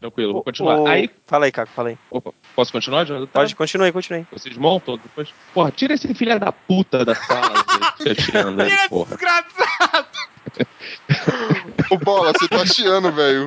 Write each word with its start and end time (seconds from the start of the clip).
Tranquilo, 0.00 0.32
vou 0.32 0.42
continuar. 0.42 0.78
O- 0.80 0.86
Aí, 0.86 1.10
Fala 1.26 1.44
aí, 1.44 1.52
Caco, 1.52 1.70
fala 1.72 1.90
aí. 1.90 1.98
opa, 2.10 2.32
posso 2.56 2.72
continuar, 2.72 3.04
Jonathan? 3.04 3.26
Pode, 3.26 3.54
continue 3.54 3.86
aí, 3.86 3.92
continue 3.92 4.20
aí. 4.20 4.26
Vocês 4.32 4.56
montam 4.56 4.96
depois? 4.96 5.28
Porra, 5.52 5.70
tira 5.70 5.92
esse 5.94 6.12
filho 6.14 6.40
da 6.40 6.50
puta 6.50 7.04
da 7.04 7.14
sala. 7.14 7.52
gente, 8.00 8.22
chateando 8.22 8.62
aí, 8.62 8.88
porra. 8.88 9.10
Desgraçado! 9.16 10.06
Ô, 11.90 11.96
Bola, 11.98 12.32
você 12.32 12.48
tá 12.48 12.64
chiando, 12.64 13.12
velho. 13.12 13.46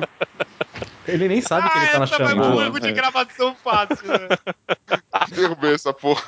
Ele 1.06 1.28
nem 1.28 1.40
sabe 1.40 1.68
que 1.68 1.76
ele 1.78 1.86
tá 1.88 1.98
na 1.98 2.04
essa 2.04 2.18
vai 2.18 2.28
chamada. 2.28 2.48
pro 2.48 2.56
banco 2.64 2.80
de 2.80 2.92
gravação 2.92 3.54
fácil, 3.56 4.06
né? 4.08 4.28
Derrubei 5.34 5.74
essa 5.74 5.92
porra. 5.92 6.22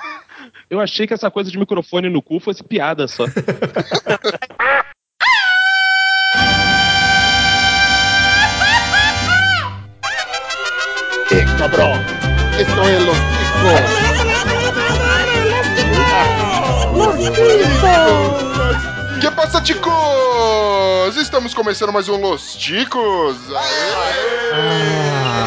Eu 0.68 0.80
achei 0.80 1.06
que 1.06 1.14
essa 1.14 1.30
coisa 1.30 1.50
de 1.50 1.58
microfone 1.58 2.08
no 2.10 2.20
cu 2.20 2.40
fosse 2.40 2.62
piada 2.62 3.06
só. 3.08 3.24
Eh, 11.30 11.44
cabrón. 11.58 12.00
Esto 12.56 12.88
es 12.88 13.02
los 13.02 13.16
ticos. 13.16 13.80
Que 19.20 19.30
passa, 19.32 19.60
ticos? 19.60 21.16
Estamos 21.16 21.52
começando 21.52 21.92
mais 21.92 22.08
um 22.08 22.16
Los 22.18 22.54
Ticos. 22.54 23.36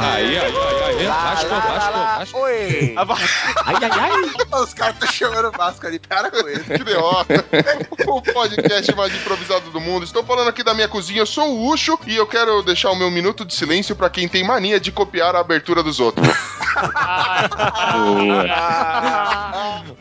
Aí, 0.04 0.38
aí, 0.38 0.38
aí, 0.38 0.54
aí. 1.00 1.08
Lascou, 1.08 1.58
lascou, 1.58 1.99
lascou. 2.20 2.42
Oi! 2.42 2.96
Ai, 3.66 3.76
ai, 3.82 3.92
ai. 3.92 4.62
Os 4.62 4.74
caras 4.74 4.96
estão 4.96 5.12
chamando 5.12 5.50
o 5.50 5.52
Vasco 5.52 5.86
ali, 5.86 6.00
para 6.00 6.32
com 6.32 6.48
ele. 6.48 6.64
Que 6.64 6.84
derrota. 6.84 7.46
o 8.08 8.22
podcast 8.22 8.96
mais 8.96 9.14
improvisado 9.14 9.70
do 9.72 9.80
mundo. 9.80 10.04
Estou 10.04 10.24
falando 10.24 10.48
aqui 10.48 10.64
da 10.64 10.74
minha 10.74 10.88
cozinha. 10.88 11.20
Eu 11.22 11.26
sou 11.26 11.50
o 11.50 11.70
Ucho 11.70 12.00
e 12.08 12.16
eu 12.16 12.26
quero 12.26 12.62
deixar 12.64 12.92
o 12.92 12.96
meu 12.96 13.12
minuto 13.12 13.46
de 13.46 13.54
silêncio 13.54 13.96
para 13.96 14.10
quem 14.10 14.28
tem 14.28 14.44
mania 14.44 14.80
de 14.80 14.92
copiar 14.92 15.36
a 15.36 15.40
abertura 15.40 15.84
dos 15.84 16.00
outros. 16.00 16.28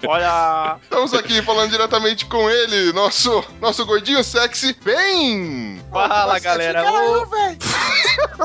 Olha. 0.07 0.79
Estamos 0.83 1.15
aqui 1.15 1.43
falando 1.43 1.71
diretamente 1.71 2.27
com 2.27 2.49
ele, 2.49 2.93
nosso, 2.93 3.45
nosso 3.61 3.85
gordinho 3.85 4.23
sexy, 4.25 4.77
bem. 4.85 5.83
Fala, 5.91 6.39
galera. 6.39 6.85
Ô, 6.91 7.27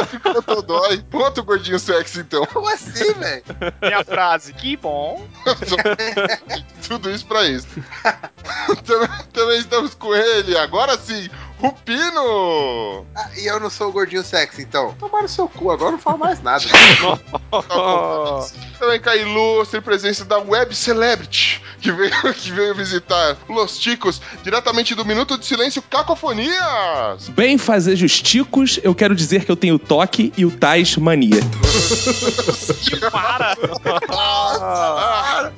Ficou 0.06 0.42
todói. 0.42 1.04
Outro 1.14 1.44
gordinho 1.44 1.80
sexy, 1.80 2.20
então. 2.22 2.46
Como 2.48 2.68
assim, 2.68 3.14
velho? 3.14 3.44
Minha 3.82 4.04
frase, 4.04 4.54
que 4.54 4.76
bom. 4.78 5.26
Tudo 6.88 7.10
isso 7.10 7.26
pra 7.26 7.46
isso. 7.46 7.68
também, 8.86 9.10
também 9.32 9.60
estamos 9.60 9.94
com 9.96 10.14
ele, 10.14 10.58
agora 10.58 10.98
sim, 10.98 11.30
o 11.64 11.72
Pino. 11.86 13.06
Ah, 13.16 13.30
e 13.38 13.46
eu 13.46 13.60
não 13.60 13.70
sou 13.70 13.88
o 13.88 13.92
gordinho 13.92 14.22
sexy, 14.22 14.64
então. 14.64 14.94
Tomar 15.00 15.22
no 15.22 15.30
seu 15.30 15.48
cu, 15.48 15.72
agora 15.72 15.90
eu 15.90 15.94
não 15.94 16.00
falo 16.00 16.18
mais 16.18 16.42
nada. 16.44 16.64
Também 18.78 19.00
com 19.00 19.10
a 19.10 19.16
ilustre 19.16 19.80
presença 19.80 20.26
da 20.26 20.40
Web 20.40 20.76
Celebrity, 20.76 21.62
que 21.80 21.92
veio, 21.92 22.12
que 22.36 22.52
veio 22.52 22.76
visitar 22.76 23.38
Los 23.48 23.78
Ticos, 23.80 24.22
diretamente 24.44 24.94
do 24.94 25.06
Minuto 25.06 25.38
de 25.38 25.46
Silêncio 25.46 25.82
Cacofonias. 25.82 27.30
Bem 27.30 27.58
fazer 27.58 27.96
justicos, 27.96 28.80
eu 28.84 28.94
quero 28.94 29.16
dizer 29.16 29.46
que 29.46 29.52
eu 29.52 29.56
tenho 29.56 29.80
toque 29.80 30.34
e 30.36 30.46
o 30.46 30.52
tais 30.52 30.98
mania. 30.98 31.40
Que 32.84 33.10
para. 33.10 33.56
Ah, 34.10 35.52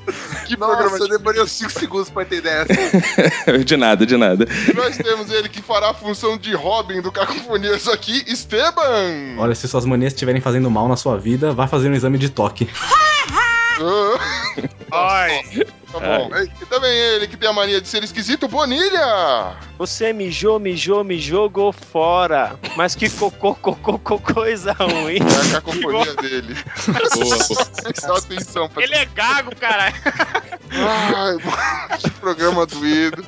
que 0.46 0.56
programa 0.56 0.92
Nossa, 0.92 1.04
eu 1.04 1.18
demorei 1.18 1.42
uns 1.42 1.52
5 1.52 1.72
segundos 1.72 2.10
pra 2.10 2.22
entender 2.24 2.50
essa. 2.50 3.58
de 3.58 3.78
nada, 3.78 4.06
de 4.06 4.18
nada. 4.18 4.46
E 4.70 4.74
nós 4.74 4.98
temos 4.98 5.32
ele 5.32 5.50
que 5.50 5.62
fará 5.62 5.95
função 5.96 6.38
de 6.38 6.54
Robin 6.54 7.02
do 7.02 7.12
Cacofonias 7.12 7.88
aqui, 7.88 8.24
Esteban. 8.28 9.36
Olha, 9.38 9.56
se 9.56 9.68
suas 9.68 9.86
manias 9.86 10.14
estiverem 10.14 10.42
fazendo 10.42 10.70
mal 10.70 10.88
na 10.88 10.96
sua 10.96 11.18
vida, 11.18 11.54
vá 11.54 11.68
fazer 11.68 11.90
um 11.90 11.94
exame 11.94 12.18
de 12.18 12.30
toque. 12.30 12.70
Ah, 14.92 15.18
Ai. 15.18 15.42
Tá 16.00 16.18
bom. 16.18 16.30
E 16.62 16.66
também 16.66 16.92
ele 16.92 17.28
que 17.28 17.38
tem 17.38 17.50
a 17.50 17.54
mania 17.54 17.82
de 17.82 17.88
ser 17.88 18.04
esquisito, 18.04 18.48
Bonilha. 18.48 19.56
Você 19.78 20.14
mijou, 20.14 20.60
mijou, 20.60 21.04
me 21.04 21.20
jogou 21.20 21.72
fora. 21.72 22.58
Mas 22.76 22.96
que 22.96 23.10
cocô, 23.10 23.56
cocô, 23.56 23.98
cocô, 23.98 24.34
coisa 24.34 24.74
ruim. 24.74 25.20
É 25.20 25.48
a 25.48 25.62
cacofonia 25.62 26.16
dele. 26.16 26.56
Boa, 28.06 28.18
atenção 28.18 28.70
pra 28.70 28.84
Ele 28.84 28.96
é 28.96 29.06
gago, 29.06 29.56
cara. 29.56 29.94
Ai, 30.72 31.38
que 32.00 32.10
programa 32.12 32.66
doído. 32.66 33.26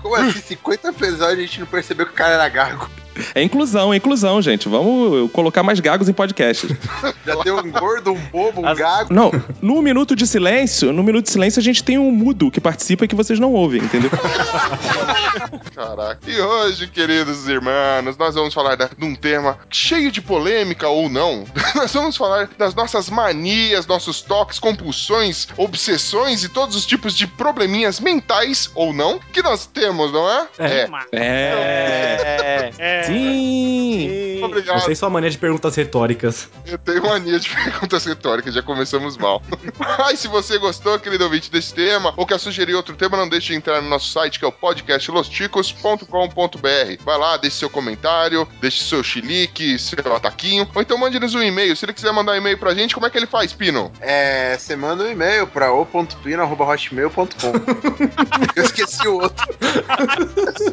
Como 0.00 0.14
assim, 0.14 0.40
50 0.40 0.88
episódios 0.88 1.38
a 1.38 1.42
gente 1.42 1.60
não 1.60 1.66
percebeu 1.66 2.06
que 2.06 2.12
o 2.12 2.16
cara 2.16 2.34
era 2.34 2.48
gago? 2.48 2.90
É 3.34 3.42
inclusão, 3.42 3.92
é 3.92 3.96
inclusão, 3.96 4.40
gente. 4.42 4.68
Vamos 4.68 5.30
colocar 5.32 5.62
mais 5.62 5.80
gagos 5.80 6.08
em 6.08 6.12
podcast. 6.12 6.66
Já 7.26 7.34
deu 7.42 7.58
um 7.58 7.70
gordo, 7.70 8.12
um 8.12 8.20
bobo, 8.30 8.62
um 8.62 8.66
As- 8.68 8.78
gago. 8.78 9.12
Não, 9.12 9.30
no 9.60 9.80
Minuto 9.82 10.14
de 10.16 10.26
Silêncio, 10.26 10.92
no 10.92 11.02
Minuto 11.02 11.24
de 11.26 11.30
Silêncio 11.30 11.60
a 11.60 11.62
gente 11.62 11.82
tem 11.84 11.98
um 11.98 12.10
mudo 12.10 12.50
que 12.50 12.60
participa 12.60 13.04
e 13.04 13.08
que 13.08 13.14
vocês 13.14 13.38
não 13.38 13.52
ouvem, 13.52 13.82
entendeu? 13.82 14.10
Caraca. 15.74 16.18
E 16.26 16.40
hoje, 16.40 16.86
queridos 16.88 17.48
irmãos, 17.48 18.16
nós 18.18 18.34
vamos 18.34 18.52
falar 18.54 18.76
de 18.76 18.88
um 19.04 19.14
tema 19.14 19.58
cheio 19.70 20.10
de 20.10 20.20
polêmica 20.20 20.88
ou 20.88 21.08
não. 21.08 21.44
nós 21.74 21.92
vamos 21.92 22.16
falar 22.16 22.48
das 22.58 22.74
nossas 22.74 23.08
manias, 23.10 23.86
nossos 23.86 24.20
toques, 24.20 24.58
compulsões, 24.58 25.48
obsessões 25.56 26.44
e 26.44 26.48
todos 26.48 26.76
os 26.76 26.86
tipos 26.86 27.14
de 27.16 27.26
probleminhas 27.26 28.00
mentais 28.00 28.70
ou 28.74 28.92
não 28.92 29.18
que 29.32 29.42
nós 29.42 29.66
temos, 29.66 30.12
não 30.12 30.28
é? 30.30 30.46
É. 30.58 30.88
É. 31.12 31.12
É. 31.12 32.70
É. 32.78 33.01
Sim! 33.06 34.44
Obrigado. 34.44 34.80
Você 34.80 34.92
e 34.92 34.96
sua 34.96 35.08
mania 35.08 35.30
de 35.30 35.38
perguntas 35.38 35.74
retóricas. 35.76 36.48
Eu 36.66 36.76
tenho 36.78 37.02
mania 37.02 37.38
de 37.38 37.48
perguntas 37.54 38.04
retóricas, 38.04 38.54
já 38.54 38.62
começamos 38.62 39.16
mal. 39.16 39.42
Mas 39.98 40.20
se 40.20 40.28
você 40.28 40.58
gostou, 40.58 40.98
querido 40.98 41.24
ouvinte, 41.24 41.50
desse 41.50 41.74
tema, 41.74 42.12
ou 42.16 42.26
quer 42.26 42.38
sugerir 42.38 42.74
outro 42.74 42.96
tema, 42.96 43.16
não 43.16 43.28
deixe 43.28 43.48
de 43.48 43.54
entrar 43.54 43.80
no 43.80 43.88
nosso 43.88 44.10
site, 44.10 44.38
que 44.38 44.44
é 44.44 44.48
o 44.48 44.52
podcastlosticos.com.br. 44.52 47.04
Vai 47.04 47.18
lá, 47.18 47.36
deixe 47.36 47.56
seu 47.56 47.70
comentário, 47.70 48.46
deixe 48.60 48.84
seu 48.84 49.02
chilique, 49.02 49.78
seu 49.78 50.14
ataquinho, 50.14 50.68
ou 50.74 50.82
então 50.82 50.98
mande-nos 50.98 51.34
um 51.34 51.42
e-mail. 51.42 51.76
Se 51.76 51.84
ele 51.84 51.92
quiser 51.92 52.12
mandar 52.12 52.32
um 52.32 52.36
e-mail 52.36 52.58
pra 52.58 52.74
gente, 52.74 52.94
como 52.94 53.06
é 53.06 53.10
que 53.10 53.18
ele 53.18 53.26
faz, 53.26 53.52
Pino? 53.52 53.92
É, 54.00 54.56
você 54.58 54.76
manda 54.76 55.04
um 55.04 55.10
e-mail 55.10 55.46
pra 55.46 55.72
o.pino.hotmail.com. 55.72 57.22
Eu 58.56 58.64
esqueci 58.64 59.06
o 59.06 59.20
outro. 59.20 59.46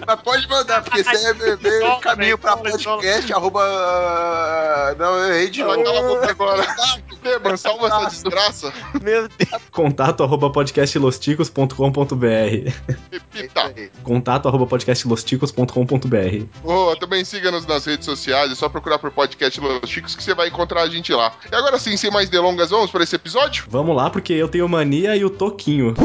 Mas 0.07 0.22
pode 0.22 0.47
mandar, 0.47 0.81
porque 0.81 1.03
você 1.03 1.28
é 1.28 1.34
bebê, 1.34 1.79
caminho 2.19 2.38
pra 2.38 2.57
podcast, 2.57 3.34
arroba... 3.34 4.96
Não, 5.00 5.18
eu 5.19 5.34
errei 5.34 5.50
de 5.50 5.63
novo. 5.63 5.81
agora. 6.30 6.68
Esteban, 7.09 7.57
salva 7.57 7.88
essa 7.88 8.06
desgraça. 8.09 8.72
Meu 9.02 9.28
Deus. 9.30 9.62
Contato 9.72 10.24
arroba 10.24 10.52
podcastlosticos.com.br 10.52 12.72
Repita. 13.12 13.74
Contato 14.03 14.47
arroba 14.47 14.68
podcastlosticos.com.br 14.68 16.46
Boa, 16.62 17.00
também 17.00 17.25
siga-nos 17.25 17.66
nas 17.66 17.85
redes 17.85 18.06
sociais, 18.06 18.51
é 18.51 18.56
só 18.56 18.69
procurar 18.69 19.00
por 19.00 19.12
podcast 19.12 19.59
Los 19.59 19.90
Chicos 19.90 20.16
que 20.16 20.24
você 20.24 20.34
vai 20.34 20.47
encontrar 20.50 20.84
a 20.84 20.90
gente 20.90 21.12
lá. 21.13 21.34
E 21.51 21.56
agora 21.56 21.78
sim, 21.78 21.97
sem 21.97 22.12
mais 22.12 22.30
delongas, 22.30 22.69
vamos 22.69 22.91
para 22.91 23.03
esse 23.03 23.16
episódio? 23.16 23.66
Vamos 23.69 23.96
lá, 23.96 24.09
porque 24.09 24.34
eu 24.34 24.47
tenho 24.47 24.68
mania 24.68 25.16
e 25.16 25.24
o 25.24 25.30
Toquinho. 25.30 25.94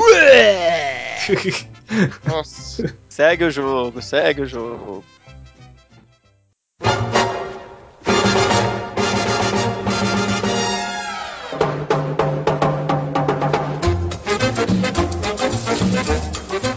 Nossa. 2.26 2.94
Segue 3.08 3.44
o 3.44 3.50
jogo, 3.50 4.02
segue 4.02 4.42
o 4.42 4.46
jogo. 4.46 5.04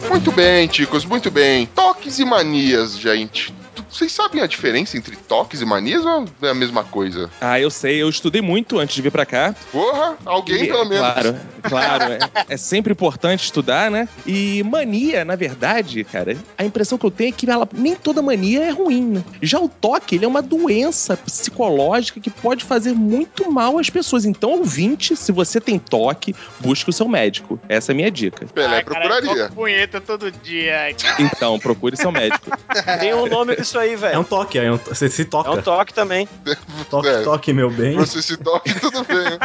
Muito 0.09 0.31
bem, 0.31 0.67
ticos, 0.67 1.05
muito 1.05 1.31
bem. 1.31 1.65
Toques 1.67 2.19
e 2.19 2.25
manias, 2.25 2.97
gente. 2.97 3.53
Vocês 3.97 4.11
sabem 4.11 4.43
a 4.43 4.45
diferença 4.45 4.95
entre 4.95 5.15
toques 5.15 5.59
e 5.59 5.65
manias 5.65 6.05
ou 6.05 6.25
é 6.43 6.49
a 6.49 6.53
mesma 6.53 6.83
coisa? 6.83 7.31
Ah, 7.41 7.59
eu 7.59 7.71
sei, 7.71 7.99
eu 7.99 8.07
estudei 8.07 8.43
muito 8.43 8.77
antes 8.77 8.93
de 8.93 9.01
vir 9.01 9.11
pra 9.11 9.25
cá. 9.25 9.55
Porra, 9.71 10.15
alguém 10.23 10.65
E, 10.65 10.67
pelo 10.67 10.85
menos. 10.85 10.99
Claro, 10.99 11.35
claro. 11.63 12.13
é, 12.13 12.19
é 12.53 12.57
sempre 12.57 12.91
importante 12.93 13.45
estudar, 13.45 13.89
né? 13.89 14.07
E 14.23 14.61
mania, 14.61 15.25
na 15.25 15.35
verdade, 15.35 16.03
cara, 16.03 16.37
a 16.55 16.63
impressão 16.63 16.95
que 16.95 17.07
eu 17.07 17.09
tenho 17.09 17.29
é 17.29 17.31
que 17.31 17.49
ela, 17.49 17.67
nem 17.73 17.95
toda 17.95 18.21
mania 18.21 18.65
é 18.65 18.69
ruim, 18.69 19.03
né? 19.03 19.23
Já 19.41 19.59
o 19.59 19.67
toque, 19.67 20.13
ele 20.13 20.25
é 20.25 20.27
uma 20.27 20.43
doença 20.43 21.17
psicológica 21.17 22.19
que 22.19 22.29
pode 22.29 22.65
fazer 22.65 22.93
muito 22.93 23.51
mal 23.51 23.79
às 23.79 23.89
pessoas. 23.89 24.25
Então, 24.25 24.51
ouvinte, 24.59 25.15
se 25.15 25.31
você 25.31 25.59
tem 25.59 25.79
toque, 25.79 26.35
busque 26.59 26.91
o 26.91 26.93
seu 26.93 27.07
médico. 27.07 27.59
Essa 27.67 27.91
é 27.91 27.93
a 27.93 27.95
minha 27.95 28.11
dica. 28.11 28.45
Pelé 28.45 28.77
Ai, 28.77 28.83
cara, 28.83 29.05
eu 29.05 29.09
procuraria. 29.09 29.43
toco 29.45 29.55
punheta 29.55 29.99
todo 29.99 30.31
dia. 30.31 30.95
Então, 31.17 31.57
procure 31.57 31.97
seu 31.97 32.11
médico. 32.11 32.51
Tem 32.99 33.11
um 33.15 33.25
nome 33.25 33.55
disso 33.55 33.79
aí, 33.79 33.86
É 33.93 33.95
velho. 33.97 34.19
um 34.19 34.23
toque, 34.23 34.57
é 34.59 34.71
um, 34.71 34.77
você 34.77 35.09
se 35.09 35.21
É 35.23 35.25
toca. 35.25 35.51
um 35.51 35.61
toque 35.61 35.93
também. 35.93 36.27
Toque, 36.89 37.07
É. 37.09 37.21
toque, 37.21 37.51
meu 37.53 37.69
bem. 37.69 37.95
Você 37.97 38.21
se 38.21 38.37
toque, 38.37 38.73
tudo 38.79 39.03
bem. 39.03 39.37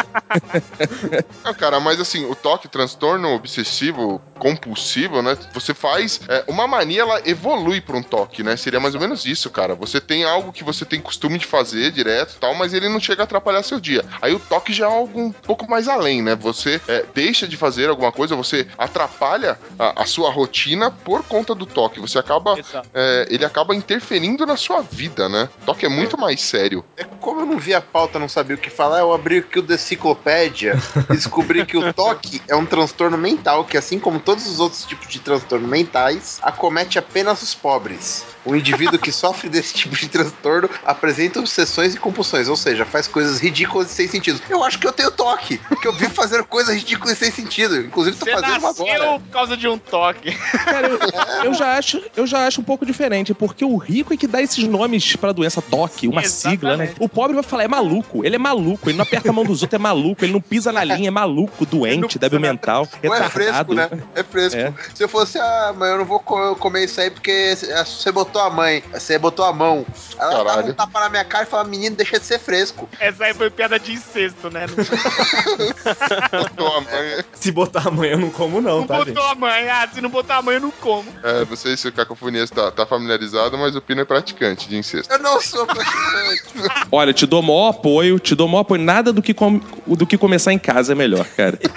Não, 1.44 1.54
cara, 1.54 1.80
mas 1.80 2.00
assim, 2.00 2.24
o 2.26 2.34
toque, 2.34 2.68
transtorno 2.68 3.28
obsessivo 3.34 4.20
compulsivo, 4.38 5.22
né? 5.22 5.36
Você 5.54 5.72
faz. 5.74 6.20
é, 6.28 6.44
uma 6.48 6.66
mania, 6.66 7.02
ela 7.02 7.20
evolui 7.28 7.80
pra 7.80 7.96
um 7.96 8.02
toque, 8.02 8.42
né? 8.42 8.56
Seria 8.56 8.80
mais 8.80 8.94
ou 8.94 9.00
menos 9.00 9.24
isso, 9.24 9.50
cara. 9.50 9.74
Você 9.74 10.00
tem 10.00 10.24
algo 10.24 10.52
que 10.52 10.64
você 10.64 10.84
tem 10.84 11.00
costume 11.00 11.38
de 11.38 11.46
fazer 11.46 11.90
direto 11.90 12.34
e 12.36 12.38
tal, 12.38 12.54
mas 12.54 12.72
ele 12.74 12.88
não 12.88 13.00
chega 13.00 13.22
a 13.22 13.24
atrapalhar 13.24 13.62
seu 13.62 13.80
dia. 13.80 14.04
Aí 14.20 14.34
o 14.34 14.38
toque 14.40 14.72
já 14.72 14.86
é 14.86 14.88
algo 14.88 15.20
um 15.20 15.32
pouco 15.32 15.68
mais 15.70 15.88
além, 15.88 16.22
né? 16.22 16.34
Você 16.36 16.80
é, 16.88 17.04
deixa 17.14 17.46
de 17.46 17.56
fazer 17.56 17.88
alguma 17.88 18.12
coisa, 18.12 18.34
você 18.36 18.66
atrapalha 18.76 19.58
a, 19.78 20.02
a 20.02 20.06
sua 20.06 20.30
rotina 20.30 20.90
por 20.90 21.22
conta 21.24 21.54
do 21.54 21.66
toque. 21.66 22.00
Você 22.00 22.18
acaba. 22.18 22.56
É, 22.94 23.26
ele 23.30 23.44
acaba 23.44 23.74
interferindo 23.74 24.21
na 24.46 24.56
sua 24.56 24.82
vida, 24.82 25.28
né? 25.28 25.48
Toque 25.66 25.86
é 25.86 25.88
muito 25.88 26.18
mais 26.18 26.40
sério. 26.40 26.84
É 26.96 27.04
como 27.04 27.40
eu 27.40 27.46
não 27.46 27.58
vi 27.58 27.74
a 27.74 27.80
pauta, 27.80 28.18
não 28.18 28.28
sabia 28.28 28.56
o 28.56 28.58
que 28.58 28.70
falar, 28.70 29.00
eu 29.00 29.12
abri 29.12 29.38
aqui 29.38 29.58
o 29.58 29.62
Deciclopédia 29.62 30.74
e 31.10 31.12
descobri 31.14 31.64
que 31.66 31.76
o 31.76 31.92
toque 31.92 32.40
é 32.48 32.56
um 32.56 32.64
transtorno 32.64 33.18
mental 33.18 33.64
que, 33.64 33.76
assim 33.76 33.98
como 33.98 34.20
todos 34.20 34.46
os 34.46 34.60
outros 34.60 34.84
tipos 34.84 35.08
de 35.08 35.20
transtornos 35.20 35.68
mentais, 35.68 36.38
acomete 36.42 36.98
apenas 36.98 37.42
os 37.42 37.54
pobres. 37.54 38.24
O 38.44 38.56
indivíduo 38.56 38.98
que 38.98 39.12
sofre 39.12 39.48
desse 39.48 39.74
tipo 39.74 39.96
de 39.96 40.08
transtorno 40.08 40.68
apresenta 40.84 41.38
obsessões 41.38 41.94
e 41.94 41.98
compulsões, 41.98 42.48
ou 42.48 42.56
seja, 42.56 42.84
faz 42.84 43.06
coisas 43.06 43.40
ridículas 43.40 43.90
e 43.90 43.94
sem 43.94 44.08
sentido. 44.08 44.40
Eu 44.48 44.62
acho 44.64 44.78
que 44.78 44.86
eu 44.86 44.92
tenho 44.92 45.10
toque, 45.10 45.58
porque 45.68 45.86
eu 45.86 45.92
vivo 45.92 46.14
fazendo 46.14 46.44
coisas 46.44 46.74
ridículas 46.74 47.16
e 47.16 47.16
sem 47.16 47.30
sentido. 47.30 47.76
Inclusive, 47.80 48.16
tô 48.16 48.24
Você 48.24 48.32
fazendo 48.32 48.58
uma 48.58 48.70
agora. 48.70 49.20
por 49.20 49.30
causa 49.30 49.56
de 49.56 49.68
um 49.68 49.78
toque. 49.78 50.32
Cara, 50.64 50.88
eu, 50.88 50.98
eu 51.44 51.54
já 51.54 51.76
acho, 51.76 52.02
eu 52.16 52.26
já 52.26 52.46
acho 52.46 52.60
um 52.60 52.64
pouco 52.64 52.84
diferente, 52.86 53.34
porque 53.34 53.64
o 53.64 53.76
rico 53.76 54.11
é 54.14 54.16
que 54.16 54.26
dá 54.26 54.40
esses 54.42 54.64
nomes 54.66 55.16
pra 55.16 55.32
doença 55.32 55.60
toque, 55.62 56.06
uma 56.08 56.22
sigla, 56.24 56.76
né? 56.76 56.94
O 56.98 57.08
pobre 57.08 57.34
vai 57.34 57.42
falar, 57.42 57.64
é 57.64 57.68
maluco, 57.68 58.24
ele 58.24 58.36
é 58.36 58.38
maluco, 58.38 58.88
ele 58.90 58.96
não 58.98 59.02
aperta 59.02 59.30
a 59.30 59.32
mão 59.32 59.44
dos 59.44 59.62
outros, 59.62 59.78
é 59.78 59.82
maluco, 59.82 60.24
ele 60.24 60.32
não 60.32 60.40
pisa 60.40 60.72
na 60.72 60.82
linha, 60.84 61.08
é 61.08 61.10
maluco, 61.10 61.64
doente, 61.66 62.18
débil 62.18 62.40
mental, 62.40 62.88
Ou 63.04 63.14
é 63.14 63.28
fresco, 63.30 63.72
retardado. 63.72 63.96
né? 63.96 64.02
É 64.14 64.22
fresco. 64.22 64.58
É. 64.58 64.72
Se 64.94 65.02
eu 65.02 65.08
fosse, 65.08 65.38
ah, 65.38 65.74
mãe, 65.76 65.90
eu 65.90 65.98
não 65.98 66.04
vou 66.04 66.18
co- 66.20 66.54
comer 66.56 66.84
isso 66.84 67.00
aí 67.00 67.10
porque 67.10 67.54
você 67.84 68.10
botou 68.12 68.40
a 68.42 68.50
mãe, 68.50 68.82
você 68.92 69.18
botou 69.18 69.44
a 69.44 69.52
mão. 69.52 69.84
Ela 70.18 70.44
dava 70.44 70.62
um 70.68 70.72
tapa 70.74 71.00
na 71.00 71.08
minha 71.08 71.24
cara 71.24 71.44
e 71.44 71.46
falava, 71.46 71.68
menino, 71.68 71.96
deixa 71.96 72.18
de 72.18 72.26
ser 72.26 72.38
fresco. 72.38 72.88
Essa 73.00 73.24
aí 73.24 73.34
foi 73.34 73.50
piada 73.50 73.78
de 73.78 73.92
incesto, 73.92 74.50
né? 74.50 74.66
Tua 76.56 76.80
mãe- 76.80 77.24
Se 77.34 77.50
botar 77.50 77.88
amanhã 77.88 78.12
eu 78.12 78.18
não 78.18 78.30
como, 78.30 78.60
não, 78.60 78.80
Não 78.80 78.86
tá, 78.86 78.98
botou 78.98 79.14
gente? 79.14 79.32
a 79.32 79.34
mãe. 79.34 79.68
Ah, 79.68 79.88
se 79.92 80.00
não 80.00 80.10
botar 80.10 80.36
a 80.38 80.42
mãe, 80.42 80.56
eu 80.56 80.60
não 80.60 80.70
como. 80.70 81.08
é, 81.22 81.44
não 81.44 81.56
sei 81.56 81.76
se 81.76 81.88
o 81.88 81.92
Cacofonias 81.92 82.50
tá, 82.50 82.70
tá 82.70 82.86
familiarizado, 82.86 83.56
mas 83.58 83.74
o 83.76 83.80
Pino 83.80 84.00
é 84.02 84.04
praticante 84.04 84.68
de 84.68 84.76
incesto. 84.76 85.12
Eu 85.12 85.18
não 85.20 85.40
sou 85.40 85.66
praticante. 85.66 86.42
Olha, 86.92 87.12
te 87.12 87.26
dou 87.26 87.42
maior 87.42 87.68
apoio, 87.68 88.18
te 88.18 88.34
dou 88.34 88.46
maior 88.48 88.60
apoio. 88.62 88.82
Nada 88.82 89.12
do 89.12 89.22
que, 89.22 89.32
com- 89.34 89.60
do 89.86 90.06
que 90.06 90.18
começar 90.18 90.52
em 90.52 90.58
casa 90.58 90.92
é 90.92 90.94
melhor, 90.94 91.24
cara. 91.36 91.58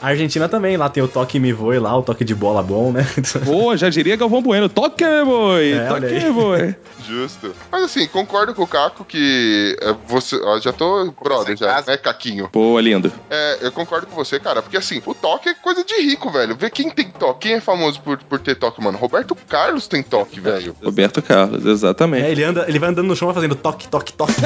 A 0.00 0.08
Argentina 0.08 0.48
também, 0.48 0.76
lá 0.76 0.88
tem 0.88 1.02
o 1.02 1.08
toque 1.08 1.40
me 1.40 1.52
voe 1.52 1.78
lá, 1.78 1.96
o 1.96 2.02
toque 2.02 2.24
de 2.24 2.34
bola 2.34 2.62
bom, 2.62 2.92
né? 2.92 3.04
Pô, 3.44 3.76
já 3.76 3.88
diria 3.88 4.16
Galvão 4.16 4.40
Bueno. 4.40 4.68
Toque, 4.68 5.04
boi! 5.24 5.72
É, 5.72 5.90
olha 5.90 6.08
toque, 6.08 6.24
aí. 6.24 6.32
boi! 6.32 6.76
Justo. 7.04 7.54
Mas 7.70 7.84
assim, 7.84 8.06
concordo 8.06 8.54
com 8.54 8.62
o 8.62 8.66
Caco 8.66 9.04
que 9.04 9.76
é, 9.80 9.94
você. 10.06 10.36
Ó, 10.36 10.60
já 10.60 10.72
tô 10.72 11.12
brother, 11.22 11.56
já, 11.56 11.66
casa. 11.74 11.90
né, 11.90 11.96
Caquinho? 11.96 12.48
Pô, 12.48 12.78
lindo. 12.78 13.10
É, 13.30 13.58
eu 13.62 13.72
concordo 13.72 14.06
com 14.06 14.14
você, 14.14 14.38
cara, 14.38 14.62
porque 14.62 14.76
assim, 14.76 15.02
o 15.04 15.14
toque 15.14 15.48
é 15.48 15.54
coisa 15.54 15.82
de 15.82 15.94
rico, 16.02 16.30
velho. 16.30 16.54
Vê 16.56 16.70
quem 16.70 16.90
tem 16.90 17.10
toque, 17.10 17.48
quem 17.48 17.54
é 17.54 17.60
famoso 17.60 18.00
por, 18.00 18.18
por 18.18 18.38
ter 18.38 18.54
toque, 18.54 18.82
mano. 18.82 18.98
Roberto 18.98 19.34
Carlos 19.48 19.88
tem 19.88 20.02
toque, 20.02 20.38
velho. 20.38 20.76
Roberto 20.84 21.22
Carlos, 21.22 21.64
exatamente. 21.64 22.26
É, 22.26 22.30
ele, 22.30 22.44
anda, 22.44 22.66
ele 22.68 22.78
vai 22.78 22.90
andando 22.90 23.06
no 23.08 23.16
chão 23.16 23.26
vai 23.26 23.34
fazendo 23.34 23.56
toque, 23.56 23.88
toque, 23.88 24.12
toque. 24.12 24.34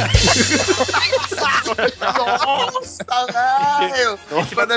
Nossa, 2.00 3.04
velho! 3.32 4.18
Quando 4.54 4.72
é 4.72 4.76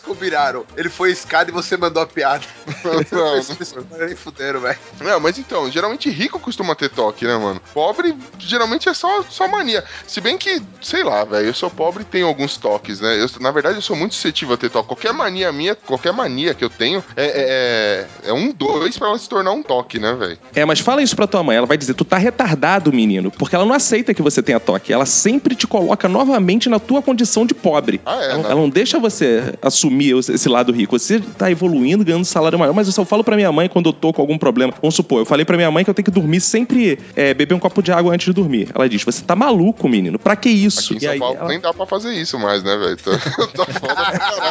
vocês 0.00 0.02
combinaram. 0.02 0.64
Ele 0.76 0.88
foi 0.88 1.12
escada 1.12 1.50
e 1.50 1.52
você 1.52 1.76
mandou 1.76 2.02
a 2.02 2.06
piada. 2.06 2.44
Não, 3.12 3.42
Vocês 3.42 3.74
nem 3.98 4.16
fuderam, 4.16 4.60
velho. 4.60 4.78
Não, 5.00 5.20
mas 5.20 5.38
então, 5.38 5.70
geralmente 5.70 6.10
rico 6.10 6.40
costuma 6.40 6.74
ter 6.74 6.88
toque, 6.88 7.26
né, 7.26 7.36
mano? 7.36 7.60
Pobre, 7.72 8.16
geralmente 8.38 8.88
é 8.88 8.94
só, 8.94 9.22
só 9.28 9.46
mania. 9.46 9.84
Se 10.06 10.20
bem 10.20 10.38
que, 10.38 10.62
sei 10.80 11.04
lá, 11.04 11.24
velho, 11.24 11.48
eu 11.48 11.54
sou 11.54 11.70
pobre 11.70 12.02
e 12.02 12.06
tenho 12.06 12.26
alguns 12.26 12.56
toques, 12.56 13.00
né? 13.00 13.22
Eu, 13.22 13.28
na 13.40 13.50
verdade, 13.50 13.76
eu 13.76 13.82
sou 13.82 13.94
muito 13.94 14.14
suscetível 14.14 14.54
a 14.54 14.58
ter 14.58 14.70
toque. 14.70 14.88
Qualquer 14.88 15.12
mania 15.12 15.52
minha, 15.52 15.74
qualquer 15.74 16.12
mania 16.12 16.54
que 16.54 16.64
eu 16.64 16.70
tenho, 16.70 17.04
é, 17.16 18.06
é, 18.24 18.30
é 18.30 18.32
um 18.32 18.52
dois 18.52 18.96
pra 18.96 19.08
ela 19.08 19.18
se 19.18 19.28
tornar 19.28 19.52
um 19.52 19.62
toque, 19.62 19.98
né, 19.98 20.12
velho? 20.14 20.38
É, 20.54 20.64
mas 20.64 20.80
fala 20.80 21.02
isso 21.02 21.14
pra 21.14 21.26
tua 21.26 21.42
mãe. 21.42 21.56
Ela 21.56 21.66
vai 21.66 21.76
dizer, 21.76 21.94
tu 21.94 22.04
tá 22.04 22.16
retardado, 22.16 22.92
menino. 22.92 23.30
Porque 23.30 23.54
ela 23.54 23.64
não 23.64 23.74
aceita 23.74 24.14
que 24.14 24.22
você 24.22 24.42
tenha 24.42 24.58
toque. 24.58 24.92
Ela 24.92 25.06
sempre 25.06 25.54
te 25.54 25.66
coloca 25.66 26.08
novamente 26.08 26.68
na 26.68 26.78
tua 26.78 27.02
condição 27.02 27.44
de 27.44 27.54
pobre. 27.54 28.00
Ah, 28.06 28.22
é, 28.22 28.30
ela, 28.30 28.38
né? 28.38 28.44
ela 28.50 28.60
não 28.60 28.70
deixa 28.70 28.98
você 28.98 29.54
assumir 29.60 29.89
esse 29.98 30.32
esse 30.32 30.48
lado 30.48 30.72
rico. 30.72 30.98
Você 30.98 31.20
tá 31.20 31.50
evoluindo, 31.50 32.04
ganhando 32.04 32.24
salário 32.24 32.58
maior. 32.58 32.72
Mas 32.72 32.86
eu 32.86 32.92
só 32.92 33.04
falo 33.04 33.22
pra 33.24 33.36
minha 33.36 33.50
mãe 33.52 33.68
quando 33.68 33.86
eu 33.88 33.92
tô 33.92 34.12
com 34.12 34.20
algum 34.22 34.38
problema. 34.38 34.72
Vamos 34.80 34.94
supor, 34.94 35.20
eu 35.20 35.26
falei 35.26 35.44
pra 35.44 35.56
minha 35.56 35.70
mãe 35.70 35.84
que 35.84 35.90
eu 35.90 35.94
tenho 35.94 36.04
que 36.04 36.10
dormir 36.10 36.40
sempre, 36.40 36.98
é, 37.16 37.34
beber 37.34 37.54
um 37.54 37.58
copo 37.58 37.82
de 37.82 37.92
água 37.92 38.12
antes 38.14 38.26
de 38.26 38.32
dormir. 38.32 38.68
Ela 38.74 38.88
diz, 38.88 39.02
você 39.04 39.22
tá 39.22 39.34
maluco, 39.36 39.88
menino. 39.88 40.18
Pra 40.18 40.36
que 40.36 40.48
isso? 40.48 40.92
Aqui 40.92 40.94
em 40.94 40.96
E 40.96 41.00
São 41.00 41.10
aí 41.12 41.18
Paulo 41.18 41.36
ela- 41.38 41.48
nem 41.48 41.60
dá 41.60 41.72
pra 41.74 41.86
fazer 41.86 42.12
isso 42.12 42.38
mais, 42.38 42.62
né, 42.62 42.76
velho? 42.76 42.96
Tá, 42.96 43.10
tá 43.64 43.80
foda 43.80 43.94
pra 43.94 44.18
caralho. 44.18 44.42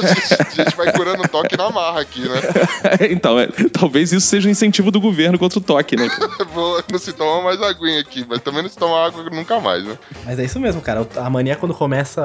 A 0.00 0.06
gente, 0.14 0.34
a 0.60 0.64
gente 0.64 0.76
vai 0.76 0.92
curando 0.92 1.22
toque 1.28 1.56
na 1.56 1.70
marra 1.70 2.00
aqui, 2.00 2.20
né? 2.20 2.40
então, 3.10 3.38
é, 3.38 3.46
talvez 3.72 4.12
isso 4.12 4.26
seja 4.26 4.48
um 4.48 4.50
incentivo 4.50 4.90
do 4.90 5.00
governo 5.00 5.38
contra 5.38 5.58
o 5.58 5.62
toque, 5.62 5.96
né? 5.96 6.08
Não 6.90 6.98
se 6.98 7.12
toma 7.12 7.42
mais 7.42 7.62
aguinha 7.62 8.00
aqui, 8.00 8.24
mas 8.28 8.40
também 8.40 8.62
não 8.62 8.68
se 8.68 8.76
toma 8.76 9.06
água 9.06 9.24
nunca 9.30 9.60
mais, 9.60 9.84
né? 9.84 9.96
Mas 10.24 10.38
é 10.38 10.44
isso 10.44 10.58
mesmo, 10.58 10.80
cara. 10.80 11.06
A 11.16 11.30
mania 11.30 11.52
é 11.52 11.56
quando 11.56 11.74
começa 11.74 12.20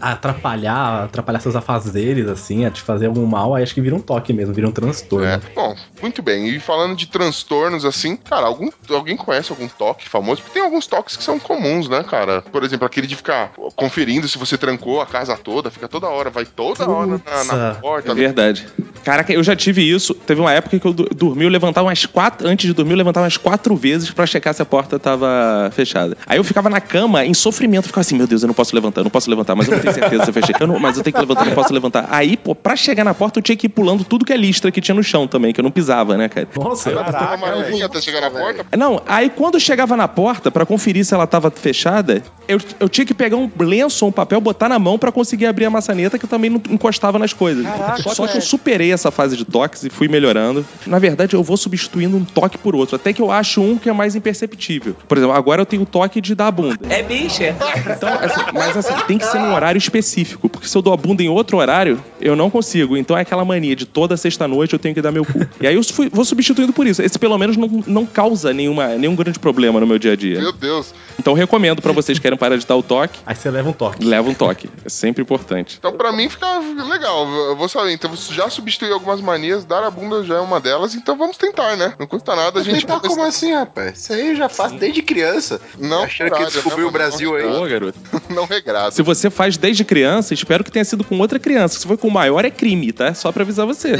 a 0.00 0.12
atrapalhar, 0.12 0.76
a 0.76 1.04
atrapalhar 1.32 1.40
seus 1.40 1.56
afazeres, 1.56 2.28
assim, 2.28 2.64
a 2.64 2.70
te 2.70 2.80
fazer 2.82 3.06
algum 3.06 3.24
mal, 3.26 3.54
aí 3.54 3.62
acho 3.62 3.74
que 3.74 3.80
vira 3.80 3.94
um 3.94 4.00
toque 4.00 4.32
mesmo, 4.32 4.52
vira 4.54 4.68
um 4.68 4.72
transtorno. 4.72 5.26
É. 5.26 5.40
Bom, 5.54 5.74
muito 6.00 6.22
bem. 6.22 6.48
E 6.48 6.60
falando 6.60 6.94
de 6.96 7.06
transtornos, 7.06 7.84
assim, 7.84 8.16
cara, 8.16 8.46
algum, 8.46 8.68
alguém 8.90 9.16
conhece 9.16 9.50
algum 9.50 9.68
toque 9.68 10.08
famoso? 10.08 10.42
Porque 10.42 10.54
tem 10.54 10.62
alguns 10.62 10.86
toques 10.86 11.16
que 11.16 11.22
são 11.24 11.38
comuns, 11.38 11.88
né, 11.88 12.02
cara? 12.02 12.42
Por 12.42 12.62
exemplo, 12.64 12.86
aquele 12.86 13.06
de 13.06 13.16
ficar 13.16 13.52
conferindo 13.74 14.28
se 14.28 14.38
você 14.38 14.56
trancou 14.58 15.00
a 15.00 15.06
casa 15.06 15.36
toda, 15.36 15.70
fica 15.70 15.88
toda 15.88 16.08
hora, 16.08 16.30
vai 16.30 16.44
toda 16.44 16.88
hora 16.88 17.20
na, 17.24 17.44
na 17.44 17.74
porta. 17.74 18.12
É 18.12 18.14
verdade. 18.14 18.66
Caraca, 19.04 19.32
eu 19.32 19.42
já 19.42 19.56
tive 19.56 19.82
isso. 19.82 20.14
Teve 20.14 20.40
uma 20.40 20.52
época 20.52 20.78
que 20.78 20.86
eu 20.86 20.92
dormi, 20.92 21.44
eu 21.44 21.50
levantava 21.50 21.88
umas 21.88 22.06
quatro. 22.06 22.46
Antes 22.46 22.66
de 22.66 22.72
dormir, 22.72 22.92
eu 22.92 22.98
levantava 22.98 23.24
umas 23.24 23.36
quatro 23.36 23.74
vezes 23.74 24.10
pra 24.10 24.26
checar 24.26 24.54
se 24.54 24.62
a 24.62 24.64
porta 24.64 24.98
tava 24.98 25.70
fechada. 25.72 26.16
Aí 26.26 26.38
eu 26.38 26.44
ficava 26.44 26.68
na 26.70 26.80
cama, 26.80 27.24
em 27.24 27.34
sofrimento, 27.34 27.86
ficava 27.86 28.00
assim, 28.02 28.16
meu 28.16 28.26
Deus, 28.26 28.42
eu 28.42 28.46
não 28.46 28.54
posso 28.54 28.74
levantar, 28.74 29.00
eu 29.00 29.04
não 29.04 29.10
posso 29.10 29.28
levantar, 29.28 29.54
mas 29.56 29.66
eu 29.68 29.74
não 29.74 29.80
tenho 29.80 29.94
certeza 29.94 30.24
se 30.24 30.30
eu 30.30 30.34
fechei. 30.34 30.54
Eu 30.60 30.66
não- 30.66 30.78
mas 30.78 30.96
eu 30.96 31.02
tenho 31.02 31.14
que 31.14 31.20
levantar, 31.22 31.46
não 31.46 31.54
posso 31.54 31.72
levantar. 31.72 32.06
Aí, 32.10 32.36
pô, 32.36 32.54
pra 32.54 32.76
chegar 32.76 33.04
na 33.04 33.14
porta, 33.14 33.38
eu 33.38 33.42
tinha 33.42 33.56
que 33.56 33.66
ir 33.66 33.70
pulando 33.70 34.04
tudo 34.04 34.24
que 34.24 34.32
é 34.32 34.36
listra 34.36 34.70
que 34.70 34.80
tinha 34.80 34.94
no 34.94 35.02
chão 35.02 35.26
também, 35.26 35.52
que 35.52 35.60
eu 35.60 35.64
não 35.64 35.70
pisava, 35.70 36.16
né, 36.16 36.28
cara? 36.28 36.48
Nossa, 36.56 36.90
Caraca, 36.90 37.84
até 37.84 38.00
chegar 38.00 38.20
na 38.20 38.30
porta. 38.30 38.76
Não, 38.76 39.02
aí 39.06 39.30
quando 39.30 39.54
eu 39.54 39.60
chegava 39.60 39.96
na 39.96 40.08
porta 40.08 40.50
pra 40.50 40.66
conferir 40.66 41.04
se 41.04 41.14
ela 41.14 41.26
tava 41.26 41.50
fechada, 41.50 42.22
eu, 42.48 42.58
eu 42.80 42.88
tinha 42.88 43.04
que 43.04 43.14
pegar 43.14 43.36
um 43.36 43.50
lenço 43.58 44.04
ou 44.04 44.10
um 44.10 44.12
papel, 44.12 44.40
botar 44.40 44.68
na 44.68 44.78
mão 44.78 44.98
pra 44.98 45.12
conseguir 45.12 45.46
abrir 45.46 45.64
a 45.64 45.70
maçaneta, 45.70 46.18
que 46.18 46.24
eu 46.24 46.28
também 46.28 46.50
não 46.50 46.60
encostava 46.70 47.18
nas 47.18 47.32
coisas. 47.32 47.64
Caraca, 47.64 48.14
Só 48.14 48.26
que 48.26 48.36
eu 48.36 48.40
superei 48.40 48.92
essa 48.92 49.10
fase 49.10 49.36
de 49.36 49.44
toques 49.44 49.84
e 49.84 49.90
fui 49.90 50.08
melhorando. 50.08 50.64
Na 50.86 50.98
verdade, 50.98 51.34
eu 51.34 51.42
vou 51.42 51.56
substituindo 51.56 52.16
um 52.16 52.24
toque 52.24 52.58
por 52.58 52.74
outro, 52.74 52.96
até 52.96 53.12
que 53.12 53.22
eu 53.22 53.30
acho 53.30 53.60
um 53.60 53.78
que 53.78 53.88
é 53.88 53.92
mais 53.92 54.14
imperceptível. 54.14 54.96
Por 55.06 55.16
exemplo, 55.16 55.34
agora 55.34 55.62
eu 55.62 55.66
tenho 55.66 55.82
o 55.82 55.86
toque 55.86 56.20
de 56.20 56.34
dar 56.34 56.48
a 56.48 56.50
bunda. 56.50 56.78
É 56.88 57.02
bicha. 57.02 57.54
Então, 57.96 58.08
assim, 58.08 58.40
mas 58.52 58.76
assim, 58.76 58.94
tem 59.06 59.18
que 59.18 59.26
ser 59.26 59.38
num 59.38 59.54
horário 59.54 59.78
específico, 59.78 60.48
porque 60.48 60.66
se 60.66 60.76
eu 60.76 60.82
dou 60.82 60.92
a 60.92 60.96
bunda 61.02 61.22
em 61.22 61.28
outro 61.28 61.56
horário, 61.58 62.02
eu 62.20 62.34
não 62.36 62.48
consigo. 62.50 62.96
Então 62.96 63.16
é 63.16 63.22
aquela 63.22 63.44
mania 63.44 63.74
de 63.76 63.84
toda 63.86 64.16
sexta-noite 64.16 64.72
eu 64.72 64.78
tenho 64.78 64.94
que 64.94 65.02
dar 65.02 65.10
meu 65.12 65.24
cu. 65.24 65.46
E 65.60 65.66
aí 65.66 65.74
eu 65.74 65.82
fui- 65.84 66.08
vou 66.12 66.24
substituindo 66.24 66.72
por 66.72 66.86
isso. 66.86 67.02
Esse 67.02 67.18
pelo 67.18 67.36
menos 67.36 67.56
não, 67.56 67.68
não 67.86 68.06
causa 68.06 68.52
nenhuma, 68.52 68.88
nenhum 68.96 69.14
grande 69.16 69.38
problema 69.38 69.80
no 69.80 69.86
meu 69.86 69.98
dia 69.98 70.12
a 70.12 70.16
dia. 70.16 70.40
Meu 70.40 70.52
Deus. 70.52 70.94
Então 71.18 71.32
eu 71.32 71.36
recomendo 71.36 71.82
pra 71.82 71.92
vocês 71.92 72.18
que 72.18 72.22
querem 72.22 72.38
parar 72.38 72.56
de 72.56 72.66
dar 72.66 72.76
o 72.76 72.82
toque, 72.82 73.18
aí 73.26 73.34
você 73.34 73.50
leva 73.50 73.68
um 73.68 73.72
toque. 73.72 74.04
leva 74.04 74.28
um 74.28 74.34
toque. 74.34 74.68
É 74.84 74.88
sempre 74.88 75.22
importante. 75.22 75.76
Então, 75.78 75.92
pra 75.92 76.12
mim, 76.12 76.28
fica 76.28 76.46
legal. 76.88 77.28
Eu 77.28 77.56
vou 77.56 77.68
saber. 77.68 77.92
Então, 77.92 78.10
você 78.10 78.32
já 78.32 78.48
substituiu 78.48 78.94
algumas 78.94 79.20
manias, 79.20 79.64
dar 79.64 79.82
a 79.84 79.90
bunda 79.90 80.22
já 80.24 80.36
é 80.36 80.40
uma 80.40 80.60
delas, 80.60 80.94
então 80.94 81.16
vamos 81.16 81.36
tentar, 81.36 81.76
né? 81.76 81.94
Não 81.98 82.06
custa 82.06 82.34
nada 82.36 82.60
a 82.60 82.62
gente. 82.62 82.80
Tentar 82.86 83.00
como 83.00 83.22
assim, 83.22 83.52
rapaz? 83.52 83.98
Isso 83.98 84.12
aí 84.12 84.28
eu 84.30 84.36
já 84.36 84.48
faço 84.48 84.76
desde 84.76 85.02
criança. 85.02 85.60
Não, 85.78 86.04
Achando 86.04 86.30
que 86.32 86.44
descobriu 86.44 86.88
o 86.88 86.90
Brasil 86.90 87.32
mano? 87.32 87.48
aí. 87.48 87.56
Ô, 87.56 87.66
garoto. 87.68 87.98
Não 88.30 88.44
regrado. 88.46 88.94
Se 88.94 89.02
você 89.02 89.28
faz 89.30 89.56
desde 89.56 89.84
criança, 89.84 90.32
espero 90.34 90.62
que 90.64 90.70
tenha 90.70 90.84
sido 90.92 91.04
com 91.04 91.18
outra 91.18 91.38
criança. 91.38 91.78
Se 91.78 91.86
foi 91.86 91.96
com 91.96 92.08
o 92.08 92.10
maior, 92.10 92.44
é 92.44 92.50
crime, 92.50 92.92
tá? 92.92 93.14
Só 93.14 93.32
pra 93.32 93.42
avisar 93.42 93.66
você. 93.66 93.92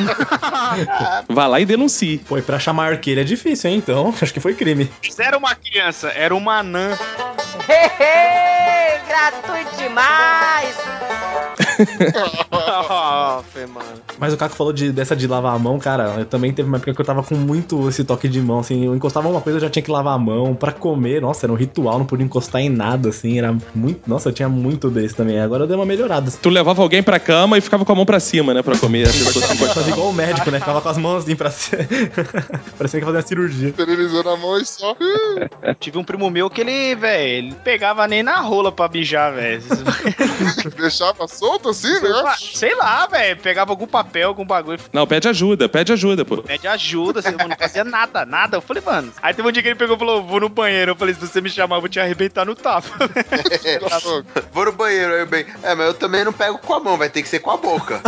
Vá 1.28 1.46
lá 1.46 1.60
e 1.60 1.64
denuncie. 1.64 2.18
Pô, 2.18 2.38
e 2.38 2.42
pra 2.42 2.58
chamar 2.58 2.92
arqueiro 2.92 3.20
é 3.20 3.24
difícil, 3.24 3.70
hein? 3.70 3.76
Então, 3.78 4.14
acho 4.20 4.32
que 4.32 4.40
foi 4.40 4.54
crime. 4.54 4.90
Era 5.18 5.38
uma 5.38 5.54
criança, 5.54 6.08
era 6.08 6.34
uma 6.34 6.58
anã. 6.58 6.96
Gratuito 9.08 9.76
demais. 9.76 10.76
Oh. 12.50 13.42
Mas 14.18 14.32
o 14.32 14.36
Caco 14.36 14.54
falou 14.54 14.72
de, 14.72 14.92
dessa 14.92 15.16
de 15.16 15.26
lavar 15.26 15.54
a 15.54 15.58
mão, 15.58 15.78
cara. 15.78 16.14
Eu 16.18 16.24
também 16.24 16.52
teve 16.52 16.68
uma 16.68 16.76
época 16.76 16.94
que 16.94 17.00
eu 17.00 17.04
tava 17.04 17.22
com 17.22 17.34
muito 17.34 17.88
esse 17.88 18.04
toque 18.04 18.28
de 18.28 18.40
mão, 18.40 18.60
assim. 18.60 18.86
Eu 18.86 18.94
encostava 18.94 19.28
uma 19.28 19.40
coisa, 19.40 19.56
eu 19.56 19.60
já 19.62 19.70
tinha 19.70 19.82
que 19.82 19.90
lavar 19.90 20.14
a 20.14 20.18
mão. 20.18 20.54
Pra 20.54 20.72
comer, 20.72 21.20
nossa, 21.20 21.46
era 21.46 21.52
um 21.52 21.56
ritual, 21.56 21.98
não 21.98 22.06
podia 22.06 22.24
encostar 22.24 22.60
em 22.60 22.68
nada, 22.68 23.08
assim. 23.08 23.38
Era 23.38 23.56
muito. 23.74 24.00
Nossa, 24.06 24.28
eu 24.28 24.32
tinha 24.32 24.48
muito 24.48 24.90
desse 24.90 25.14
também. 25.14 25.40
Agora 25.40 25.64
eu 25.64 25.66
dei 25.66 25.76
uma 25.76 25.86
melhorada. 25.86 26.30
Tu 26.30 26.48
levava 26.48 26.82
alguém 26.82 27.02
pra 27.02 27.18
cama 27.18 27.58
e 27.58 27.60
ficava 27.60 27.84
com 27.84 27.92
a 27.92 27.94
mão 27.94 28.06
pra 28.06 28.20
cima, 28.20 28.54
né? 28.54 28.62
Pra 28.62 28.76
comer. 28.78 29.08
A 29.08 29.12
pessoa 29.12 29.44
se 29.44 29.62
Pode 29.62 29.74
fazer 29.74 29.90
igual 29.90 30.08
o 30.08 30.12
médico, 30.12 30.50
né? 30.50 30.58
Ficava 30.58 30.80
com 30.80 30.88
as 30.88 30.98
mãos 30.98 31.22
assim 31.22 31.36
pra 31.36 31.50
cima. 31.50 31.82
Parecia 32.76 33.00
que 33.00 33.06
ia 33.06 33.06
fazer 33.06 33.18
uma 33.18 33.22
cirurgia. 33.22 33.68
Esterilizando 33.68 34.28
a 34.28 34.36
mão 34.36 34.58
e 34.58 34.64
só. 34.66 34.96
Tive 35.78 35.98
um 35.98 36.04
primo 36.04 36.30
meu 36.30 36.50
que 36.50 36.60
ele, 36.60 36.94
velho, 36.94 37.46
ele 37.46 37.54
pegava 37.62 38.06
nem 38.08 38.22
na 38.22 38.40
rola 38.40 38.72
pra 38.72 38.88
mijar, 38.88 39.34
velho. 39.34 39.62
Deixava 40.76 41.28
solto 41.28 41.71
assim, 41.72 42.00
né? 42.00 42.34
Sei 42.54 42.74
lá, 42.74 43.06
velho. 43.06 43.36
Pegava 43.40 43.72
algum 43.72 43.86
papel, 43.86 44.28
algum 44.28 44.44
bagulho. 44.44 44.78
Não, 44.92 45.06
pede 45.06 45.28
ajuda, 45.28 45.68
pede 45.68 45.92
ajuda, 45.92 46.24
pô. 46.24 46.38
Pede 46.42 46.66
ajuda, 46.68 47.20
você 47.20 47.30
não 47.32 47.56
fazia 47.58 47.84
nada, 47.84 48.24
nada. 48.24 48.56
Eu 48.56 48.62
falei, 48.62 48.82
mano. 48.84 49.12
Aí 49.20 49.34
teve 49.34 49.46
um 49.48 49.52
dia 49.52 49.62
que 49.62 49.68
ele 49.68 49.76
pegou 49.76 49.96
e 49.96 49.98
falou: 49.98 50.22
vou 50.22 50.40
no 50.40 50.48
banheiro. 50.48 50.92
Eu 50.92 50.96
falei, 50.96 51.14
se 51.14 51.20
você 51.20 51.40
me 51.40 51.50
chamar, 51.50 51.76
eu 51.76 51.80
vou 51.80 51.88
te 51.88 51.98
arrebentar 52.00 52.44
no 52.44 52.54
tapa. 52.54 52.88
Vou 54.52 54.64
no 54.64 54.72
banheiro, 54.72 55.12
aí 55.14 55.20
eu 55.20 55.26
bem. 55.26 55.46
É, 55.62 55.74
mas 55.74 55.86
eu 55.86 55.94
também 55.94 56.24
não 56.24 56.32
pego 56.32 56.58
com 56.58 56.74
a 56.74 56.80
mão, 56.80 56.96
vai 56.96 57.08
ter 57.08 57.22
que 57.22 57.28
ser 57.28 57.38
com 57.40 57.50
a 57.50 57.56
boca. 57.56 58.00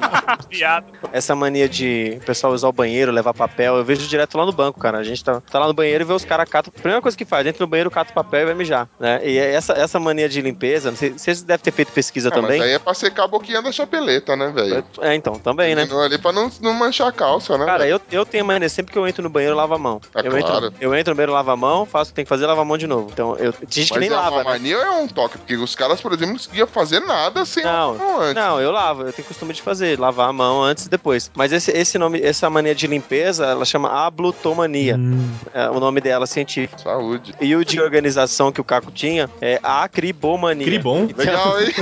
Piada. 0.48 0.86
Essa 1.12 1.34
mania 1.34 1.68
de 1.68 2.18
o 2.20 2.24
pessoal 2.24 2.52
usar 2.52 2.68
o 2.68 2.72
banheiro, 2.72 3.12
levar 3.12 3.34
papel, 3.34 3.76
eu 3.76 3.84
vejo 3.84 4.06
direto 4.06 4.36
lá 4.36 4.44
no 4.46 4.52
banco, 4.52 4.80
cara. 4.80 4.98
A 4.98 5.04
gente 5.04 5.22
tá, 5.22 5.40
tá 5.40 5.58
lá 5.58 5.66
no 5.66 5.74
banheiro 5.74 6.04
e 6.04 6.06
vê 6.06 6.12
os 6.12 6.24
caras 6.24 6.48
catam. 6.48 6.72
A 6.74 6.80
primeira 6.80 7.02
coisa 7.02 7.16
que 7.16 7.24
faz, 7.24 7.46
entra 7.46 7.64
no 7.64 7.68
banheiro, 7.68 7.90
cata 7.90 8.10
o 8.10 8.14
papel 8.14 8.40
e 8.40 8.44
vai 8.46 8.54
mijar, 8.54 8.88
né? 8.98 9.20
E 9.24 9.38
essa, 9.38 9.72
essa 9.74 9.98
mania 10.00 10.28
de 10.28 10.40
limpeza, 10.40 10.90
não 10.90 10.96
sei, 10.96 11.10
vocês 11.10 11.42
devem 11.42 11.62
ter 11.62 11.70
feito 11.70 11.92
pesquisa 11.92 12.28
Ah, 12.28 12.32
também. 12.32 12.58
Mas 12.58 12.68
aí 12.68 12.74
é 12.74 12.78
pra 12.78 12.94
secar 12.94 13.11
a 13.20 13.26
boquinha 13.28 13.60
da 13.62 13.70
chapeleta, 13.72 14.34
né, 14.36 14.48
velho? 14.50 14.84
É, 15.00 15.14
então, 15.14 15.34
também, 15.38 15.74
né? 15.74 15.88
Ali 16.04 16.18
pra 16.18 16.32
não, 16.32 16.50
não 16.60 16.72
manchar 16.72 17.08
a 17.08 17.12
calça, 17.12 17.56
né? 17.58 17.64
Cara, 17.66 17.86
eu, 17.86 18.00
eu 18.10 18.24
tenho 18.24 18.44
mania, 18.44 18.68
sempre 18.68 18.92
que 18.92 18.98
eu 18.98 19.06
entro 19.06 19.22
no 19.22 19.28
banheiro, 19.30 19.52
eu 19.54 19.56
lavo 19.58 19.74
a 19.74 19.78
mão. 19.78 20.00
É 20.14 20.26
eu, 20.26 20.30
claro. 20.30 20.66
entro, 20.66 20.74
eu 20.80 20.94
entro 20.94 21.12
no 21.12 21.16
banheiro, 21.16 21.32
lavo 21.32 21.50
a 21.50 21.56
mão, 21.56 21.84
faço 21.86 22.10
o 22.10 22.12
que 22.12 22.16
tem 22.16 22.24
que 22.24 22.28
fazer, 22.28 22.46
lavo 22.46 22.60
a 22.60 22.64
mão 22.64 22.78
de 22.78 22.86
novo. 22.86 23.08
Então, 23.12 23.36
eu, 23.36 23.52
gente 23.68 23.88
que 23.92 23.98
Mas 23.98 24.00
nem 24.00 24.10
é 24.10 24.20
lava, 24.20 24.36
uma 24.36 24.44
né? 24.44 24.50
mania 24.50 24.78
ou 24.78 24.84
é 24.84 24.90
um 24.90 25.08
toque? 25.08 25.38
Porque 25.38 25.56
os 25.56 25.74
caras, 25.74 26.00
por 26.00 26.12
exemplo, 26.12 26.28
não 26.28 26.36
conseguiam 26.38 26.66
fazer 26.66 27.00
nada 27.00 27.44
sem 27.44 27.62
Não, 27.64 27.92
lavar 27.92 27.94
a 27.94 28.04
mão 28.10 28.20
antes. 28.20 28.34
Não, 28.42 28.60
eu 28.60 28.70
lavo, 28.70 29.02
eu 29.02 29.12
tenho 29.12 29.26
costume 29.28 29.52
de 29.52 29.62
fazer, 29.62 29.98
lavar 29.98 30.28
a 30.28 30.32
mão 30.32 30.62
antes 30.62 30.86
e 30.86 30.88
depois. 30.88 31.30
Mas 31.34 31.52
esse, 31.52 31.70
esse 31.72 31.98
nome, 31.98 32.20
essa 32.22 32.48
mania 32.48 32.74
de 32.74 32.86
limpeza, 32.86 33.46
ela 33.46 33.64
chama 33.64 33.90
ablutomania. 33.90 34.96
Hum, 34.96 35.30
É 35.52 35.68
o 35.70 35.80
nome 35.80 36.00
dela 36.00 36.26
científico. 36.26 36.80
Saúde. 36.80 37.34
E 37.40 37.54
o 37.56 37.64
de 37.64 37.80
organização 37.80 38.52
que 38.52 38.60
o 38.60 38.64
Caco 38.64 38.90
tinha 38.90 39.28
é 39.40 39.58
acribomania. 39.62 40.66
que 40.66 40.78
bom. 40.78 41.08
Legal, 41.16 41.60
hein? 41.60 41.72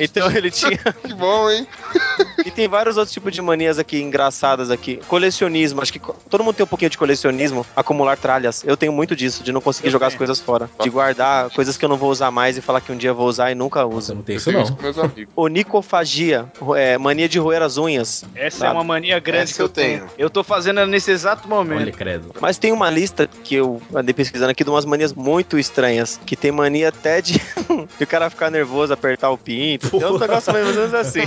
Então 0.00 0.30
ele 0.30 0.50
tinha. 0.50 0.65
que 1.06 1.14
bom, 1.14 1.50
hein? 1.50 1.66
E 2.44 2.50
tem 2.50 2.68
vários 2.68 2.96
outros 2.96 3.12
tipos 3.12 3.32
de 3.32 3.42
manias 3.42 3.78
aqui 3.78 4.00
engraçadas 4.00 4.70
aqui. 4.70 5.00
Colecionismo, 5.08 5.80
acho 5.82 5.92
que 5.92 6.00
todo 6.30 6.42
mundo 6.44 6.54
tem 6.54 6.64
um 6.64 6.66
pouquinho 6.68 6.90
de 6.90 6.98
colecionismo. 6.98 7.64
Acumular 7.74 8.16
tralhas. 8.16 8.62
Eu 8.64 8.76
tenho 8.76 8.92
muito 8.92 9.14
disso, 9.16 9.42
de 9.42 9.52
não 9.52 9.60
conseguir 9.60 9.88
Eu 9.88 9.92
jogar 9.92 10.06
as 10.06 10.12
tenho. 10.12 10.18
coisas 10.18 10.40
fora. 10.40 10.68
De 10.82 10.88
guardar 10.90 11.50
coisas 11.50 11.76
que 11.76 11.84
eu 11.84 11.88
não 11.88 11.96
vou 11.96 12.10
usar 12.10 12.30
mais 12.30 12.56
e 12.56 12.60
falar 12.60 12.80
que 12.80 12.92
um 12.92 12.96
dia 12.96 13.10
eu 13.10 13.14
vou 13.14 13.26
usar 13.28 13.50
e 13.50 13.54
nunca 13.54 13.80
Eu 13.80 13.90
uso. 13.90 14.14
não 14.14 14.24
Eu 14.26 14.36
isso 14.36 14.52
não. 14.52 14.62
isso 14.62 14.74
com 14.76 14.82
meus 14.82 14.98
amigos. 14.98 15.32
Onicofagia, 15.36 16.46
é, 16.76 16.96
mania 16.98 17.28
de 17.28 17.38
roer 17.38 17.62
as 17.62 17.76
unhas. 17.76 18.24
Essa 18.34 18.58
Sabe? 18.58 18.70
é 18.70 18.74
uma 18.74 18.84
mania 18.84 19.18
grande 19.18 19.44
Essa 19.44 19.54
que 19.54 19.62
eu 19.62 19.68
tenho. 19.68 19.98
tenho. 20.00 20.10
Eu 20.18 20.30
tô 20.30 20.42
fazendo 20.44 20.84
nesse 20.86 21.10
exato 21.10 21.48
momento. 21.48 21.80
Olha, 21.80 21.92
credo. 21.92 22.32
Mas 22.40 22.58
tem 22.58 22.72
uma 22.72 22.88
lista 22.90 23.28
que 23.44 23.54
eu 23.54 23.80
andei 23.94 24.14
pesquisando 24.14 24.50
aqui 24.50 24.64
de 24.64 24.70
umas 24.70 24.84
manias 24.84 25.12
muito 25.12 25.58
estranhas. 25.58 26.18
Que 26.24 26.36
tem 26.36 26.50
mania 26.52 26.88
até 26.88 27.20
de, 27.20 27.34
de 27.98 28.04
o 28.04 28.06
cara 28.06 28.30
ficar 28.30 28.50
nervoso, 28.50 28.92
apertar 28.92 29.30
o 29.30 29.38
pinto. 29.38 29.90
Tem 29.90 30.04
um 30.06 30.18
negócio 30.18 30.52
mais 30.64 30.76
ou 30.76 30.82
menos 30.82 30.94
assim. 30.94 31.20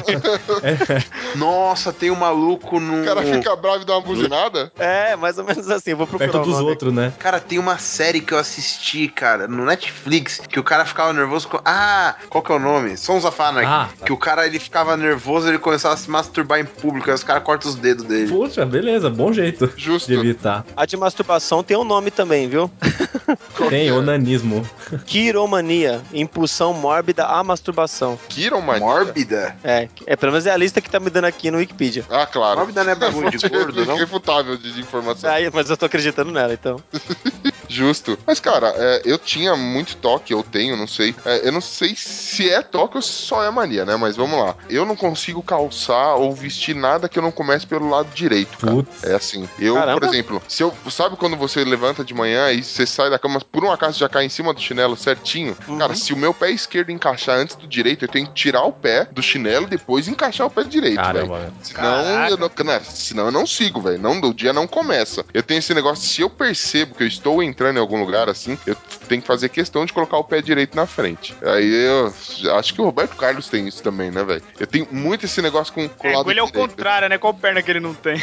Nossa, 1.35 1.91
tem 1.93 2.11
um 2.11 2.15
maluco 2.15 2.79
no. 2.79 3.01
O 3.01 3.05
cara 3.05 3.23
fica 3.23 3.55
bravo 3.55 3.81
e 3.81 3.85
dá 3.85 3.93
uma 3.93 4.01
buzinada? 4.01 4.71
É, 4.77 5.15
mais 5.15 5.37
ou 5.37 5.43
menos 5.43 5.69
assim. 5.69 5.91
Eu 5.91 5.97
vou 5.97 6.07
procurar 6.07 6.31
Perto 6.31 6.43
o 6.43 6.51
dos 6.51 6.59
outros, 6.59 6.93
né? 6.93 7.13
Cara, 7.19 7.39
tem 7.39 7.59
uma 7.59 7.77
série 7.77 8.21
que 8.21 8.33
eu 8.33 8.37
assisti, 8.37 9.07
cara, 9.07 9.47
no 9.47 9.65
Netflix, 9.65 10.39
que 10.39 10.59
o 10.59 10.63
cara 10.63 10.85
ficava 10.85 11.13
nervoso 11.13 11.47
com. 11.47 11.59
Ah, 11.63 12.15
qual 12.29 12.43
que 12.43 12.51
é 12.51 12.55
o 12.55 12.59
nome? 12.59 12.97
Sons 12.97 13.25
of 13.25 13.41
Anarchy. 13.41 13.69
Ah, 13.69 13.89
tá. 13.97 14.05
Que 14.05 14.13
o 14.13 14.17
cara 14.17 14.45
ele 14.45 14.59
ficava 14.59 14.95
nervoso, 14.97 15.47
ele 15.47 15.59
começava 15.59 15.93
a 15.93 15.97
se 15.97 16.09
masturbar 16.09 16.59
em 16.59 16.65
público, 16.65 17.09
aí 17.09 17.15
os 17.15 17.23
caras 17.23 17.43
cortam 17.43 17.69
os 17.69 17.75
dedos 17.75 18.05
dele. 18.05 18.31
Puxa, 18.31 18.65
beleza, 18.65 19.09
bom 19.09 19.31
jeito 19.31 19.71
Justo. 19.75 20.07
de 20.07 20.17
evitar. 20.17 20.65
A 20.75 20.85
de 20.85 20.97
masturbação 20.97 21.63
tem 21.63 21.77
um 21.77 21.83
nome 21.83 22.11
também, 22.11 22.47
viu? 22.47 22.69
Tem 23.69 23.89
é? 23.89 23.93
onanismo. 23.93 24.67
Quiromania, 25.05 26.01
impulsão 26.13 26.73
mórbida 26.73 27.25
à 27.25 27.43
masturbação. 27.43 28.17
Quiromania? 28.29 28.79
Mórbida? 28.79 29.18
É, 29.63 29.87
é, 30.05 30.15
pelo 30.15 30.31
menos 30.31 30.45
é 30.45 30.51
a 30.51 30.57
lista 30.57 30.81
que 30.81 30.89
tá 30.89 30.99
me 30.99 31.09
dando 31.09 31.25
aqui 31.25 31.51
no 31.51 31.57
Wikipedia. 31.57 32.05
Ah, 32.09 32.25
claro. 32.25 32.59
Mórbida 32.59 32.83
não 32.83 32.91
é 32.91 32.95
bagulho 32.95 33.29
de 33.29 33.49
gordo, 33.49 33.83
não? 33.85 33.95
Irrefutável 33.95 34.57
de, 34.57 34.73
de 34.73 34.79
informação. 34.79 35.29
Aí, 35.29 35.49
mas 35.53 35.69
eu 35.69 35.77
tô 35.77 35.85
acreditando 35.85 36.31
nela, 36.31 36.53
então. 36.53 36.81
Justo. 37.69 38.17
Mas, 38.25 38.39
cara, 38.39 38.73
é, 38.75 39.01
eu 39.05 39.17
tinha 39.17 39.55
muito 39.55 39.95
toque, 39.95 40.33
eu 40.33 40.43
tenho, 40.43 40.75
não 40.75 40.87
sei. 40.87 41.15
É, 41.23 41.47
eu 41.47 41.51
não 41.51 41.61
sei 41.61 41.95
se 41.95 42.49
é 42.49 42.61
toque 42.61 42.97
ou 42.97 43.01
se 43.01 43.11
só 43.11 43.43
é 43.43 43.51
mania, 43.51 43.85
né? 43.85 43.95
Mas 43.95 44.17
vamos 44.17 44.39
lá. 44.39 44.55
Eu 44.69 44.85
não 44.85 44.95
consigo 44.95 45.41
calçar 45.43 46.15
ou 46.15 46.33
vestir 46.33 46.75
nada 46.75 47.07
que 47.07 47.19
eu 47.19 47.23
não 47.23 47.31
comece 47.31 47.67
pelo 47.67 47.87
lado 47.87 48.09
direito, 48.13 48.57
cara. 48.57 48.73
Putz. 48.73 49.03
É 49.03 49.13
assim. 49.13 49.47
Eu, 49.59 49.75
Caramba. 49.75 49.99
por 49.99 50.09
exemplo, 50.09 50.41
se 50.47 50.63
eu. 50.63 50.73
Sabe 50.89 51.15
quando 51.15 51.37
você 51.37 51.63
levanta 51.63 52.03
de 52.03 52.13
manhã 52.13 52.51
e 52.51 52.63
você 52.63 52.85
sai 52.85 53.09
da 53.09 53.19
cama, 53.19 53.39
por 53.39 53.63
um 53.63 53.71
acaso 53.71 53.99
já 53.99 54.09
cai 54.09 54.25
em 54.25 54.29
cima 54.29 54.53
do 54.53 54.59
chinelo 54.59 54.97
certinho? 54.97 55.55
Uhum. 55.67 55.77
Cara, 55.77 55.95
se 55.95 56.11
o 56.11 56.17
meu 56.17 56.33
pé 56.33 56.49
esquerdo 56.49 56.89
encaixar 56.89 57.37
antes 57.37 57.55
do 57.55 57.67
direito, 57.67 58.05
eu 58.05 58.09
tenho 58.09 58.25
que 58.27 58.33
tirar 58.33 58.63
o 58.63 58.73
pé 58.73 59.07
do 59.11 59.21
chinelo 59.21 59.65
e 59.65 59.69
depois 59.69 60.07
encaixar 60.07 60.47
o 60.47 60.49
pé 60.49 60.63
direito, 60.63 61.01
velho. 61.13 61.53
Senão 61.61 61.81
Caraca. 61.81 62.31
eu, 62.31 62.37
não, 62.37 62.51
né, 62.65 62.81
senão 62.83 63.25
eu 63.25 63.31
não 63.31 63.45
sigo, 63.45 63.79
velho. 63.79 63.99
Não, 63.99 64.19
o 64.19 64.33
dia 64.33 64.51
não 64.51 64.67
começa. 64.67 65.23
Eu 65.33 65.43
tenho 65.43 65.59
esse 65.59 65.73
negócio, 65.73 66.07
se 66.07 66.21
eu 66.21 66.29
percebo 66.29 66.95
que 66.95 67.03
eu 67.03 67.07
estou 67.07 67.43
entrando 67.43 67.58
em 67.67 67.77
algum 67.77 67.99
lugar 67.99 68.29
assim, 68.29 68.57
eu 68.65 68.75
tenho 69.07 69.21
que 69.21 69.27
fazer 69.27 69.49
questão 69.49 69.85
de 69.85 69.93
colocar 69.93 70.17
o 70.17 70.23
pé 70.23 70.41
direito 70.41 70.75
na 70.75 70.85
frente. 70.85 71.35
Aí 71.41 71.85
eu 71.85 72.13
acho 72.55 72.73
que 72.73 72.81
o 72.81 72.85
Roberto 72.85 73.15
Carlos 73.15 73.47
tem 73.47 73.67
isso 73.67 73.83
também, 73.83 74.11
né, 74.11 74.23
velho? 74.23 74.41
Eu 74.59 74.67
tenho 74.67 74.87
muito 74.91 75.25
esse 75.25 75.41
negócio 75.41 75.73
com, 75.73 75.87
com 75.89 76.07
o 76.07 76.11
É, 76.11 76.15
lado 76.15 76.31
ele 76.31 76.39
é 76.39 76.43
o 76.43 76.51
contrário, 76.51 77.09
né? 77.09 77.17
Qual 77.17 77.33
perna 77.33 77.61
que 77.61 77.71
ele 77.71 77.79
não 77.79 77.93
tem? 77.93 78.21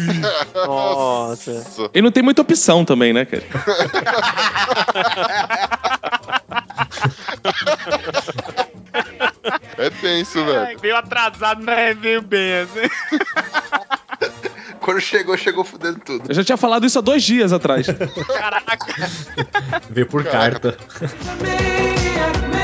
Nossa. 0.54 1.64
Ele 1.94 2.02
não 2.02 2.12
tem 2.12 2.22
muita 2.22 2.42
opção 2.42 2.84
também, 2.84 3.12
né, 3.12 3.24
cara? 3.24 3.42
É 9.78 9.90
tenso, 9.90 10.44
velho. 10.44 10.78
Veio 10.78 10.96
atrasado, 10.96 11.62
mas 11.64 11.98
veio 11.98 12.22
bem, 12.22 12.60
assim. 12.60 12.80
Quando 14.80 15.00
chegou, 15.00 15.36
chegou 15.36 15.64
fudendo 15.64 16.00
tudo. 16.00 16.24
Eu 16.28 16.34
já 16.34 16.42
tinha 16.42 16.56
falado 16.56 16.84
isso 16.84 16.98
há 16.98 17.02
dois 17.02 17.22
dias 17.22 17.52
atrás. 17.52 17.86
Caraca. 17.86 19.10
Veio 19.88 20.06
por 20.06 20.24
Caraca. 20.24 20.72
carta. 20.72 22.61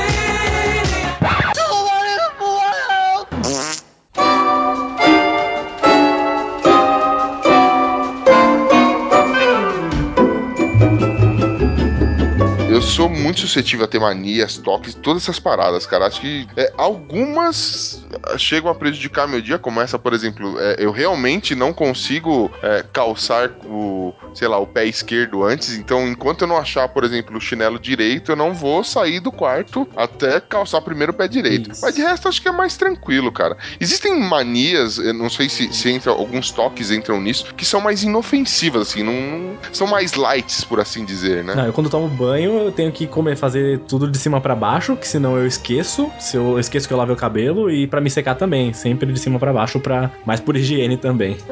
Eu 12.79 12.83
sou 12.83 13.09
muito 13.09 13.41
suscetível 13.41 13.83
a 13.83 13.89
ter 13.89 13.99
manias, 13.99 14.55
toques, 14.55 14.95
todas 14.95 15.23
essas 15.23 15.37
paradas, 15.37 15.85
cara. 15.85 16.05
Acho 16.05 16.21
que 16.21 16.47
é, 16.55 16.71
algumas 16.77 18.01
chegam 18.37 18.71
a 18.71 18.73
prejudicar 18.75 19.27
meu 19.27 19.41
dia, 19.41 19.59
como 19.59 19.81
essa, 19.81 19.99
por 19.99 20.13
exemplo, 20.13 20.57
é, 20.57 20.77
eu 20.79 20.89
realmente 20.89 21.53
não 21.55 21.73
consigo 21.73 22.49
é, 22.63 22.85
calçar 22.93 23.51
o, 23.65 24.13
sei 24.33 24.47
lá, 24.47 24.57
o 24.59 24.65
pé 24.65 24.85
esquerdo 24.85 25.43
antes, 25.43 25.75
então 25.75 26.07
enquanto 26.07 26.43
eu 26.43 26.47
não 26.47 26.55
achar, 26.57 26.87
por 26.87 27.03
exemplo, 27.03 27.35
o 27.37 27.41
chinelo 27.41 27.77
direito, 27.77 28.31
eu 28.31 28.35
não 28.37 28.53
vou 28.53 28.81
sair 28.81 29.19
do 29.19 29.29
quarto 29.29 29.85
até 29.93 30.39
calçar 30.39 30.79
primeiro 30.81 31.11
o 31.11 31.15
pé 31.15 31.27
direito. 31.27 31.71
Isso. 31.73 31.81
Mas 31.83 31.95
de 31.95 32.01
resto, 32.01 32.29
acho 32.29 32.41
que 32.41 32.47
é 32.47 32.51
mais 32.53 32.77
tranquilo, 32.77 33.29
cara. 33.29 33.57
Existem 33.77 34.17
manias, 34.17 34.97
eu 34.99 35.13
não 35.13 35.29
sei 35.29 35.49
se, 35.49 35.73
se 35.73 35.89
entra, 35.91 36.13
alguns 36.13 36.49
toques 36.49 36.91
entram 36.91 37.19
nisso, 37.19 37.53
que 37.57 37.65
são 37.65 37.81
mais 37.81 38.03
inofensivas, 38.03 38.87
assim, 38.87 39.03
não, 39.03 39.11
não- 39.13 39.57
são 39.73 39.85
mais 39.85 40.13
lights, 40.13 40.63
por 40.63 40.79
assim 40.79 41.03
dizer, 41.03 41.43
né? 41.43 41.55
Não, 41.55 41.65
eu 41.65 41.73
quando 41.73 41.89
tomo 41.89 42.07
banho, 42.07 42.68
eu 42.69 42.73
tenho 42.73 42.91
que 42.91 43.07
comer, 43.07 43.35
fazer 43.35 43.79
tudo 43.79 44.07
de 44.09 44.17
cima 44.17 44.39
pra 44.39 44.55
baixo, 44.55 44.95
que 44.95 45.07
senão 45.07 45.35
eu 45.37 45.45
esqueço. 45.45 46.09
Se 46.19 46.37
eu 46.37 46.59
esqueço 46.59 46.87
que 46.87 46.93
eu 46.93 46.97
lavei 46.97 47.13
o 47.13 47.17
cabelo 47.17 47.69
e 47.69 47.87
pra 47.87 47.99
me 47.99 48.09
secar 48.09 48.35
também, 48.35 48.71
sempre 48.73 49.11
de 49.11 49.19
cima 49.19 49.39
pra 49.39 49.51
baixo, 49.51 49.79
para 49.79 50.11
mais 50.25 50.39
por 50.39 50.55
higiene 50.55 50.97
também. 50.97 51.37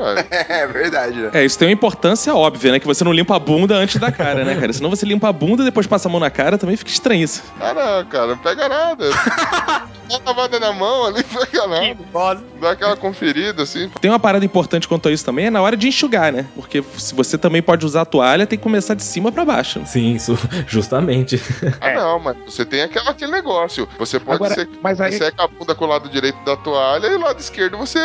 É, 0.48 0.64
É 0.64 0.68
verdade, 0.68 1.18
né? 1.20 1.30
É, 1.34 1.46
isso 1.46 1.58
tem 1.58 1.68
uma 1.68 1.74
importância 1.74 2.34
óbvia, 2.34 2.72
né? 2.72 2.80
Que 2.80 2.86
você 2.88 3.04
não 3.04 3.12
limpa 3.12 3.36
a 3.36 3.40
bunda 3.40 3.76
antes 3.76 3.98
da 3.98 4.12
cara, 4.12 4.44
né, 4.44 4.56
cara? 4.56 4.72
Senão 4.72 4.90
você 4.90 5.06
limpa 5.06 5.30
a 5.30 5.34
bunda 5.34 5.62
e 5.62 5.66
depois 5.66 5.88
passa 5.88 6.08
a 6.08 6.12
mão 6.12 6.20
na 6.20 6.30
cara, 6.30 6.58
também 6.58 6.76
fica 6.76 6.92
estranho 6.92 7.24
isso. 7.24 7.44
Ah, 7.60 7.74
não, 7.74 8.06
cara, 8.06 8.28
não 8.28 8.38
pega 8.38 8.70
nada. 8.70 9.06
Dá 10.08 10.16
uma 10.16 10.22
lavada 10.26 10.60
na 10.60 10.72
mão 10.72 11.06
ali, 11.08 11.26
não 11.34 11.46
pega 11.46 11.68
nada. 11.68 12.42
Dá 12.62 12.72
aquela 12.72 12.96
conferida, 12.96 13.64
assim. 13.64 13.90
Tem 14.00 14.10
uma 14.10 14.20
parada 14.20 14.46
importante 14.46 14.88
quanto 14.88 15.10
a 15.10 15.12
isso 15.12 15.26
também, 15.26 15.48
é 15.48 15.50
na 15.50 15.62
hora 15.62 15.76
de 15.76 15.88
enxugar, 15.88 16.32
né? 16.32 16.46
Porque 16.56 16.84
se 16.98 17.14
você 17.14 17.38
também 17.38 17.62
pode 17.62 17.86
usar 17.86 18.02
a 18.02 18.06
toalha, 18.06 18.48
tem 18.48 18.58
que 18.58 18.64
começar 18.64 18.94
de 18.94 19.04
cima 19.04 19.32
pra 19.32 19.44
baixo. 19.44 19.82
Sim, 19.86 20.16
isso, 20.16 20.38
justamente. 20.68 21.07
Ah, 21.82 21.94
não, 21.94 22.20
mas 22.20 22.36
você 22.46 22.66
tem 22.66 22.82
aquela, 22.82 23.12
aquele 23.12 23.32
negócio. 23.32 23.88
Você 24.00 24.20
pode 24.20 24.36
Agora, 24.36 24.54
ser. 24.56 24.70
mas 24.82 25.00
aí- 25.02 25.14
Seca 25.18 25.44
a 25.44 25.48
bunda 25.48 25.74
com 25.76 25.86
o 25.86 25.88
lado 25.88 26.10
direito 26.10 26.38
da 26.46 26.56
toalha 26.58 27.08
e 27.08 27.16
o 27.16 27.20
lado 27.20 27.40
esquerdo 27.40 27.78
você 27.78 28.00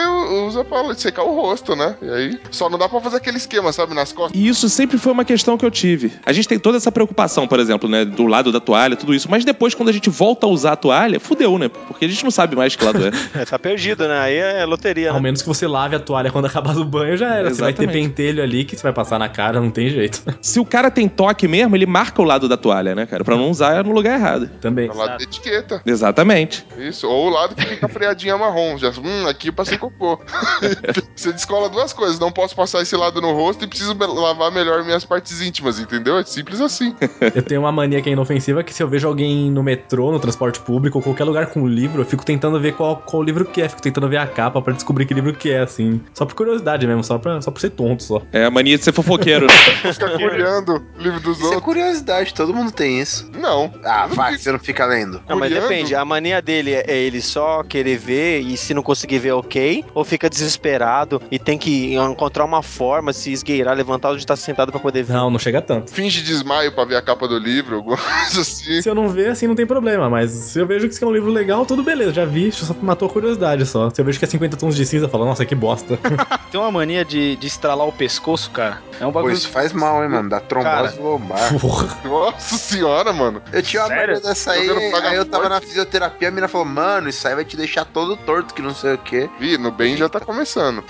usa 0.47 0.65
pra 0.65 0.95
secar 0.95 1.23
o 1.25 1.35
rosto, 1.35 1.75
né? 1.77 1.97
E 2.03 2.09
aí 2.11 2.41
só 2.51 2.69
não 2.71 2.79
dá 2.79 2.89
pra 2.89 3.01
fazer 3.01 3.17
aquele 3.17 3.37
esquema, 3.37 3.73
sabe, 3.73 3.95
nas 3.95 4.13
costas. 4.13 4.39
E 4.41 4.47
isso 4.49 4.69
sempre 4.69 4.99
foi 4.99 5.13
uma 5.13 5.25
questão 5.25 5.57
que 5.59 5.65
eu 5.65 5.71
tive. 5.71 6.13
A 6.25 6.33
gente 6.33 6.49
tem 6.49 6.59
toda 6.59 6.77
essa 6.77 6.91
preocupação, 6.93 7.47
por 7.47 7.59
exemplo, 7.61 7.89
né? 7.89 8.05
Do 8.05 8.27
lado 8.27 8.51
da 8.53 8.61
toalha, 8.61 8.97
tudo 8.97 9.15
isso. 9.15 9.31
Mas 9.31 9.45
depois, 9.45 9.75
quando 9.75 9.89
a 9.89 9.93
gente 9.93 10.09
volta 10.11 10.47
a 10.47 10.49
usar 10.49 10.73
a 10.73 10.77
toalha, 10.77 11.19
fudeu, 11.21 11.59
né? 11.59 11.69
Porque 11.69 12.05
a 12.05 12.09
gente 12.09 12.23
não 12.25 12.31
sabe 12.31 12.55
mais 12.57 12.75
que 12.77 12.85
lado 12.85 13.07
é. 13.07 13.11
É, 13.43 13.45
tá 13.45 13.59
perdido, 13.59 14.07
né? 14.07 14.19
Aí 14.21 14.37
é 14.37 14.65
loteria, 14.65 15.09
Ao 15.11 15.17
né? 15.17 15.21
menos 15.23 15.43
que 15.43 15.49
você 15.49 15.67
lave 15.67 15.97
a 15.97 16.01
toalha 16.01 16.31
quando 16.31 16.47
acabar 16.47 16.77
o 16.77 16.85
banho, 16.85 17.17
já 17.17 17.35
era. 17.35 17.51
Você 17.53 17.61
vai 17.61 17.73
ter 17.73 17.83
Exatamente. 17.85 18.09
pentelho 18.09 18.43
ali 18.43 18.65
que 18.65 18.77
você 18.77 18.83
vai 18.83 18.93
passar 18.93 19.19
na 19.19 19.29
cara, 19.29 19.61
não 19.61 19.71
tem 19.71 19.89
jeito. 19.89 20.23
Se 20.41 20.61
o 20.61 20.65
cara 20.65 20.91
tem 20.91 21.09
toque 21.09 21.47
mesmo, 21.49 21.75
ele 21.77 21.87
marca 21.87 22.21
o 22.21 22.25
lado 22.25 22.49
da 22.49 22.57
toalha, 22.57 22.92
né, 22.95 23.07
cara? 23.07 23.25
Pra 23.25 23.37
não 23.37 23.51
usar 23.51 23.85
no 23.85 23.93
lugar 23.93 24.19
errado. 24.19 24.51
Também. 24.61 24.89
É 24.89 24.93
o 24.93 24.97
lado 24.97 25.19
da 25.19 25.25
etiqueta. 25.25 25.83
Exatamente. 25.85 26.67
Isso. 26.79 27.09
Ou 27.09 27.29
o 27.29 27.31
lado 27.31 27.55
que 27.55 27.65
fica 27.67 27.87
a 27.87 27.89
freadinha 27.89 28.37
marrom. 28.37 28.77
Já, 28.79 28.91
hum, 28.91 29.27
aqui 29.29 29.49
eu 29.49 29.53
passei 29.53 29.79
cocô. 29.79 30.19
você 31.15 31.33
descola 31.33 31.69
duas 31.69 31.93
coisas. 31.93 32.19
Não 32.19 32.33
posso 32.33 32.55
passar 32.55 32.83
esse 32.83 32.97
lado 32.97 33.21
no 33.21 33.33
rosto 33.33 33.65
e 33.65 33.69
preciso 33.69 33.97
lavar 33.99 34.51
melhor 34.51 34.85
minhas 34.85 35.05
partes 35.05 35.41
íntimas, 35.41 35.79
entendeu? 35.79 36.19
É 36.19 36.25
simples 36.25 36.61
assim. 36.61 36.95
Eu 37.35 37.43
tenho 37.43 37.61
uma 37.61 37.73
mania 37.73 38.01
que 38.03 38.09
é 38.09 38.13
inofensiva, 38.13 38.63
que 38.63 38.75
se 38.75 38.83
eu 38.83 38.89
vejo 38.89 39.07
alguém 39.07 39.51
no 39.51 39.63
metrô, 39.63 40.11
no 40.11 40.19
transporte 40.19 40.61
público, 40.61 40.99
ou 40.99 41.03
qualquer 41.03 41.25
lugar 41.25 41.47
com 41.47 41.67
livro, 41.67 42.03
eu 42.03 42.07
fico 42.07 42.25
tentando 42.25 42.61
ver 42.61 42.75
qual, 42.75 42.97
qual 42.97 43.23
livro 43.23 43.45
que 43.45 43.63
é. 43.63 43.69
Fico 43.69 43.81
tentando 43.81 44.09
ver 44.09 44.19
a 44.19 44.27
capa 44.27 44.61
pra 44.61 44.73
descobrir 44.73 45.07
que 45.07 45.15
livro 45.15 45.33
que 45.35 45.51
é, 45.51 45.61
assim. 45.61 46.01
Só 46.13 46.27
por 46.27 46.35
curiosidade 46.35 46.87
mesmo, 46.87 47.03
só, 47.03 47.19
pra, 47.19 47.41
só 47.41 47.51
por 47.51 47.61
ser 47.61 47.71
tonto, 47.71 48.03
só. 48.03 48.23
É 48.33 48.45
a 48.45 48.51
mania 48.51 48.77
de 48.77 48.85
ser 48.85 48.93
fofoqueiro, 48.93 49.47
né? 49.47 49.53
Fica 49.93 50.11
curiando 50.11 50.85
o 50.99 51.03
livro 51.03 51.21
dos 51.21 51.37
Isso 51.39 51.47
é 51.47 51.47
outros. 51.47 51.65
curiosidade, 51.65 52.35
todo 52.35 52.53
mundo 52.53 52.73
tem 52.73 52.82
isso. 52.89 53.31
Não. 53.39 53.73
Ah, 53.85 54.07
não 54.09 54.15
vai, 54.17 54.33
fico- 54.33 54.45
você 54.45 54.53
não 54.53 54.59
fica 54.59 54.85
lendo. 54.87 55.21
Não, 55.29 55.39
mas 55.39 55.51
Olhando. 55.51 55.69
depende. 55.69 55.95
A 55.95 56.05
mania 56.05 56.41
dele 56.43 56.73
é 56.75 56.97
ele 56.99 57.21
só 57.21 57.63
querer 57.63 57.97
ver 57.99 58.41
e 58.41 58.57
se 58.57 58.73
não 58.75 58.83
conseguir 58.83 59.19
ver, 59.19 59.33
ok. 59.33 59.85
Ou 59.95 60.05
fica 60.05 60.29
desesperado 60.29 61.21
e 61.31 61.39
tem 61.39 61.59
que 61.59 61.95
encontrar 61.95 62.45
uma 62.45 62.63
forma, 62.63 63.13
se 63.13 63.33
esgueirar, 63.33 63.77
levantar 63.77 64.11
onde 64.11 64.27
tá 64.27 64.37
sentado 64.37 64.71
pra 64.71 64.81
poder 64.81 65.03
ver. 65.03 65.13
Não, 65.13 65.31
não 65.31 65.39
chega 65.39 65.61
tanto. 65.63 65.91
Finge 65.93 66.23
desmaio 66.23 66.73
pra 66.73 66.85
ver 66.85 66.97
a 66.97 67.03
capa 67.03 67.27
do 67.29 67.39
livro, 67.39 67.77
alguma 67.77 67.97
coisa 67.99 68.41
assim. 68.41 68.83
Se 68.83 68.89
eu 68.89 68.95
não 68.95 69.09
ver, 69.09 69.31
assim, 69.31 69.47
não 69.47 69.55
tem 69.55 69.67
problema. 69.67 70.09
Mas 70.11 70.31
se 70.31 70.59
eu 70.59 70.67
vejo 70.67 70.89
que 70.89 70.95
isso 70.95 71.05
é 71.05 71.09
um 71.09 71.13
livro 71.13 71.31
legal, 71.31 71.65
tudo 71.67 71.83
beleza. 71.83 72.13
Já 72.13 72.25
vi, 72.25 72.51
só 72.53 72.75
matou 72.83 73.09
a 73.09 73.11
curiosidade 73.13 73.65
só. 73.67 73.91
Se 73.91 74.01
eu 74.01 74.05
vejo 74.05 74.19
que 74.19 74.25
é 74.25 74.29
50 74.29 74.57
tons 74.57 74.77
de 74.77 74.85
cinza, 74.87 75.07
eu 75.07 75.09
falo, 75.09 75.25
nossa, 75.25 75.45
que 75.45 75.55
bosta. 75.55 75.99
Tem 76.51 76.61
uma 76.61 76.71
mania 76.71 77.05
de, 77.05 77.37
de 77.37 77.47
estralar 77.47 77.87
o 77.87 77.93
pescoço, 77.93 78.51
cara. 78.51 78.81
É 79.01 79.07
um 79.07 79.11
Pô, 79.13 79.19
bagulho. 79.19 79.35
isso 79.35 79.49
faz 79.49 79.73
mal, 79.73 80.03
hein, 80.03 80.09
mano? 80.11 80.29
Dá 80.29 80.39
trombose 80.41 80.99
lombar. 81.01 81.59
Porra. 81.59 81.99
Nossa 82.05 82.57
senhora, 82.63 83.13
mano. 83.13 83.43
Eu 83.53 83.63
tinha 83.63 83.83
uma 83.83 83.89
Sério? 83.89 84.15
mania 84.15 84.21
dessa 84.29 84.53
aí, 84.53 84.71
aí 85.05 85.17
eu 85.17 85.25
tava 85.25 85.49
na 85.49 85.61
fisioterapia, 85.61 86.29
a 86.29 86.31
mina 86.31 86.49
falou, 86.49 86.67
mano, 86.67 87.09
isso 87.09 87.27
aí 87.27 87.35
vai 87.35 87.45
te 87.45 87.57
deixar 87.57 87.85
todo 87.85 88.17
torto, 88.17 88.55
que 88.55 88.63
não 88.63 88.75
sei 88.75 88.95
o 88.95 88.99
quê. 88.99 89.29
Ih, 89.41 89.59
no 89.59 89.71
bem 89.71 89.97
já 89.97 90.09
tá 90.09 90.21
começando. 90.21 90.85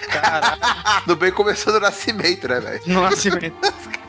No 1.07 1.17
bem 1.17 1.33
começou 1.33 1.73
do 1.73 1.81
nascimento, 1.81 2.47
né, 2.49 2.61
velho? 2.61 2.81
No 2.87 3.03
nascimento. 3.03 3.55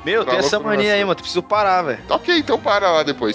Meu, 0.05 0.25
tem 0.25 0.33
Tá 0.33 0.39
essa 0.39 0.57
louco, 0.57 0.69
mania 0.69 0.93
aí, 0.93 1.01
mano. 1.01 1.15
Tu 1.15 1.21
precisa 1.21 1.41
parar, 1.41 1.81
velho. 1.83 1.99
Tá 2.07 2.15
ok, 2.15 2.37
então 2.37 2.59
para 2.59 2.91
lá 2.91 3.03
depois. 3.03 3.33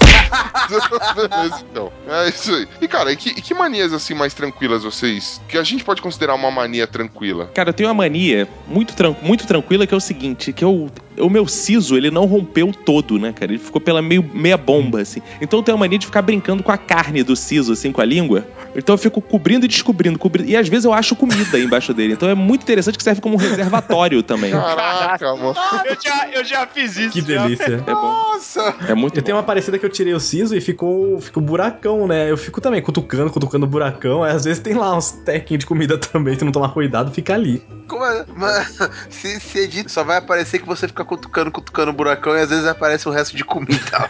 Beleza, 1.14 1.64
então. 1.70 1.90
É 2.06 2.28
isso 2.28 2.52
aí. 2.54 2.68
E, 2.80 2.86
cara, 2.88 3.10
e 3.10 3.16
que, 3.16 3.30
e 3.30 3.40
que 3.40 3.54
manias 3.54 3.92
assim 3.92 4.12
mais 4.14 4.34
tranquilas 4.34 4.84
vocês? 4.84 5.40
Que 5.48 5.56
a 5.56 5.62
gente 5.62 5.82
pode 5.82 6.02
considerar 6.02 6.34
uma 6.34 6.50
mania 6.50 6.86
tranquila? 6.86 7.50
Cara, 7.54 7.70
eu 7.70 7.74
tenho 7.74 7.88
uma 7.88 7.94
mania 7.94 8.46
muito, 8.66 8.94
tran 8.94 9.16
muito 9.22 9.46
tranquila 9.46 9.86
que 9.86 9.94
é 9.94 9.96
o 9.96 10.00
seguinte, 10.00 10.52
que 10.52 10.62
eu, 10.62 10.90
o 11.20 11.30
meu 11.30 11.46
siso, 11.46 11.96
ele 11.96 12.10
não 12.10 12.24
rompeu 12.26 12.72
todo, 12.72 13.18
né, 13.18 13.32
cara? 13.32 13.52
Ele 13.52 13.58
ficou 13.58 13.80
pela 13.80 14.00
meio, 14.02 14.22
meia 14.32 14.56
bomba, 14.56 15.00
assim. 15.00 15.20
Então 15.40 15.58
eu 15.58 15.62
tenho 15.62 15.76
a 15.76 15.78
mania 15.78 15.98
de 15.98 16.06
ficar 16.06 16.22
brincando 16.22 16.62
com 16.62 16.72
a 16.72 16.78
carne 16.78 17.22
do 17.22 17.34
siso, 17.36 17.72
assim, 17.72 17.92
com 17.92 18.00
a 18.00 18.04
língua. 18.04 18.46
Então 18.74 18.94
eu 18.94 18.98
fico 18.98 19.20
cobrindo 19.20 19.64
e 19.64 19.68
descobrindo, 19.68 20.18
cobrindo. 20.18 20.48
E 20.48 20.56
às 20.56 20.68
vezes 20.68 20.84
eu 20.84 20.92
acho 20.92 21.16
comida 21.16 21.56
aí 21.56 21.64
embaixo 21.64 21.92
dele. 21.94 22.12
Então 22.12 22.28
é 22.28 22.34
muito 22.34 22.62
interessante 22.62 22.96
que 22.96 23.04
serve 23.04 23.20
como 23.20 23.34
um 23.34 23.38
reservatório 23.38 24.22
também. 24.22 24.50
Caraca, 24.52 25.34
mano. 25.34 25.54
Eu 25.84 25.96
já, 26.02 26.28
eu 26.30 26.44
já 26.44 26.66
fiz 26.66 26.96
isso. 26.96 27.10
Que 27.10 27.20
já. 27.20 27.42
delícia. 27.42 27.84
É 27.86 27.94
bom. 27.94 28.28
Nossa! 28.38 28.74
É 28.88 28.94
muito 28.94 29.16
Eu 29.16 29.22
bom. 29.22 29.26
tenho 29.26 29.36
uma 29.36 29.42
parecida 29.42 29.78
que 29.78 29.84
eu 29.84 29.90
tirei 29.90 30.14
o 30.14 30.20
siso 30.20 30.56
e 30.56 30.60
ficou, 30.60 31.20
ficou 31.20 31.42
buracão, 31.42 32.06
né? 32.06 32.30
Eu 32.30 32.36
fico 32.36 32.60
também 32.60 32.80
cutucando, 32.80 33.30
cutucando 33.30 33.66
o 33.66 33.68
buracão. 33.68 34.22
Aí 34.22 34.32
às 34.32 34.44
vezes 34.44 34.62
tem 34.62 34.74
lá 34.74 34.96
uns 34.96 35.10
tequinhos 35.10 35.60
de 35.60 35.66
comida 35.66 35.98
também, 35.98 36.38
se 36.38 36.44
não 36.44 36.52
tomar 36.52 36.70
cuidado, 36.70 37.10
fica 37.12 37.34
ali. 37.34 37.62
Como 37.86 38.04
é? 38.04 38.24
Mano, 38.34 38.66
se, 39.10 39.40
se 39.40 39.58
edita, 39.58 39.88
só 39.88 40.04
vai 40.04 40.18
aparecer 40.18 40.60
que 40.60 40.66
você 40.66 40.86
fica 40.86 41.04
cutucando, 41.08 41.50
cutucando 41.50 41.90
o 41.90 41.94
buracão 41.94 42.36
e 42.36 42.42
às 42.42 42.50
vezes 42.50 42.66
aparece 42.66 43.08
o 43.08 43.10
resto 43.10 43.36
de 43.36 43.42
comida. 43.42 43.80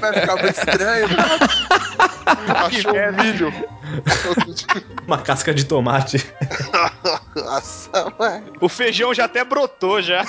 vai 0.00 0.12
ficar 0.12 0.36
muito 0.36 0.58
estranho. 0.58 1.08
Achou 2.66 2.92
um 2.92 3.22
milho. 3.22 3.52
Uma 5.06 5.18
casca 5.18 5.54
de 5.54 5.64
tomate. 5.64 6.26
Nossa, 7.34 8.12
mano. 8.18 8.52
O 8.60 8.68
feijão 8.68 9.14
já 9.14 9.24
até 9.24 9.42
brotou 9.44 10.02
já. 10.02 10.24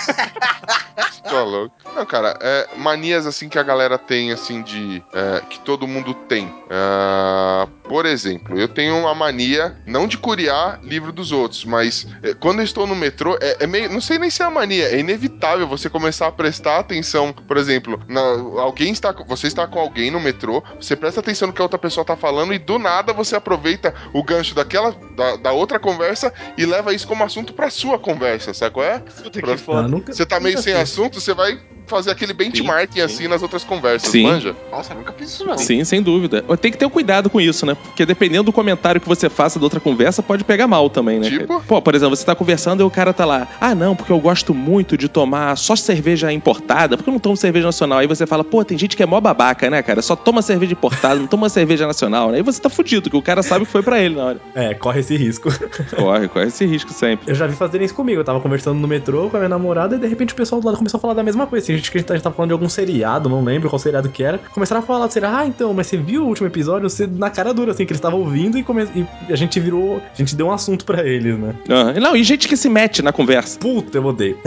Tá 1.24 1.44
louco. 1.44 1.76
Não, 1.94 2.06
cara, 2.06 2.38
é, 2.42 2.70
manias 2.78 3.26
assim 3.26 3.50
que 3.50 3.60
a 3.60 3.64
galera 3.64 3.98
tem, 3.98 4.32
assim, 4.32 4.62
de. 4.62 5.04
é, 5.14 5.42
que 5.50 5.60
todo 5.60 5.88
mundo 5.88 6.14
tem. 6.14 6.54
Ah, 6.70 7.68
por 7.89 8.06
exemplo, 8.06 8.58
eu 8.58 8.67
tenho 8.67 8.95
uma 8.97 9.13
mania, 9.15 9.75
não 9.86 10.08
de 10.08 10.17
curiar 10.17 10.80
livro 10.84 11.12
dos 11.12 11.32
outros, 11.32 11.65
mas 11.65 12.08
é, 12.23 12.34
quando 12.34 12.60
eu 12.60 12.63
estou 12.65 12.86
no 12.88 12.95
metrô, 12.95 13.38
é, 13.41 13.58
é 13.62 13.67
meio. 13.67 13.91
Não 13.91 13.99
sei 13.99 14.17
nem 14.19 14.30
se 14.30 14.41
é 14.41 14.45
uma 14.47 14.60
mania, 14.62 14.86
é 14.86 14.99
inevitável 14.99 15.67
você 15.67 15.89
começar 15.89 16.28
a 16.28 16.32
prestar 16.32 16.78
atenção. 16.80 17.34
Por 17.34 17.58
exemplo, 17.58 17.99
na- 18.08 18.21
alguém 18.62 18.91
está. 18.91 19.12
com- 19.13 19.25
Você 19.25 19.47
está 19.47 19.65
com 19.67 19.80
alguém 19.80 20.12
no 20.12 20.19
metrô, 20.19 20.63
você 20.80 20.95
presta 20.95 21.19
atenção 21.19 21.47
no 21.47 21.54
que 21.54 21.62
a 21.62 21.65
outra 21.65 21.80
pessoa 21.80 22.06
tá 22.06 22.15
falando 22.15 22.54
e 22.54 22.60
do 22.60 22.78
nada 22.78 23.12
você 23.12 23.36
aproveita 23.36 23.93
o 24.13 24.23
gancho 24.23 24.54
daquela. 24.56 24.95
da, 25.15 25.36
da 25.36 25.52
outra 25.52 25.80
conversa 25.80 26.32
e 26.58 26.65
leva 26.65 26.93
isso 26.93 27.06
como 27.08 27.23
assunto 27.23 27.52
pra 27.54 27.69
sua 27.69 27.97
conversa, 27.99 28.54
sabe 28.54 28.73
qual 28.73 28.86
é? 28.86 28.99
Puta 28.99 29.39
Pra- 29.41 29.56
que 29.56 29.58
foda. 29.58 29.80
Ah, 29.80 29.88
nunca- 29.88 30.13
Você 30.13 30.25
tá 30.25 30.39
meio 30.39 30.62
sem 30.62 30.73
assunto, 30.73 31.19
você 31.19 31.34
vai 31.34 31.60
fazer 31.88 32.12
aquele 32.12 32.34
benchmarking 32.34 32.93
sim. 32.93 33.02
assim 33.02 33.28
nas 33.28 33.41
outras 33.41 33.63
conversas, 33.63 34.12
Sim. 34.12 34.23
manja? 34.23 34.56
Nossa, 34.71 34.93
eu 34.93 34.97
nunca 34.99 35.12
fiz 35.13 35.32
isso, 35.32 35.43
não. 35.45 35.58
Sim, 35.58 35.84
sem 35.84 36.02
dúvida. 36.04 36.43
Tem 36.62 36.71
que 36.71 36.78
ter 36.78 36.86
um 36.86 36.89
cuidado 36.89 37.30
com 37.32 37.41
isso, 37.41 37.65
né? 37.65 37.75
Porque 37.88 38.06
dependendo 38.06 38.44
do 38.44 38.54
comentário 38.54 39.00
que 39.02 39.08
você 39.08 39.30
faça 39.30 39.60
da 39.60 39.65
outra 39.65 39.80
conversa, 39.80 40.22
pode 40.24 40.44
pegar 40.44 40.68
mal 40.68 40.89
também, 40.89 41.20
né? 41.20 41.30
Tipo? 41.30 41.62
Pô, 41.68 41.82
por 41.82 41.96
exemplo, 41.96 42.15
você 42.15 42.26
tá 42.26 42.36
conversando 42.36 42.82
e 42.82 42.84
o 42.86 42.89
cara 42.89 43.12
tá 43.13 43.26
lá. 43.26 43.48
Ah, 43.60 43.74
não, 43.76 43.96
porque 43.96 44.12
eu 44.12 44.20
gosto 44.20 44.54
muito 44.54 44.98
de 44.98 45.08
tomar 45.10 45.56
só 45.58 45.76
cerveja 45.76 46.32
importada, 46.32 46.96
porque 46.98 47.10
eu 47.10 47.13
não 47.13 47.20
tomo 47.20 47.36
cerveja 47.38 47.65
nacional. 47.65 48.00
Aí 48.00 48.08
você 48.08 48.26
fala, 48.26 48.44
pô, 48.44 48.63
tem 48.63 48.78
gente 48.78 48.96
que 48.96 49.04
é 49.04 49.06
mó 49.06 49.20
babaca, 49.20 49.70
né, 49.70 49.82
cara? 49.82 50.02
Só 50.02 50.15
toma 50.15 50.42
cerveja 50.42 50.74
importada, 50.74 51.15
não 51.20 51.28
toma 51.28 51.50
cerveja 51.50 51.86
nacional, 51.88 52.32
né? 52.32 52.38
Aí 52.38 52.44
você 52.44 52.62
tá 52.62 52.70
fudido, 52.70 53.10
que 53.10 53.18
o 53.18 53.22
cara 53.22 53.44
sabe 53.44 53.65
que 53.65 53.72
foi 53.72 53.82
pra 53.84 54.00
ele 54.00 54.15
na 54.15 54.24
hora. 54.26 54.42
É, 54.56 54.74
corre 54.74 55.00
esse 55.02 55.15
risco. 55.18 55.50
Corre, 55.96 56.28
corre 56.28 56.46
esse 56.48 56.65
risco 56.65 56.92
sempre. 56.94 57.30
Eu 57.30 57.36
já 57.36 57.48
vi 57.48 57.56
fazerem 57.56 57.86
isso 57.86 57.94
comigo. 57.96 58.20
Eu 58.22 58.26
tava 58.26 58.39
conversando 58.39 58.80
no 58.80 58.88
metrô 58.88 59.30
com 59.30 59.38
a 59.38 59.39
minha 59.39 59.50
namorada 59.50 59.96
e 59.96 60.00
de 60.00 60.08
repente 60.08 60.34
o 60.34 60.36
pessoal 60.36 60.62
do 60.62 60.65
lado 60.68 60.78
começou 60.78 60.98
a 60.98 61.02
falar 61.02 61.13
da 61.13 61.24
mesma 61.24 61.46
coisa. 61.48 61.68
Tem 61.68 61.76
gente 61.76 61.92
que 61.92 61.98
a 61.98 62.02
gente 62.02 62.08
tá- 62.08 62.20
tava 62.20 62.36
falando 62.36 62.50
de 62.50 62.54
algum 62.54 62.70
seriado, 62.70 63.28
não 63.30 63.44
lembro 63.44 63.70
qual 63.70 63.80
seriado 63.80 64.10
que 64.10 64.24
era. 64.24 64.38
Começaram 64.54 64.82
a 64.82 64.84
falar 64.86 65.08
do 65.08 65.13
seriado. 65.13 65.36
Ah, 65.38 65.46
então, 65.46 65.74
mas 65.74 65.88
você 65.88 65.98
viu 65.98 66.24
o 66.24 66.28
último 66.28 66.48
episódio? 66.48 66.89
Você 66.89 67.08
na 67.08 67.30
cara 67.30 67.54
dura, 67.54 67.69
assim, 67.72 67.86
que 67.86 67.92
eles 67.92 68.00
estavam 68.00 68.20
ouvindo 68.20 68.58
e, 68.58 68.64
come... 68.64 68.84
e 69.30 69.34
a 69.34 69.36
gente 69.36 69.60
virou. 69.60 69.98
A 69.98 70.16
gente 70.16 70.36
deu 70.36 70.48
um 70.48 70.52
assunto 70.52 70.86
pra 70.86 71.06
eles, 71.06 71.38
né? 71.38 71.56
Aham. 71.70 71.94
Não, 72.00 72.16
e 72.16 72.24
gente 72.24 72.48
que 72.48 72.58
se 72.58 72.70
mete 72.70 73.02
na 73.02 73.12
conversa. 73.12 73.60
Puta, 73.60 73.98
eu 73.98 74.06
odeio. 74.06 74.38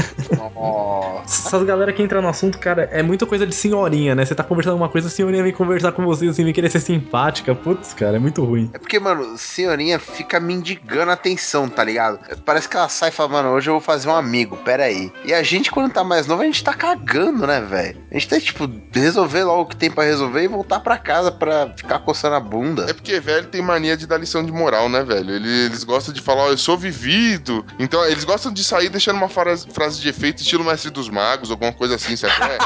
Nossa. 0.55 1.49
Essas 1.49 1.65
galera 1.65 1.93
que 1.93 2.03
entra 2.03 2.21
no 2.21 2.29
assunto, 2.29 2.59
cara, 2.59 2.89
é 2.93 3.03
muita 3.03 3.27
coisa 3.27 3.47
de 3.47 3.55
senhorinha, 3.55 4.15
né? 4.15 4.25
Você 4.25 4.35
tá 4.35 4.43
conversando 4.43 4.77
uma 4.77 4.89
coisa, 4.89 5.09
a 5.09 5.11
senhorinha 5.11 5.43
vem 5.43 5.53
conversar 5.53 5.93
com 5.93 6.05
você, 6.05 6.27
assim, 6.27 6.45
vem 6.45 6.53
querer 6.53 6.71
ser 6.71 6.81
simpática. 6.81 7.55
Putz, 7.55 7.93
cara, 7.95 8.17
é 8.17 8.19
muito 8.19 8.45
ruim. 8.45 8.71
É 8.73 8.79
porque, 8.79 8.99
mano, 8.99 9.37
senhorinha 9.37 9.99
fica 9.99 10.41
mendigando 10.41 11.11
atenção, 11.11 11.69
tá 11.69 11.85
ligado? 11.85 12.19
Parece 12.45 12.69
que 12.69 12.77
ela 12.77 12.89
sai 12.89 13.11
e 13.11 13.13
fala, 13.13 13.29
mano, 13.29 13.49
hoje 13.51 13.71
eu 13.71 13.75
vou 13.75 13.81
fazer 13.81 14.09
um 14.09 14.15
amigo, 14.15 14.57
pera 14.59 14.85
aí. 14.85 15.13
E 15.25 15.33
a 15.33 15.43
gente, 15.43 15.71
quando 15.71 15.93
tá 15.93 16.05
mais 16.05 16.27
novo, 16.27 16.43
a 16.43 16.45
gente 16.45 16.63
tá 16.63 16.75
cagando, 16.75 17.47
né, 17.47 17.61
velho? 17.61 18.01
A 18.11 18.15
gente 18.15 18.29
tá, 18.29 18.41
tipo, 18.41 18.69
resolver 18.93 19.45
logo 19.45 19.63
o 19.63 19.67
que 19.67 19.77
tem 19.77 19.91
pra 19.91 20.05
resolver 20.05 20.43
e 20.43 20.49
voltar 20.49 20.81
pra 20.81 20.97
casa 20.99 21.31
pra 21.31 21.73
ficar 21.77 22.01
coçando 22.01 22.35
a 22.35 22.41
bunda. 22.41 22.87
É 22.91 22.95
porque 23.03 23.19
velho 23.19 23.49
tem 23.49 23.61
mania 23.61 23.97
de 23.97 24.07
dar 24.07 24.17
lição 24.17 24.45
de 24.45 24.53
moral, 24.53 24.88
né, 24.88 25.03
velho? 25.03 25.35
Eles, 25.35 25.67
eles 25.67 25.85
gostam 25.85 26.15
de 26.15 26.21
falar, 26.21 26.45
ó, 26.45 26.49
eu 26.51 26.57
sou 26.57 26.79
vivido. 26.79 27.67
Então, 27.77 28.05
eles 28.07 28.23
gostam 28.23 28.53
de 28.53 28.62
sair 28.62 28.88
deixando 28.88 29.17
uma 29.17 29.29
frase, 29.29 29.67
frase 29.73 30.01
de 30.01 30.09
efeito 30.09 30.41
estilo 30.41 30.65
Mestre 30.65 30.88
dos 30.88 31.09
Magos, 31.09 31.51
alguma 31.51 31.73
coisa 31.73 31.97
assim, 31.97 32.15
sabe? 32.15 32.33
É. 32.45 32.59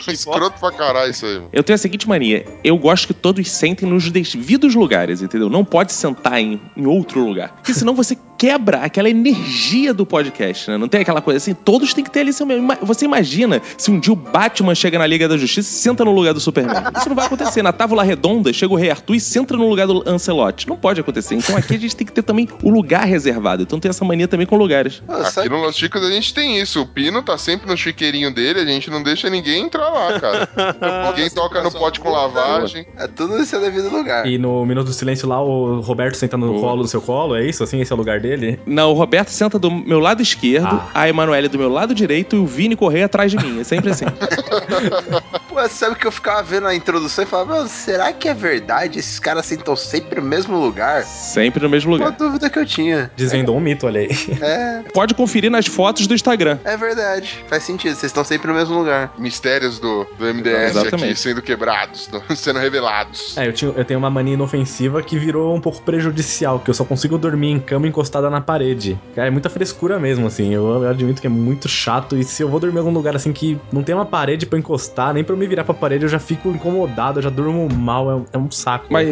Escroto 0.10 0.58
pra 0.58 0.72
caralho 0.72 1.10
isso 1.10 1.26
aí, 1.26 1.34
mano. 1.34 1.50
Eu 1.52 1.62
tenho 1.62 1.74
a 1.74 1.78
seguinte 1.78 2.08
mania. 2.08 2.46
Eu 2.64 2.78
gosto 2.78 3.06
que 3.06 3.14
todos 3.14 3.48
sentem 3.50 3.86
nos 3.86 4.10
devidos 4.10 4.74
lugares, 4.74 5.20
entendeu? 5.20 5.50
Não 5.50 5.64
pode 5.64 5.92
sentar 5.92 6.40
em, 6.40 6.58
em 6.74 6.86
outro 6.86 7.22
lugar. 7.22 7.50
Porque 7.50 7.74
senão 7.74 7.94
você 7.94 8.16
quebra 8.38 8.78
aquela 8.78 9.08
energia 9.08 9.92
do 9.94 10.04
podcast, 10.04 10.70
né? 10.70 10.76
Não 10.76 10.88
tem 10.88 11.00
aquela 11.00 11.20
coisa 11.20 11.38
assim, 11.38 11.54
todos 11.54 11.92
têm 11.94 12.04
que 12.04 12.10
ter 12.10 12.20
ali 12.20 12.32
seu 12.32 12.46
mesmo. 12.46 12.68
Você 12.82 13.04
imagina 13.04 13.60
se 13.76 13.90
um 13.90 13.98
dia 13.98 14.12
o 14.12 14.16
Batman 14.16 14.74
chega 14.74 14.98
na 14.98 15.06
Liga 15.06 15.28
da 15.28 15.36
Justiça 15.36 15.68
e 15.68 15.74
senta 15.74 16.04
no 16.04 16.12
lugar 16.12 16.34
do 16.34 16.40
Superman. 16.40 16.84
Isso 16.96 17.08
não 17.08 17.16
vai 17.16 17.26
acontecer. 17.26 17.62
Na 17.62 17.72
Távola 17.72 18.02
Redonda 18.02 18.52
chega 18.52 18.72
o 18.72 18.76
Rei 18.76 18.90
Arthur 18.90 19.14
e 19.14 19.20
senta 19.26 19.56
no 19.56 19.68
lugar 19.68 19.86
do 19.86 20.02
Ancelotti. 20.08 20.68
Não 20.68 20.76
pode 20.76 21.00
acontecer. 21.00 21.34
Então 21.34 21.56
aqui 21.56 21.74
a 21.74 21.78
gente 21.78 21.94
tem 21.96 22.06
que 22.06 22.12
ter 22.12 22.22
também 22.22 22.48
o 22.62 22.70
lugar 22.70 23.04
reservado. 23.04 23.62
Então 23.62 23.78
tem 23.80 23.88
essa 23.88 24.04
mania 24.04 24.26
também 24.28 24.46
com 24.46 24.56
lugares. 24.56 25.02
Ah, 25.08 25.24
sabe- 25.24 25.48
Aqui 25.48 25.56
no 25.56 25.62
Los 25.62 25.76
Chicos 25.76 26.02
a 26.02 26.10
gente 26.10 26.32
tem 26.34 26.58
isso. 26.60 26.80
O 26.82 26.86
Pino 26.86 27.22
tá 27.22 27.36
sempre 27.38 27.68
no 27.68 27.76
chiqueirinho 27.76 28.32
dele, 28.32 28.60
a 28.60 28.64
gente 28.64 28.90
não 28.90 29.02
deixa 29.02 29.28
ninguém 29.30 29.64
entrar 29.64 29.88
lá, 29.88 30.18
cara. 30.20 30.48
Ninguém 31.10 31.30
toca 31.30 31.62
no 31.62 31.70
pote 31.70 32.00
com 32.00 32.10
lavagem. 32.10 32.86
É 32.96 33.06
tudo 33.06 33.36
no 33.38 33.44
seu 33.44 33.60
devido 33.60 33.88
lugar. 33.90 34.26
E 34.26 34.38
no 34.38 34.64
Minuto 34.64 34.86
do 34.86 34.92
Silêncio 34.92 35.28
lá, 35.28 35.42
o 35.42 35.80
Roberto 35.80 36.14
senta 36.16 36.36
no 36.36 36.48
Boa. 36.48 36.60
colo 36.60 36.82
do 36.82 36.88
seu 36.88 37.00
colo, 37.00 37.36
é 37.36 37.44
isso? 37.46 37.62
Assim, 37.62 37.80
esse 37.80 37.92
é 37.92 37.94
o 37.94 37.98
lugar 37.98 38.20
dele? 38.20 38.58
Não, 38.66 38.90
o 38.90 38.94
Roberto 38.94 39.28
senta 39.30 39.58
do 39.58 39.70
meu 39.70 39.98
lado 40.00 40.22
esquerdo, 40.22 40.66
Ah. 40.66 40.88
a 40.94 41.08
Emanuele 41.08 41.48
do 41.48 41.58
meu 41.58 41.68
lado 41.68 41.94
direito 41.94 42.36
e 42.36 42.38
o 42.38 42.46
Vini 42.46 42.76
Correia 42.76 43.06
atrás 43.06 43.30
de 43.30 43.36
mim. 43.38 43.60
É 43.60 43.64
sempre 43.64 43.90
assim. 43.90 44.04
Pô, 45.48 45.68
sabe 45.68 45.96
que 45.96 46.06
eu 46.06 46.12
ficava 46.12 46.42
vendo 46.42 46.66
a 46.66 46.74
introdução 46.74 47.24
e 47.24 47.26
falava, 47.26 47.54
"Meu, 47.54 47.66
será 47.68 48.12
que 48.12 48.28
é 48.28 48.34
verdade? 48.34 48.98
Esses 49.16 49.24
caras 49.24 49.46
sentam 49.46 49.74
sempre 49.74 50.20
no 50.20 50.26
mesmo 50.26 50.58
lugar? 50.60 51.02
Sempre 51.04 51.62
no 51.62 51.70
mesmo 51.70 51.90
Uma 51.92 51.96
lugar. 52.04 52.18
dúvida 52.18 52.50
que 52.50 52.58
eu 52.58 52.66
tinha. 52.66 53.10
Desvendou 53.16 53.56
um 53.56 53.60
mito, 53.60 53.86
olha 53.86 54.02
aí. 54.02 54.10
É, 54.42 54.82
Pode 54.92 55.14
conferir 55.14 55.50
nas 55.50 55.66
fotos 55.66 56.06
do 56.06 56.12
Instagram. 56.12 56.58
é 56.64 56.76
verdade. 56.76 57.42
Faz 57.48 57.62
sentido, 57.62 57.92
vocês 57.94 58.10
estão 58.10 58.22
sempre 58.22 58.48
no 58.48 58.52
mesmo 58.54 58.76
lugar. 58.78 59.14
Mistérios 59.16 59.78
do, 59.78 60.06
do 60.18 60.24
MDS 60.26 60.76
aqui 60.76 61.16
sendo 61.16 61.40
quebrados, 61.40 62.10
sendo 62.36 62.58
revelados. 62.58 63.38
É, 63.38 63.48
eu, 63.48 63.54
tinha- 63.54 63.72
eu 63.74 63.84
tenho 63.86 63.98
uma 63.98 64.10
mania 64.10 64.34
inofensiva 64.34 65.02
que 65.02 65.18
virou 65.18 65.56
um 65.56 65.60
pouco 65.62 65.80
prejudicial, 65.80 66.58
que 66.60 66.68
eu 66.68 66.74
só 66.74 66.84
consigo 66.84 67.16
dormir 67.16 67.48
em 67.52 67.58
cama 67.58 67.88
encostada 67.88 68.28
na 68.28 68.42
parede. 68.42 68.98
Cara, 69.14 69.28
é 69.28 69.30
muita 69.30 69.48
frescura 69.48 69.98
mesmo, 69.98 70.26
assim. 70.26 70.52
Eu, 70.52 70.82
eu 70.82 70.90
admito 70.90 71.22
que 71.22 71.26
é 71.26 71.30
muito 71.30 71.70
chato. 71.70 72.18
E 72.18 72.22
se 72.22 72.42
eu 72.42 72.50
vou 72.50 72.60
dormir 72.60 72.76
em 72.76 72.80
algum 72.80 72.92
lugar 72.92 73.16
assim 73.16 73.32
que 73.32 73.58
não 73.72 73.82
tem 73.82 73.94
uma 73.94 74.04
parede 74.04 74.44
pra 74.44 74.58
eu 74.58 74.60
encostar, 74.60 75.14
nem 75.14 75.24
pra 75.24 75.32
eu 75.32 75.38
me 75.38 75.46
virar 75.46 75.64
pra 75.64 75.72
parede, 75.72 76.04
eu 76.04 76.08
já 76.10 76.18
fico 76.18 76.50
incomodado, 76.50 77.18
eu 77.18 77.22
já 77.22 77.30
durmo 77.30 77.66
mal, 77.74 78.10
é, 78.10 78.14
um- 78.14 78.26
é 78.34 78.36
um 78.38 78.50
saco. 78.50 78.86
Mas 78.90 79.05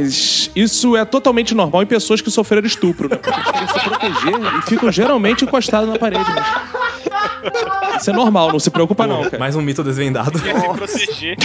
isso 0.55 0.97
é 0.97 1.05
totalmente 1.05 1.55
normal 1.55 1.83
em 1.83 1.87
pessoas 1.87 2.21
que 2.21 2.31
sofreram 2.31 2.67
estupro, 2.67 3.09
né? 3.09 3.17
Porque 3.17 3.31
eles 3.31 3.51
querem 3.51 3.69
se 3.69 3.81
proteger 3.81 4.59
e 4.59 4.63
ficam 4.63 4.93
geralmente 4.93 5.45
encostados 5.45 5.89
na 5.89 5.99
parede 5.99 6.25
mesmo. 6.31 6.45
Isso 8.01 8.11
é 8.11 8.13
normal, 8.13 8.53
não 8.53 8.59
se 8.59 8.71
preocupa 8.71 9.07
não, 9.07 9.23
cara. 9.25 9.39
Mais 9.39 9.55
um 9.57 9.63
mito 9.63 9.83
desvendado. 9.83 10.39
Quer 10.41 10.61
se 10.61 10.69
proteger. 10.69 11.37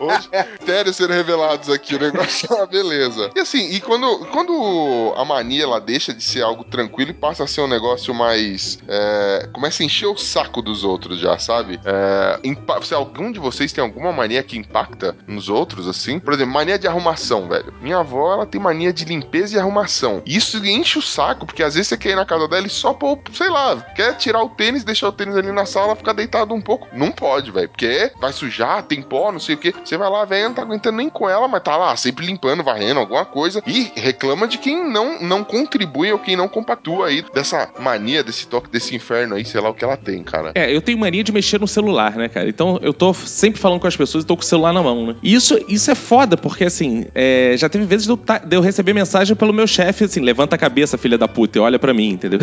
Hoje, 0.00 0.28
mistérios 0.52 0.96
sendo 0.96 1.12
revelados 1.12 1.70
aqui, 1.70 1.94
o 1.94 1.98
negócio 1.98 2.48
é 2.50 2.54
uma 2.54 2.66
beleza. 2.66 3.30
E 3.34 3.40
assim, 3.40 3.70
e 3.70 3.80
quando, 3.80 4.26
quando 4.26 5.14
a 5.16 5.24
mania 5.24 5.64
ela 5.64 5.80
deixa 5.80 6.12
de 6.12 6.22
ser 6.22 6.42
algo 6.42 6.64
tranquilo 6.64 7.10
e 7.10 7.14
passa 7.14 7.44
a 7.44 7.46
ser 7.46 7.60
um 7.62 7.68
negócio 7.68 8.14
mais. 8.14 8.78
é, 8.86 9.48
começa 9.52 9.82
a 9.82 9.86
encher 9.86 10.06
o 10.06 10.16
saco 10.16 10.60
dos 10.60 10.84
outros 10.84 11.18
já, 11.18 11.38
sabe? 11.38 11.80
É, 11.84 12.38
se 12.82 12.94
algum 12.94 13.32
de 13.32 13.38
vocês 13.38 13.72
tem 13.72 13.82
alguma 13.82 14.12
mania 14.12 14.42
que 14.42 14.58
impacta 14.58 15.16
nos 15.26 15.48
outros, 15.48 15.88
assim, 15.88 16.18
por 16.18 16.34
exemplo, 16.34 16.52
mania 16.52 16.73
de 16.78 16.86
arrumação, 16.86 17.48
velho. 17.48 17.72
Minha 17.80 17.98
avó, 17.98 18.32
ela 18.32 18.46
tem 18.46 18.60
mania 18.60 18.92
de 18.92 19.04
limpeza 19.04 19.56
e 19.56 19.58
arrumação. 19.58 20.22
E 20.26 20.36
isso 20.36 20.64
enche 20.64 20.98
o 20.98 21.02
saco, 21.02 21.46
porque 21.46 21.62
às 21.62 21.74
vezes 21.74 21.88
você 21.88 21.96
quer 21.96 22.10
ir 22.10 22.16
na 22.16 22.26
casa 22.26 22.48
dela 22.48 22.66
e 22.66 22.70
só 22.70 22.92
pôr, 22.92 23.18
sei 23.32 23.48
lá, 23.48 23.76
quer 23.94 24.16
tirar 24.16 24.42
o 24.42 24.48
tênis, 24.48 24.84
deixar 24.84 25.08
o 25.08 25.12
tênis 25.12 25.36
ali 25.36 25.52
na 25.52 25.66
sala, 25.66 25.96
ficar 25.96 26.12
deitado 26.12 26.54
um 26.54 26.60
pouco. 26.60 26.88
Não 26.92 27.10
pode, 27.10 27.50
velho, 27.50 27.68
porque 27.68 28.12
vai 28.20 28.32
sujar, 28.32 28.82
tem 28.82 29.02
pó, 29.02 29.30
não 29.30 29.40
sei 29.40 29.54
o 29.54 29.58
que. 29.58 29.74
Você 29.84 29.96
vai 29.96 30.10
lá, 30.10 30.24
velho, 30.24 30.48
não 30.48 30.54
tá 30.54 30.62
aguentando 30.62 30.96
nem 30.96 31.08
com 31.08 31.28
ela, 31.28 31.48
mas 31.48 31.62
tá 31.62 31.76
lá, 31.76 31.96
sempre 31.96 32.26
limpando, 32.26 32.62
varrendo, 32.62 33.00
alguma 33.00 33.24
coisa. 33.24 33.62
E 33.66 33.92
reclama 33.96 34.46
de 34.46 34.58
quem 34.58 34.88
não, 34.88 35.20
não 35.20 35.44
contribui 35.44 36.12
ou 36.12 36.18
quem 36.18 36.36
não 36.36 36.48
compactua 36.48 37.08
aí 37.08 37.24
dessa 37.32 37.70
mania, 37.78 38.22
desse 38.22 38.46
toque, 38.46 38.70
desse 38.70 38.94
inferno 38.94 39.34
aí, 39.34 39.44
sei 39.44 39.60
lá 39.60 39.70
o 39.70 39.74
que 39.74 39.84
ela 39.84 39.96
tem, 39.96 40.22
cara. 40.22 40.52
É, 40.54 40.74
eu 40.74 40.80
tenho 40.80 40.98
mania 40.98 41.24
de 41.24 41.32
mexer 41.32 41.60
no 41.60 41.68
celular, 41.68 42.16
né, 42.16 42.28
cara? 42.28 42.48
Então 42.48 42.78
eu 42.82 42.92
tô 42.92 43.12
sempre 43.14 43.60
falando 43.60 43.80
com 43.80 43.86
as 43.86 43.96
pessoas 43.96 44.24
e 44.24 44.26
tô 44.26 44.36
com 44.36 44.42
o 44.42 44.46
celular 44.46 44.72
na 44.72 44.82
mão, 44.82 45.06
né? 45.06 45.16
E 45.22 45.34
isso, 45.34 45.58
isso 45.68 45.90
é 45.90 45.94
foda, 45.94 46.36
porque 46.36 46.63
assim, 46.64 47.04
é, 47.14 47.54
já 47.56 47.68
teve 47.68 47.84
vezes 47.84 48.06
de 48.06 48.12
eu, 48.12 48.16
ta- 48.16 48.38
de 48.38 48.56
eu 48.56 48.60
receber 48.60 48.92
mensagem 48.92 49.34
pelo 49.36 49.52
meu 49.52 49.66
chefe, 49.66 50.04
assim, 50.04 50.20
levanta 50.20 50.54
a 50.56 50.58
cabeça, 50.58 50.96
filha 50.98 51.16
da 51.18 51.26
puta, 51.28 51.58
e 51.58 51.60
olha 51.60 51.78
pra 51.78 51.92
mim, 51.94 52.10
entendeu? 52.10 52.38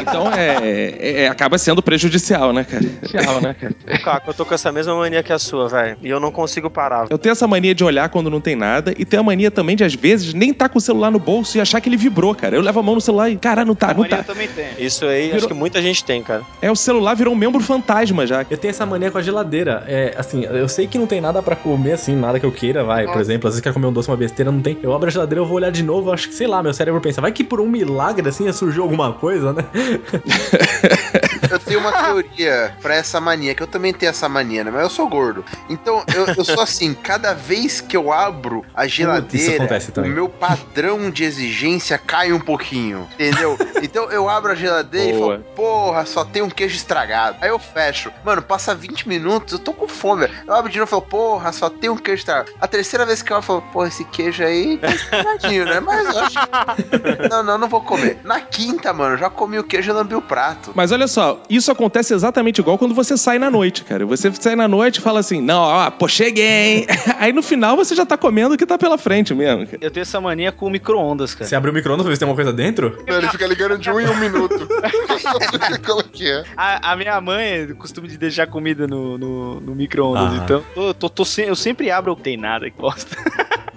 Então 0.00 0.32
é, 0.32 0.56
é- 0.98 1.22
é- 1.24 1.28
acaba 1.28 1.58
sendo 1.58 1.82
prejudicial, 1.82 2.52
né, 2.52 2.64
cara? 2.64 2.84
Prejudicial, 2.84 3.40
né, 3.40 3.54
cara? 3.58 3.74
Caco, 4.02 4.30
eu 4.30 4.34
tô 4.34 4.44
com 4.44 4.54
essa 4.54 4.70
mesma 4.72 4.94
mania 4.96 5.22
que 5.22 5.32
a 5.32 5.38
sua, 5.38 5.68
velho. 5.68 5.96
E 6.02 6.08
eu 6.08 6.18
não 6.20 6.30
consigo 6.30 6.68
parar. 6.70 7.06
Eu 7.10 7.18
tenho 7.18 7.32
essa 7.32 7.46
mania 7.46 7.74
de 7.74 7.84
olhar 7.84 8.08
quando 8.08 8.30
não 8.30 8.40
tem 8.40 8.56
nada 8.56 8.94
e 8.98 9.04
tenho 9.04 9.20
a 9.20 9.24
mania 9.24 9.50
também 9.50 9.76
de, 9.76 9.84
às 9.84 9.94
vezes, 9.94 10.34
nem 10.34 10.52
tá 10.52 10.68
com 10.68 10.78
o 10.78 10.80
celular 10.80 11.10
no 11.10 11.18
bolso 11.18 11.56
e 11.56 11.60
achar 11.60 11.80
que 11.80 11.88
ele 11.88 11.96
vibrou, 11.96 12.34
cara. 12.34 12.56
Eu 12.56 12.60
levo 12.62 12.80
a 12.80 12.82
mão 12.82 12.94
no 12.94 13.00
celular 13.00 13.30
e, 13.30 13.36
cara, 13.36 13.64
não 13.64 13.74
tá, 13.74 13.90
A 13.90 13.94
não 13.94 14.04
tá. 14.04 14.22
também 14.22 14.48
tem. 14.48 14.66
Isso 14.78 15.04
aí, 15.04 15.26
acho 15.26 15.32
Virou- 15.34 15.48
que 15.48 15.54
muita 15.54 15.80
gente 15.82 16.04
tem, 16.04 16.22
cara. 16.22 16.42
É, 16.60 16.70
o 16.70 16.76
celular 16.76 17.14
virou 17.14 17.32
um 17.32 17.36
membro 17.36 17.60
fantasma 17.62 18.26
já. 18.26 18.44
Eu 18.50 18.56
tenho 18.56 18.70
essa 18.70 18.84
mania 18.86 19.10
com 19.10 19.18
a 19.18 19.22
geladeira. 19.22 19.84
É, 19.86 20.14
assim, 20.16 20.44
eu 20.44 20.68
sei 20.68 20.86
que 20.86 20.98
não 20.98 21.06
tem 21.06 21.20
nada 21.20 21.42
pra 21.42 21.54
comer, 21.56 21.92
assim, 21.92 22.14
nada 22.16 22.38
que 22.40 22.46
eu 22.46 22.52
queira, 22.52 22.84
vai. 22.84 23.06
Por 23.06 23.20
exemplo, 23.20 23.48
às 23.48 23.54
quer 23.62 23.72
comer 23.72 23.86
um 23.86 23.92
doce, 23.92 24.08
uma 24.08 24.16
besteira, 24.16 24.50
não 24.50 24.60
tem. 24.60 24.78
Eu 24.82 24.92
abro 24.92 25.08
a 25.08 25.10
geladeira, 25.10 25.40
eu 25.40 25.46
vou 25.46 25.56
olhar 25.56 25.70
de 25.70 25.82
novo, 25.82 26.12
acho 26.12 26.28
que, 26.28 26.34
sei 26.34 26.46
lá, 26.46 26.62
meu 26.62 26.74
cérebro 26.74 27.00
pensa, 27.00 27.20
vai 27.20 27.32
que 27.32 27.44
por 27.44 27.60
um 27.60 27.68
milagre, 27.68 28.28
assim, 28.28 28.50
surgiu 28.52 28.82
alguma 28.82 29.12
coisa, 29.12 29.52
né? 29.52 29.64
Eu 31.52 31.58
tenho 31.58 31.80
uma 31.80 31.92
teoria 32.04 32.74
pra 32.80 32.94
essa 32.94 33.20
mania, 33.20 33.54
que 33.54 33.62
eu 33.62 33.66
também 33.66 33.92
tenho 33.92 34.10
essa 34.10 34.28
mania, 34.28 34.64
né? 34.64 34.70
Mas 34.70 34.82
eu 34.82 34.90
sou 34.90 35.08
gordo. 35.08 35.44
Então, 35.68 36.02
eu, 36.14 36.26
eu 36.34 36.44
sou 36.44 36.60
assim, 36.60 36.94
cada 36.94 37.34
vez 37.34 37.80
que 37.80 37.96
eu 37.96 38.12
abro 38.12 38.64
a 38.74 38.86
geladeira, 38.86 39.68
o 39.98 40.08
meu 40.08 40.28
padrão 40.28 41.10
de 41.10 41.24
exigência 41.24 41.98
cai 41.98 42.32
um 42.32 42.40
pouquinho, 42.40 43.08
entendeu? 43.14 43.58
Então 43.82 44.10
eu 44.10 44.28
abro 44.28 44.52
a 44.52 44.54
geladeira 44.54 45.10
e 45.10 45.18
Boa. 45.18 45.36
falo, 45.36 45.44
porra, 45.54 46.06
só 46.06 46.24
tem 46.24 46.42
um 46.42 46.48
queijo 46.48 46.76
estragado. 46.76 47.36
Aí 47.40 47.48
eu 47.48 47.58
fecho. 47.58 48.12
Mano, 48.24 48.40
passa 48.42 48.74
20 48.74 49.08
minutos, 49.08 49.52
eu 49.52 49.58
tô 49.58 49.72
com 49.72 49.88
fome. 49.88 50.28
Eu 50.46 50.54
abro 50.54 50.70
de 50.70 50.78
novo 50.78 50.88
e 50.88 50.90
falo, 50.90 51.02
porra, 51.02 51.52
só 51.52 51.68
tem 51.68 51.90
um 51.90 51.96
queijo 51.96 52.20
estragado. 52.20 52.52
A 52.60 52.66
terceira 52.66 53.04
vez 53.04 53.22
que 53.22 53.32
eu 53.32 53.36
abro, 53.36 53.44
eu 53.44 53.60
falo, 53.60 53.72
porra, 53.72 53.88
esse 53.88 54.04
queijo 54.04 54.44
aí 54.44 54.78
tá 54.78 54.88
estragadinho, 54.88 55.64
né? 55.64 55.80
Mas 55.80 56.14
eu 56.14 56.20
acho 56.20 56.38
que... 56.38 57.28
Não, 57.28 57.42
não, 57.42 57.58
não 57.58 57.68
vou 57.68 57.80
comer. 57.80 58.18
Na 58.24 58.40
quinta, 58.40 58.92
mano, 58.92 59.14
eu 59.14 59.18
já 59.18 59.30
comi 59.30 59.58
o 59.58 59.64
queijo 59.64 59.90
e 59.90 59.92
lambi 59.92 60.14
o 60.14 60.22
prato. 60.22 60.72
Mas 60.74 60.92
olha 60.92 61.06
só, 61.06 61.41
isso 61.48 61.70
acontece 61.70 62.14
exatamente 62.14 62.60
igual 62.60 62.78
quando 62.78 62.94
você 62.94 63.16
sai 63.16 63.38
na 63.38 63.50
noite, 63.50 63.84
cara. 63.84 64.04
Você 64.06 64.32
sai 64.32 64.56
na 64.56 64.66
noite 64.68 64.96
e 64.96 65.00
fala 65.00 65.20
assim, 65.20 65.40
não, 65.40 65.60
ó, 65.62 65.90
pô, 65.90 66.08
cheguei. 66.08 66.86
Aí 67.18 67.32
no 67.32 67.42
final 67.42 67.76
você 67.76 67.94
já 67.94 68.04
tá 68.06 68.16
comendo 68.16 68.54
o 68.54 68.58
que 68.58 68.66
tá 68.66 68.78
pela 68.78 68.98
frente 68.98 69.34
mesmo. 69.34 69.66
cara. 69.66 69.78
Eu 69.80 69.90
tenho 69.90 70.02
essa 70.02 70.20
mania 70.20 70.52
com 70.52 70.68
micro-ondas, 70.70 71.34
cara. 71.34 71.48
Você 71.48 71.54
abre 71.54 71.70
o 71.70 71.74
micro-ondas 71.74 72.04
pra 72.04 72.10
ver 72.10 72.16
se 72.16 72.20
tem 72.20 72.28
alguma 72.28 72.42
coisa 72.44 72.52
dentro? 72.56 73.02
Não, 73.06 73.16
ele 73.18 73.28
fica 73.28 73.46
ligando 73.46 73.78
de 73.78 73.90
um 73.90 74.00
em 74.00 74.08
um 74.08 74.16
minuto. 74.16 74.68
Como 75.86 76.02
que 76.04 76.28
é? 76.30 76.44
A, 76.56 76.92
a 76.92 76.96
minha 76.96 77.20
mãe 77.20 77.72
costume 77.74 78.08
de 78.08 78.16
deixar 78.18 78.46
comida 78.46 78.86
no, 78.86 79.16
no, 79.18 79.60
no 79.60 79.74
micro-ondas, 79.74 80.40
Ah. 80.40 80.42
então 80.44 80.64
tô, 80.74 80.94
tô, 80.94 81.08
tô 81.08 81.24
eu 81.42 81.56
sempre 81.56 81.90
abro, 81.90 82.14
tem 82.14 82.36
nada 82.36 82.70
que 82.70 82.76
bosta. 82.78 83.16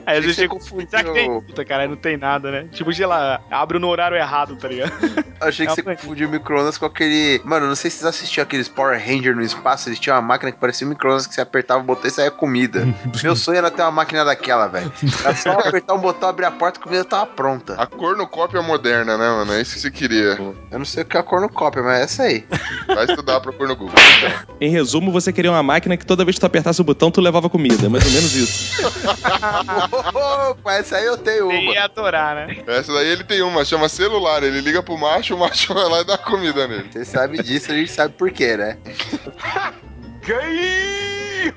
Aí 0.05 0.17
às 0.17 0.23
vezes 0.23 0.37
Você 0.37 0.47
confundiu- 0.47 0.87
Será 0.89 1.03
que 1.03 1.11
tem? 1.11 1.41
Puta, 1.41 1.65
cara, 1.65 1.83
aí 1.83 1.89
não 1.89 1.95
tem 1.95 2.17
nada, 2.17 2.51
né? 2.51 2.67
Tipo, 2.71 2.93
sei 2.93 3.05
lá, 3.05 3.41
abro 3.49 3.79
no 3.79 3.87
horário 3.87 4.15
errado, 4.17 4.55
tá 4.55 4.67
ligado? 4.67 4.93
Eu 5.41 5.47
achei 5.49 5.65
que 5.65 5.71
É 5.71 5.75
você 5.75 5.83
confundiu 5.83 6.27
o 6.27 6.31
micro-ondas 6.31 6.77
com 6.77 6.85
aquele. 6.85 7.41
Mano, 7.43 7.67
não 7.67 7.75
sei 7.75 7.91
se 7.91 7.97
vocês 7.97 8.07
assistiam 8.07 8.43
aqueles 8.43 8.69
Power 8.69 8.97
Ranger 8.97 9.35
no 9.35 9.41
espaço. 9.41 9.89
Eles 9.89 9.99
tinham 9.99 10.15
uma 10.15 10.21
máquina 10.21 10.51
que 10.51 10.57
parecia 10.59 10.87
um 10.87 10.89
micro-ondas 10.91 11.27
que 11.27 11.33
você 11.33 11.41
apertava 11.41 11.81
o 11.81 11.83
botão 11.83 12.07
e 12.07 12.11
saía 12.11 12.31
comida. 12.31 12.87
Meu 13.21 13.35
sonho 13.35 13.57
era 13.57 13.69
ter 13.69 13.81
uma 13.81 13.91
máquina 13.91 14.23
daquela, 14.23 14.67
velho. 14.67 14.91
Era 15.23 15.35
só 15.35 15.51
apertar 15.59 15.93
um 15.93 15.99
botão, 15.99 16.29
abrir 16.29 16.45
a 16.45 16.51
porta 16.51 16.79
e 16.79 16.81
a 16.81 16.83
comida 16.83 17.03
tava 17.05 17.25
pronta. 17.25 17.73
A 17.77 17.85
cornucópia 17.85 18.61
moderna, 18.61 19.17
né, 19.17 19.27
mano? 19.29 19.53
É 19.53 19.61
isso 19.61 19.73
que 19.75 19.81
você 19.81 19.91
queria. 19.91 20.37
Eu 20.71 20.79
não 20.79 20.85
sei 20.85 21.03
o 21.03 21.05
que 21.05 21.17
é 21.17 21.19
a 21.19 21.23
cornucópia, 21.23 21.83
mas 21.83 21.99
é 21.99 22.03
essa 22.03 22.23
aí. 22.23 22.45
Vai 22.87 23.05
estudar 23.05 23.39
pra 23.41 23.51
pôr 23.51 23.67
no 23.67 23.75
Google. 23.75 23.95
Em 24.61 24.69
resumo, 24.69 25.11
você 25.11 25.33
queria 25.33 25.51
uma 25.51 25.63
máquina 25.63 25.97
que 25.97 26.05
toda 26.05 26.23
vez 26.23 26.35
que 26.35 26.39
tu 26.39 26.45
apertasse 26.45 26.79
o 26.79 26.83
botão, 26.83 27.11
tu 27.11 27.19
levava 27.19 27.49
comida. 27.49 27.89
Mais 27.89 28.05
ou 28.05 28.11
menos 28.11 28.33
isso. 28.35 28.81
Opa, 29.99 30.73
essa 30.73 30.97
aí 30.97 31.05
eu 31.05 31.17
tenho 31.17 31.47
uma. 31.49 31.73
ia 31.73 31.85
adorar, 31.85 32.35
né? 32.35 32.63
Essa 32.67 32.93
daí 32.93 33.07
ele 33.07 33.23
tem 33.23 33.41
uma, 33.41 33.63
chama 33.65 33.89
celular. 33.89 34.43
Ele 34.43 34.61
liga 34.61 34.81
pro 34.83 34.97
macho, 34.97 35.35
o 35.35 35.39
macho 35.39 35.73
vai 35.73 35.89
lá 35.89 36.01
e 36.01 36.05
dá 36.05 36.17
comida 36.17 36.67
nele. 36.67 36.89
Você 36.91 37.05
sabe 37.05 37.41
disso, 37.41 37.71
a 37.71 37.75
gente 37.75 37.91
sabe 37.91 38.13
por 38.13 38.31
quê, 38.31 38.57
né? 38.57 38.77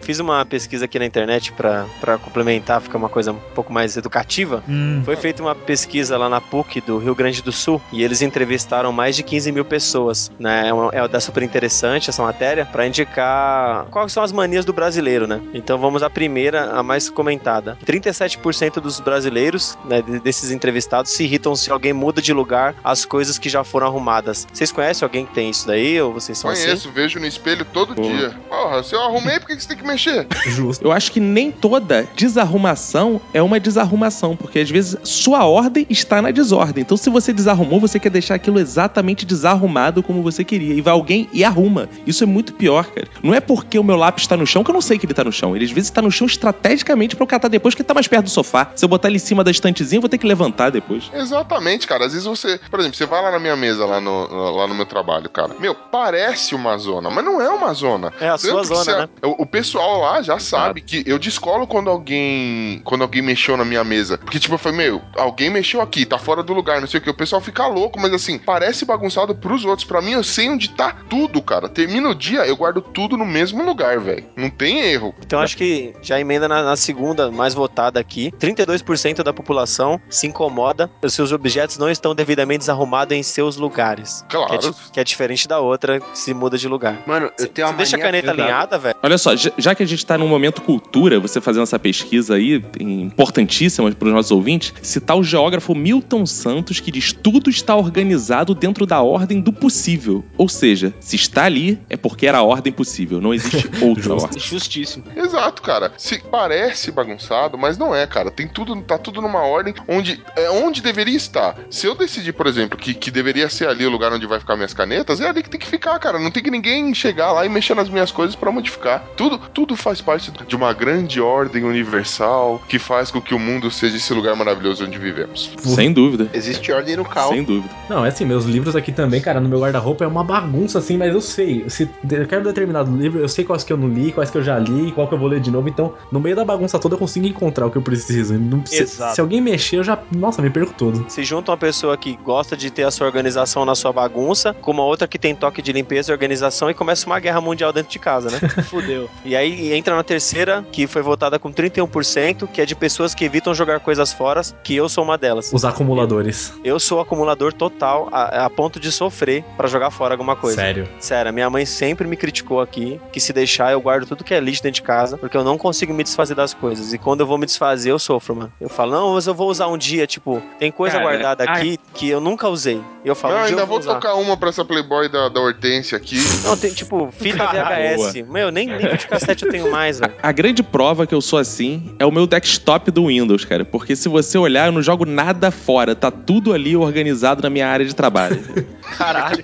Fiz 0.00 0.18
uma 0.20 0.44
pesquisa 0.44 0.84
aqui 0.84 0.98
na 0.98 1.04
internet 1.06 1.52
pra 1.52 1.86
pra 2.00 2.18
complementar, 2.18 2.80
ficar 2.80 2.98
uma 2.98 3.08
coisa 3.08 3.32
um 3.32 3.38
pouco 3.54 3.72
mais 3.72 3.96
educativa. 3.96 4.62
Foi 5.04 5.16
feita 5.16 5.42
uma 5.42 5.54
pesquisa 5.54 6.16
lá 6.16 6.28
na 6.28 6.40
PUC 6.40 6.80
do 6.80 6.98
Rio 6.98 7.14
Grande 7.14 7.42
do 7.42 7.52
Sul 7.52 7.80
e 7.92 8.02
eles 8.02 8.22
entrevistaram 8.22 8.92
mais 8.92 9.16
de 9.16 9.22
15 9.22 9.52
mil 9.52 9.64
pessoas. 9.64 10.30
Né? 10.38 10.68
É, 10.68 10.72
uma, 10.72 10.90
é 10.92 11.06
da 11.08 11.20
super 11.20 11.42
interessante 11.42 12.10
essa 12.10 12.22
matéria 12.22 12.64
para 12.66 12.86
indicar 12.86 13.86
quais 13.90 14.12
são 14.12 14.22
as 14.22 14.32
manias 14.32 14.64
do 14.64 14.72
brasileiro, 14.72 15.26
né? 15.26 15.40
Então 15.54 15.78
vamos 15.78 16.02
à 16.02 16.10
primeira, 16.10 16.70
a 16.72 16.82
mais 16.82 17.08
comentada. 17.10 17.76
37% 17.84 18.80
dos 18.80 19.00
brasileiros, 19.00 19.76
né, 19.84 20.02
de- 20.02 20.20
desses 20.20 20.50
entrevistados, 20.50 21.12
se 21.12 21.24
irritam 21.24 21.54
se 21.56 21.70
alguém 21.70 21.92
muda 21.92 22.20
de 22.22 22.32
lugar 22.32 22.74
as 22.84 23.04
coisas 23.04 23.38
que 23.38 23.48
já 23.48 23.64
foram 23.64 23.86
arrumadas. 23.86 24.46
Vocês 24.52 24.70
conhecem 24.72 25.04
alguém 25.04 25.26
que 25.26 25.34
tem 25.34 25.50
isso 25.50 25.66
daí 25.66 26.00
ou 26.00 26.12
vocês 26.12 26.38
são 26.38 26.50
assim? 26.50 26.64
Conheço, 26.64 26.90
vejo 26.90 27.18
no 27.20 27.26
espelho 27.26 27.64
todo 27.64 27.94
Pô. 27.94 28.02
dia. 28.02 28.34
Porra, 28.48 28.82
se 28.82 28.94
eu 28.94 29.02
arrumei, 29.02 29.38
por 29.40 29.46
que 29.48 29.56
que 29.56 29.62
você 29.62 29.68
tem 29.68 29.77
que 29.78 29.86
mexer. 29.86 30.26
Justo. 30.46 30.84
Eu 30.84 30.92
acho 30.92 31.10
que 31.12 31.20
nem 31.20 31.50
toda 31.50 32.06
desarrumação 32.16 33.20
é 33.32 33.42
uma 33.42 33.58
desarrumação, 33.60 34.36
porque 34.36 34.58
às 34.58 34.70
vezes 34.70 34.96
sua 35.02 35.44
ordem 35.44 35.86
está 35.88 36.20
na 36.20 36.30
desordem. 36.30 36.82
Então, 36.82 36.96
se 36.96 37.10
você 37.10 37.32
desarrumou, 37.32 37.80
você 37.80 37.98
quer 37.98 38.10
deixar 38.10 38.34
aquilo 38.34 38.58
exatamente 38.58 39.24
desarrumado 39.24 40.02
como 40.02 40.22
você 40.22 40.44
queria. 40.44 40.74
E 40.74 40.80
vai 40.80 40.92
alguém 40.92 41.28
e 41.32 41.44
arruma. 41.44 41.88
Isso 42.06 42.22
é 42.24 42.26
muito 42.26 42.52
pior, 42.52 42.86
cara. 42.86 43.08
Não 43.22 43.34
é 43.34 43.40
porque 43.40 43.78
o 43.78 43.84
meu 43.84 43.96
lápis 43.96 44.24
está 44.24 44.36
no 44.36 44.46
chão 44.46 44.62
que 44.64 44.70
eu 44.70 44.74
não 44.74 44.80
sei 44.80 44.98
que 44.98 45.06
ele 45.06 45.14
tá 45.14 45.24
no 45.24 45.32
chão. 45.32 45.54
Ele 45.54 45.64
às 45.64 45.70
vezes 45.70 45.90
tá 45.90 46.02
no 46.02 46.10
chão 46.10 46.26
estrategicamente 46.26 47.16
pra 47.16 47.22
eu 47.22 47.26
catar 47.26 47.48
depois, 47.48 47.74
que 47.74 47.82
tá 47.82 47.94
mais 47.94 48.06
perto 48.08 48.24
do 48.24 48.30
sofá. 48.30 48.70
Se 48.74 48.84
eu 48.84 48.88
botar 48.88 49.08
ele 49.08 49.16
em 49.16 49.20
cima 49.20 49.42
da 49.44 49.50
estantezinha, 49.50 49.98
eu 49.98 50.02
vou 50.02 50.08
ter 50.08 50.18
que 50.18 50.26
levantar 50.26 50.70
depois. 50.70 51.10
Exatamente, 51.12 51.86
cara. 51.86 52.06
Às 52.06 52.12
vezes 52.12 52.26
você, 52.26 52.58
por 52.70 52.80
exemplo, 52.80 52.96
você 52.96 53.06
vai 53.06 53.22
lá 53.22 53.30
na 53.30 53.38
minha 53.38 53.56
mesa, 53.56 53.84
lá 53.84 54.00
no, 54.00 54.26
lá 54.56 54.66
no 54.66 54.74
meu 54.74 54.86
trabalho, 54.86 55.28
cara. 55.28 55.54
Meu, 55.58 55.74
parece 55.74 56.54
uma 56.54 56.76
zona, 56.78 57.10
mas 57.10 57.24
não 57.24 57.40
é 57.40 57.48
uma 57.48 57.72
zona. 57.72 58.12
É 58.20 58.28
a 58.28 58.38
sua 58.38 58.62
Tanto 58.62 58.68
que 58.68 58.74
zona, 58.74 58.98
né? 58.98 59.08
O, 59.22 59.42
o 59.42 59.46
pessoal 59.46 59.67
lá 59.76 60.22
já 60.22 60.38
sabe 60.38 60.80
que 60.80 61.02
eu 61.06 61.18
descolo 61.18 61.66
quando 61.66 61.90
alguém 61.90 62.80
quando 62.84 63.02
alguém 63.02 63.22
mexeu 63.22 63.56
na 63.56 63.64
minha 63.64 63.84
mesa. 63.84 64.18
Porque, 64.18 64.38
tipo, 64.38 64.54
eu 64.54 64.58
falei, 64.58 64.78
meu, 64.78 65.02
alguém 65.16 65.50
mexeu 65.50 65.80
aqui, 65.80 66.04
tá 66.06 66.18
fora 66.18 66.42
do 66.42 66.52
lugar, 66.52 66.80
não 66.80 66.88
sei 66.88 66.98
o 67.00 67.02
que. 67.02 67.10
O 67.10 67.14
pessoal 67.14 67.40
fica 67.40 67.66
louco, 67.66 67.98
mas 68.00 68.12
assim, 68.12 68.38
parece 68.38 68.84
bagunçado 68.84 69.34
pros 69.34 69.64
outros. 69.64 69.86
Pra 69.86 70.00
mim, 70.00 70.12
eu 70.12 70.24
sei 70.24 70.48
onde 70.48 70.70
tá 70.70 70.94
tudo, 71.08 71.40
cara. 71.42 71.68
Termina 71.68 72.08
o 72.08 72.14
dia, 72.14 72.46
eu 72.46 72.56
guardo 72.56 72.80
tudo 72.80 73.16
no 73.16 73.24
mesmo 73.26 73.62
lugar, 73.64 73.98
velho. 74.00 74.24
Não 74.36 74.50
tem 74.50 74.78
erro. 74.80 75.14
Então 75.24 75.40
acho 75.40 75.56
que 75.56 75.92
já 76.02 76.18
emenda 76.20 76.48
na, 76.48 76.62
na 76.62 76.76
segunda 76.76 77.30
mais 77.30 77.54
votada 77.54 77.98
aqui. 78.00 78.32
32% 78.38 79.22
da 79.22 79.32
população 79.32 80.00
se 80.08 80.26
incomoda. 80.26 80.90
Os 81.02 81.14
seus 81.14 81.32
objetos 81.32 81.78
não 81.78 81.90
estão 81.90 82.14
devidamente 82.14 82.60
desarrumados 82.60 83.16
em 83.16 83.22
seus 83.22 83.56
lugares. 83.56 84.24
Claro. 84.28 84.58
Que 84.58 84.66
é, 84.66 84.72
que 84.94 85.00
é 85.00 85.04
diferente 85.04 85.46
da 85.48 85.58
outra 85.60 86.00
se 86.14 86.32
muda 86.34 86.56
de 86.58 86.68
lugar. 86.68 87.02
Mano, 87.06 87.30
eu 87.38 87.46
tenho 87.48 87.66
uma 87.68 87.72
Você 87.74 87.78
deixa 87.78 87.96
a 87.96 87.98
mania- 87.98 88.22
caneta 88.22 88.30
alinhada, 88.30 88.78
velho? 88.78 88.96
Olha 89.02 89.18
só, 89.18 89.34
já- 89.56 89.68
já 89.68 89.74
que 89.74 89.82
a 89.82 89.86
gente 89.86 90.04
tá 90.04 90.16
num 90.18 90.28
momento 90.28 90.62
cultura, 90.62 91.20
você 91.20 91.40
fazendo 91.40 91.62
essa 91.64 91.78
pesquisa 91.78 92.34
aí, 92.36 92.62
importantíssima 92.80 93.90
para 93.92 94.08
os 94.08 94.14
nossos 94.14 94.30
ouvintes, 94.30 94.72
citar 94.82 95.16
o 95.16 95.22
geógrafo 95.22 95.74
Milton 95.74 96.26
Santos, 96.26 96.80
que 96.80 96.90
diz 96.90 97.12
tudo 97.12 97.50
está 97.50 97.74
organizado 97.76 98.54
dentro 98.54 98.86
da 98.86 99.00
ordem 99.02 99.40
do 99.40 99.52
possível. 99.52 100.24
Ou 100.36 100.48
seja, 100.48 100.94
se 101.00 101.16
está 101.16 101.44
ali, 101.44 101.78
é 101.88 101.96
porque 101.96 102.26
era 102.26 102.38
a 102.38 102.42
ordem 102.42 102.72
possível, 102.72 103.20
não 103.20 103.32
existe 103.34 103.68
outra 103.82 104.14
ordem. 104.14 104.40
Justíssimo. 104.40 105.04
Exato, 105.16 105.62
cara. 105.62 105.92
Se 105.96 106.18
parece 106.30 106.90
bagunçado, 106.90 107.56
mas 107.58 107.76
não 107.78 107.94
é, 107.94 108.06
cara. 108.06 108.30
Tem 108.30 108.46
tudo, 108.48 108.80
tá 108.82 108.98
tudo 108.98 109.20
numa 109.20 109.40
ordem 109.42 109.74
onde 109.88 110.20
é 110.36 110.50
onde 110.50 110.82
deveria 110.82 111.16
estar. 111.16 111.56
Se 111.70 111.86
eu 111.86 111.94
decidir, 111.94 112.32
por 112.32 112.46
exemplo, 112.46 112.78
que, 112.78 112.94
que 112.94 113.10
deveria 113.10 113.48
ser 113.48 113.68
ali 113.68 113.84
o 113.86 113.90
lugar 113.90 114.12
onde 114.12 114.26
vai 114.26 114.38
ficar 114.40 114.56
minhas 114.56 114.74
canetas, 114.74 115.20
é 115.20 115.28
ali 115.28 115.42
que 115.42 115.50
tem 115.50 115.60
que 115.60 115.66
ficar, 115.66 115.98
cara. 115.98 116.18
Não 116.18 116.30
tem 116.30 116.42
que 116.42 116.50
ninguém 116.50 116.92
chegar 116.94 117.32
lá 117.32 117.44
e 117.44 117.48
mexer 117.48 117.74
nas 117.74 117.88
minhas 117.88 118.10
coisas 118.10 118.34
pra 118.36 118.50
modificar. 118.52 119.04
Tudo, 119.16 119.37
tudo 119.54 119.76
faz 119.76 120.00
parte 120.00 120.30
de 120.46 120.56
uma 120.56 120.72
grande 120.72 121.20
ordem 121.20 121.64
universal 121.64 122.60
que 122.68 122.78
faz 122.78 123.10
com 123.10 123.20
que 123.20 123.34
o 123.34 123.38
mundo 123.38 123.70
seja 123.70 123.96
esse 123.96 124.12
lugar 124.12 124.34
maravilhoso 124.36 124.84
onde 124.84 124.98
vivemos. 124.98 125.50
Sem 125.58 125.92
dúvida. 125.92 126.28
Existe 126.32 126.70
ordem 126.72 126.96
no 126.96 127.04
caos. 127.04 127.34
Sem 127.34 127.42
dúvida. 127.42 127.72
Não, 127.88 128.04
é 128.04 128.08
assim, 128.08 128.24
meus 128.24 128.44
livros 128.44 128.76
aqui 128.76 128.92
também, 128.92 129.20
cara, 129.20 129.40
no 129.40 129.48
meu 129.48 129.60
guarda-roupa 129.60 130.04
é 130.04 130.06
uma 130.06 130.24
bagunça, 130.24 130.78
assim, 130.78 130.96
mas 130.96 131.12
eu 131.12 131.20
sei. 131.20 131.64
Se 131.68 131.88
eu 132.10 132.26
quero 132.26 132.42
um 132.42 132.44
determinado 132.44 132.94
livro, 132.96 133.20
eu 133.20 133.28
sei 133.28 133.44
quais 133.44 133.64
que 133.64 133.72
eu 133.72 133.76
não 133.76 133.88
li, 133.88 134.12
quais 134.12 134.30
que 134.30 134.38
eu 134.38 134.42
já 134.42 134.58
li, 134.58 134.92
qual 134.92 135.06
que 135.08 135.14
eu 135.14 135.18
vou 135.18 135.28
ler 135.28 135.40
de 135.40 135.50
novo. 135.50 135.68
Então, 135.68 135.94
no 136.12 136.20
meio 136.20 136.36
da 136.36 136.44
bagunça 136.44 136.78
toda, 136.78 136.94
eu 136.94 136.98
consigo 136.98 137.26
encontrar 137.26 137.66
o 137.66 137.70
que 137.70 137.76
eu 137.78 137.82
preciso. 137.82 138.34
Não 138.34 138.60
precisa- 138.60 138.82
Exato. 138.82 139.14
se 139.14 139.20
alguém 139.20 139.40
mexer, 139.40 139.76
eu 139.78 139.84
já. 139.84 139.98
Nossa, 140.14 140.40
me 140.42 140.50
perco 140.50 140.72
todo. 140.76 141.04
Se 141.08 141.22
junta 141.24 141.50
uma 141.50 141.56
pessoa 141.56 141.96
que 141.96 142.16
gosta 142.24 142.56
de 142.56 142.70
ter 142.70 142.84
a 142.84 142.90
sua 142.90 143.06
organização 143.06 143.64
na 143.64 143.74
sua 143.74 143.92
bagunça, 143.92 144.54
com 144.54 144.70
uma 144.70 144.84
outra 144.84 145.06
que 145.06 145.18
tem 145.18 145.34
toque 145.34 145.60
de 145.62 145.72
limpeza 145.72 146.10
e 146.10 146.12
organização, 146.12 146.70
e 146.70 146.74
começa 146.74 147.06
uma 147.06 147.18
guerra 147.20 147.40
mundial 147.40 147.72
dentro 147.72 147.90
de 147.90 147.98
casa, 147.98 148.30
né? 148.30 148.38
Fudeu. 148.64 149.08
E 149.28 149.36
aí 149.36 149.74
entra 149.74 149.94
na 149.94 150.02
terceira, 150.02 150.64
que 150.72 150.86
foi 150.86 151.02
votada 151.02 151.38
com 151.38 151.52
31%, 151.52 152.48
que 152.48 152.62
é 152.62 152.64
de 152.64 152.74
pessoas 152.74 153.14
que 153.14 153.26
evitam 153.26 153.52
jogar 153.52 153.78
coisas 153.78 154.10
fora, 154.10 154.40
que 154.64 154.74
eu 154.74 154.88
sou 154.88 155.04
uma 155.04 155.18
delas. 155.18 155.52
Os 155.52 155.66
acumuladores. 155.66 156.54
Eu 156.64 156.80
sou 156.80 156.98
acumulador 156.98 157.52
total, 157.52 158.08
a, 158.10 158.46
a 158.46 158.50
ponto 158.50 158.80
de 158.80 158.90
sofrer 158.90 159.44
para 159.54 159.68
jogar 159.68 159.90
fora 159.90 160.14
alguma 160.14 160.34
coisa. 160.34 160.56
Sério? 160.56 160.88
Sério, 160.98 161.30
minha 161.30 161.50
mãe 161.50 161.66
sempre 161.66 162.08
me 162.08 162.16
criticou 162.16 162.58
aqui, 162.58 162.98
que 163.12 163.20
se 163.20 163.30
deixar 163.34 163.70
eu 163.70 163.82
guardo 163.82 164.06
tudo 164.06 164.24
que 164.24 164.32
é 164.32 164.40
lixo 164.40 164.62
dentro 164.62 164.76
de 164.76 164.82
casa, 164.82 165.18
porque 165.18 165.36
eu 165.36 165.44
não 165.44 165.58
consigo 165.58 165.92
me 165.92 166.02
desfazer 166.02 166.34
das 166.34 166.54
coisas. 166.54 166.94
E 166.94 166.98
quando 166.98 167.20
eu 167.20 167.26
vou 167.26 167.36
me 167.36 167.44
desfazer, 167.44 167.90
eu 167.90 167.98
sofro, 167.98 168.34
mano. 168.34 168.52
Eu 168.58 168.70
falo, 168.70 168.92
não, 168.92 169.14
mas 169.14 169.26
eu 169.26 169.34
vou 169.34 169.50
usar 169.50 169.66
um 169.66 169.76
dia, 169.76 170.06
tipo, 170.06 170.42
tem 170.58 170.72
coisa 170.72 170.96
Cara, 170.96 171.06
guardada 171.06 171.44
ai. 171.46 171.58
aqui 171.58 171.78
que 171.92 172.08
eu 172.08 172.18
nunca 172.18 172.48
usei. 172.48 172.80
E 173.04 173.08
eu 173.08 173.14
falo, 173.14 173.34
não, 173.34 173.40
um 173.42 173.44
ainda 173.44 173.60
eu 173.60 173.66
vou, 173.66 173.78
vou 173.78 173.94
tocar 173.94 174.14
uma 174.14 174.38
pra 174.38 174.48
essa 174.48 174.64
Playboy 174.64 175.10
da, 175.10 175.28
da 175.28 175.38
Hortência 175.38 175.98
aqui. 175.98 176.16
Não, 176.44 176.56
tem, 176.56 176.72
tipo, 176.72 177.10
fita 177.12 177.44
ah, 177.44 177.52
VHS. 177.52 178.26
Meu, 178.26 178.50
nem, 178.50 178.66
nem 178.66 178.96
7 179.18 179.44
eu 179.44 179.50
tenho 179.50 179.70
mais, 179.70 179.98
velho. 179.98 180.12
A, 180.22 180.28
a 180.28 180.32
grande 180.32 180.62
prova 180.62 181.06
que 181.06 181.14
eu 181.14 181.20
sou 181.20 181.38
assim 181.38 181.94
é 181.98 182.06
o 182.06 182.12
meu 182.12 182.26
desktop 182.26 182.90
do 182.90 183.06
Windows, 183.06 183.44
cara. 183.44 183.64
Porque 183.64 183.96
se 183.96 184.08
você 184.08 184.38
olhar, 184.38 184.66
eu 184.66 184.72
não 184.72 184.82
jogo 184.82 185.04
nada 185.04 185.50
fora. 185.50 185.94
Tá 185.94 186.10
tudo 186.10 186.52
ali 186.52 186.76
organizado 186.76 187.42
na 187.42 187.50
minha 187.50 187.68
área 187.68 187.84
de 187.84 187.94
trabalho. 187.94 188.40
Caralho. 188.96 189.42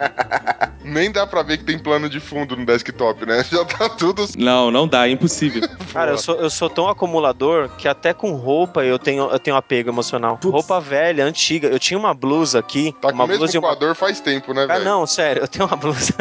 Nem 0.84 1.10
dá 1.10 1.26
pra 1.26 1.42
ver 1.42 1.58
que 1.58 1.64
tem 1.64 1.78
plano 1.78 2.10
de 2.10 2.20
fundo 2.20 2.54
no 2.54 2.66
desktop, 2.66 3.24
né? 3.24 3.42
Já 3.50 3.64
tá 3.64 3.88
tudo. 3.88 4.26
Não, 4.36 4.70
não 4.70 4.86
dá, 4.86 5.08
é 5.08 5.10
impossível. 5.10 5.66
Cara, 5.92 6.12
eu 6.12 6.18
sou, 6.18 6.36
eu 6.36 6.50
sou 6.50 6.68
tão 6.68 6.88
acumulador 6.88 7.70
que 7.78 7.88
até 7.88 8.12
com 8.12 8.32
roupa 8.32 8.84
eu 8.84 8.98
tenho, 8.98 9.30
eu 9.30 9.38
tenho 9.38 9.56
apego 9.56 9.88
emocional. 9.88 10.38
Roupa 10.44 10.80
velha, 10.80 11.24
antiga. 11.24 11.68
Eu 11.68 11.78
tinha 11.78 11.98
uma 11.98 12.12
blusa 12.12 12.58
aqui. 12.58 12.94
Tá 13.00 13.08
uma 13.08 13.26
com 13.26 13.36
blusa 13.36 13.60
mesmo 13.60 13.66
uma... 13.66 13.94
faz 13.94 14.20
tempo, 14.20 14.52
né, 14.52 14.64
ah, 14.64 14.66
velho? 14.66 14.80
Ah, 14.82 14.84
não, 14.84 15.06
sério, 15.06 15.42
eu 15.42 15.48
tenho 15.48 15.66
uma 15.66 15.76
blusa. 15.76 16.14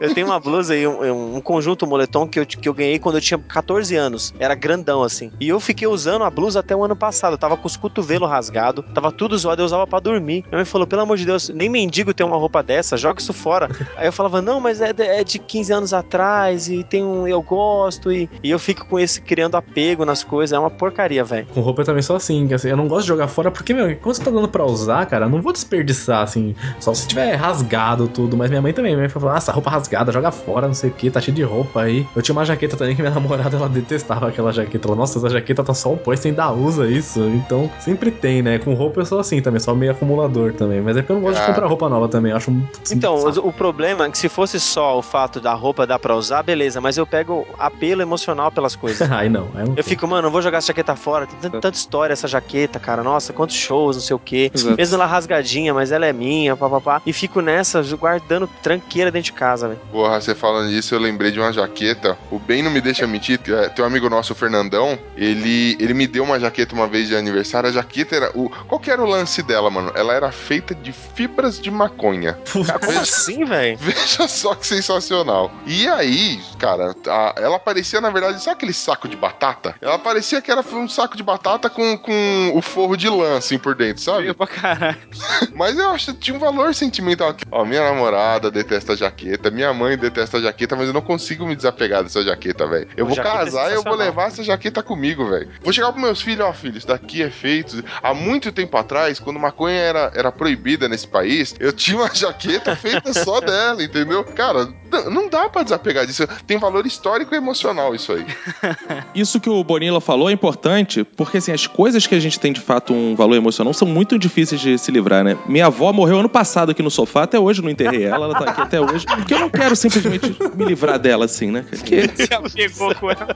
eu 0.00 0.14
tenho 0.14 0.26
uma 0.26 0.38
blusa 0.38 0.76
e 0.76 0.86
um, 0.86 1.36
um 1.36 1.40
conjunto 1.40 1.86
um 1.86 1.88
moletom 1.88 2.28
que 2.28 2.38
eu, 2.38 2.44
que 2.44 2.68
eu 2.68 2.74
ganhei 2.74 2.83
quando 3.00 3.16
eu 3.16 3.20
tinha 3.20 3.38
14 3.38 3.94
anos. 3.96 4.34
Era 4.38 4.54
grandão, 4.54 5.02
assim. 5.02 5.30
E 5.40 5.48
eu 5.48 5.60
fiquei 5.60 5.86
usando 5.86 6.24
a 6.24 6.30
blusa 6.30 6.60
até 6.60 6.74
o 6.74 6.84
ano 6.84 6.96
passado. 6.96 7.34
Eu 7.34 7.38
tava 7.38 7.56
com 7.56 7.66
os 7.66 7.76
cotovelos 7.76 8.28
rasgados, 8.28 8.84
tava 8.94 9.10
tudo 9.10 9.36
zoado, 9.36 9.62
eu 9.62 9.66
usava 9.66 9.86
pra 9.86 10.00
dormir. 10.00 10.44
Minha 10.48 10.58
mãe 10.58 10.64
falou: 10.64 10.86
pelo 10.86 11.02
amor 11.02 11.16
de 11.16 11.26
Deus, 11.26 11.48
nem 11.48 11.68
mendigo 11.68 12.14
tem 12.14 12.26
uma 12.26 12.36
roupa 12.36 12.62
dessa, 12.62 12.96
joga 12.96 13.20
isso 13.20 13.32
fora. 13.32 13.68
Aí 13.96 14.06
eu 14.06 14.12
falava: 14.12 14.40
não, 14.40 14.60
mas 14.60 14.80
é 14.80 14.92
de, 14.92 15.02
é 15.02 15.24
de 15.24 15.38
15 15.38 15.72
anos 15.72 15.92
atrás 15.92 16.68
e 16.68 16.84
tem 16.84 17.04
um. 17.04 17.26
Eu 17.26 17.42
gosto. 17.42 18.12
E, 18.12 18.28
e 18.42 18.50
eu 18.50 18.58
fico 18.58 18.86
com 18.86 18.98
esse 18.98 19.20
criando 19.20 19.56
apego 19.56 20.04
nas 20.04 20.22
coisas. 20.22 20.52
É 20.52 20.58
uma 20.58 20.70
porcaria, 20.70 21.24
velho. 21.24 21.46
Com 21.52 21.60
roupa 21.60 21.82
eu 21.82 21.86
também 21.86 22.02
sou 22.02 22.16
assim, 22.16 22.52
assim, 22.52 22.68
eu 22.68 22.76
não 22.76 22.88
gosto 22.88 23.02
de 23.02 23.08
jogar 23.08 23.28
fora, 23.28 23.50
porque, 23.50 23.72
meu, 23.72 23.96
quando 23.96 24.14
você 24.14 24.24
tá 24.24 24.30
dando 24.30 24.48
pra 24.48 24.64
usar, 24.64 25.06
cara, 25.06 25.26
eu 25.26 25.30
não 25.30 25.40
vou 25.40 25.52
desperdiçar, 25.52 26.22
assim, 26.22 26.54
só 26.80 26.92
se 26.94 27.06
tiver 27.06 27.34
rasgado 27.34 28.08
tudo, 28.08 28.36
mas 28.36 28.50
minha 28.50 28.62
mãe 28.62 28.72
também, 28.72 28.92
minha 28.92 29.02
mãe 29.02 29.08
falou, 29.08 29.32
nossa, 29.32 29.52
roupa 29.52 29.70
rasgada, 29.70 30.12
joga 30.12 30.30
fora, 30.30 30.66
não 30.66 30.74
sei 30.74 30.90
o 30.90 30.92
que, 30.92 31.10
tá 31.10 31.20
cheio 31.20 31.34
de 31.34 31.42
roupa 31.42 31.82
aí. 31.82 32.06
Eu 32.14 32.22
tinha 32.22 32.34
uma 32.34 32.44
jaqueta 32.44 32.73
também 32.76 32.94
que 32.94 33.02
minha 33.02 33.14
namorada, 33.14 33.56
ela 33.56 33.68
detestava 33.68 34.28
aquela 34.28 34.52
jaqueta, 34.52 34.88
ela, 34.88 34.96
nossa, 34.96 35.18
essa 35.18 35.28
jaqueta 35.30 35.62
tá 35.62 35.74
só 35.74 35.92
um 35.92 35.96
pó, 35.96 36.14
você 36.14 36.28
ainda 36.28 36.50
usa 36.52 36.86
isso, 36.86 37.20
então 37.28 37.70
sempre 37.80 38.10
tem, 38.10 38.42
né, 38.42 38.58
com 38.58 38.74
roupa 38.74 39.00
eu 39.00 39.06
sou 39.06 39.18
assim 39.20 39.40
também, 39.40 39.60
só 39.60 39.74
meio 39.74 39.92
acumulador 39.92 40.52
também, 40.52 40.80
mas 40.80 40.96
é 40.96 41.02
porque 41.02 41.12
eu 41.12 41.16
não 41.16 41.22
gosto 41.22 41.36
de 41.36 41.42
Ah. 41.42 41.46
comprar 41.46 41.66
roupa 41.66 41.88
nova 41.88 42.08
também, 42.08 42.30
eu 42.30 42.36
acho. 42.36 42.50
Então, 42.90 43.16
saco. 43.32 43.48
o, 43.48 43.52
problema 43.52 44.06
é 44.06 44.10
que 44.10 44.18
se 44.18 44.28
fosse 44.28 44.58
só 44.60 44.98
o 44.98 45.02
fato 45.02 45.40
da 45.40 45.52
roupa 45.54 45.86
dar 45.86 45.98
pra 45.98 46.14
usar, 46.16 46.42
beleza, 46.42 46.80
mas 46.80 46.96
eu 46.96 47.06
pego 47.06 47.46
apelo 47.58 48.02
emocional 48.02 48.50
pelas 48.50 48.74
coisas. 48.76 49.10
Aí 49.12 49.28
não, 49.28 49.48
não 49.54 49.74
Eu 49.76 49.84
fico, 49.84 50.06
mano, 50.06 50.22
não 50.22 50.30
vou 50.30 50.42
jogar 50.42 50.58
essa 50.58 50.68
jaqueta 50.68 50.96
fora. 50.96 51.26
Tem 51.26 51.38
tanta, 51.38 51.60
tanta 51.60 51.76
história 51.76 52.12
essa 52.12 52.26
jaqueta, 52.26 52.78
cara. 52.78 53.02
Nossa, 53.02 53.32
quantos 53.32 53.56
shows, 53.56 53.96
não 53.96 54.02
sei 54.02 54.16
o 54.16 54.18
quê. 54.18 54.50
Exato. 54.54 54.76
Mesmo 54.76 54.94
ela 54.96 55.06
rasgadinha, 55.06 55.72
mas 55.72 55.92
ela 55.92 56.06
é 56.06 56.12
minha, 56.12 56.56
papapá. 56.56 57.00
E 57.06 57.12
fico 57.12 57.40
nessa, 57.40 57.82
guardando 57.96 58.48
tranqueira 58.62 59.10
dentro 59.10 59.26
de 59.26 59.32
casa, 59.32 59.68
velho. 59.68 59.80
Porra, 59.92 60.20
você 60.20 60.34
falando 60.34 60.68
disso, 60.70 60.94
eu 60.94 60.98
lembrei 60.98 61.30
de 61.30 61.38
uma 61.38 61.52
jaqueta. 61.52 62.16
O 62.30 62.38
Ben 62.38 62.62
não 62.64 62.70
me 62.70 62.80
deixa 62.80 63.06
mentir. 63.06 63.38
Tem 63.38 63.84
um 63.84 63.86
amigo 63.86 64.08
nosso, 64.10 64.32
o 64.32 64.36
Fernandão, 64.36 64.98
ele, 65.16 65.76
ele 65.78 65.94
me 65.94 66.06
deu 66.06 66.24
uma 66.24 66.40
jaqueta 66.40 66.74
uma 66.74 66.86
vez 66.88 67.08
de 67.08 67.14
aniversário. 67.16 67.68
A 67.68 67.72
jaqueta 67.72 68.16
era. 68.16 68.30
O, 68.34 68.48
qual 68.66 68.80
que 68.80 68.90
era 68.90 69.02
o 69.02 69.06
lance 69.06 69.42
dela, 69.42 69.70
mano? 69.70 69.92
Ela 69.94 70.14
era 70.14 70.32
feita 70.32 70.74
de 70.74 70.92
fibras 70.92 71.60
de 71.60 71.70
maconha. 71.70 72.38
Como 72.52 72.98
assim, 73.00 73.44
velho? 73.44 73.76
Veja 73.80 74.26
só 74.28 74.54
que 74.54 74.66
sensacional. 74.66 75.52
E 75.66 75.86
aí, 75.88 76.40
cara, 76.58 76.94
a- 77.06 77.34
ela 77.36 77.58
parecia, 77.58 78.00
na 78.00 78.10
verdade, 78.10 78.42
sabe 78.42 78.56
aquele 78.56 78.72
saco 78.72 79.06
de 79.08 79.16
batata? 79.16 79.74
Ela 79.80 79.98
parecia 79.98 80.40
que 80.40 80.50
era 80.50 80.60
um 80.72 80.88
saco 80.88 81.16
de 81.16 81.22
batata 81.22 81.68
com, 81.68 81.96
com 81.98 82.52
o 82.54 82.62
forro 82.62 82.96
de 82.96 83.08
lã, 83.08 83.36
assim, 83.38 83.58
por 83.58 83.74
dentro, 83.74 84.02
sabe? 84.02 84.32
Pra 84.34 84.46
caralho. 84.46 84.96
Mas 85.54 85.76
eu 85.78 85.90
acho 85.90 86.12
que 86.14 86.20
tinha 86.20 86.36
um 86.36 86.40
valor 86.40 86.74
sentimental 86.74 87.28
aqui. 87.30 87.44
Ó, 87.50 87.64
minha 87.64 87.82
namorada 87.82 88.50
detesta 88.50 88.92
a 88.92 88.96
jaqueta, 88.96 89.50
minha 89.50 89.72
mãe 89.72 89.96
detesta 89.96 90.38
a 90.38 90.40
jaqueta, 90.40 90.76
mas 90.76 90.86
eu 90.86 90.92
não 90.94 91.00
consigo 91.00 91.46
me 91.46 91.54
desapegar 91.56 92.02
dessa 92.02 92.22
jaqueta, 92.22 92.53
velho. 92.66 92.88
Eu 92.96 93.06
vou 93.06 93.14
jaqueta 93.14 93.34
é 93.34 93.38
casar 93.44 93.70
e 93.70 93.74
eu 93.74 93.82
vou 93.82 93.94
levar 93.94 94.28
essa 94.28 94.42
jaqueta 94.42 94.82
comigo, 94.82 95.28
velho. 95.28 95.48
Vou 95.62 95.72
chegar 95.72 95.90
pros 95.92 96.02
meus 96.04 96.22
filhos, 96.22 96.46
ó, 96.46 96.52
filho, 96.52 96.78
isso 96.78 96.86
daqui 96.86 97.22
é 97.22 97.30
feito. 97.30 97.84
Há 98.02 98.14
muito 98.14 98.52
tempo 98.52 98.76
atrás, 98.76 99.18
quando 99.18 99.38
maconha 99.38 99.76
era, 99.78 100.12
era 100.14 100.32
proibida 100.32 100.88
nesse 100.88 101.06
país, 101.08 101.54
eu 101.58 101.72
tinha 101.72 101.98
uma 101.98 102.14
jaqueta 102.14 102.76
feita 102.76 103.12
só 103.12 103.40
dela. 103.42 103.82
entendeu? 103.82 104.24
Cara, 104.24 104.68
não 105.10 105.28
dá 105.28 105.48
pra 105.48 105.62
desapegar 105.62 106.06
disso. 106.06 106.26
Tem 106.46 106.58
valor 106.58 106.86
histórico 106.86 107.34
e 107.34 107.38
emocional 107.38 107.94
isso 107.94 108.12
aí. 108.12 108.26
Isso 109.14 109.38
que 109.40 109.48
o 109.48 109.62
Bonilla 109.62 110.00
falou 110.00 110.28
é 110.28 110.32
importante, 110.32 111.04
porque 111.04 111.38
assim, 111.38 111.52
as 111.52 111.66
coisas 111.66 112.06
que 112.06 112.14
a 112.14 112.20
gente 112.20 112.38
tem 112.38 112.52
de 112.52 112.60
fato 112.60 112.92
um 112.92 113.14
valor 113.14 113.36
emocional 113.36 113.72
são 113.72 113.86
muito 113.86 114.18
difíceis 114.18 114.60
de 114.60 114.76
se 114.76 114.90
livrar, 114.90 115.22
né? 115.24 115.36
Minha 115.46 115.66
avó 115.66 115.92
morreu 115.92 116.18
ano 116.18 116.28
passado 116.28 116.70
aqui 116.70 116.82
no 116.82 116.90
sofá, 116.90 117.22
até 117.22 117.38
hoje 117.38 117.60
eu 117.60 117.64
não 117.64 117.70
enterrei 117.70 118.04
ela, 118.04 118.26
ela 118.26 118.34
tá 118.38 118.50
aqui 118.50 118.60
até 118.60 118.80
hoje. 118.80 119.06
Porque 119.06 119.34
eu 119.34 119.38
não 119.38 119.50
quero 119.50 119.76
simplesmente 119.76 120.36
me 120.54 120.64
livrar 120.64 120.98
dela 120.98 121.24
assim, 121.24 121.50
né? 121.50 121.64
Porque 121.70 122.08
Já 122.42 122.50
pegou 122.54 122.94
com 122.94 123.10
ela. 123.10 123.26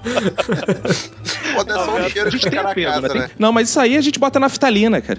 Pode 1.54 1.72
ser 1.72 1.78
só 1.78 1.96
um 1.96 2.08
cheiro 2.08 2.28
a 2.28 2.30
de 2.30 2.38
ficar 2.38 2.62
na 2.62 2.74
casa, 2.74 3.00
né? 3.02 3.08
Tem-? 3.08 3.36
Não, 3.38 3.52
mas 3.52 3.68
isso 3.68 3.80
aí 3.80 3.96
a 3.96 4.00
gente 4.00 4.18
bota 4.18 4.38
naftalina, 4.40 5.00
cara. 5.00 5.18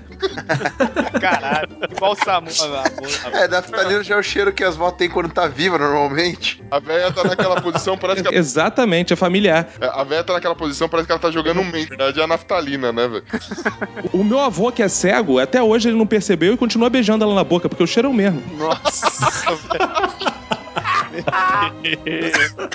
Caralho. 1.20 1.70
Igual 1.92 2.14
o 2.14 2.16
Samu. 2.16 2.50
amor. 2.50 3.36
É, 3.36 3.48
naftalina 3.48 4.04
já 4.04 4.16
é 4.16 4.18
o 4.20 4.24
cheiro 4.24 4.52
que 4.52 4.64
as 4.64 4.76
vó 4.76 4.92
têm 4.92 5.10
quando 5.10 5.30
tá 5.32 5.48
viva, 5.48 5.78
normalmente. 5.78 6.64
A 6.72 6.80
véia 6.80 7.12
tá 7.12 7.24
naquela 7.24 7.62
posição, 7.62 7.98
parece 7.98 8.22
que 8.24 8.28
a, 8.34 8.34
Exatamente, 8.34 9.14
é 9.14 9.16
familiar. 9.16 9.68
a 9.82 10.04
véia 10.04 10.24
tá 10.24 10.34
naquela 10.34 10.56
posição, 10.56 10.88
parece 10.90 11.08
que 11.08 11.12
ela 11.12 11.22
tá 11.22 11.32
jogando 11.32 11.60
um 11.62 11.66
mente. 11.66 11.92
Na 11.92 11.98
verdade 11.98 12.20
é 12.20 12.24
a 12.24 12.28
naftalina, 12.28 12.92
né, 12.92 13.08
velho? 13.08 13.24
O 14.14 14.24
meu 14.24 14.40
avô, 14.40 14.72
que 14.72 14.82
é 14.82 14.88
cego, 14.88 15.40
até 15.40 15.62
hoje 15.62 15.90
ele 15.90 15.98
não 15.98 16.08
percebeu 16.08 16.54
e 16.54 16.58
continua 16.58 16.90
beijando 16.90 17.24
ela 17.24 17.36
na 17.36 17.44
boca, 17.44 17.70
porque 17.70 17.84
o 17.84 17.88
cheiro 17.88 18.08
é 18.08 18.12
o 18.12 18.14
mesmo. 18.14 18.42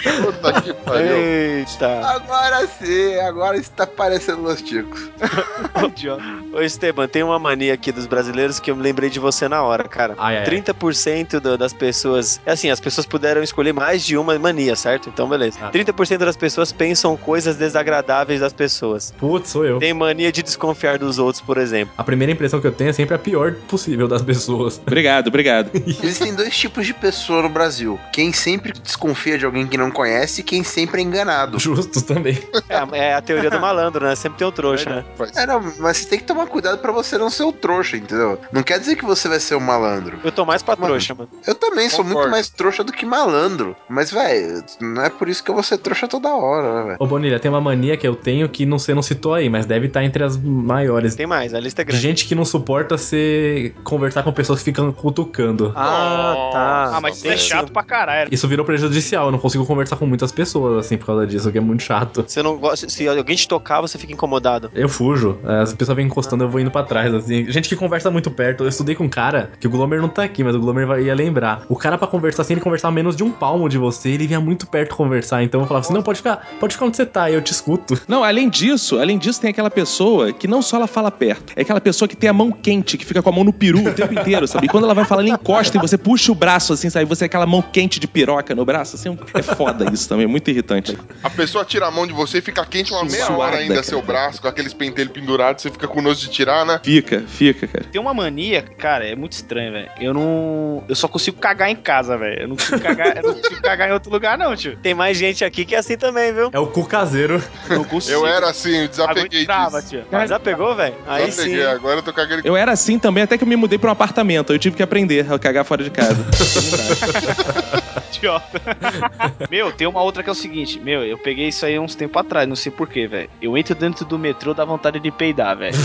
Puta 0.02 0.61
que 0.62 0.72
pariu. 0.74 1.16
Eita. 1.16 2.00
Agora 2.09 2.66
sim, 2.66 3.14
agora 3.20 3.57
está 3.57 3.87
parecendo 3.87 4.42
Los 4.42 4.61
Ticos. 4.62 5.09
Ô, 6.52 6.61
Esteban, 6.61 7.09
tem 7.09 7.22
uma 7.22 7.38
mania 7.38 7.74
aqui 7.74 7.90
dos 7.92 8.07
brasileiros 8.07 8.61
que 8.61 8.70
eu 8.70 8.76
me 8.76 8.83
lembrei 8.83 9.11
de 9.11 9.18
você 9.18 9.48
na 9.48 9.62
hora, 9.62 9.85
cara. 9.85 10.14
Ai, 10.18 10.37
ai, 10.38 10.44
ai. 10.44 10.50
30% 10.50 11.40
do- 11.40 11.59
das 11.59 11.72
pessoas. 11.72 12.40
É 12.46 12.52
assim, 12.52 12.70
as 12.70 12.80
pessoas 12.80 13.07
puderam 13.07 13.42
escolher 13.42 13.72
mais 13.72 14.02
de 14.04 14.16
uma 14.16 14.38
mania, 14.38 14.76
certo? 14.76 15.09
Então, 15.09 15.28
beleza. 15.28 15.59
Ah. 15.62 15.70
30% 15.70 16.18
das 16.18 16.37
pessoas 16.37 16.72
pensam 16.72 17.16
coisas 17.16 17.57
desagradáveis 17.57 18.40
das 18.40 18.52
pessoas. 18.52 19.12
Putz, 19.18 19.50
sou 19.50 19.64
eu. 19.64 19.78
Tem 19.78 19.92
mania 19.94 20.30
de 20.33 20.42
desconfiar 20.42 20.98
dos 20.98 21.18
outros, 21.18 21.40
por 21.42 21.59
exemplo. 21.59 21.92
A 21.96 22.04
primeira 22.04 22.33
impressão 22.33 22.61
que 22.61 22.66
eu 22.66 22.72
tenho 22.72 22.90
é 22.90 22.92
sempre 22.92 23.14
a 23.14 23.18
pior 23.18 23.54
possível 23.68 24.07
das 24.09 24.22
pessoas. 24.22 24.80
Obrigado, 24.87 25.28
obrigado. 25.28 25.70
Existem 25.87 26.35
dois 26.35 26.57
tipos 26.57 26.87
de 26.87 26.94
pessoa 26.94 27.42
no 27.42 27.48
Brasil. 27.48 27.98
Quem 28.12 28.33
sempre 28.35 28.73
desconfia 28.73 29.38
de 29.38 29.44
alguém 29.44 29.66
que 29.66 29.77
não 29.79 29.90
conhece 29.90 30.40
e 30.40 30.44
quem 30.44 30.62
sempre 30.62 31.01
é 31.01 31.05
enganado. 31.05 31.59
Justos 31.59 32.03
também. 32.03 32.38
É, 32.68 32.77
a- 32.77 32.88
é 32.92 33.14
a 33.14 33.23
teoria 33.23 33.51
do 33.51 33.59
malandro, 33.61 34.05
né? 34.05 34.14
Sempre 34.14 34.38
tem 34.38 34.47
o 34.47 34.53
trouxa, 34.53 34.90
né? 34.90 35.05
Faz- 35.16 35.37
É, 35.37 35.47
não, 35.47 35.61
mas 35.79 35.99
você 35.99 36.09
tem 36.09 36.18
que 36.18 36.25
tomar 36.25 36.47
cuidado 36.47 36.79
pra 36.79 36.92
você 36.92 37.16
não 37.18 37.31
ser 37.31 37.44
o 37.44 37.53
trouxa, 37.53 37.97
entendeu? 37.97 38.38
Não 38.53 38.62
quer 38.62 38.79
dizer 38.79 38.97
que 38.97 39.05
você 39.05 39.29
vai 39.29 39.40
ser 39.40 39.55
o 39.55 39.61
malandro. 39.61 40.18
Eu 40.25 40.33
tô 40.33 40.44
mais 40.44 40.62
pra 40.62 40.75
Mano. 40.77 40.87
trouxa, 40.88 41.14
mano. 41.14 41.29
Eu 41.47 41.55
também 41.55 41.88
sou 41.88 41.99
Concordo. 42.05 42.18
muito 42.20 42.31
mais 42.31 42.49
trouxa 42.49 42.83
do 42.85 42.92
que 42.92 43.07
malandro. 43.07 43.77
Mas, 43.88 44.11
velho, 44.11 44.62
não 44.81 45.03
é 45.05 45.11
por 45.11 45.29
isso 45.29 45.42
que 45.42 45.51
eu 45.51 45.55
vou 45.55 45.62
ser 45.62 45.79
trouxa 45.79 46.07
toda 46.09 46.29
hora, 46.35 46.75
né, 46.75 46.83
velho? 46.85 46.97
Ô, 47.01 47.07
Bonilha, 47.07 47.38
tem 47.38 47.51
uma 47.51 47.61
mania 47.61 47.97
que 47.97 48.07
eu 48.07 48.14
tenho 48.14 48.49
que 48.49 48.66
não, 48.66 48.79
você 48.79 48.94
não 48.94 49.03
citou 49.03 49.35
aí, 49.35 49.49
mas 49.49 49.66
deve 49.66 49.87
estar 49.87 50.03
entre 50.05 50.23
as 50.25 50.37
maiores. 50.37 51.14
Tem 51.14 51.27
mais, 51.27 51.55
a 51.55 51.61
lista 51.61 51.83
é 51.83 51.85
De 51.85 51.90
grande. 51.90 52.03
gente 52.03 52.25
que 52.27 52.35
não 52.35 52.44
suporta 52.44 52.97
você 52.99 53.73
conversar 53.85 54.23
com 54.23 54.33
pessoas 54.33 54.59
que 54.61 54.64
ficam 54.66 54.92
cutucando. 54.92 55.73
Ah, 55.77 56.51
tá. 56.53 56.90
Ah, 56.97 57.01
mas 57.01 57.16
isso 57.16 57.29
é 57.29 57.37
chato 57.37 57.73
pra 57.73 57.83
caralho. 57.83 58.13
Isso 58.31 58.46
virou 58.48 58.64
prejudicial, 58.64 59.27
eu 59.27 59.33
não 59.33 59.38
consigo 59.38 59.64
conversar 59.66 59.96
com 59.96 60.07
muitas 60.07 60.33
pessoas, 60.33 60.85
assim, 60.87 60.96
por 60.96 61.07
causa 61.07 61.27
disso, 61.27 61.48
o 61.48 61.53
que 61.53 61.59
é 61.59 61.61
muito 61.61 61.83
chato. 61.83 62.24
Você 62.27 62.42
não 62.42 62.57
gosta. 62.57 62.88
Se 62.88 63.07
alguém 63.09 63.37
te 63.37 63.46
tocar, 63.48 63.81
você 63.81 63.98
fica 63.98 64.12
incomodado. 64.12 64.70
Eu 64.74 64.88
fujo, 64.88 65.38
as 65.44 65.72
pessoas 65.72 65.96
vêm 65.96 66.07
encostando, 66.07 66.44
eu 66.44 66.48
vou 66.48 66.61
indo 66.61 66.70
pra 66.70 66.83
trás, 66.83 67.12
assim. 67.14 67.50
Gente 67.50 67.68
que 67.68 67.77
conversa 67.77 68.11
muito 68.11 68.31
perto. 68.31 68.64
Eu 68.64 68.68
estudei 68.68 68.94
com 68.94 69.05
um 69.05 69.09
cara, 69.09 69.50
que 69.61 69.66
o 69.66 69.70
Glomer 69.70 70.00
não 70.00 70.09
tá 70.09 70.22
aqui, 70.24 70.42
mas 70.44 70.55
o 70.55 70.61
Glomer 70.61 70.87
vai- 70.87 71.03
ia 71.05 71.14
lembrar. 71.14 71.64
O 71.68 71.77
cara, 71.77 71.96
pra 71.98 72.07
conversar 72.07 72.42
assim, 72.42 72.55
ele 72.55 72.61
conversava 72.61 72.92
a 72.92 72.94
menos 72.94 73.16
de 73.16 73.22
um 73.24 73.31
palmo 73.31 73.68
de 73.68 73.79
você, 73.79 74.11
ele 74.11 74.27
vinha 74.27 74.40
muito 74.40 74.66
perto 74.66 74.94
conversar. 74.94 75.42
Então 75.42 75.61
eu 75.61 75.66
falava 75.66 75.85
assim: 75.85 75.94
não, 75.94 76.03
pode 76.03 76.18
ficar, 76.18 76.46
pode 76.61 76.74
ficar 76.74 76.87
onde 76.87 76.96
você 76.96 77.07
tá, 77.07 77.31
e 77.31 77.35
eu 77.35 77.42
te 77.42 77.53
escuto. 77.53 78.00
Não, 78.09 78.22
além 78.24 78.48
disso, 78.48 78.98
além 78.98 79.18
disso, 79.18 79.40
tem 79.40 79.50
aquela 79.50 79.70
pessoa 79.70 80.33
que 80.33 80.46
não 80.46 80.62
só 80.62 80.77
ela 80.77 80.87
fala 80.87 81.11
perto, 81.11 81.53
é 81.57 81.62
aquela 81.62 81.81
pessoa 81.81 82.09
que 82.09 82.16
tem 82.16 82.29
a 82.31 82.33
mão 82.33 82.50
quente, 82.53 82.96
que 82.96 83.05
fica 83.05 83.22
com 83.22 83.31
a 83.31 83.33
mão 83.33 83.44
no 83.44 83.53
peru 83.53 83.81
o 83.87 83.92
tempo 83.92 84.12
inteiro, 84.18 84.46
sabe? 84.46 84.66
E 84.66 84.68
quando 84.68 84.85
ela 84.85 84.94
vai 84.94 85.05
falar, 85.05 85.22
ela 85.22 85.31
encosta 85.35 85.77
e 85.77 85.81
você 85.81 85.96
puxa 85.98 86.31
o 86.33 86.35
braço 86.35 86.72
assim, 86.72 86.88
sabe? 86.90 87.05
Você 87.07 87.24
é 87.24 87.27
aquela 87.27 87.46
mão 87.46 87.62
quente 87.62 87.98
de 88.05 88.07
piroca 88.07 88.55
no 88.55 88.64
braço, 88.64 88.97
assim, 88.97 89.17
é 89.35 89.43
foda 89.43 89.90
isso 89.93 90.09
também, 90.09 90.25
é 90.25 90.29
muito 90.29 90.49
irritante. 90.51 90.97
A 91.23 91.31
pessoa 91.31 91.64
tira 91.64 91.87
a 91.87 91.90
mão 91.90 92.07
de 92.07 92.12
você 92.12 92.38
e 92.38 92.40
fica 92.43 92.64
quente 92.67 92.93
uma 92.93 93.05
meia 93.05 93.25
Suada, 93.25 93.40
hora 93.40 93.57
ainda 93.57 93.75
cara. 93.75 93.87
seu 93.87 94.03
braço, 94.03 94.43
com 94.43 94.49
aqueles 94.49 94.75
pentelhos 94.75 95.12
pendurados, 95.12 95.62
você 95.62 95.71
fica 95.71 95.88
com 95.88 96.03
nojo 96.03 96.21
de 96.21 96.29
tirar, 96.29 96.67
né? 96.67 96.81
Fica, 96.83 97.23
fica, 97.27 97.67
cara. 97.67 97.85
Tem 97.90 98.01
uma 98.01 98.12
mania, 98.12 98.62
cara, 98.62 99.07
é 99.07 99.17
muito 99.17 99.33
estranho, 99.33 99.73
velho. 99.73 99.90
Eu 99.99 100.12
não. 100.12 100.85
Eu 100.88 100.95
só 100.95 101.09
consigo 101.09 101.38
cagar 101.38 101.71
em 101.71 101.77
casa, 101.77 102.17
velho. 102.19 102.43
Eu 102.43 102.49
não 102.49 102.57
consigo 102.57 102.81
cagar, 102.81 103.17
eu 103.17 103.23
não 103.23 103.35
consigo 103.35 103.62
cagar 103.62 103.88
em 103.88 103.93
outro 103.93 104.11
lugar, 104.11 104.37
não, 104.37 104.55
tio. 104.55 104.77
Tem 104.83 104.95
mais 104.95 105.17
gente 105.17 105.45
aqui 105.45 105.64
que 105.64 105.75
é 105.75 105.79
assim 105.79 105.97
também, 105.97 106.33
viu? 106.33 106.51
É 106.53 106.59
o 106.59 106.67
cu 106.67 106.85
caseiro. 106.87 107.43
Eu. 107.71 107.87
Eu 108.09 108.27
era 108.27 108.51
assim, 108.51 108.83
eu 108.83 108.88
desapeguei 108.88 109.40
de 109.40 109.47
trava, 109.47 109.81
disso. 109.81 109.90
tio. 109.97 110.05
Mas 110.11 110.29
já 110.29 110.38
pegou, 110.38 110.75
velho? 110.75 110.95
Aí 111.07 111.31
sim. 111.33 111.61
Agora 111.62 111.99
eu 111.99 112.03
tô 112.03 112.12
cagando 112.12 112.47
Eu 112.47 112.57
era 112.57 112.73
assim 112.73 112.99
também 112.99 113.25
até 113.25 113.38
que 113.38 113.45
eu 113.45 113.49
me 113.49 113.57
mudei 113.57 113.79
pra 113.79 113.88
um 113.88 113.93
apartamento. 113.93 114.53
Eu 114.53 114.59
tive 114.59 114.77
que 114.77 114.83
aprender 114.83 115.31
a 115.33 115.38
cagar 115.38 115.64
fora 115.64 115.83
de 115.83 115.90
casa. 115.90 116.25
Idiota. 118.14 118.61
meu, 119.50 119.72
tem 119.72 119.87
uma 119.87 120.02
outra 120.02 120.22
que 120.22 120.28
é 120.28 120.33
o 120.33 120.35
seguinte. 120.35 120.78
Meu, 120.80 121.04
eu 121.04 121.18
peguei 121.18 121.48
isso 121.48 121.64
aí 121.64 121.78
uns 121.78 121.94
tempos 121.94 122.20
atrás, 122.20 122.48
não 122.48 122.57
sei 122.57 122.70
porquê, 122.72 123.07
velho. 123.07 123.30
Eu 123.40 123.57
entro 123.57 123.74
dentro 123.74 124.04
do 124.04 124.18
metrô, 124.18 124.54
dá 124.54 124.64
vontade 124.64 124.98
de 125.00 125.11
peidar, 125.11 125.57
velho. 125.57 125.76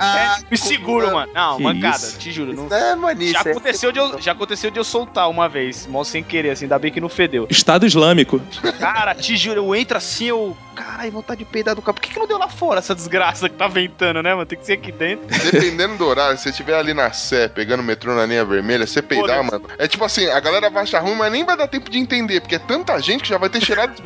É, 0.00 0.44
me 0.50 0.56
seguro, 0.56 1.12
mano. 1.12 1.32
Não, 1.34 1.56
Que 1.56 1.62
mancada, 1.62 1.96
isso? 1.96 2.18
te 2.18 2.32
juro. 2.32 2.52
Não... 2.54 2.66
Isso 2.66 2.74
é 2.74 2.96
mania. 2.96 3.32
Já 3.32 3.42
é- 3.44 3.50
aconteceu, 3.50 3.92
de 3.92 3.98
eu, 3.98 4.20
já 4.20 4.32
aconteceu 4.32 4.70
de 4.70 4.78
eu 4.78 4.84
soltar 4.84 5.28
uma 5.28 5.48
vez, 5.48 5.86
mal 5.86 6.04
sem 6.04 6.22
querer, 6.22 6.50
assim, 6.50 6.64
ainda 6.64 6.78
bem 6.78 6.92
que 6.92 7.00
não 7.00 7.08
fedeu. 7.08 7.46
Estado 7.50 7.86
Islâmico. 7.86 8.40
Cara, 8.78 9.14
te 9.14 9.36
juro, 9.36 9.60
eu 9.60 9.74
entro 9.74 9.96
assim, 9.96 10.26
eu. 10.26 10.56
Caralho, 10.74 11.10
vontade 11.10 11.38
de 11.40 11.44
peidar 11.44 11.74
do 11.74 11.82
carro. 11.82 11.94
Por 11.94 12.02
que, 12.02 12.10
que 12.12 12.18
não 12.20 12.26
deu 12.26 12.38
lá 12.38 12.48
fora 12.48 12.78
essa 12.78 12.94
desgraça 12.94 13.48
que 13.48 13.56
tá 13.56 13.66
ventando, 13.66 14.22
né, 14.22 14.32
mano? 14.32 14.46
Tem 14.46 14.56
que 14.56 14.64
ser 14.64 14.74
aqui 14.74 14.92
dentro. 14.92 15.26
Dependendo 15.50 15.96
do 15.96 16.06
horário, 16.06 16.36
se 16.36 16.44
você 16.44 16.50
estiver 16.50 16.74
ali 16.76 16.94
na 16.94 17.10
Sé, 17.10 17.48
pegando 17.48 17.80
o 17.80 17.82
metrô 17.82 18.14
na 18.14 18.24
linha 18.24 18.44
vermelha, 18.44 18.86
você 18.86 19.02
peidar, 19.02 19.44
Foda-se. 19.44 19.50
mano. 19.50 19.64
É 19.76 19.88
tipo 19.88 20.04
assim, 20.04 20.26
a 20.28 20.38
galera 20.38 20.70
vai 20.70 20.84
achar 20.84 21.00
ruim, 21.00 21.16
mas 21.18 21.32
nem 21.32 21.44
vai 21.44 21.56
dar 21.56 21.68
tempo 21.68 21.90
de 21.90 21.98
entender, 21.98 22.40
porque 22.40 22.54
é 22.54 22.58
tanta 22.58 22.98
gente 23.00 23.22
que 23.22 23.28
já 23.28 23.38
vai 23.38 23.50
ter 23.50 23.60
cheirado. 23.60 24.02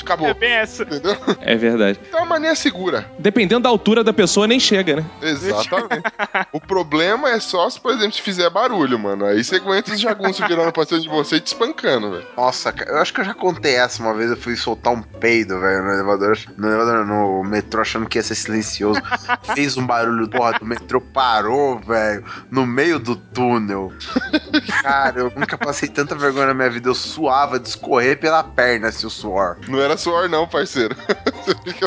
Acabou. 0.00 0.28
É 0.28 0.34
bem 0.34 0.52
essa. 0.52 0.82
Entendeu? 0.82 1.16
É 1.40 1.56
verdade. 1.56 1.98
Então 2.06 2.20
é 2.20 2.22
uma 2.22 2.28
mania 2.28 2.54
segura. 2.54 3.06
Dependendo 3.18 3.62
da 3.62 3.68
altura 3.68 4.04
da 4.04 4.12
pessoa, 4.12 4.46
nem 4.46 4.60
chega, 4.60 4.96
né? 4.96 5.06
Exatamente. 5.20 6.02
o 6.52 6.60
problema 6.60 7.30
é 7.30 7.40
só 7.40 7.68
se, 7.68 7.80
por 7.80 7.92
exemplo, 7.92 8.12
se 8.12 8.22
fizer 8.22 8.48
barulho, 8.50 8.98
mano. 8.98 9.24
Aí 9.24 9.42
você 9.42 9.56
aguenta 9.56 9.92
os 9.92 10.00
jagunços 10.00 10.46
virando 10.46 10.72
pra 10.72 10.84
cima 10.84 11.00
de 11.00 11.08
você 11.08 11.36
e 11.36 11.40
te 11.40 11.48
espancando, 11.48 12.12
velho. 12.12 12.26
Nossa, 12.36 12.72
cara, 12.72 12.90
eu 12.92 12.98
acho 12.98 13.12
que 13.12 13.20
eu 13.20 13.24
já 13.24 13.34
contei 13.34 13.74
essa 13.74 14.02
uma 14.02 14.14
vez. 14.14 14.30
Eu 14.30 14.36
fui 14.36 14.56
soltar 14.56 14.92
um 14.92 15.02
peido, 15.02 15.58
velho, 15.60 15.82
no 15.82 15.92
elevador. 15.92 16.38
No 16.56 16.68
elevador, 16.68 17.04
no 17.04 17.42
metrô, 17.44 17.80
achando 17.80 18.06
que 18.06 18.18
ia 18.18 18.22
ser 18.22 18.34
silencioso. 18.34 19.00
Fez 19.54 19.76
um 19.76 19.86
barulho, 19.86 20.28
porra, 20.28 20.58
do 20.58 20.66
metrô 20.66 21.00
parou, 21.00 21.78
velho, 21.80 22.24
no 22.50 22.66
meio 22.66 22.98
do 22.98 23.16
túnel. 23.16 23.92
Cara, 24.82 25.20
eu 25.20 25.32
nunca 25.34 25.58
passei 25.58 25.88
tanta 25.88 26.14
vergonha 26.14 26.47
na 26.48 26.54
minha 26.54 26.70
vida. 26.70 26.88
Eu 26.88 26.94
suava 26.94 27.58
de 27.58 27.68
escorrer 27.68 28.18
pela 28.18 28.42
perna, 28.42 28.88
assim, 28.88 29.06
o 29.06 29.10
suor. 29.10 29.58
Não 29.68 29.80
era 29.80 29.96
suor, 29.96 30.28
não, 30.28 30.46
parceiro. 30.46 30.96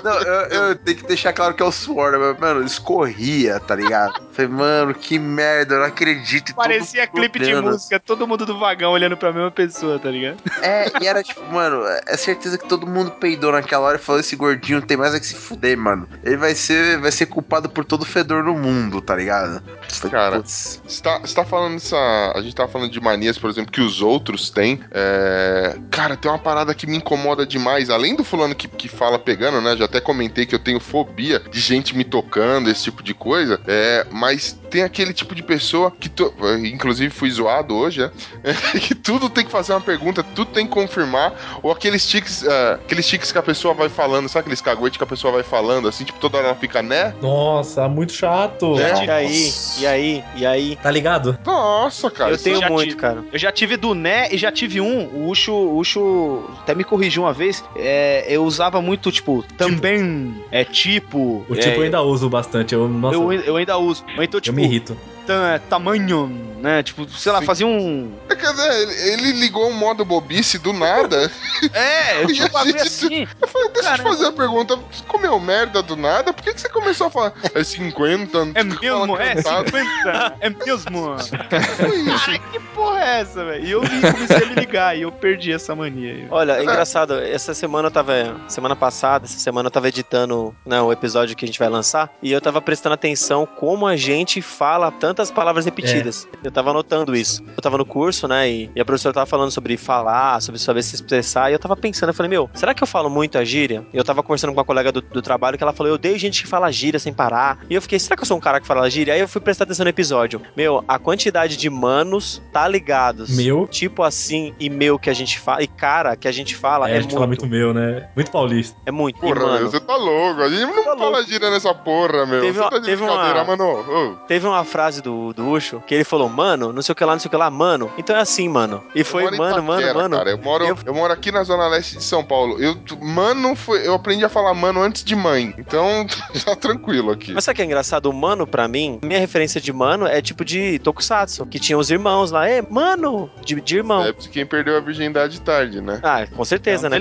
Não, 0.03 0.13
eu, 0.21 0.67
eu 0.69 0.75
tenho 0.75 0.97
que 0.97 1.07
deixar 1.07 1.33
claro 1.33 1.53
que 1.53 1.61
é 1.61 1.65
o 1.65 1.71
suor, 1.71 2.13
né? 2.13 2.17
mas, 2.17 2.39
Mano, 2.39 2.65
escorria, 2.65 3.59
tá 3.59 3.75
ligado? 3.75 4.19
Falei, 4.31 4.49
mano, 4.49 4.93
que 4.93 5.19
merda, 5.19 5.75
eu 5.75 5.79
não 5.79 5.87
acredito. 5.87 6.55
Parecia 6.55 7.07
clipe 7.07 7.39
de 7.39 7.53
música, 7.55 7.99
todo 7.99 8.27
mundo 8.27 8.45
do 8.45 8.57
vagão 8.57 8.91
olhando 8.91 9.17
pra 9.17 9.31
mesma 9.31 9.51
pessoa, 9.51 9.99
tá 9.99 10.09
ligado? 10.09 10.37
É, 10.61 10.85
e 11.01 11.07
era 11.07 11.21
tipo, 11.23 11.41
mano, 11.51 11.83
é 12.07 12.17
certeza 12.17 12.57
que 12.57 12.67
todo 12.67 12.87
mundo 12.87 13.11
peidou 13.11 13.51
naquela 13.51 13.87
hora 13.87 13.97
e 13.97 14.01
falou: 14.01 14.19
esse 14.19 14.35
gordinho 14.35 14.81
tem 14.81 14.97
mais 14.97 15.13
é 15.13 15.19
que 15.19 15.25
se 15.25 15.35
fuder, 15.35 15.77
mano. 15.77 16.07
Ele 16.23 16.37
vai 16.37 16.55
ser, 16.55 16.99
vai 16.99 17.11
ser 17.11 17.25
culpado 17.25 17.69
por 17.69 17.83
todo 17.83 18.03
o 18.03 18.05
fedor 18.05 18.43
no 18.43 18.53
mundo, 18.53 19.01
tá 19.01 19.15
ligado? 19.15 19.61
Cara, 20.09 20.37
putz. 20.37 20.81
Você 20.85 21.01
tá, 21.01 21.19
tá 21.19 21.45
falando 21.45 21.75
essa. 21.75 21.97
A 22.35 22.41
gente 22.41 22.55
tá 22.55 22.67
falando 22.67 22.91
de 22.91 22.99
manias, 22.99 23.37
por 23.37 23.49
exemplo, 23.49 23.71
que 23.71 23.81
os 23.81 24.01
outros 24.01 24.49
têm. 24.49 24.79
É, 24.91 25.77
Cara, 25.89 26.15
tem 26.15 26.31
uma 26.31 26.39
parada 26.39 26.73
que 26.73 26.87
me 26.87 26.97
incomoda 26.97 27.45
demais. 27.45 27.89
Além 27.89 28.15
do 28.15 28.23
fulano 28.23 28.55
que, 28.55 28.67
que 28.67 28.87
fala 28.87 29.19
pegando, 29.19 29.61
né? 29.61 29.75
Já 29.75 29.85
até 29.85 29.99
comentei 29.99 30.45
que 30.45 30.55
eu 30.55 30.59
tenho 30.59 30.79
fobia 30.79 31.39
de 31.39 31.59
gente 31.59 31.95
me 31.95 32.03
tocando, 32.03 32.69
esse 32.69 32.83
tipo 32.83 33.03
de 33.03 33.13
coisa. 33.13 33.59
É, 33.67 34.05
mas 34.21 34.55
tem 34.69 34.83
aquele 34.83 35.13
tipo 35.13 35.33
de 35.33 35.41
pessoa 35.41 35.89
que. 35.89 36.07
tu- 36.07 36.31
Inclusive 36.63 37.09
fui 37.09 37.31
zoado 37.31 37.75
hoje, 37.75 38.01
né? 38.01 38.11
que 38.79 38.93
tudo 38.93 39.27
tem 39.29 39.43
que 39.43 39.49
fazer 39.51 39.73
uma 39.73 39.81
pergunta, 39.81 40.21
tudo 40.23 40.51
tem 40.51 40.67
que 40.67 40.71
confirmar. 40.71 41.33
Ou 41.63 41.71
aqueles 41.71 42.07
tiques, 42.07 42.43
é, 42.45 42.73
aqueles 42.73 43.07
tiques 43.07 43.31
que 43.31 43.37
a 43.39 43.41
pessoa 43.41 43.73
vai 43.73 43.89
falando, 43.89 44.29
sabe 44.29 44.41
aqueles 44.41 44.61
caguetes 44.61 44.97
que 44.97 45.03
a 45.03 45.07
pessoa 45.07 45.33
vai 45.33 45.41
falando, 45.43 45.87
assim, 45.87 46.03
tipo, 46.03 46.19
toda 46.19 46.37
hora 46.37 46.47
ela 46.49 46.55
fica, 46.55 46.83
né? 46.83 47.15
Nossa, 47.19 47.89
muito 47.89 48.13
chato. 48.13 48.79
É. 48.79 49.05
E 49.05 49.09
aí, 49.09 49.51
e 49.79 49.85
aí, 49.87 50.23
e 50.35 50.45
aí? 50.45 50.75
Tá 50.75 50.91
ligado? 50.91 51.35
Nossa, 51.43 52.11
cara. 52.11 52.31
eu 52.31 52.37
tenho 52.37 52.59
já 52.59 52.69
muito, 52.69 52.89
tive. 52.89 53.01
cara. 53.01 53.23
Eu 53.33 53.39
já 53.39 53.51
tive 53.51 53.75
do 53.75 53.95
Né 53.95 54.29
e 54.31 54.37
já 54.37 54.51
tive 54.51 54.79
um. 54.79 55.05
O 55.07 55.29
Ucho, 55.29 55.51
o 55.51 55.77
Ucho 55.79 56.43
até 56.59 56.75
me 56.75 56.83
corrigiu 56.83 57.23
uma 57.23 57.33
vez. 57.33 57.63
É, 57.75 58.25
eu 58.29 58.43
usava 58.43 58.79
muito, 58.81 59.11
tipo, 59.11 59.43
também, 59.57 60.35
é 60.51 60.63
tipo. 60.63 61.43
O 61.49 61.55
tipo 61.55 61.67
é, 61.67 61.77
eu 61.77 61.81
ainda 61.81 62.01
uso 62.03 62.29
bastante. 62.29 62.75
Eu, 62.75 62.87
nossa, 62.87 63.15
eu, 63.15 63.33
eu, 63.33 63.41
eu 63.41 63.55
ainda 63.55 63.77
uso. 63.77 64.03
Ou 64.15 64.23
então, 64.23 64.39
tipo, 64.41 64.55
me 64.55 64.63
irrito. 64.63 64.97
Ta- 65.25 65.59
tamanho, 65.69 66.27
né? 66.61 66.83
Tipo, 66.83 67.07
sei 67.09 67.31
lá, 67.31 67.39
Sim. 67.39 67.45
fazia 67.45 67.67
um. 67.67 68.11
É, 68.29 68.35
Quer 68.35 68.51
dizer, 68.51 68.71
ele, 68.81 68.93
ele 69.13 69.31
ligou 69.39 69.67
um 69.67 69.73
modo 69.73 70.03
bobice 70.05 70.57
do 70.57 70.73
nada. 70.73 71.31
É, 71.73 72.23
E 72.23 72.27
tipo, 72.27 72.43
a 72.43 72.47
um 72.47 72.51
bagulho 72.53 72.71
gente- 72.79 72.87
assim. 72.87 73.27
Eu 73.39 73.47
falei, 73.47 73.69
deixa 73.69 73.91
eu 73.91 73.95
te 73.97 74.01
fazer 74.01 74.25
a 74.25 74.31
pergunta. 74.31 74.75
Você 74.75 75.03
comeu 75.07 75.39
merda 75.39 75.83
do 75.83 75.95
nada? 75.95 76.33
Por 76.33 76.43
que, 76.43 76.53
que 76.55 76.59
você 76.61 76.69
começou 76.69 77.05
a 77.07 77.11
falar? 77.11 77.33
É 77.53 77.63
50? 77.63 78.37
É 78.55 78.63
mesmo, 78.63 79.15
é 79.17 79.35
cantado. 79.35 79.65
50, 79.69 80.37
é 80.39 80.49
mesmo. 80.49 81.15
Cara, 81.49 82.39
que 82.51 82.59
porra 82.73 82.99
é 83.03 83.19
essa, 83.21 83.45
velho? 83.45 83.63
E 83.65 83.71
eu 83.71 83.81
me- 83.83 83.89
comecei 84.11 84.37
a 84.37 84.45
me 84.47 84.55
ligar 84.55 84.97
e 84.97 85.01
eu 85.03 85.11
perdi 85.11 85.51
essa 85.53 85.75
mania. 85.75 86.25
Olha, 86.31 86.53
é 86.53 86.63
engraçado, 86.63 87.13
essa 87.19 87.53
semana 87.53 87.87
eu 87.87 87.91
tava. 87.91 88.11
Semana 88.47 88.75
passada, 88.75 89.25
essa 89.25 89.37
semana 89.37 89.67
eu 89.67 89.71
tava 89.71 89.87
editando 89.87 90.55
né, 90.65 90.81
o 90.81 90.91
episódio 90.91 91.35
que 91.35 91.45
a 91.45 91.47
gente 91.47 91.59
vai 91.59 91.69
lançar 91.69 92.09
e 92.23 92.31
eu 92.31 92.41
tava 92.41 92.59
prestando 92.59 92.93
atenção 92.95 93.45
como 93.45 93.85
a 93.85 93.95
gente 93.95 94.41
fala 94.41 94.91
tantas 95.11 95.29
palavras 95.31 95.65
repetidas. 95.65 96.27
Eu 96.43 96.51
tava 96.51 96.69
anotando 96.71 97.15
isso. 97.15 97.43
Eu 97.55 97.61
tava 97.61 97.77
no 97.77 97.85
curso, 97.85 98.27
né? 98.27 98.49
E, 98.49 98.71
e 98.75 98.81
a 98.81 98.85
professora 98.85 99.13
tava 99.13 99.25
falando 99.25 99.51
sobre 99.51 99.75
falar, 99.77 100.41
sobre 100.41 100.59
saber 100.59 100.81
se 100.83 100.95
expressar, 100.95 101.49
e 101.49 101.53
eu 101.53 101.59
tava 101.59 101.75
pensando, 101.75 102.09
eu 102.09 102.13
falei, 102.13 102.29
meu, 102.29 102.49
será 102.53 102.73
que 102.73 102.81
eu 102.81 102.87
falo 102.87 103.09
muito 103.09 103.37
a 103.37 103.43
gíria? 103.43 103.85
E 103.93 103.97
eu 103.97 104.03
tava 104.03 104.23
conversando 104.23 104.51
com 104.51 104.57
uma 104.59 104.65
colega 104.65 104.91
do, 104.91 105.01
do 105.01 105.21
trabalho 105.21 105.57
que 105.57 105.63
ela 105.63 105.73
falou, 105.73 105.89
eu 105.89 105.95
odeio 105.95 106.17
gente 106.17 106.41
que 106.43 106.47
fala 106.47 106.71
gíria 106.71 106.99
sem 106.99 107.13
parar. 107.13 107.59
E 107.69 107.75
eu 107.75 107.81
fiquei, 107.81 107.99
será 107.99 108.15
que 108.15 108.21
eu 108.23 108.27
sou 108.27 108.37
um 108.37 108.39
cara 108.39 108.59
que 108.61 108.67
fala 108.67 108.89
gíria? 108.89 109.13
Aí 109.13 109.19
eu 109.19 109.27
fui 109.27 109.41
prestar 109.41 109.65
atenção 109.65 109.83
no 109.83 109.89
episódio. 109.89 110.41
Meu, 110.55 110.83
a 110.87 110.97
quantidade 110.97 111.57
de 111.57 111.69
manos 111.69 112.41
tá 112.53 112.67
ligados. 112.67 113.35
Meu. 113.35 113.67
Tipo 113.67 114.03
assim, 114.03 114.53
e 114.59 114.69
meu 114.69 114.97
que 114.97 115.09
a 115.09 115.13
gente 115.13 115.39
fala, 115.39 115.61
e 115.61 115.67
cara 115.67 116.15
que 116.15 116.27
a 116.27 116.31
gente 116.31 116.55
fala 116.55 116.89
É, 116.89 116.93
é, 116.93 116.97
a 116.97 117.01
gente 117.01 117.13
fala 117.13 117.27
muito 117.27 117.45
meu, 117.47 117.73
né? 117.73 118.09
Muito 118.15 118.31
paulista. 118.31 118.77
É 118.85 118.91
muito. 118.91 119.17
e, 119.17 119.19
Porra, 119.19 119.45
mano, 119.45 119.69
você 119.69 119.79
tá 119.79 119.95
louco. 119.95 120.41
A 120.41 120.49
gente 120.49 120.65
não 120.73 120.83
Tá 120.83 120.97
fala 120.97 121.23
gíria 121.23 121.49
nessa 121.49 121.73
porra, 121.73 122.25
meu. 122.25 122.41
Teve 122.41 122.53
você 122.53 122.59
uma- 122.59 122.69
tá 122.69 122.79
de 122.79 122.85
teve 122.85 123.03
uma- 123.03 123.43
mano. 123.43 123.63
Ô, 123.63 124.15
teve 124.27 124.45
uma 124.47 124.63
frase 124.63 125.00
do, 125.01 125.33
do 125.33 125.49
Ucho 125.49 125.81
que 125.85 125.93
ele 125.95 126.03
falou, 126.03 126.29
mano, 126.29 126.71
não 126.71 126.81
sei 126.81 126.93
o 126.93 126.95
que 126.95 127.03
lá, 127.03 127.13
não 127.13 127.19
sei 127.19 127.27
o 127.27 127.31
que 127.31 127.37
lá, 127.37 127.49
mano. 127.49 127.91
Então 127.97 128.15
é 128.15 128.19
assim, 128.19 128.47
mano. 128.47 128.83
E 128.95 129.03
foi, 129.03 129.23
mano, 129.25 129.37
mano, 129.63 129.63
mano. 129.63 130.17
Cara. 130.17 130.31
Eu, 130.31 130.37
moro, 130.37 130.65
Eu- 130.65 130.77
eu... 130.85 130.93
moro 130.93 131.11
aqui 131.11 131.31
na 131.31 131.43
zona 131.43 131.67
leste 131.67 131.97
de 131.97 132.03
São 132.03 132.23
Paulo. 132.23 132.61
Eu, 132.61 132.75
mano, 133.01 133.55
foi, 133.55 133.85
eu 133.85 133.93
aprendi 133.93 134.23
a 134.23 134.29
falar 134.29 134.53
mano 134.53 134.81
antes 134.81 135.03
de 135.03 135.15
mãe. 135.15 135.53
Então, 135.57 136.05
tá 136.45 136.55
tranquilo 136.55 137.11
aqui. 137.11 137.33
Mas 137.33 137.43
sabe 137.43 137.53
o 137.53 137.55
que 137.57 137.61
é 137.61 137.65
engraçado? 137.65 138.05
O 138.09 138.13
mano, 138.13 138.45
pra 138.47 138.67
mim, 138.67 138.99
minha 139.03 139.19
referência 139.19 139.59
de 139.59 139.73
mano 139.73 140.05
é 140.05 140.21
tipo 140.21 140.45
de 140.45 140.79
Tokusatsu, 140.79 141.45
que 141.45 141.59
tinha 141.59 141.77
os 141.77 141.89
irmãos 141.89 142.31
lá. 142.31 142.47
É, 142.47 142.61
mano, 142.61 143.29
de, 143.43 143.59
de 143.59 143.77
irmão. 143.77 144.03
É 144.05 144.13
quem 144.13 144.45
perdeu 144.45 144.77
a 144.77 144.79
virgindade 144.79 145.41
tarde, 145.41 145.81
né? 145.81 145.99
Ah, 146.03 146.25
com 146.27 146.45
certeza, 146.45 146.89
né? 146.89 146.99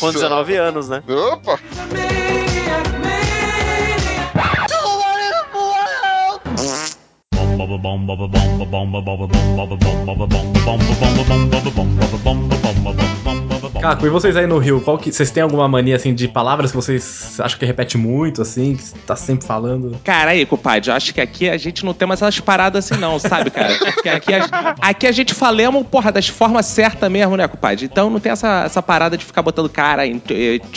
Com 0.00 0.12
19 0.12 0.56
anos, 0.56 0.88
né? 0.88 1.02
Opa! 1.32 1.58
Caco, 13.80 14.06
e 14.06 14.10
vocês 14.10 14.36
aí 14.36 14.46
no 14.46 14.58
Rio, 14.58 14.80
qual 14.80 14.98
que. 14.98 15.12
Vocês 15.12 15.30
têm 15.30 15.42
alguma 15.42 15.68
mania 15.68 15.96
assim 15.96 16.14
de 16.14 16.26
palavras 16.28 16.70
que 16.70 16.76
vocês 16.76 17.38
acham 17.40 17.58
que 17.58 17.64
repete 17.64 17.96
muito, 17.96 18.42
assim, 18.42 18.76
que 18.76 18.84
tá 19.00 19.14
sempre 19.14 19.46
falando? 19.46 19.96
Cara, 20.02 20.32
aí, 20.32 20.44
compadre, 20.44 20.90
eu 20.90 20.94
acho 20.94 21.14
que 21.14 21.20
aqui 21.20 21.48
a 21.48 21.56
gente 21.56 21.84
não 21.84 21.94
tem 21.94 22.06
mais 22.06 22.20
essas 22.20 22.40
paradas 22.40 22.90
assim, 22.90 23.00
não, 23.00 23.18
sabe, 23.18 23.50
cara? 23.50 23.74
Porque 23.78 24.08
aqui 24.08 24.34
a, 24.34 24.74
aqui 24.80 25.06
a 25.06 25.12
gente 25.12 25.32
falamos, 25.34 25.86
porra, 25.86 26.10
das 26.10 26.28
formas 26.28 26.66
certas 26.66 27.10
mesmo, 27.10 27.36
né, 27.36 27.46
compadre? 27.46 27.84
Então 27.84 28.10
não 28.10 28.18
tem 28.20 28.32
essa, 28.32 28.64
essa 28.64 28.82
parada 28.82 29.16
de 29.16 29.24
ficar 29.24 29.42
botando 29.42 29.68
cara, 29.68 30.06
em- 30.06 30.20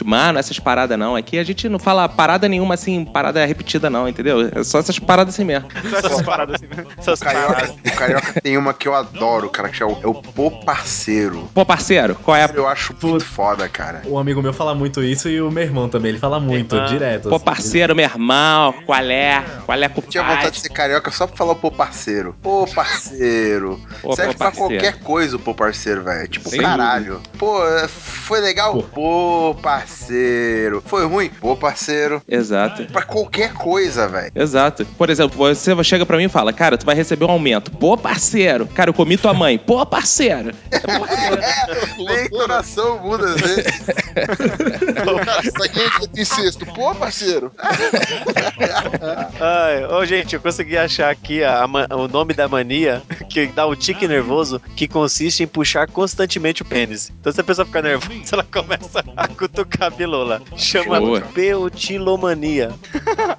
mano, 0.05 0.37
essas 0.39 0.59
paradas, 0.59 0.97
não. 0.97 1.15
Aqui 1.15 1.37
a 1.39 1.43
gente 1.43 1.67
não 1.67 1.79
fala 1.79 2.07
parada 2.07 2.47
nenhuma, 2.47 2.75
assim, 2.75 3.03
parada 3.03 3.43
repetida, 3.45 3.89
não, 3.89 4.07
entendeu? 4.07 4.49
É 4.53 4.63
só 4.63 4.79
essas 4.79 4.99
paradas 4.99 5.33
assim 5.33 5.43
mesmo. 5.43 5.67
Só 5.89 5.97
essas 5.97 6.21
paradas 6.21 6.55
assim, 6.55 6.67
né? 6.67 6.85
Essas 6.97 7.19
O 7.19 7.23
carioca, 7.23 7.73
o 7.85 7.91
carioca 7.95 8.41
tem 8.41 8.57
uma 8.57 8.73
que 8.73 8.87
eu 8.87 8.95
adoro, 8.95 9.49
cara, 9.49 9.69
que 9.69 9.81
é 9.81 9.85
o, 9.85 9.97
é 10.03 10.07
o 10.07 10.13
pô 10.13 10.51
parceiro. 10.51 11.49
Pô, 11.53 11.65
parceiro, 11.65 12.15
qual 12.15 12.35
é 12.37 12.43
a. 12.45 12.49
Eu 12.53 12.67
acho 12.67 12.95
muito 13.01 13.25
foda, 13.25 13.67
cara. 13.69 14.01
Um 14.05 14.17
amigo 14.17 14.41
meu 14.41 14.53
fala 14.53 14.73
muito 14.75 15.03
isso 15.03 15.29
e 15.29 15.41
o 15.41 15.51
meu 15.51 15.63
irmão 15.63 15.89
também, 15.89 16.09
ele 16.09 16.19
fala 16.19 16.39
muito, 16.39 16.75
Irmão. 16.75 16.89
direto. 16.89 17.29
Pô, 17.29 17.35
assim. 17.35 17.45
parceiro, 17.45 17.95
meu 17.95 18.05
irmão, 18.05 18.73
qual 18.85 18.99
é? 19.01 19.43
Qual 19.65 19.77
é, 19.77 19.85
Eu 19.85 20.01
tinha 20.03 20.23
vontade 20.23 20.35
de 20.39 20.45
compadre? 20.45 20.59
ser 20.59 20.69
carioca 20.69 21.11
só 21.11 21.27
pra 21.27 21.35
falar 21.37 21.51
o 21.53 21.55
pô 21.55 21.71
parceiro. 21.71 22.35
Pô 22.41 22.65
parceiro. 22.67 23.79
Pô, 24.01 24.15
Serve 24.15 24.33
pô, 24.33 24.37
pra 24.37 24.47
parceiro. 24.51 24.69
qualquer 24.81 24.99
coisa 24.99 25.35
o 25.35 25.39
pô 25.39 25.53
parceiro, 25.53 26.03
velho. 26.03 26.27
Tipo, 26.27 26.49
Sem 26.49 26.61
caralho. 26.61 27.21
Pô, 27.37 27.65
é, 27.67 27.87
foi 27.87 28.39
legal? 28.39 28.81
Pô 28.83 29.55
parceiro. 29.61 30.81
Foi 30.85 31.05
ruim? 31.05 31.29
Pô 31.39 31.55
parceiro. 31.55 32.21
Exato. 32.27 32.85
Pra 32.85 33.01
qualquer 33.03 33.53
coisa, 33.53 34.07
velho. 34.07 34.31
Exato. 34.35 34.85
Por 34.97 35.09
exemplo, 35.09 35.37
você 35.37 35.83
chega 35.83 36.05
pra 36.05 36.17
mim 36.17 36.25
e 36.25 36.29
fala, 36.29 36.51
cara, 36.53 36.70
tu 36.77 36.85
vai 36.85 36.95
receber 36.95 37.25
um 37.25 37.31
aumento. 37.31 37.71
Pô, 37.71 37.97
parceiro. 37.97 38.65
Cara, 38.67 38.89
eu 38.89 38.93
comi 38.93 39.17
tua 39.17 39.33
mãe. 39.33 39.57
Pô, 39.57 39.85
parceiro. 39.85 40.51
Nem 41.97 42.07
a 42.09 42.25
entonação 42.25 42.99
muda 42.99 43.33
vezes. 43.35 43.65
Cara, 45.25 45.41
isso 45.43 45.63
aqui 45.63 45.79
é 45.79 46.07
de 46.07 46.21
incesto. 46.21 46.65
Pô, 46.67 46.93
parceiro. 46.95 47.51
Ai, 49.39 49.85
ô, 49.85 50.05
gente, 50.05 50.33
eu 50.35 50.41
consegui 50.41 50.77
achar 50.77 51.09
aqui 51.09 51.43
a- 51.43 51.63
a 51.63 51.95
o 51.95 52.07
nome 52.07 52.33
da 52.33 52.47
mania 52.47 53.01
que 53.29 53.47
dá 53.47 53.65
o 53.65 53.75
tique 53.75 54.07
nervoso, 54.07 54.61
que 54.75 54.87
consiste 54.87 55.43
em 55.43 55.47
puxar 55.47 55.87
constantemente 55.87 56.61
o 56.61 56.65
pênis. 56.65 57.11
Então, 57.19 57.31
se 57.31 57.39
a 57.39 57.43
pessoa 57.43 57.65
ficar 57.65 57.81
nervosa, 57.81 58.11
ela 58.33 58.43
começa 58.43 59.03
a 59.15 59.27
cutucar 59.27 59.87
a 59.87 59.89
bilola. 59.89 60.41
Chama 60.55 60.99
Boa. 60.99 61.21
peutilomania. 61.21 62.71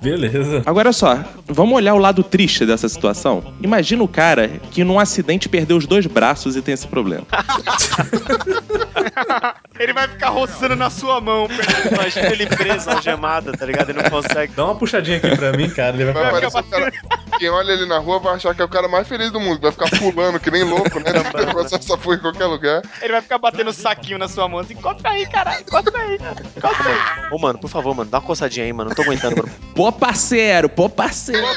Beleza. 0.01 0.63
Agora 0.67 0.93
só, 0.93 1.19
vamos 1.47 1.75
olhar 1.77 1.95
o 1.95 1.99
lado 1.99 2.23
triste 2.23 2.65
dessa 2.67 2.89
situação. 2.89 3.22
Imagina 3.61 4.03
o 4.03 4.09
cara 4.09 4.49
que 4.71 4.85
num 4.85 4.99
acidente 4.99 5.49
perdeu 5.49 5.77
os 5.77 5.87
dois 5.87 6.07
braços 6.07 6.57
e 6.57 6.63
tem 6.63 6.75
esse 6.75 6.87
problema. 6.87 7.27
Ele 9.79 9.93
vai 9.93 10.07
ficar 10.07 10.29
roçando 10.31 10.77
na 10.77 10.91
sua 10.91 11.21
mão. 11.21 11.49
Imagina 11.91 12.29
ele 12.29 12.47
preso, 12.47 12.91
algemado, 12.91 13.53
tá 13.53 13.67
ligado? 13.67 13.91
Ele 13.91 14.03
não 14.03 14.11
consegue. 14.11 14.53
Dá 14.55 14.65
uma 14.65 14.75
puxadinha 14.77 15.17
aqui 15.17 15.37
pra 15.37 15.53
mim, 15.53 15.69
cara. 15.71 15.97
Ele 15.97 16.13
vai 16.13 16.31
Vai 16.31 16.47
o 16.47 16.65
cara. 16.65 16.93
Quem 17.39 17.49
olha 17.49 17.73
ele 17.73 17.87
na 17.87 17.99
rua 17.99 18.19
vai 18.21 18.35
achar 18.35 18.55
que 18.55 18.63
é 18.63 18.65
o 18.65 18.69
cara 18.69 18.87
mais 18.87 19.09
feliz 19.09 19.33
do 19.33 19.41
mundo. 19.41 19.61
Vai 19.61 19.73
ficar 19.73 19.91
pulando 19.99 20.39
que 20.39 20.51
nem 20.51 20.63
louco, 20.63 21.01
né? 21.01 21.13
Vai 21.33 21.53
passar 21.53 21.77
essa 21.77 21.99
porra 21.99 22.17
em 22.17 22.21
qualquer 22.21 22.47
lugar. 22.47 22.83
Ele 23.01 23.13
vai 23.13 23.23
ficar 23.23 23.39
batendo 23.39 23.73
saquinho 23.73 24.19
na 24.19 24.29
sua 24.29 24.49
mão. 24.49 24.61
Assim, 24.61 24.75
encosta 24.75 25.09
aí, 25.09 25.27
caralho. 25.27 25.63
Encosta 25.63 25.99
aí. 25.99 26.15
Encosta 26.57 26.85
aí. 26.85 27.33
Ô, 27.33 27.39
mano, 27.39 27.59
por 27.59 27.69
favor, 27.69 27.95
mano, 27.95 28.11
dá 28.11 28.19
uma 28.19 28.27
coçadinha 28.27 28.67
aí, 28.67 28.73
mano. 28.73 28.91
Não 28.91 28.95
tô 28.95 29.03
aguentando, 29.03 29.37
mano. 29.37 29.51
Pô, 29.75 29.91
parceiro, 29.91 30.69
pô, 30.69 30.89
parceiro. 30.89 31.47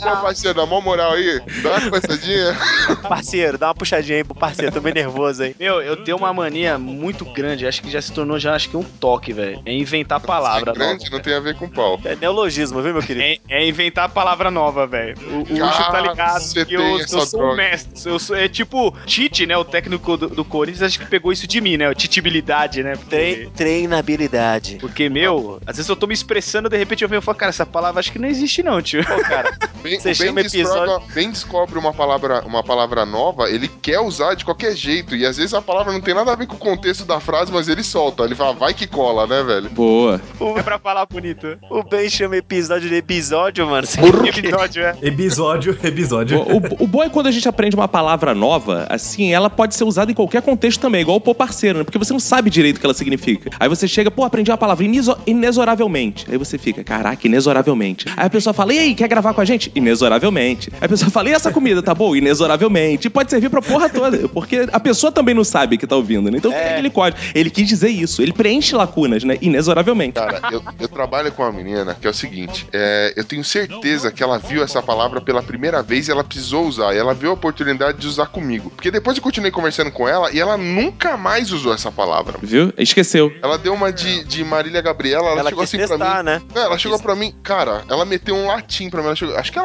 Pô, 0.00 0.16
parceiro, 0.22 0.56
dá 0.56 0.66
mó 0.66 0.80
moral 0.80 1.12
aí. 1.12 1.40
Dá 1.62 1.76
uma 1.78 1.90
coçadinha. 1.90 2.56
Parceiro, 3.08 3.58
dá 3.58 3.68
uma 3.68 3.74
puxadinha 3.74 4.18
aí 4.18 4.24
pro 4.24 4.34
parceiro. 4.34 4.72
Tô 4.72 4.80
bem 4.80 4.92
nervoso 4.94 5.42
aí. 5.42 5.54
Meu, 5.58 5.80
eu 5.82 5.96
tenho 5.96 6.16
uma 6.16 6.32
mania 6.32 6.78
muito 6.78 7.24
grande. 7.24 7.66
Acho 7.66 7.82
que 7.82 7.90
já 7.90 8.00
se 8.00 8.12
tornou 8.12 8.38
já 8.38 8.54
acho 8.54 8.68
que 8.68 8.76
um 8.76 8.82
toque, 8.82 9.32
velho. 9.32 9.60
É 9.64 9.72
inventar 9.72 10.20
palavra 10.20 10.70
É 10.70 10.74
grande, 10.74 11.10
não 11.10 11.20
tem 11.20 11.34
a 11.34 11.40
ver 11.40 11.54
com 11.56 11.68
pau. 11.68 12.00
É 12.04 12.14
neologismo, 12.16 12.80
viu, 12.82 12.92
meu 12.92 13.02
querido? 13.02 13.24
É, 13.24 13.38
é 13.48 13.66
inventar 13.66 14.08
palavra 14.08 14.50
nova, 14.50 14.86
velho. 14.86 15.16
O, 15.30 15.36
o 15.38 15.42
Ucho 15.42 15.90
tá 15.90 16.00
ligado. 16.00 16.40
você 16.40 16.64
que 16.64 16.74
eu, 16.74 16.80
tem 16.80 17.00
eu 17.00 17.08
sou 17.08 17.26
droga. 17.26 17.52
um 17.52 17.56
mestre. 17.56 18.10
Eu 18.10 18.18
sou, 18.18 18.36
é 18.36 18.48
tipo 18.48 18.94
Tite, 19.06 19.46
né? 19.46 19.56
O 19.56 19.64
técnico 19.64 20.16
do, 20.16 20.28
do 20.28 20.44
Corinthians, 20.44 20.82
acho 20.82 20.98
que 20.98 21.06
pegou 21.06 21.32
isso 21.32 21.46
de 21.46 21.60
mim, 21.60 21.76
né? 21.76 21.92
Titibilidade, 21.94 22.82
né? 22.82 22.92
Porque, 22.96 23.08
Trein, 23.10 23.50
treinabilidade. 23.50 24.78
porque, 24.80 25.08
meu, 25.08 25.60
às 25.66 25.76
vezes 25.76 25.88
eu 25.88 25.96
tô 25.96 26.06
me 26.06 26.14
expressando, 26.14 26.68
de 26.68 26.76
repente 26.76 27.02
eu 27.02 27.08
venho 27.08 27.18
e 27.20 27.22
falo, 27.22 27.36
cara, 27.36 27.50
essa 27.50 27.66
palavra 27.66 28.00
acho 28.00 28.12
que 28.12 28.18
não 28.18 28.28
existe, 28.28 28.62
não, 28.62 28.80
tio. 28.80 29.04
Pô, 29.04 29.18
cara, 29.22 29.56
Você 29.98 30.10
o 30.10 30.16
ben, 30.16 30.26
chama 30.28 30.42
descobre, 30.42 31.14
bem 31.14 31.30
descobre 31.30 31.78
uma 31.78 31.92
palavra, 31.92 32.42
uma 32.46 32.62
palavra 32.62 33.04
nova, 33.06 33.48
ele 33.50 33.68
quer 33.82 34.00
usar 34.00 34.34
de 34.34 34.44
qualquer 34.44 34.74
jeito. 34.76 35.14
E 35.16 35.24
às 35.26 35.36
vezes 35.36 35.54
a 35.54 35.62
palavra 35.62 35.92
não 35.92 36.00
tem 36.00 36.14
nada 36.14 36.32
a 36.32 36.36
ver 36.36 36.46
com 36.46 36.54
o 36.54 36.58
contexto 36.58 37.04
da 37.04 37.18
frase, 37.20 37.50
mas 37.52 37.68
ele 37.68 37.82
solta. 37.82 38.22
Ele 38.24 38.34
fala, 38.34 38.52
vai 38.52 38.74
que 38.74 38.86
cola, 38.86 39.26
né, 39.26 39.42
velho? 39.42 39.70
Boa. 39.70 40.20
É 40.56 40.62
pra 40.62 40.78
falar 40.78 41.06
bonito. 41.06 41.58
o 41.70 41.82
Ben 41.82 42.08
chama 42.10 42.36
episódio 42.36 42.88
de 42.88 42.94
episódio, 42.94 43.66
mano. 43.66 43.86
Episódio, 44.26 44.82
é? 44.82 44.96
Episódio, 45.02 45.78
episódio. 45.82 46.38
O, 46.40 46.56
o- 46.58 46.84
o 46.84 46.86
bom 46.86 47.02
é 47.02 47.08
quando 47.08 47.26
a 47.26 47.30
gente 47.30 47.48
aprende 47.48 47.74
uma 47.76 47.88
palavra 47.88 48.34
nova, 48.34 48.86
assim, 48.88 49.32
ela 49.32 49.48
pode 49.50 49.74
ser 49.74 49.84
usada 49.84 50.10
em 50.10 50.14
qualquer 50.14 50.42
contexto 50.42 50.80
também, 50.80 51.00
igual 51.02 51.16
o 51.16 51.20
pô 51.20 51.34
parceiro, 51.34 51.78
né? 51.78 51.84
Porque 51.84 51.98
você 51.98 52.12
não 52.12 52.20
sabe 52.20 52.50
direito 52.50 52.76
o 52.76 52.80
que 52.80 52.86
ela 52.86 52.94
significa. 52.94 53.50
Aí 53.58 53.68
você 53.68 53.86
chega, 53.88 54.10
pô, 54.10 54.24
aprendi 54.24 54.50
uma 54.50 54.58
palavra 54.58 54.84
ineso- 54.84 55.16
inexoravelmente. 55.26 56.26
Aí 56.30 56.36
você 56.38 56.58
fica, 56.58 56.82
caraca, 56.84 57.26
inexoravelmente. 57.26 58.06
Aí 58.16 58.26
a 58.26 58.30
pessoa 58.30 58.52
fala, 58.54 58.72
e 58.74 58.78
aí, 58.78 58.94
quer 58.94 59.08
gravar 59.08 59.34
com 59.34 59.40
a 59.40 59.44
gente? 59.44 59.70
Inexoravelmente. 59.80 60.70
Aí 60.80 60.86
a 60.86 60.88
pessoa 60.88 61.10
fala, 61.10 61.30
e 61.30 61.32
essa 61.32 61.50
comida, 61.50 61.82
tá 61.82 61.94
boa? 61.94 62.16
Inexoravelmente. 62.16 63.06
E 63.06 63.10
pode 63.10 63.30
servir 63.30 63.48
pra 63.50 63.60
porra 63.62 63.88
toda, 63.88 64.28
porque 64.28 64.66
a 64.72 64.80
pessoa 64.80 65.10
também 65.12 65.34
não 65.34 65.44
sabe 65.44 65.76
que 65.78 65.86
tá 65.86 65.96
ouvindo, 65.96 66.30
né? 66.30 66.38
Então 66.38 66.50
fica 66.52 66.70
aquele 66.70 66.90
código. 66.90 67.20
Ele 67.34 67.50
quis 67.50 67.66
dizer 67.68 67.88
isso, 67.88 68.22
ele 68.22 68.32
preenche 68.32 68.74
lacunas, 68.74 69.24
né? 69.24 69.36
Inexoravelmente. 69.40 70.14
Cara, 70.14 70.40
eu, 70.52 70.62
eu 70.78 70.88
trabalho 70.88 71.32
com 71.32 71.42
uma 71.42 71.52
menina 71.52 71.96
que 72.00 72.06
é 72.06 72.10
o 72.10 72.14
seguinte: 72.14 72.66
é, 72.72 73.12
eu 73.16 73.24
tenho 73.24 73.42
certeza 73.44 74.10
que 74.10 74.22
ela 74.22 74.38
viu 74.38 74.62
essa 74.62 74.82
palavra 74.82 75.20
pela 75.20 75.42
primeira 75.42 75.82
vez 75.82 76.08
e 76.08 76.10
ela 76.10 76.24
precisou 76.24 76.66
usar. 76.66 76.94
E 76.94 76.98
ela 76.98 77.14
viu 77.14 77.30
a 77.30 77.34
oportunidade 77.34 77.98
de 77.98 78.06
usar 78.06 78.26
comigo. 78.26 78.70
Porque 78.70 78.90
depois 78.90 79.16
eu 79.16 79.22
continuei 79.22 79.50
conversando 79.50 79.90
com 79.90 80.08
ela 80.08 80.30
e 80.32 80.40
ela 80.40 80.56
nunca 80.56 81.16
mais 81.16 81.52
usou 81.52 81.72
essa 81.74 81.90
palavra. 81.90 82.38
Viu? 82.42 82.72
Esqueceu. 82.78 83.32
Ela 83.42 83.58
deu 83.58 83.74
uma 83.74 83.92
de, 83.92 84.24
de 84.24 84.44
Marília 84.44 84.80
Gabriela, 84.80 85.28
ela, 85.30 85.40
Ela 85.40 85.50
chegou 85.50 85.64
quis 85.64 85.74
assim 85.74 85.86
pra 85.88 85.96
mim. 85.98 86.04
testar, 86.04 86.22
né? 86.22 86.42
É, 86.54 86.58
ela 86.60 86.78
chegou 86.78 86.98
pra 86.98 87.14
mim, 87.14 87.34
cara, 87.42 87.82
ela 87.88 88.04
meteu 88.04 88.34
um 88.34 88.46
latim 88.46 88.88
pra 88.90 89.00
mim. 89.00 89.06
Ela 89.08 89.16
chegou, 89.16 89.36
acho 89.36 89.52
que 89.52 89.58
é 89.58 89.62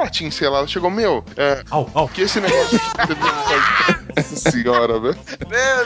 lá. 0.49 0.57
Ela 0.59 0.67
chegou, 0.67 0.89
meu, 0.89 1.23
é. 1.37 1.63
Au, 1.69 1.89
au. 1.93 2.07
Que 2.07 2.21
esse 2.21 2.39
negócio. 2.39 2.79
Nossa 4.15 4.35
senhora, 4.51 4.99
velho. 4.99 5.17
Meu 5.49 5.85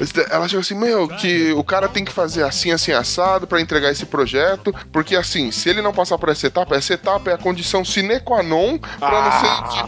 Deus! 0.00 0.12
Ela 0.30 0.48
chegou 0.48 0.60
assim, 0.60 0.74
meu, 0.74 1.06
que 1.08 1.52
o 1.52 1.62
cara 1.62 1.88
tem 1.88 2.04
que 2.04 2.10
fazer 2.12 2.42
assim, 2.42 2.72
assim, 2.72 2.90
assado 2.92 3.46
pra 3.46 3.60
entregar 3.60 3.90
esse 3.92 4.04
projeto, 4.06 4.74
porque 4.92 5.14
assim, 5.14 5.50
se 5.52 5.68
ele 5.68 5.80
não 5.80 5.92
passar 5.92 6.18
por 6.18 6.28
essa 6.28 6.46
etapa, 6.46 6.74
essa 6.76 6.94
etapa 6.94 7.30
é 7.30 7.34
a 7.34 7.38
condição 7.38 7.84
sine 7.84 8.18
qua 8.20 8.42
non 8.42 8.76
pra 8.98 9.22
não 9.22 9.30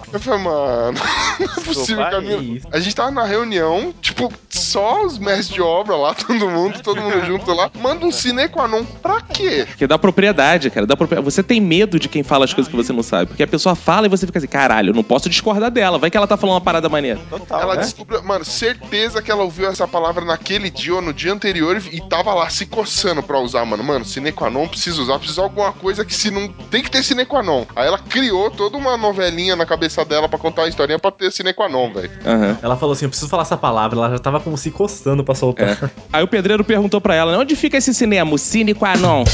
ser. 0.03 0.15
Eu 0.15 0.21
falei, 0.21 0.41
mano, 0.45 0.99
não 1.41 1.47
é 1.47 1.61
possível, 1.65 2.43
isso. 2.43 2.69
A 2.73 2.79
gente 2.79 2.95
tava 2.95 3.11
na 3.11 3.25
reunião, 3.25 3.93
tipo, 4.01 4.33
só 4.49 5.05
os 5.05 5.19
mestres 5.19 5.49
de 5.49 5.61
obra 5.61 5.97
lá, 5.97 6.15
todo 6.15 6.49
mundo, 6.49 6.81
todo 6.83 7.01
mundo 7.01 7.25
junto 7.27 7.53
lá, 7.53 7.71
manda 7.81 8.07
um 8.07 8.13
sine 8.13 8.49
qua 8.49 8.69
non 8.69 8.85
pra 8.85 9.21
quê? 9.21 9.65
Porque 9.69 9.87
dá 9.89 9.99
propriedade, 9.99 10.71
cara. 10.71 10.87
Dá 10.87 10.97
propria- 10.97 11.21
Você 11.21 11.43
tem 11.43 11.61
medo 11.61 11.99
de 11.99 12.09
quem 12.09 12.23
fala 12.23 12.45
as 12.45 12.55
coisas 12.55 12.71
que 12.71 12.77
você 12.77 12.93
não 12.93 13.03
sabe. 13.03 13.27
Porque 13.27 13.43
a 13.43 13.47
pessoa 13.47 13.62
fala 13.75 14.07
e 14.07 14.11
você 14.11 14.27
fica 14.27 14.39
assim, 14.39 14.49
caralho, 14.49 14.91
eu 14.91 14.95
não 14.95 15.03
posso 15.03 15.29
discordar 15.29 15.71
dela. 15.71 15.99
Vai 15.99 16.11
que 16.11 16.17
ela 16.17 16.27
tá 16.27 16.37
falando 16.37 16.55
uma 16.55 16.61
parada 16.61 16.89
maneira. 16.89 17.21
Total. 17.31 17.61
Ela 17.61 17.75
né? 17.77 17.83
descobriu, 17.83 18.23
mano, 18.23 18.45
certeza 18.45 19.23
que 19.23 19.31
ela 19.31 19.43
ouviu 19.43 19.69
essa 19.69 19.87
palavra 19.87 20.25
naquele 20.25 20.71
dia 20.71 20.95
ou 20.95 21.03
no 21.03 21.13
dia 21.13 21.33
anterior 21.33 21.83
e, 21.91 22.01
tava 22.09 22.35
lá 22.35 22.49
se 22.51 22.67
coçando 22.67 23.23
pra 23.23 23.39
usar, 23.39 23.65
mano. 23.65 23.83
Mano, 23.83 24.05
sine 24.05 24.33
qua 24.33 24.51
non, 24.51 24.69
precisa 24.69 25.01
usar, 25.01 25.19
precisa 25.19 25.41
usar 25.41 25.43
alguma 25.43 25.73
coisa 25.73 26.05
que 26.05 26.15
se 26.15 26.31
não. 26.31 26.49
Tem 26.71 26.83
que 26.83 26.91
ter 26.91 27.03
sine 27.03 27.25
qua 27.25 27.43
non. 27.43 27.65
Aí 27.75 27.87
ela 27.87 27.99
criou 27.99 28.51
toda 28.51 28.77
uma 28.77 28.97
novelinha 28.97 29.57
na 29.57 29.67
cabeça 29.67 30.05
dela 30.05 30.29
pra 30.29 30.39
contar 30.39 30.63
a 30.63 30.69
historinha 30.69 30.99
pra 30.99 31.11
ter 31.11 31.31
sine 31.31 31.53
qua 31.53 31.69
non, 31.69 31.93
velho. 31.93 32.11
Aham. 32.25 32.59
Ela 32.63 32.77
falou 32.77 32.93
assim: 32.93 33.05
eu 33.05 33.09
preciso 33.09 33.31
falar 33.31 33.43
essa 33.43 33.57
palavra. 33.57 33.99
Ela 33.99 34.11
já 34.11 34.19
tava 34.19 34.41
como 34.41 34.57
se 34.57 34.71
coçando 34.71 35.25
pra 35.25 35.35
soltar. 35.35 35.69
É. 35.83 35.91
Aí 36.13 36.23
o 36.23 36.29
pedreiro 36.29 36.65
perguntou 36.65 37.01
pra 37.01 37.15
ela, 37.15 37.39
onde 37.39 37.57
fica 37.57 37.77
esse 37.77 37.95
cinema? 37.95 38.35
O 38.35 38.39
Cine 38.39 38.75
Quanon. 38.75 39.25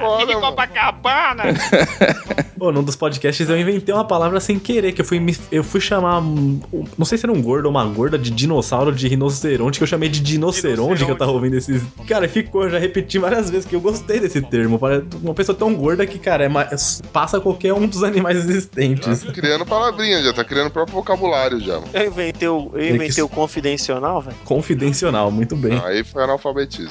Foda, 0.00 0.20
Fique 0.20 0.34
mano. 0.34 0.46
Copacabana. 0.46 1.47
Pô, 2.58 2.72
num 2.72 2.82
dos 2.82 2.96
podcasts 2.96 3.48
eu 3.48 3.58
inventei 3.58 3.94
uma 3.94 4.04
palavra 4.04 4.40
sem 4.40 4.58
querer, 4.58 4.92
que 4.92 5.00
eu 5.00 5.04
fui, 5.04 5.20
me- 5.20 5.36
eu 5.52 5.62
fui 5.62 5.80
chamar. 5.80 6.18
um- 6.20 6.60
Não 6.96 7.04
sei 7.06 7.16
se 7.16 7.24
era 7.24 7.32
um 7.32 7.40
gordo 7.40 7.66
ou 7.66 7.70
uma 7.70 7.84
gorda 7.84 8.18
de 8.18 8.30
dinossauro 8.30 8.92
de 8.92 9.06
rinoceronte, 9.06 9.78
que 9.78 9.82
eu 9.84 9.86
chamei 9.88 10.08
de 10.08 10.20
dinoceronte, 10.20 11.04
que 11.04 11.10
eu 11.10 11.16
tava 11.16 11.30
ouvindo 11.32 11.54
esses. 11.56 11.82
Cara, 12.08 12.28
ficou, 12.28 12.64
eu 12.64 12.70
já 12.70 12.78
repeti 12.78 13.18
várias 13.18 13.48
vezes 13.48 13.64
que 13.64 13.76
eu 13.76 13.80
gostei 13.80 14.18
desse 14.18 14.40
termo. 14.42 14.80
Uma 15.22 15.34
pessoa 15.34 15.56
tão 15.56 15.72
gorda 15.74 16.04
que, 16.06 16.18
cara, 16.18 16.44
é 16.44 16.48
mais- 16.48 17.00
passa 17.12 17.40
qualquer 17.40 17.72
um 17.72 17.86
dos 17.86 18.02
animais 18.02 18.38
existentes. 18.38 19.22
Criando 19.32 19.64
palavrinha, 19.64 20.20
já 20.22 20.32
tá 20.32 20.42
criando 20.44 20.66
o 20.66 20.70
próprio 20.70 20.96
vocabulário 20.96 21.60
já. 21.60 21.74
mano. 21.74 21.86
Eu 21.94 22.06
inventei 22.06 22.48
o, 22.48 22.70
eu 22.74 22.80
É 22.80 22.88
inventei 22.88 23.08
que- 23.10 23.22
o 23.22 23.28
confidencial, 23.28 24.20
velho. 24.20 24.36
Confidencial, 24.44 25.30
muito 25.30 25.54
bem. 25.54 25.80
Aí 25.84 26.02
foi 26.02 26.24
analfabetismo. 26.24 26.90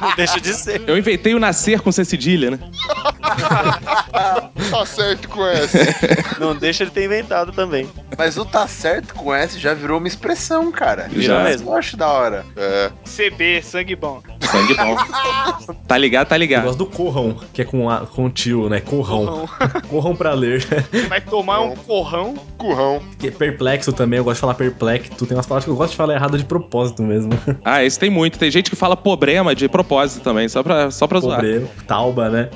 Não 0.00 0.14
deixa 0.14 0.40
de 0.40 0.54
ser. 0.54 0.82
Eu 0.86 0.96
inventei 0.96 1.34
o 1.34 1.40
nascer 1.40 1.80
com 1.80 1.90
C 1.90 2.04
cedilha, 2.04 2.52
né? 2.52 2.58
tá 4.70 4.86
certo 4.86 5.28
com 5.28 5.46
essa. 5.46 5.78
Não 6.38 6.54
deixa 6.54 6.84
de 6.84 6.90
ter 6.90 7.04
inventado 7.04 7.52
também. 7.52 7.88
Mas 8.16 8.36
o 8.36 8.44
tá 8.44 8.66
certo 8.66 9.14
com 9.14 9.34
S 9.34 9.58
já 9.58 9.74
virou 9.74 9.98
uma 9.98 10.08
expressão, 10.08 10.70
cara. 10.70 11.08
Virou 11.08 11.38
Já. 11.38 11.44
mesmo. 11.44 11.70
Eu 11.70 11.76
acho 11.76 11.96
da 11.96 12.08
hora. 12.08 12.44
É. 12.56 12.90
CB, 13.04 13.62
sangue 13.62 13.96
bom. 13.96 14.22
Sangue 14.50 14.74
bom. 14.74 14.96
tá 15.86 15.98
ligado, 15.98 16.28
tá 16.28 16.36
Eu 16.36 16.40
ligado. 16.40 16.64
gosto 16.64 16.78
do 16.78 16.86
corrão, 16.86 17.36
que 17.52 17.62
é 17.62 17.64
com, 17.64 17.88
a, 17.90 18.00
com 18.06 18.30
tio, 18.30 18.68
né? 18.68 18.80
Corrão. 18.80 19.48
Corrão 19.88 20.14
pra 20.14 20.32
ler. 20.34 20.64
Vai 21.08 21.20
tomar 21.20 21.60
um 21.60 21.74
corrão. 21.76 22.34
Currão. 22.56 23.00
Que 23.18 23.28
é 23.28 23.30
perplexo 23.30 23.92
também, 23.92 24.18
eu 24.18 24.24
gosto 24.24 24.36
de 24.36 24.40
falar 24.42 24.54
perplexo. 24.54 25.26
Tem 25.26 25.36
umas 25.36 25.46
palavras 25.46 25.64
que 25.64 25.70
eu 25.70 25.76
gosto 25.76 25.90
de 25.92 25.96
falar 25.96 26.14
errado 26.14 26.36
de 26.38 26.44
propósito 26.44 27.02
mesmo. 27.02 27.30
Ah, 27.64 27.84
esse 27.84 27.98
tem 27.98 28.08
muito. 28.08 28.38
Tem 28.38 28.50
gente 28.50 28.70
que 28.70 28.76
fala 28.76 28.96
problema 28.96 29.54
de 29.54 29.68
propósito 29.68 30.22
também, 30.22 30.48
só 30.48 30.62
pra, 30.62 30.90
só 30.90 31.06
pra 31.06 31.20
zoar. 31.20 31.40
Problema. 31.40 31.68
Tauba, 31.86 32.30
né? 32.30 32.48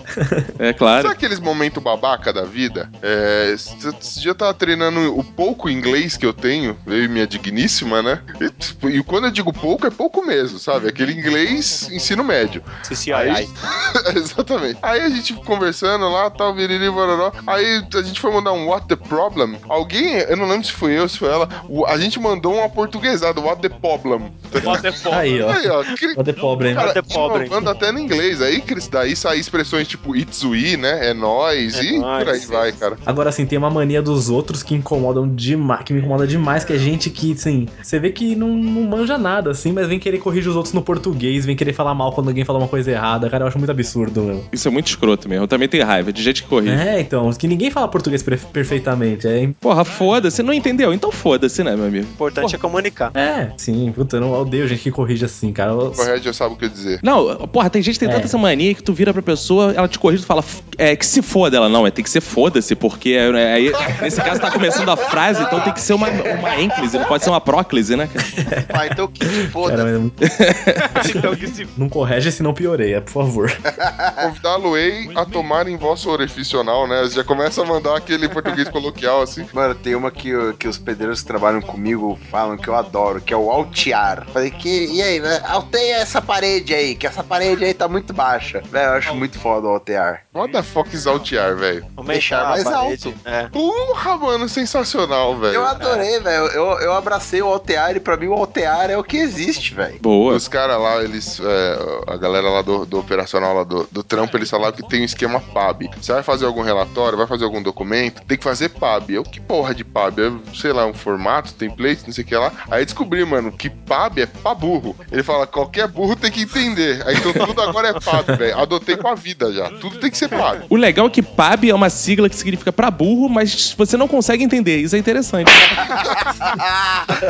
É 0.58 0.72
claro. 0.72 1.02
Sabe 1.02 1.14
aqueles 1.14 1.38
momentos 1.40 1.82
babaca 1.82 2.32
da 2.32 2.44
vida? 2.44 2.88
É, 3.02 3.50
esse 3.52 4.20
dia 4.20 4.30
eu 4.30 4.34
tava 4.34 4.54
treinando 4.54 5.18
o 5.18 5.22
pouco 5.22 5.68
inglês 5.68 6.16
que 6.16 6.24
eu 6.24 6.32
tenho, 6.32 6.76
eu 6.86 7.04
e 7.04 7.08
minha 7.08 7.26
digníssima, 7.26 8.02
né? 8.02 8.20
E, 8.40 8.48
tipo, 8.50 8.88
e 8.88 9.02
quando 9.02 9.24
eu 9.24 9.30
digo 9.30 9.52
pouco, 9.52 9.86
é 9.86 9.90
pouco 9.90 10.24
mesmo, 10.24 10.58
sabe? 10.58 10.88
Aquele 10.88 11.12
inglês 11.12 11.81
ensino 11.90 12.22
médio. 12.22 12.62
CCI. 12.82 13.12
Aí- 13.12 13.48
Exatamente. 14.16 14.78
Aí 14.82 15.00
a 15.00 15.08
gente 15.08 15.32
conversando 15.34 16.08
lá, 16.10 16.30
tal, 16.30 16.54
viriri, 16.54 16.90
bororó. 16.90 17.32
Aí 17.46 17.82
a 17.94 18.02
gente 18.02 18.20
foi 18.20 18.32
mandar 18.32 18.52
um 18.52 18.66
What 18.68 18.86
the 18.88 18.96
Problem. 18.96 19.56
Alguém, 19.68 20.14
eu 20.18 20.36
não 20.36 20.46
lembro 20.48 20.66
se 20.66 20.72
foi 20.72 20.92
eu, 20.98 21.08
se 21.08 21.18
foi 21.18 21.28
ela, 21.30 21.48
a 21.86 21.98
gente 21.98 22.18
mandou 22.20 22.54
uma 22.54 22.68
portuguesada, 22.68 23.40
What 23.40 23.62
the 23.62 23.68
Problem. 23.68 24.32
Bota 24.62 24.88
é 24.88 24.92
foda. 24.92 25.16
Aí, 25.16 25.40
ó. 25.40 25.50
Aí, 25.50 25.68
ó. 25.68 25.82
que- 25.96 26.14
Pode 26.14 26.32
pobre, 26.34 26.68
hein? 26.68 26.74
Cara, 26.74 26.88
What 26.88 27.02
the 27.02 27.14
Problem. 27.14 27.42
inovando 27.46 27.70
até 27.70 27.90
no 27.92 27.98
inglês. 27.98 28.40
Aí, 28.42 28.60
Cris, 28.60 28.88
daí 28.88 29.16
saem 29.16 29.40
expressões 29.40 29.88
tipo 29.88 30.14
it's 30.16 30.44
we, 30.44 30.76
né? 30.76 31.10
É 31.10 31.14
nós. 31.14 31.78
É 31.78 31.84
e 31.84 31.98
nóis, 31.98 32.24
por 32.24 32.32
aí 32.32 32.40
sim. 32.40 32.52
vai, 32.52 32.72
cara. 32.72 32.96
Agora, 33.06 33.28
assim, 33.30 33.46
tem 33.46 33.58
uma 33.58 33.70
mania 33.70 34.02
dos 34.02 34.28
outros 34.28 34.62
que 34.62 34.74
incomodam 34.74 35.28
demais, 35.34 35.82
que 35.84 35.92
me 35.92 36.00
incomoda 36.00 36.26
demais, 36.26 36.64
que 36.64 36.72
é 36.72 36.78
gente 36.78 37.08
que, 37.10 37.32
assim, 37.32 37.66
você 37.82 37.98
vê 37.98 38.10
que 38.10 38.34
não, 38.36 38.48
não 38.48 38.82
manja 38.82 39.16
nada, 39.16 39.50
assim, 39.50 39.72
mas 39.72 39.86
vem 39.88 39.98
querer 39.98 40.18
corrigir 40.18 40.50
os 40.50 40.56
outros 40.56 40.74
no 40.74 40.82
português, 40.82 41.44
vem 41.46 41.56
querer 41.56 41.71
falar 41.72 41.94
mal 41.94 42.12
quando 42.12 42.28
alguém 42.28 42.44
fala 42.44 42.58
uma 42.58 42.68
coisa 42.68 42.90
errada. 42.90 43.28
Cara, 43.30 43.44
eu 43.44 43.48
acho 43.48 43.58
muito 43.58 43.70
absurdo, 43.70 44.22
meu. 44.22 44.44
Isso 44.52 44.68
é 44.68 44.70
muito 44.70 44.86
escroto 44.88 45.28
mesmo. 45.28 45.44
Eu 45.44 45.48
também 45.48 45.68
tenho 45.68 45.84
raiva 45.86 46.12
de 46.12 46.22
gente 46.22 46.42
que 46.42 46.48
corrige. 46.48 46.72
É, 46.74 47.00
então, 47.00 47.30
que 47.32 47.46
ninguém 47.48 47.70
fala 47.70 47.88
português 47.88 48.22
per- 48.22 48.38
perfeitamente. 48.52 49.26
É, 49.26 49.48
Porra, 49.60 49.84
foda-se. 49.84 50.42
Não 50.42 50.52
entendeu? 50.52 50.92
Então 50.92 51.10
foda-se, 51.12 51.62
né, 51.62 51.74
meu 51.76 51.86
amigo? 51.86 52.06
O 52.06 52.10
importante 52.12 52.54
é 52.54 52.58
comunicar. 52.58 53.10
é, 53.14 53.50
sim, 53.56 53.92
puta, 53.94 54.16
eu 54.16 54.20
não 54.20 54.32
eu 54.34 54.40
odeio 54.42 54.66
gente 54.68 54.82
que 54.82 54.90
corrige 54.90 55.24
assim, 55.24 55.52
cara. 55.52 55.70
Eu- 55.72 55.90
Correto, 55.92 56.24
já 56.24 56.32
sabe 56.32 56.54
o 56.54 56.56
que 56.56 56.68
dizer. 56.68 57.00
Não, 57.02 57.36
porra, 57.48 57.68
tem 57.70 57.82
gente 57.82 57.94
que 57.94 58.00
tem 58.00 58.08
É. 58.08 58.12
tanta 58.12 58.26
essa 58.26 58.38
mania 58.38 58.74
que 58.74 58.82
tu 58.82 58.92
vira 58.92 59.12
pra 59.12 59.22
pessoa, 59.22 59.72
ela 59.76 59.88
te 59.88 59.98
corrige 59.98 60.22
e 60.22 60.26
fala 60.26 60.40
"F- 60.42 60.62
é, 60.78 60.94
que 60.96 61.04
se 61.06 61.20
foda. 61.22 61.56
Ela, 61.56 61.68
não, 61.68 61.86
é, 61.86 61.90
tem 61.90 62.02
que 62.02 62.10
ser 62.10 62.20
foda-se, 62.20 62.74
porque 62.74 63.10
é, 63.10 63.52
aí, 63.54 63.72
nesse 64.00 64.20
caso 64.20 64.40
tá 64.40 64.50
começando 64.50 64.88
a 64.88 64.96
frase, 64.96 65.42
então 65.42 65.60
tem 65.60 65.72
que 65.72 65.80
ser 65.80 65.92
uma, 65.94 66.08
uma 66.08 66.60
ênclise, 66.60 66.98
não 66.98 67.04
pode 67.06 67.24
ser 67.24 67.30
uma 67.30 67.40
próclise, 67.40 67.94
né? 67.96 68.08
cara? 68.12 68.66
Ah, 68.72 68.86
então 68.86 69.06
que 69.08 69.24
se 69.24 69.46
foda. 69.48 69.76
Cara, 69.76 69.90
é 69.90 69.98
Então 71.16 71.34
que 71.36 71.46
se 71.48 71.61
não 71.76 71.88
corrige 71.88 72.30
se 72.32 72.42
não 72.42 72.54
pioreia, 72.54 73.00
por 73.00 73.12
favor. 73.12 73.52
Convidá-lo-ei 74.22 75.10
a 75.14 75.24
tomar 75.24 75.68
em 75.68 75.76
vosso 75.76 76.10
orificional, 76.10 76.86
né? 76.86 77.08
Já 77.10 77.24
começa 77.24 77.62
a 77.62 77.64
mandar 77.64 77.96
aquele 77.96 78.28
português 78.28 78.68
coloquial 78.68 79.22
assim. 79.22 79.46
Mano, 79.52 79.74
tem 79.74 79.94
uma 79.94 80.10
que, 80.10 80.32
que 80.58 80.68
os 80.68 80.78
pedreiros 80.78 81.20
que 81.20 81.26
trabalham 81.26 81.60
comigo 81.60 82.18
falam 82.30 82.56
que 82.56 82.68
eu 82.68 82.74
adoro, 82.74 83.20
que 83.20 83.32
é 83.32 83.36
o 83.36 83.50
altear. 83.50 84.26
Falei 84.32 84.50
que, 84.50 84.86
e 84.86 85.02
aí, 85.02 85.20
né? 85.20 85.40
alteia 85.44 85.96
essa 85.96 86.20
parede 86.20 86.74
aí, 86.74 86.94
que 86.94 87.06
essa 87.06 87.22
parede 87.22 87.64
aí 87.64 87.74
tá 87.74 87.88
muito 87.88 88.12
baixa. 88.12 88.62
Velho, 88.70 88.90
eu 88.90 88.94
acho 88.94 89.14
muito 89.14 89.38
foda 89.38 89.66
o 89.66 89.70
altear. 89.70 90.24
What 90.34 90.52
the 90.52 90.62
fuck 90.62 90.94
is 90.94 91.06
altear, 91.06 91.56
velho? 91.56 91.84
Deixar 92.06 92.46
Aumentar 92.46 92.50
mais 92.50 92.66
alto. 92.66 93.14
É. 93.24 93.48
Porra, 93.48 94.16
mano, 94.16 94.48
sensacional, 94.48 95.38
velho. 95.38 95.54
Eu 95.54 95.64
adorei, 95.66 96.20
velho. 96.20 96.46
Eu, 96.46 96.80
eu 96.80 96.92
abracei 96.92 97.42
o 97.42 97.46
altear 97.46 97.96
e 97.96 98.00
pra 98.00 98.16
mim 98.16 98.26
o 98.26 98.34
altear 98.34 98.90
é 98.90 98.96
o 98.96 99.04
que 99.04 99.16
existe, 99.16 99.74
velho. 99.74 99.98
Boa. 100.00 100.34
Os 100.34 100.48
caras 100.48 100.80
lá, 100.80 101.02
eles. 101.02 101.40
É, 101.52 102.12
a 102.12 102.16
galera 102.16 102.48
lá 102.48 102.62
do, 102.62 102.84
do 102.86 102.98
operacional 102.98 103.54
lá 103.54 103.64
do, 103.64 103.88
do 103.90 104.02
trampo, 104.02 104.36
eles 104.36 104.50
falaram 104.50 104.74
que 104.74 104.86
tem 104.88 105.02
um 105.02 105.04
esquema 105.04 105.40
PAB. 105.40 105.88
Você 106.00 106.12
vai 106.12 106.22
fazer 106.22 106.46
algum 106.46 106.62
relatório, 106.62 107.18
vai 107.18 107.26
fazer 107.26 107.44
algum 107.44 107.62
documento, 107.62 108.22
tem 108.22 108.36
que 108.38 108.44
fazer 108.44 108.70
PAB. 108.70 109.10
Eu, 109.10 109.22
que 109.22 109.40
porra 109.40 109.74
de 109.74 109.84
PAB? 109.84 110.18
Eu, 110.18 110.40
sei 110.54 110.72
lá, 110.72 110.86
um 110.86 110.94
formato, 110.94 111.52
template, 111.54 112.02
não 112.06 112.12
sei 112.12 112.24
o 112.24 112.26
que 112.26 112.36
lá. 112.36 112.52
Aí 112.70 112.84
descobri, 112.84 113.24
mano, 113.24 113.52
que 113.52 113.68
PAB 113.70 114.18
é 114.20 114.26
pra 114.26 114.54
burro. 114.54 114.96
Ele 115.10 115.22
fala, 115.22 115.46
qualquer 115.46 115.86
burro 115.88 116.16
tem 116.16 116.30
que 116.30 116.42
entender. 116.42 117.02
Aí 117.06 117.16
então 117.16 117.32
tudo 117.46 117.60
agora 117.60 117.88
é 117.88 118.00
PAB, 118.00 118.36
velho. 118.36 118.58
Adotei 118.58 118.96
com 118.96 119.08
a 119.08 119.14
vida 119.14 119.52
já. 119.52 119.68
Tudo 119.70 119.98
tem 119.98 120.10
que 120.10 120.16
ser 120.18 120.28
PAB. 120.28 120.64
O 120.68 120.76
legal 120.76 121.06
é 121.06 121.10
que 121.10 121.22
PAB 121.22 121.68
é 121.70 121.74
uma 121.74 121.90
sigla 121.90 122.28
que 122.28 122.36
significa 122.36 122.72
pra 122.72 122.90
burro, 122.90 123.28
mas 123.28 123.74
você 123.76 123.96
não 123.96 124.08
consegue 124.08 124.42
entender. 124.44 124.78
Isso 124.78 124.96
é 124.96 124.98
interessante. 124.98 125.50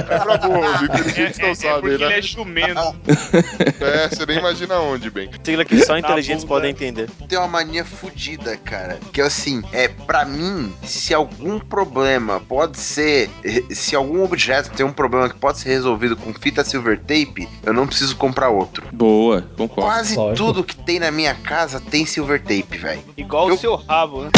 É 0.08 0.18
pra 0.18 0.36
burro, 0.38 0.60
os 0.60 0.82
É, 0.82 0.84
inteligentes 0.84 1.38
é, 1.38 1.42
não 1.42 1.50
é 1.50 1.54
sabem, 1.54 1.80
porque 1.80 1.94
ele 1.94 2.08
né? 2.08 2.18
é 2.18 2.22
jumento. 2.22 2.96
É, 3.82 4.11
você 4.16 4.26
nem 4.26 4.38
imagina 4.38 4.78
onde, 4.78 5.10
bem. 5.10 5.30
Sigla 5.42 5.64
que 5.64 5.84
só 5.84 5.96
inteligentes 5.98 6.44
podem 6.44 6.70
entender. 6.70 7.08
Tem 7.28 7.38
uma 7.38 7.48
mania 7.48 7.84
fodida, 7.84 8.56
cara. 8.56 8.98
Que 9.12 9.20
é 9.20 9.24
assim, 9.24 9.62
é 9.72 9.88
pra 9.88 10.24
mim, 10.24 10.72
se 10.84 11.12
algum 11.14 11.58
problema 11.58 12.40
pode 12.40 12.78
ser. 12.78 13.30
Se 13.70 13.94
algum 13.96 14.22
objeto 14.22 14.70
tem 14.70 14.84
um 14.84 14.92
problema 14.92 15.28
que 15.28 15.36
pode 15.36 15.58
ser 15.58 15.70
resolvido 15.70 16.16
com 16.16 16.32
fita 16.34 16.64
silver 16.64 16.98
tape, 16.98 17.48
eu 17.64 17.72
não 17.72 17.86
preciso 17.86 18.16
comprar 18.16 18.48
outro. 18.48 18.86
Boa, 18.92 19.42
concordo. 19.56 19.90
Quase 19.90 20.16
lógico. 20.16 20.46
tudo 20.46 20.64
que 20.64 20.76
tem 20.76 20.98
na 20.98 21.10
minha 21.10 21.34
casa 21.34 21.80
tem 21.80 22.04
silver 22.06 22.40
tape, 22.40 22.78
velho. 22.78 23.02
Igual 23.16 23.48
Eu- 23.48 23.54
o 23.54 23.58
seu 23.58 23.74
rabo, 23.76 24.22
né? 24.24 24.30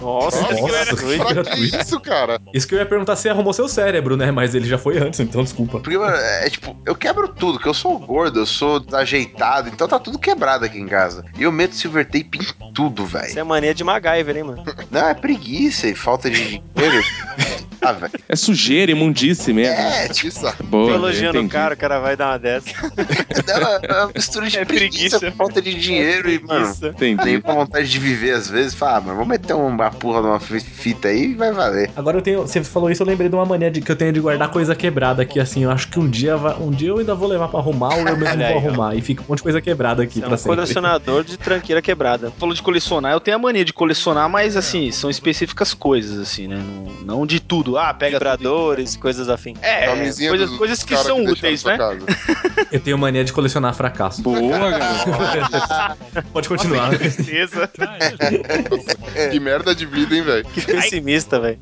Nossa, 0.00 0.40
Nossa, 0.40 0.54
que 0.96 1.16
pra 1.18 1.44
que 1.44 1.60
isso, 1.80 2.00
cara? 2.00 2.40
Isso 2.52 2.66
que 2.66 2.74
eu 2.74 2.78
ia 2.78 2.86
perguntar 2.86 3.16
se 3.16 3.28
arrumou 3.28 3.52
seu 3.52 3.68
cérebro, 3.68 4.16
né? 4.16 4.30
Mas 4.30 4.54
ele 4.54 4.66
já 4.66 4.78
foi 4.78 4.98
antes, 4.98 5.18
então 5.20 5.42
desculpa. 5.42 5.80
Porque, 5.80 5.96
mano, 5.98 6.16
é 6.16 6.48
tipo, 6.50 6.76
eu 6.84 6.94
quebro 6.94 7.28
tudo, 7.28 7.58
que 7.58 7.66
eu 7.66 7.74
sou 7.74 7.98
gordo, 8.16 8.40
eu 8.40 8.46
sou 8.46 8.80
desajeitado, 8.80 9.68
então 9.68 9.86
tá 9.86 9.98
tudo 9.98 10.18
quebrado 10.18 10.64
aqui 10.64 10.78
em 10.78 10.86
casa. 10.86 11.22
E 11.38 11.42
eu 11.42 11.52
meto 11.52 11.74
silver 11.74 12.06
tape 12.06 12.38
em 12.38 12.72
tudo, 12.72 13.02
Isso 13.02 13.12
velho. 13.12 13.38
é 13.38 13.44
mania 13.44 13.74
de 13.74 13.84
MacGyver, 13.84 14.36
hein, 14.38 14.42
mano? 14.42 14.64
Não, 14.90 15.06
é 15.06 15.12
preguiça 15.12 15.86
e 15.86 15.94
falta 15.94 16.30
de 16.30 16.42
dinheiro. 16.42 17.04
ah, 17.88 17.92
velho. 17.92 18.12
É 18.28 18.36
sujeira, 18.36 18.90
imundice 18.92 19.52
mesmo. 19.52 19.74
É, 19.74 20.08
tipo, 20.08 20.28
Isso. 20.28 20.40
Boa, 20.64 20.88
Tô 20.88 20.94
elogiando 20.94 21.40
o 21.40 21.48
cara, 21.48 21.74
o 21.74 21.76
cara 21.76 21.98
vai 22.00 22.16
dar 22.16 22.30
uma 22.32 22.38
dessa. 22.38 22.66
é 23.82 23.92
uma 24.04 24.10
mistura 24.14 24.48
de 24.48 24.58
É 24.58 24.64
preguiça, 24.64 25.18
preguiça. 25.18 25.36
falta 25.36 25.60
de 25.62 25.74
dinheiro 25.74 26.30
e, 26.30 26.38
mano. 26.42 26.72
Entendi. 26.82 27.24
nem 27.24 27.40
com 27.40 27.54
vontade 27.54 27.88
de 27.88 27.98
viver 27.98 28.32
às 28.32 28.48
vezes. 28.48 28.74
Fala, 28.74 28.96
ah, 28.96 29.00
mano, 29.00 29.12
vamos 29.14 29.28
meter 29.28 29.54
uma 29.54 29.90
porra 29.90 30.20
numa 30.22 30.40
fi- 30.40 30.60
fita 30.60 31.08
aí 31.08 31.30
e 31.30 31.34
vai 31.34 31.52
valer. 31.52 31.90
Agora 31.96 32.18
eu 32.18 32.22
tenho. 32.22 32.42
Você 32.42 32.62
falou 32.64 32.90
isso, 32.90 33.02
eu 33.02 33.06
lembrei 33.06 33.28
de 33.28 33.34
uma 33.34 33.44
mania 33.44 33.70
de, 33.70 33.80
que 33.80 33.90
eu 33.90 33.96
tenho 33.96 34.12
de 34.12 34.20
guardar 34.20 34.50
coisa 34.50 34.74
quebrada 34.74 35.22
aqui, 35.22 35.38
assim. 35.40 35.62
Eu 35.64 35.70
acho 35.70 35.88
que 35.88 35.98
um 35.98 36.08
dia, 36.08 36.36
vai- 36.36 36.56
um 36.60 36.70
dia 36.70 36.88
eu 36.88 36.98
ainda 36.98 37.14
vou 37.14 37.28
levar 37.28 37.48
pra 37.48 37.60
arrumar 37.60 37.94
ou 37.94 38.00
eu 38.00 38.16
mesmo 38.16 38.26
Olha 38.26 38.36
vou 38.36 38.46
aí, 38.46 38.54
ó. 38.54 38.58
arrumar. 38.58 38.94
E 38.94 39.00
fica 39.00 39.22
um 39.22 39.26
monte 39.28 39.38
de 39.38 39.42
coisa 39.42 39.60
quebrada 39.60 40.02
aqui 40.02 40.18
É 40.20 40.22
pra 40.22 40.34
um 40.34 40.36
sempre. 40.36 40.56
colecionador 40.56 41.24
de 41.24 41.36
tranqueira 41.36 41.80
quebrada. 41.82 42.32
Falou 42.38 42.54
de 42.54 42.62
colecionar, 42.62 43.12
eu 43.12 43.20
tenho 43.20 43.36
a 43.36 43.40
mania 43.40 43.64
de 43.64 43.72
colecionar, 43.72 44.28
mas 44.28 44.56
assim, 44.56 44.90
são 44.90 45.10
específicas 45.10 45.74
coisas, 45.74 46.18
assim, 46.18 46.46
né? 46.48 46.56
Não, 47.04 47.16
não 47.18 47.26
de 47.26 47.40
tudo. 47.40 47.75
Ah, 47.78 47.94
pega 47.94 48.18
tudo. 48.18 48.30
Vibradores, 48.30 48.96
coisas 48.96 49.28
afim. 49.28 49.54
É, 49.62 49.86
coisas, 49.86 50.48
dos 50.48 50.58
coisas 50.58 50.82
que 50.82 50.96
são 50.96 51.24
deixaram 51.24 51.32
úteis, 51.32 51.64
né? 51.64 51.78
Eu 52.72 52.80
tenho 52.80 52.98
mania 52.98 53.24
de 53.24 53.32
colecionar 53.32 53.74
fracasso. 53.74 54.22
Boa, 54.22 54.70
garoto. 54.70 55.98
Pode 56.32 56.48
continuar. 56.48 56.96
Certeza. 56.98 57.70
Que 59.30 59.40
merda 59.40 59.74
de 59.74 59.86
vida, 59.86 60.14
hein, 60.14 60.22
velho? 60.22 60.44
Que 60.44 60.60
pessimista, 60.60 61.40
velho. 61.40 61.58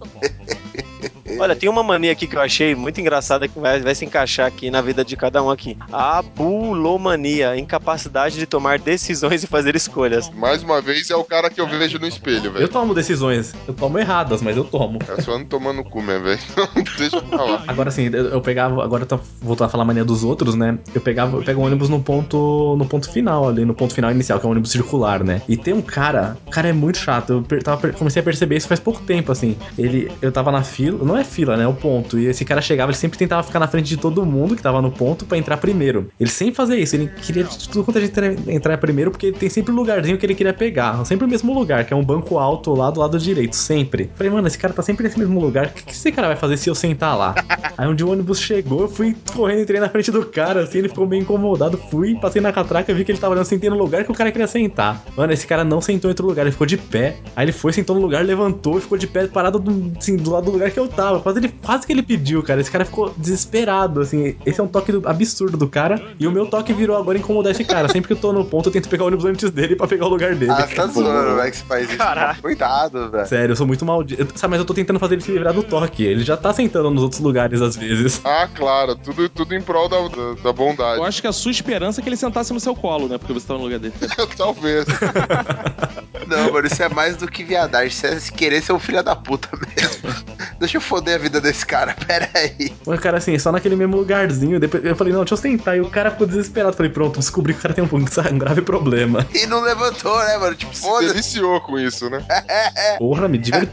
Olha, 1.38 1.56
tem 1.56 1.68
uma 1.68 1.82
mania 1.82 2.12
aqui 2.12 2.26
que 2.26 2.36
eu 2.36 2.40
achei 2.40 2.74
muito 2.74 3.00
engraçada 3.00 3.48
que 3.48 3.58
vai, 3.58 3.80
vai 3.80 3.94
se 3.94 4.04
encaixar 4.04 4.46
aqui 4.46 4.70
na 4.70 4.80
vida 4.80 5.04
de 5.04 5.16
cada 5.16 5.42
um 5.42 5.50
aqui. 5.50 5.76
A 5.92 6.22
bulomania, 6.22 7.56
incapacidade 7.56 8.36
de 8.38 8.46
tomar 8.46 8.78
decisões 8.78 9.42
e 9.42 9.46
fazer 9.46 9.74
escolhas. 9.76 10.30
Mais 10.34 10.62
uma 10.62 10.80
vez, 10.80 11.10
é 11.10 11.16
o 11.16 11.24
cara 11.24 11.48
que 11.48 11.60
eu 11.60 11.66
vejo 11.66 11.98
no 11.98 12.06
espelho, 12.06 12.46
Eu 12.46 12.52
velho. 12.52 12.68
tomo 12.68 12.94
decisões. 12.94 13.54
Eu 13.66 13.74
tomo 13.74 13.98
erradas, 13.98 14.42
mas 14.42 14.56
eu 14.56 14.64
tomo. 14.64 14.98
É 15.16 15.20
só 15.22 15.38
não 15.38 15.44
tomando 15.44 15.82
cu 15.84 16.02
mesmo, 16.02 16.24
velho. 16.24 16.40
Deixa 16.98 17.16
eu 17.16 17.22
falar. 17.22 17.64
Agora 17.66 17.90
sim, 17.90 18.10
eu 18.12 18.34
eu 18.34 18.40
pegava, 18.40 18.82
agora 18.84 19.06
tá 19.06 19.18
voltando 19.40 19.66
a 19.68 19.70
falar 19.70 19.84
a 19.84 19.86
mania 19.86 20.04
dos 20.04 20.24
outros, 20.24 20.54
né? 20.54 20.78
Eu 20.94 21.00
pegava, 21.00 21.36
eu 21.36 21.42
pego 21.42 21.60
um 21.60 21.64
ônibus 21.64 21.88
no 21.88 22.02
ponto, 22.02 22.74
no 22.76 22.84
ponto 22.86 23.10
final 23.10 23.48
ali, 23.48 23.64
no 23.64 23.74
ponto 23.74 23.94
final 23.94 24.10
inicial, 24.10 24.38
que 24.40 24.44
é 24.46 24.48
um 24.48 24.52
ônibus 24.52 24.70
circular, 24.72 25.22
né? 25.22 25.40
E 25.48 25.56
tem 25.56 25.72
um 25.72 25.80
cara, 25.82 26.36
o 26.46 26.50
cara 26.50 26.68
é 26.68 26.72
muito 26.72 26.98
chato. 26.98 27.32
Eu 27.34 27.42
per- 27.42 27.62
tava 27.62 27.92
comecei 27.92 28.20
a 28.20 28.22
perceber 28.24 28.56
isso 28.56 28.66
faz 28.68 28.80
pouco 28.80 29.00
tempo, 29.02 29.30
assim. 29.32 29.56
Ele, 29.78 30.10
eu 30.20 30.30
tava 30.32 30.50
na 30.50 30.62
fila, 30.62 31.04
não 31.04 31.13
é 31.16 31.24
fila, 31.24 31.56
né? 31.56 31.64
É 31.64 31.68
o 31.68 31.74
ponto. 31.74 32.18
E 32.18 32.26
esse 32.26 32.44
cara 32.44 32.60
chegava, 32.60 32.90
ele 32.90 32.98
sempre 32.98 33.18
tentava 33.18 33.42
ficar 33.42 33.58
na 33.58 33.66
frente 33.68 33.86
de 33.88 33.96
todo 33.96 34.24
mundo 34.24 34.56
que 34.56 34.62
tava 34.62 34.80
no 34.82 34.90
ponto 34.90 35.24
pra 35.24 35.36
entrar 35.38 35.56
primeiro. 35.56 36.08
Ele 36.18 36.30
sempre 36.30 36.54
fazia 36.54 36.76
isso, 36.76 36.96
ele 36.96 37.08
queria 37.08 37.44
de 37.44 37.68
tudo 37.68 37.84
quanto 37.84 37.98
a 37.98 38.00
gente 38.00 38.12
entrar- 38.48 38.78
primeiro, 38.78 39.10
porque 39.10 39.30
tem 39.32 39.48
sempre 39.48 39.72
um 39.72 39.76
lugarzinho 39.76 40.18
que 40.18 40.26
ele 40.26 40.34
queria 40.34 40.52
pegar. 40.52 41.04
Sempre 41.04 41.24
o 41.24 41.28
mesmo 41.28 41.54
lugar, 41.54 41.84
que 41.84 41.94
é 41.94 41.96
um 41.96 42.04
banco 42.04 42.38
alto 42.38 42.74
lá 42.74 42.90
do 42.90 43.00
lado 43.00 43.18
direito, 43.18 43.54
sempre. 43.54 44.10
Falei, 44.14 44.32
mano, 44.32 44.46
esse 44.46 44.58
cara 44.58 44.74
tá 44.74 44.82
sempre 44.82 45.04
nesse 45.04 45.18
mesmo 45.18 45.40
lugar. 45.40 45.66
O 45.66 45.70
que, 45.70 45.84
que 45.84 45.92
esse 45.92 46.10
cara 46.12 46.26
vai 46.28 46.36
fazer 46.36 46.56
se 46.56 46.68
eu 46.68 46.74
sentar 46.74 47.16
lá? 47.16 47.34
Aí 47.78 47.88
um 47.88 47.94
dia 47.94 48.06
o 48.06 48.10
ônibus 48.10 48.40
chegou, 48.40 48.82
eu 48.82 48.88
fui 48.88 49.16
correndo, 49.34 49.60
entrei 49.62 49.80
na 49.80 49.88
frente 49.88 50.10
do 50.10 50.24
cara, 50.26 50.62
assim, 50.62 50.78
ele 50.78 50.88
ficou 50.88 51.06
meio 51.06 51.22
incomodado. 51.22 51.78
Fui, 51.90 52.14
passei 52.16 52.40
na 52.42 52.52
catraca, 52.52 52.92
vi 52.92 53.04
que 53.04 53.12
ele 53.12 53.18
tava 53.18 53.34
olhando, 53.34 53.44
sentei 53.46 53.70
no 53.70 53.76
lugar 53.76 54.04
que 54.04 54.10
o 54.10 54.14
cara 54.14 54.30
queria 54.32 54.46
sentar. 54.46 55.02
Mano, 55.16 55.32
esse 55.32 55.46
cara 55.46 55.64
não 55.64 55.80
sentou 55.80 56.08
em 56.08 56.12
outro 56.12 56.26
lugar, 56.26 56.42
ele 56.42 56.52
ficou 56.52 56.66
de 56.66 56.76
pé. 56.76 57.16
Aí 57.36 57.44
ele 57.44 57.52
foi, 57.52 57.72
sentou 57.72 57.94
no 57.96 58.02
lugar, 58.02 58.24
levantou, 58.24 58.80
ficou 58.80 58.98
de 58.98 59.06
pé, 59.06 59.26
parado 59.26 59.58
do, 59.58 59.92
assim, 59.98 60.16
do 60.16 60.30
lado 60.30 60.44
do 60.46 60.50
lugar 60.52 60.70
que 60.70 60.78
eu 60.78 60.88
tava. 60.88 61.03
Quase, 61.20 61.38
ele, 61.38 61.54
quase 61.64 61.86
que 61.86 61.92
ele 61.92 62.02
pediu, 62.02 62.42
cara. 62.42 62.60
Esse 62.60 62.70
cara 62.70 62.84
ficou 62.84 63.12
desesperado, 63.16 64.00
assim. 64.00 64.36
Esse 64.44 64.60
é 64.60 64.62
um 64.62 64.68
toque 64.68 64.92
do- 64.92 65.06
absurdo 65.08 65.56
do 65.56 65.68
cara. 65.68 66.00
E 66.18 66.26
o 66.26 66.30
meu 66.32 66.46
toque 66.46 66.72
virou 66.72 66.96
agora 66.96 67.18
incomodar 67.18 67.52
esse 67.52 67.64
cara. 67.64 67.88
Sempre 67.88 68.08
que 68.08 68.12
eu 68.14 68.16
tô 68.18 68.32
no 68.32 68.44
ponto, 68.44 68.68
eu 68.68 68.72
tento 68.72 68.88
pegar 68.88 69.04
o 69.04 69.06
ônibus 69.08 69.24
antes 69.24 69.50
dele 69.50 69.76
pra 69.76 69.86
pegar 69.86 70.06
o 70.06 70.08
lugar 70.08 70.34
dele. 70.34 70.50
Ah, 70.52 70.66
tá 70.66 70.86
zoando, 70.88 71.36
velho, 71.36 71.50
que 71.50 71.56
você 71.56 71.64
faz 71.64 71.88
isso. 71.88 71.98
Caraca. 71.98 72.40
Cuidado, 72.40 73.10
velho. 73.10 73.26
Sério, 73.26 73.52
eu 73.52 73.56
sou 73.56 73.66
muito 73.66 73.84
maldito. 73.84 74.26
Sabe, 74.38 74.52
mas 74.52 74.60
eu 74.60 74.64
tô 74.66 74.74
tentando 74.74 74.98
fazer 74.98 75.14
ele 75.14 75.22
se 75.22 75.32
livrar 75.32 75.52
do 75.52 75.62
toque. 75.62 76.02
Ele 76.04 76.22
já 76.24 76.36
tá 76.36 76.52
sentando 76.52 76.90
nos 76.90 77.02
outros 77.02 77.20
lugares 77.20 77.60
às 77.60 77.76
vezes. 77.76 78.20
Ah, 78.24 78.48
claro, 78.54 78.94
tudo, 78.96 79.28
tudo 79.28 79.54
em 79.54 79.60
prol 79.62 79.88
da, 79.88 79.96
da, 80.08 80.34
da 80.42 80.52
bondade. 80.52 80.98
Eu 80.98 81.04
acho 81.04 81.20
que 81.20 81.26
a 81.26 81.32
sua 81.32 81.50
esperança 81.50 82.00
é 82.00 82.02
que 82.02 82.08
ele 82.08 82.16
sentasse 82.16 82.52
no 82.52 82.60
seu 82.60 82.74
colo, 82.74 83.08
né? 83.08 83.18
Porque 83.18 83.32
você 83.32 83.46
tava 83.46 83.58
no 83.58 83.64
lugar 83.64 83.78
dele. 83.78 83.94
Talvez. 84.36 84.86
Não, 86.26 86.52
mano, 86.52 86.66
isso 86.66 86.82
é 86.82 86.88
mais 86.88 87.16
do 87.16 87.26
que 87.28 87.44
viadagem. 87.44 87.88
Isso 87.88 88.06
é 88.06 88.18
querer 88.36 88.62
ser 88.62 88.72
um 88.72 88.78
filho 88.78 89.02
da 89.02 89.14
puta 89.14 89.48
mesmo. 89.76 90.14
Deixa 90.58 90.78
eu 90.78 90.80
foder 90.94 91.16
a 91.16 91.18
vida 91.18 91.40
desse 91.40 91.66
cara, 91.66 91.94
pera 92.06 92.28
aí. 92.34 92.72
Mas, 92.86 93.00
cara, 93.00 93.18
assim, 93.18 93.36
só 93.38 93.50
naquele 93.50 93.74
mesmo 93.74 93.96
lugarzinho. 93.96 94.60
Depois 94.60 94.84
eu 94.84 94.94
falei, 94.94 95.12
não, 95.12 95.20
deixa 95.20 95.34
eu 95.34 95.38
sentar. 95.38 95.76
E 95.76 95.80
o 95.80 95.90
cara 95.90 96.10
ficou 96.10 96.26
desesperado. 96.26 96.76
Falei, 96.76 96.92
pronto, 96.92 97.18
descobri 97.18 97.52
que 97.52 97.58
o 97.58 97.62
cara 97.62 97.74
tem 97.74 97.82
um, 97.84 97.88
um 97.92 98.38
grave 98.38 98.62
problema. 98.62 99.26
E 99.34 99.46
não 99.46 99.60
levantou, 99.60 100.16
né, 100.24 100.36
mano? 100.38 100.54
Tipo, 100.54 100.74
Se 100.74 100.82
foda-se. 100.82 101.12
deliciou 101.12 101.60
com 101.60 101.78
isso, 101.78 102.08
né? 102.08 102.24
Porra, 102.98 103.26
me 103.26 103.38
diverti. 103.38 103.72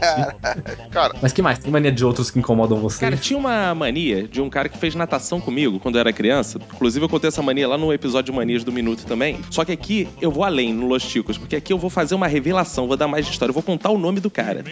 Cara, 0.90 1.14
Mas 1.22 1.32
que 1.32 1.40
mais? 1.40 1.58
Tem 1.58 1.70
mania 1.70 1.92
de 1.92 2.04
outros 2.04 2.30
que 2.30 2.38
incomodam 2.38 2.78
você? 2.78 2.98
Cara, 2.98 3.16
tinha 3.16 3.38
uma 3.38 3.74
mania 3.74 4.26
de 4.26 4.40
um 4.40 4.50
cara 4.50 4.68
que 4.68 4.78
fez 4.78 4.94
natação 4.94 5.40
comigo 5.40 5.78
quando 5.78 5.96
eu 5.96 6.00
era 6.00 6.12
criança. 6.12 6.58
Inclusive, 6.74 7.04
eu 7.04 7.08
contei 7.08 7.28
essa 7.28 7.42
mania 7.42 7.68
lá 7.68 7.78
no 7.78 7.92
episódio 7.92 8.32
de 8.32 8.36
Manias 8.36 8.64
do 8.64 8.72
Minuto 8.72 9.04
também. 9.04 9.40
Só 9.50 9.64
que 9.64 9.72
aqui 9.72 10.08
eu 10.20 10.30
vou 10.30 10.44
além, 10.44 10.72
no 10.72 10.86
Los 10.86 11.04
Ticos, 11.04 11.38
porque 11.38 11.54
aqui 11.56 11.72
eu 11.72 11.78
vou 11.78 11.90
fazer 11.90 12.14
uma 12.14 12.26
revelação, 12.26 12.88
vou 12.88 12.96
dar 12.96 13.06
mais 13.06 13.28
história. 13.28 13.50
Eu 13.50 13.54
vou 13.54 13.62
contar 13.62 13.90
o 13.90 13.98
nome 13.98 14.18
do 14.20 14.30
cara. 14.30 14.64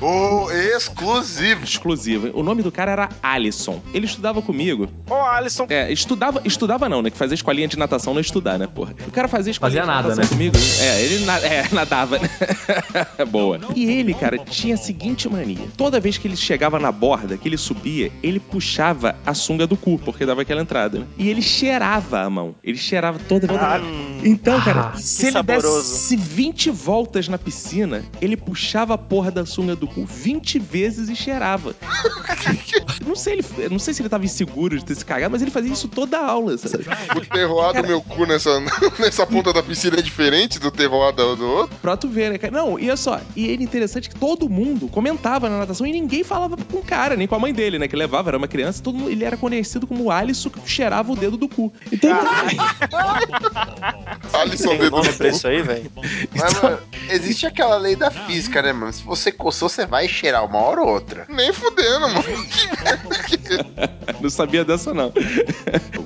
O 0.00 0.45
exclusivo. 0.50 1.64
Exclusivo. 1.64 2.30
O 2.34 2.42
nome 2.42 2.62
do 2.62 2.70
cara 2.72 2.92
era 2.92 3.08
Alisson. 3.22 3.80
Ele 3.92 4.06
estudava 4.06 4.40
comigo. 4.42 4.88
Ô, 5.08 5.14
Alisson. 5.14 5.66
É, 5.68 5.90
estudava, 5.92 6.40
estudava 6.44 6.88
não, 6.88 7.02
né? 7.02 7.10
Que 7.10 7.16
fazia 7.16 7.34
escolinha 7.34 7.68
de 7.68 7.78
natação 7.78 8.12
não 8.14 8.18
é 8.18 8.22
estudar, 8.22 8.58
né, 8.58 8.66
porra? 8.66 8.94
O 9.06 9.10
cara 9.10 9.28
fazia 9.28 9.50
escolinha 9.50 9.66
Fazia 9.66 9.82
de 9.82 9.86
nada, 9.86 10.08
natação 10.14 10.24
né? 10.24 10.28
comigo. 10.50 10.56
É, 10.80 11.02
ele 11.02 11.24
na- 11.24 11.38
é, 11.40 11.68
nadava, 11.72 12.18
né? 12.18 12.28
Boa. 13.30 13.60
E 13.74 13.84
ele, 13.90 14.14
cara, 14.14 14.38
tinha 14.38 14.74
a 14.74 14.78
seguinte 14.78 15.28
mania. 15.28 15.66
Toda 15.76 15.98
vez 16.00 16.16
que 16.18 16.28
ele 16.28 16.36
chegava 16.36 16.78
na 16.78 16.92
borda, 16.92 17.36
que 17.36 17.48
ele 17.48 17.56
subia, 17.56 18.10
ele 18.22 18.38
puxava 18.40 19.16
a 19.24 19.34
sunga 19.34 19.66
do 19.66 19.76
cu, 19.76 19.98
porque 19.98 20.24
dava 20.26 20.42
aquela 20.42 20.60
entrada, 20.62 21.00
né? 21.00 21.06
E 21.18 21.28
ele 21.28 21.42
cheirava 21.42 22.20
a 22.20 22.30
mão. 22.30 22.54
Ele 22.62 22.78
cheirava 22.78 23.18
toda 23.18 23.46
vez. 23.46 23.60
Então, 24.24 24.60
cara, 24.60 24.92
Ah, 24.94 24.96
se 24.98 25.26
ele 25.26 25.32
saboroso. 25.32 25.78
desse 25.92 26.16
20 26.16 26.70
voltas 26.70 27.28
na 27.28 27.38
piscina, 27.38 28.04
ele 28.20 28.36
puxava 28.36 28.94
a 28.94 28.98
porra 28.98 29.30
da 29.30 29.44
sunga 29.46 29.74
do 29.76 29.86
cu 29.86 30.06
20 30.36 30.58
vezes 30.58 31.08
e 31.08 31.16
cheirava. 31.16 31.74
não, 33.06 33.16
sei, 33.16 33.34
ele, 33.34 33.68
não 33.70 33.78
sei 33.78 33.94
se 33.94 34.02
ele 34.02 34.08
tava 34.08 34.24
inseguro 34.24 34.78
de 34.78 34.84
ter 34.84 34.94
se 34.94 35.04
cagado, 35.04 35.32
mas 35.32 35.42
ele 35.42 35.50
fazia 35.50 35.72
isso 35.72 35.88
toda 35.88 36.18
a 36.18 36.26
aula, 36.26 36.56
sabe? 36.58 36.84
o 37.16 37.20
terroir 37.20 37.82
do 37.82 37.88
meu 37.88 38.00
cu 38.02 38.26
nessa, 38.26 38.60
nessa 38.98 39.26
ponta 39.26 39.52
da 39.52 39.62
piscina 39.62 39.98
é 39.98 40.02
diferente 40.02 40.58
do 40.58 40.70
terroir 40.70 41.12
do, 41.14 41.36
do 41.36 41.46
outro. 41.46 41.76
Pra 41.80 41.96
tu 41.96 42.08
ver, 42.08 42.30
né, 42.30 42.38
cara? 42.38 42.52
Não, 42.52 42.78
e 42.78 42.86
olha 42.86 42.96
só, 42.96 43.20
e 43.34 43.46
ele 43.46 43.64
interessante 43.64 44.08
que 44.08 44.16
todo 44.16 44.48
mundo 44.48 44.88
comentava 44.88 45.48
na 45.48 45.58
natação 45.58 45.86
e 45.86 45.92
ninguém 45.92 46.22
falava 46.22 46.56
com 46.56 46.78
o 46.78 46.82
cara, 46.82 47.16
nem 47.16 47.26
com 47.26 47.34
a 47.34 47.38
mãe 47.38 47.52
dele, 47.52 47.78
né? 47.78 47.88
Que 47.88 47.96
levava, 47.96 48.30
era 48.30 48.38
uma 48.38 48.48
criança, 48.48 48.82
todo 48.82 48.98
mundo, 48.98 49.10
ele 49.10 49.24
era 49.24 49.36
conhecido 49.36 49.86
como 49.86 50.04
o 50.04 50.10
Alisson 50.10 50.50
que 50.50 50.68
cheirava 50.68 51.12
o 51.12 51.16
dedo 51.16 51.36
do 51.36 51.48
cu. 51.48 51.72
Então, 51.90 52.10
Alisson 54.32 54.70
Tem 54.70 54.78
dedo 54.78 55.00
do 55.00 55.12
cu. 55.12 55.26
isso 55.26 55.46
aí, 55.48 55.62
velho? 55.62 55.90
Mas, 56.34 56.62
mano, 56.62 56.78
existe 57.08 57.46
aquela 57.46 57.76
lei 57.78 57.96
da 57.96 58.10
física, 58.10 58.60
né, 58.62 58.72
mano? 58.72 58.92
Se 58.92 59.02
você 59.02 59.32
coçou, 59.32 59.68
você 59.68 59.86
vai 59.86 60.08
cheirar 60.08 60.25
uma 60.34 60.58
hora 60.58 60.80
ou 60.80 60.88
outra. 60.88 61.26
Nem 61.28 61.52
fudendo, 61.52 62.00
mano. 62.08 62.24
não 64.20 64.30
sabia 64.30 64.64
dessa, 64.64 64.92
não. 64.94 65.12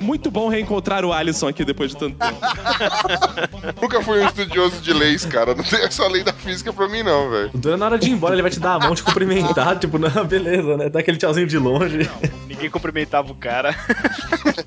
Muito 0.00 0.30
bom 0.30 0.48
reencontrar 0.48 1.04
o 1.04 1.12
Alisson 1.12 1.48
aqui 1.48 1.64
depois 1.64 1.90
de 1.90 1.96
tanto 1.96 2.16
tempo. 2.18 2.40
Nunca 3.80 4.02
fui 4.02 4.20
um 4.20 4.26
estudioso 4.26 4.80
de 4.80 4.92
leis, 4.92 5.24
cara. 5.24 5.54
Não 5.54 5.64
tem 5.64 5.80
essa 5.82 6.06
lei 6.08 6.22
da 6.22 6.32
física 6.32 6.72
pra 6.72 6.88
mim, 6.88 7.02
não, 7.02 7.30
velho. 7.30 7.50
O 7.54 7.58
Dura, 7.58 7.76
na 7.76 7.86
hora 7.86 7.98
de 7.98 8.08
ir 8.08 8.12
embora, 8.12 8.34
ele 8.34 8.42
vai 8.42 8.50
te 8.50 8.60
dar 8.60 8.74
a 8.74 8.78
mão, 8.78 8.94
te 8.94 9.02
cumprimentar, 9.02 9.78
tipo, 9.78 9.98
não, 9.98 10.24
beleza, 10.24 10.76
né? 10.76 10.88
Dá 10.88 11.00
aquele 11.00 11.18
tchauzinho 11.18 11.46
de 11.46 11.58
longe. 11.58 12.08
Ninguém 12.46 12.70
cumprimentava 12.70 13.30
o 13.30 13.34
cara. 13.34 13.74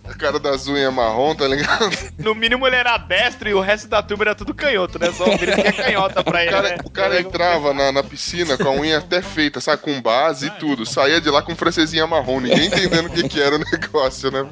O 0.04 0.18
cara 0.18 0.40
das 0.40 0.68
unhas 0.68 0.94
marrom, 0.94 1.36
tá 1.36 1.48
ligado? 1.48 1.90
No 2.18 2.34
mínimo 2.36 2.66
ele 2.68 2.76
era 2.76 2.98
destro 2.98 3.50
e 3.50 3.54
o 3.54 3.60
resto 3.60 3.88
da 3.88 4.02
turma 4.02 4.24
era 4.26 4.36
tudo 4.36 4.54
canhoto, 4.54 5.00
né? 5.00 5.12
Só 5.12 5.26
o 5.26 5.38
que 5.38 5.46
é 5.46 5.72
canhota 5.72 6.24
pra 6.24 6.40
O 6.40 6.42
ele, 6.42 6.52
cara, 6.52 6.70
né? 6.70 6.78
o 6.84 6.90
cara 6.90 7.20
entrava 7.20 7.74
na, 7.74 7.92
na 7.92 8.04
piscina 8.04 8.58
com 8.58 8.68
a 8.68 8.72
unha 8.72 8.98
até 9.00 9.22
feita, 9.44 9.60
sabe? 9.60 9.82
Com 9.82 10.02
base 10.02 10.48
e 10.48 10.52
tudo. 10.52 10.86
Saía 10.86 11.20
de 11.20 11.30
lá 11.30 11.42
com 11.42 11.56
francesinha 11.56 12.08
marrom, 12.08 12.40
ninguém 12.40 12.68
entendendo 12.68 13.08
o 13.08 13.10
que, 13.10 13.28
que 13.28 13.42
era 13.42 13.56
o 13.56 13.60
negócio, 13.72 14.32
né? 14.32 14.48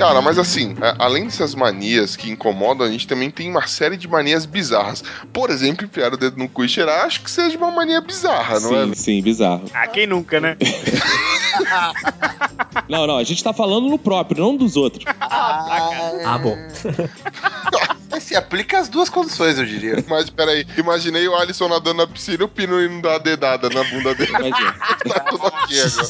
Cara, 0.00 0.22
mas 0.22 0.38
assim, 0.38 0.74
a- 0.80 0.96
além 1.04 1.24
dessas 1.24 1.54
manias 1.54 2.16
que 2.16 2.30
incomodam, 2.30 2.86
a 2.86 2.90
gente 2.90 3.06
também 3.06 3.30
tem 3.30 3.50
uma 3.50 3.66
série 3.66 3.96
de 3.96 4.08
manias 4.08 4.46
bizarras. 4.46 5.04
Por 5.32 5.50
exemplo, 5.50 5.84
enfiar 5.84 6.12
o 6.12 6.16
dedo 6.16 6.36
no 6.38 6.48
cu 6.48 6.64
e 6.64 6.68
cheirar, 6.68 7.04
acho 7.04 7.20
que 7.22 7.30
seja 7.30 7.56
uma 7.58 7.70
mania 7.70 8.00
bizarra, 8.00 8.58
não 8.60 8.70
sim, 8.70 8.90
é? 8.92 8.94
sim, 8.94 9.22
bizarro. 9.22 9.64
Ah, 9.74 9.86
quem 9.86 10.06
nunca, 10.06 10.40
né? 10.40 10.56
Não, 12.88 13.06
não, 13.06 13.18
a 13.18 13.24
gente 13.24 13.42
tá 13.42 13.52
falando 13.52 13.88
no 13.88 13.98
próprio, 13.98 14.42
não 14.42 14.56
dos 14.56 14.76
outros. 14.76 15.04
Ah, 15.20 16.38
bom. 16.42 16.56
Mas 18.10 18.24
se 18.24 18.34
aplica 18.34 18.78
as 18.78 18.88
duas 18.88 19.08
condições, 19.08 19.58
eu 19.58 19.64
diria. 19.64 20.04
Mas 20.08 20.28
peraí, 20.28 20.66
imaginei 20.76 21.26
o 21.28 21.34
Alisson 21.36 21.68
nadando 21.68 21.98
na 21.98 22.06
piscina 22.06 22.38
e 22.40 22.44
o 22.44 22.48
Pino 22.48 22.82
indo 22.82 23.02
dar 23.02 23.10
uma 23.10 23.18
dedada 23.20 23.68
na 23.70 23.84
bunda 23.84 24.14
dele. 24.14 24.30
Imagina. 24.30 24.72
tá 25.08 25.20
tudo 25.20 25.46
aqui 25.46 25.80
agora. 25.80 26.08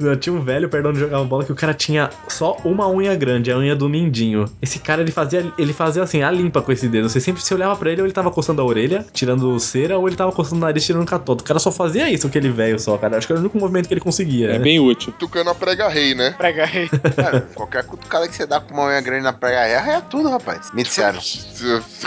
Eu 0.00 0.16
tinha 0.16 0.34
um 0.34 0.40
velho, 0.40 0.68
perdão, 0.68 0.92
de 0.92 0.98
jogar 0.98 1.22
bola 1.24 1.44
que 1.44 1.52
o 1.52 1.54
cara 1.54 1.74
tinha 1.74 2.10
só 2.28 2.56
uma 2.64 2.88
unha 2.88 3.14
grande, 3.14 3.52
a 3.52 3.56
unha 3.56 3.76
do 3.76 3.88
mindinho. 3.88 4.46
Esse 4.60 4.78
cara, 4.78 5.02
ele 5.02 5.12
fazia, 5.12 5.52
ele 5.58 5.72
fazia 5.72 6.02
assim, 6.02 6.22
a 6.22 6.30
limpa 6.30 6.62
com 6.62 6.72
esse 6.72 6.88
dedo. 6.88 7.08
Você 7.08 7.20
sempre 7.20 7.42
se 7.42 7.52
olhava 7.54 7.76
pra 7.76 7.90
ele, 7.90 8.00
ou 8.00 8.06
ele 8.06 8.14
tava 8.14 8.30
coçando 8.30 8.60
a 8.62 8.64
orelha, 8.64 9.04
tirando 9.12 9.58
cera, 9.60 9.98
ou 9.98 10.08
ele 10.08 10.16
tava 10.16 10.32
coçando 10.32 10.56
o 10.56 10.60
nariz, 10.60 10.84
tirando 10.84 11.06
catota. 11.06 11.42
O 11.42 11.46
cara 11.46 11.60
só 11.60 11.70
fazia 11.70 12.10
isso, 12.10 12.26
aquele 12.26 12.50
velho 12.50 12.78
só, 12.78 12.96
cara. 12.96 13.16
Acho 13.16 13.26
que 13.26 13.32
era 13.32 13.40
o 13.40 13.42
único 13.42 13.58
movimento 13.58 13.88
que 13.88 13.94
ele 13.94 14.00
conseguia. 14.00 14.50
É 14.52 14.58
bem 14.58 14.80
útil. 14.80 15.12
Tucano 15.18 15.50
a 15.50 15.54
prega 15.54 15.88
rei, 15.88 16.14
né? 16.14 16.34
Prega 16.36 16.64
aí. 16.64 16.88
Mano, 17.16 17.42
qualquer 17.54 17.84
cutucada 17.84 18.26
que 18.28 18.34
você 18.34 18.46
dá 18.46 18.60
com 18.60 18.74
uma 18.74 18.86
unha 18.86 19.00
grande 19.00 19.24
na 19.24 19.32
prega 19.32 19.66
erra 19.66 19.92
é 19.92 20.00
tudo, 20.00 20.28
rapaz. 20.28 20.70
Noticiário. 20.72 21.20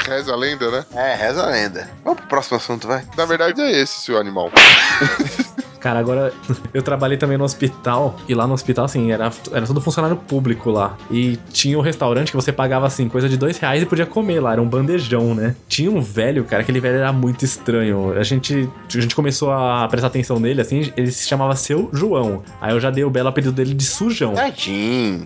Reza 0.06 0.34
a 0.34 0.36
lenda, 0.36 0.72
né? 0.72 0.86
É, 0.96 1.16
reza 1.16 1.44
a 1.44 1.50
lenda. 1.50 1.90
Vamos 2.04 2.20
pro 2.22 2.30
próximo 2.30 2.58
assunto, 2.58 2.88
vai. 2.88 3.04
Na 3.18 3.26
verdade 3.26 3.62
é 3.62 3.72
esse, 3.82 4.02
seu 4.02 4.18
animal. 4.18 4.52
Cara, 5.84 6.00
agora 6.00 6.34
eu 6.74 6.82
trabalhei 6.82 7.18
também 7.18 7.38
no 7.38 7.44
hospital, 7.44 8.16
e 8.26 8.34
lá 8.34 8.48
no 8.48 8.54
hospital, 8.54 8.86
assim, 8.86 9.12
era, 9.12 9.30
era 9.52 9.66
tudo 9.66 9.82
funcionário 9.82 10.16
público 10.16 10.72
lá. 10.72 10.96
E 11.12 11.38
tinha 11.52 11.78
um 11.78 11.82
restaurante 11.82 12.32
que 12.32 12.38
você 12.38 12.54
pagava, 12.54 12.88
assim, 12.88 13.10
coisa 13.10 13.28
de 13.28 13.36
dois 13.36 13.58
reais 13.58 13.84
e 13.84 13.86
podia 13.86 14.06
comer 14.06 14.40
lá, 14.40 14.54
era 14.54 14.62
um 14.62 14.68
bandejão, 14.68 15.36
né? 15.36 15.58
Tinha 15.68 15.92
um 15.92 16.00
velho, 16.00 16.46
cara, 16.46 16.62
aquele 16.62 16.80
velho 16.80 17.00
era 17.00 17.12
muito 17.12 17.44
estranho. 17.44 18.18
A 18.18 18.24
gente, 18.24 18.70
a 18.88 19.02
gente 19.02 19.14
começou 19.14 19.52
a 19.52 19.86
prestar 19.90 20.08
atenção 20.08 20.40
nele, 20.40 20.62
assim, 20.62 20.94
ele 20.96 21.12
se 21.12 21.28
chamava 21.28 21.54
Seu 21.58 21.90
João. 21.92 22.44
Aí 22.62 22.74
eu 22.74 22.80
já 22.80 22.90
dei 22.90 23.04
o 23.04 23.10
belo 23.10 23.28
apelido 23.28 23.52
dele 23.52 23.74
de 23.74 23.84
Sujão. 23.84 24.36
Tadinho. 24.36 25.26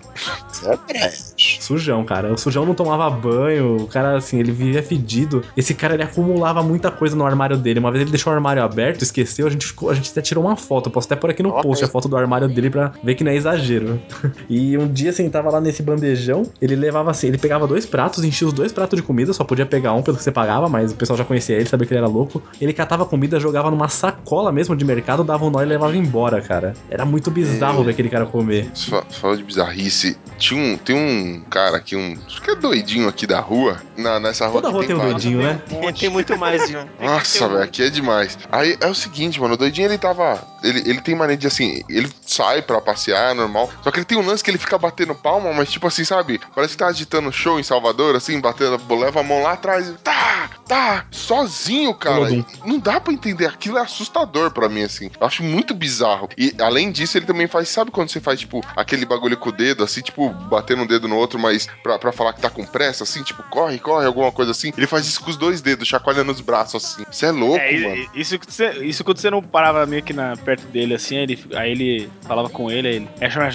Sujão, 1.60 2.04
cara. 2.04 2.32
O 2.32 2.36
sujão 2.36 2.66
não 2.66 2.74
tomava 2.74 3.08
banho, 3.08 3.76
o 3.76 3.86
cara, 3.86 4.16
assim, 4.16 4.40
ele 4.40 4.50
vivia 4.50 4.82
fedido. 4.82 5.44
Esse 5.56 5.72
cara, 5.72 5.94
ele 5.94 6.02
acumulava 6.02 6.64
muita 6.64 6.90
coisa 6.90 7.14
no 7.14 7.24
armário 7.24 7.56
dele. 7.56 7.78
Uma 7.78 7.92
vez 7.92 8.02
ele 8.02 8.10
deixou 8.10 8.32
o 8.32 8.34
armário 8.34 8.62
aberto, 8.64 9.02
esqueceu, 9.02 9.46
a 9.46 9.50
gente, 9.50 9.66
ficou, 9.68 9.90
a 9.90 9.94
gente 9.94 10.10
até 10.10 10.20
tirou 10.20 10.47
uma 10.47 10.47
foto. 10.56 10.86
Eu 10.88 10.92
posso 10.92 11.06
até 11.06 11.16
pôr 11.16 11.30
aqui 11.30 11.42
no 11.42 11.50
Ok. 11.50 11.62
post 11.62 11.84
a 11.84 11.88
foto 11.88 12.08
do 12.08 12.16
armário 12.16 12.48
dele 12.48 12.70
pra 12.70 12.92
ver 13.02 13.14
que 13.14 13.24
não 13.24 13.30
é 13.32 13.36
exagero. 13.36 14.00
E 14.48 14.76
um 14.78 14.86
dia, 14.88 15.10
assim, 15.10 15.28
tava 15.28 15.50
lá 15.50 15.60
nesse 15.60 15.82
bandejão, 15.82 16.42
ele 16.60 16.74
levava 16.74 17.10
assim, 17.10 17.26
ele 17.28 17.38
pegava 17.38 17.66
dois 17.66 17.84
pratos, 17.86 18.24
enchia 18.24 18.46
os 18.46 18.52
dois 18.52 18.72
pratos 18.72 18.96
de 18.98 19.02
comida, 19.02 19.32
só 19.32 19.44
podia 19.44 19.66
pegar 19.66 19.92
um 19.92 20.02
pelo 20.02 20.16
que 20.16 20.22
você 20.22 20.30
pagava, 20.32 20.68
mas 20.68 20.92
o 20.92 20.94
pessoal 20.96 21.16
já 21.16 21.24
conhecia 21.24 21.56
ele, 21.56 21.66
sabia 21.66 21.86
que 21.86 21.92
ele 21.92 21.98
era 21.98 22.08
louco. 22.08 22.42
Ele 22.60 22.72
catava 22.72 23.04
comida, 23.04 23.38
jogava 23.38 23.70
numa 23.70 23.88
sacola 23.88 24.50
mesmo 24.52 24.74
de 24.74 24.84
mercado, 24.84 25.22
dava 25.24 25.44
um 25.44 25.50
nó 25.50 25.62
e 25.62 25.66
levava 25.66 25.96
embora, 25.96 26.40
cara. 26.40 26.74
Era 26.90 27.04
muito 27.04 27.30
bizarro 27.30 27.82
É. 27.82 27.84
ver 27.84 27.90
aquele 27.92 28.08
cara 28.08 28.26
comer. 28.26 28.70
Fala 29.10 29.36
de 29.36 29.42
bizarrice. 29.44 30.16
Tinha 30.38 30.60
um, 30.60 30.76
tem 30.78 30.96
um 30.96 31.42
cara 31.50 31.76
aqui, 31.76 31.96
um. 31.96 32.16
Acho 32.26 32.40
que 32.40 32.50
é 32.50 32.54
doidinho 32.54 33.08
aqui 33.08 33.26
da 33.26 33.40
rua. 33.40 33.76
Na, 33.96 34.18
nessa 34.20 34.46
rua 34.46 34.62
Toda 34.62 34.72
rua 34.72 34.84
tem 34.86 34.94
um 34.94 34.98
vários. 34.98 35.22
doidinho, 35.22 35.42
né? 35.42 35.60
Tem, 35.68 35.92
tem 35.92 36.08
muito 36.10 36.38
mais 36.38 36.66
de 36.68 36.76
um. 36.76 36.84
Nossa, 37.00 37.48
velho, 37.48 37.62
aqui 37.62 37.82
é 37.82 37.90
demais. 37.90 38.38
Aí 38.50 38.76
é 38.80 38.86
o 38.86 38.94
seguinte, 38.94 39.40
mano, 39.40 39.54
o 39.54 39.56
doidinho 39.56 39.88
ele 39.88 39.98
tava. 39.98 40.37
Ele, 40.62 40.80
ele 40.90 41.00
tem 41.00 41.14
mania 41.14 41.36
de 41.36 41.46
assim, 41.46 41.82
ele 41.88 42.10
sai 42.26 42.62
pra 42.62 42.80
passear, 42.80 43.34
normal. 43.34 43.70
Só 43.82 43.90
que 43.90 43.98
ele 43.98 44.04
tem 44.04 44.18
um 44.18 44.26
lance 44.26 44.42
que 44.42 44.50
ele 44.50 44.58
fica 44.58 44.76
batendo 44.76 45.14
palma, 45.14 45.52
mas 45.52 45.70
tipo 45.70 45.86
assim, 45.86 46.04
sabe? 46.04 46.40
Parece 46.54 46.72
que 46.72 46.78
tá 46.78 46.88
agitando 46.88 47.30
show 47.32 47.60
em 47.60 47.62
Salvador, 47.62 48.16
assim, 48.16 48.40
batendo, 48.40 48.78
leva 48.96 49.20
a 49.20 49.22
mão 49.22 49.42
lá 49.42 49.52
atrás, 49.52 49.88
e 49.88 49.92
tá, 49.94 50.50
tá, 50.66 51.04
sozinho, 51.10 51.94
cara. 51.94 52.16
Olodum. 52.20 52.44
Não 52.64 52.78
dá 52.78 53.00
pra 53.00 53.12
entender, 53.12 53.46
aquilo 53.46 53.78
é 53.78 53.82
assustador 53.82 54.50
pra 54.50 54.68
mim, 54.68 54.82
assim. 54.82 55.10
Eu 55.20 55.26
acho 55.26 55.42
muito 55.42 55.74
bizarro. 55.74 56.28
E 56.36 56.54
além 56.60 56.90
disso, 56.90 57.16
ele 57.18 57.26
também 57.26 57.46
faz, 57.46 57.68
sabe 57.68 57.90
quando 57.90 58.10
você 58.10 58.20
faz, 58.20 58.40
tipo, 58.40 58.64
aquele 58.76 59.04
bagulho 59.06 59.36
com 59.36 59.50
o 59.50 59.52
dedo, 59.52 59.84
assim, 59.84 60.00
tipo, 60.00 60.30
batendo 60.30 60.82
um 60.82 60.86
dedo 60.86 61.06
no 61.06 61.16
outro, 61.16 61.38
mas 61.38 61.68
pra, 61.82 61.98
pra 61.98 62.12
falar 62.12 62.32
que 62.32 62.40
tá 62.40 62.50
com 62.50 62.64
pressa, 62.64 63.04
assim, 63.04 63.22
tipo, 63.22 63.42
corre, 63.44 63.78
corre, 63.78 64.06
alguma 64.06 64.32
coisa 64.32 64.50
assim. 64.50 64.72
Ele 64.76 64.86
faz 64.86 65.06
isso 65.06 65.20
com 65.22 65.30
os 65.30 65.36
dois 65.36 65.60
dedos, 65.60 65.86
chacoalhando 65.86 66.32
os 66.32 66.40
braços, 66.40 66.84
assim. 66.84 67.04
Isso 67.10 67.24
é 67.24 67.30
louco, 67.30 67.58
É, 67.58 67.80
mano. 67.80 68.10
isso, 68.14 68.38
você- 68.48 68.84
isso 68.84 69.04
quando 69.04 69.18
você 69.18 69.30
não 69.30 69.42
parava 69.42 69.84
meio 69.86 70.02
que 70.02 70.12
na, 70.12 70.27
perto 70.36 70.66
dele, 70.68 70.94
assim, 70.94 71.16
aí 71.16 71.22
ele, 71.22 71.38
aí 71.54 71.70
ele 71.70 72.10
falava 72.22 72.48
com 72.48 72.70
ele, 72.70 72.88
aí 72.88 72.94
ele. 72.96 73.08
"É, 73.20 73.28
Não, 73.28 73.50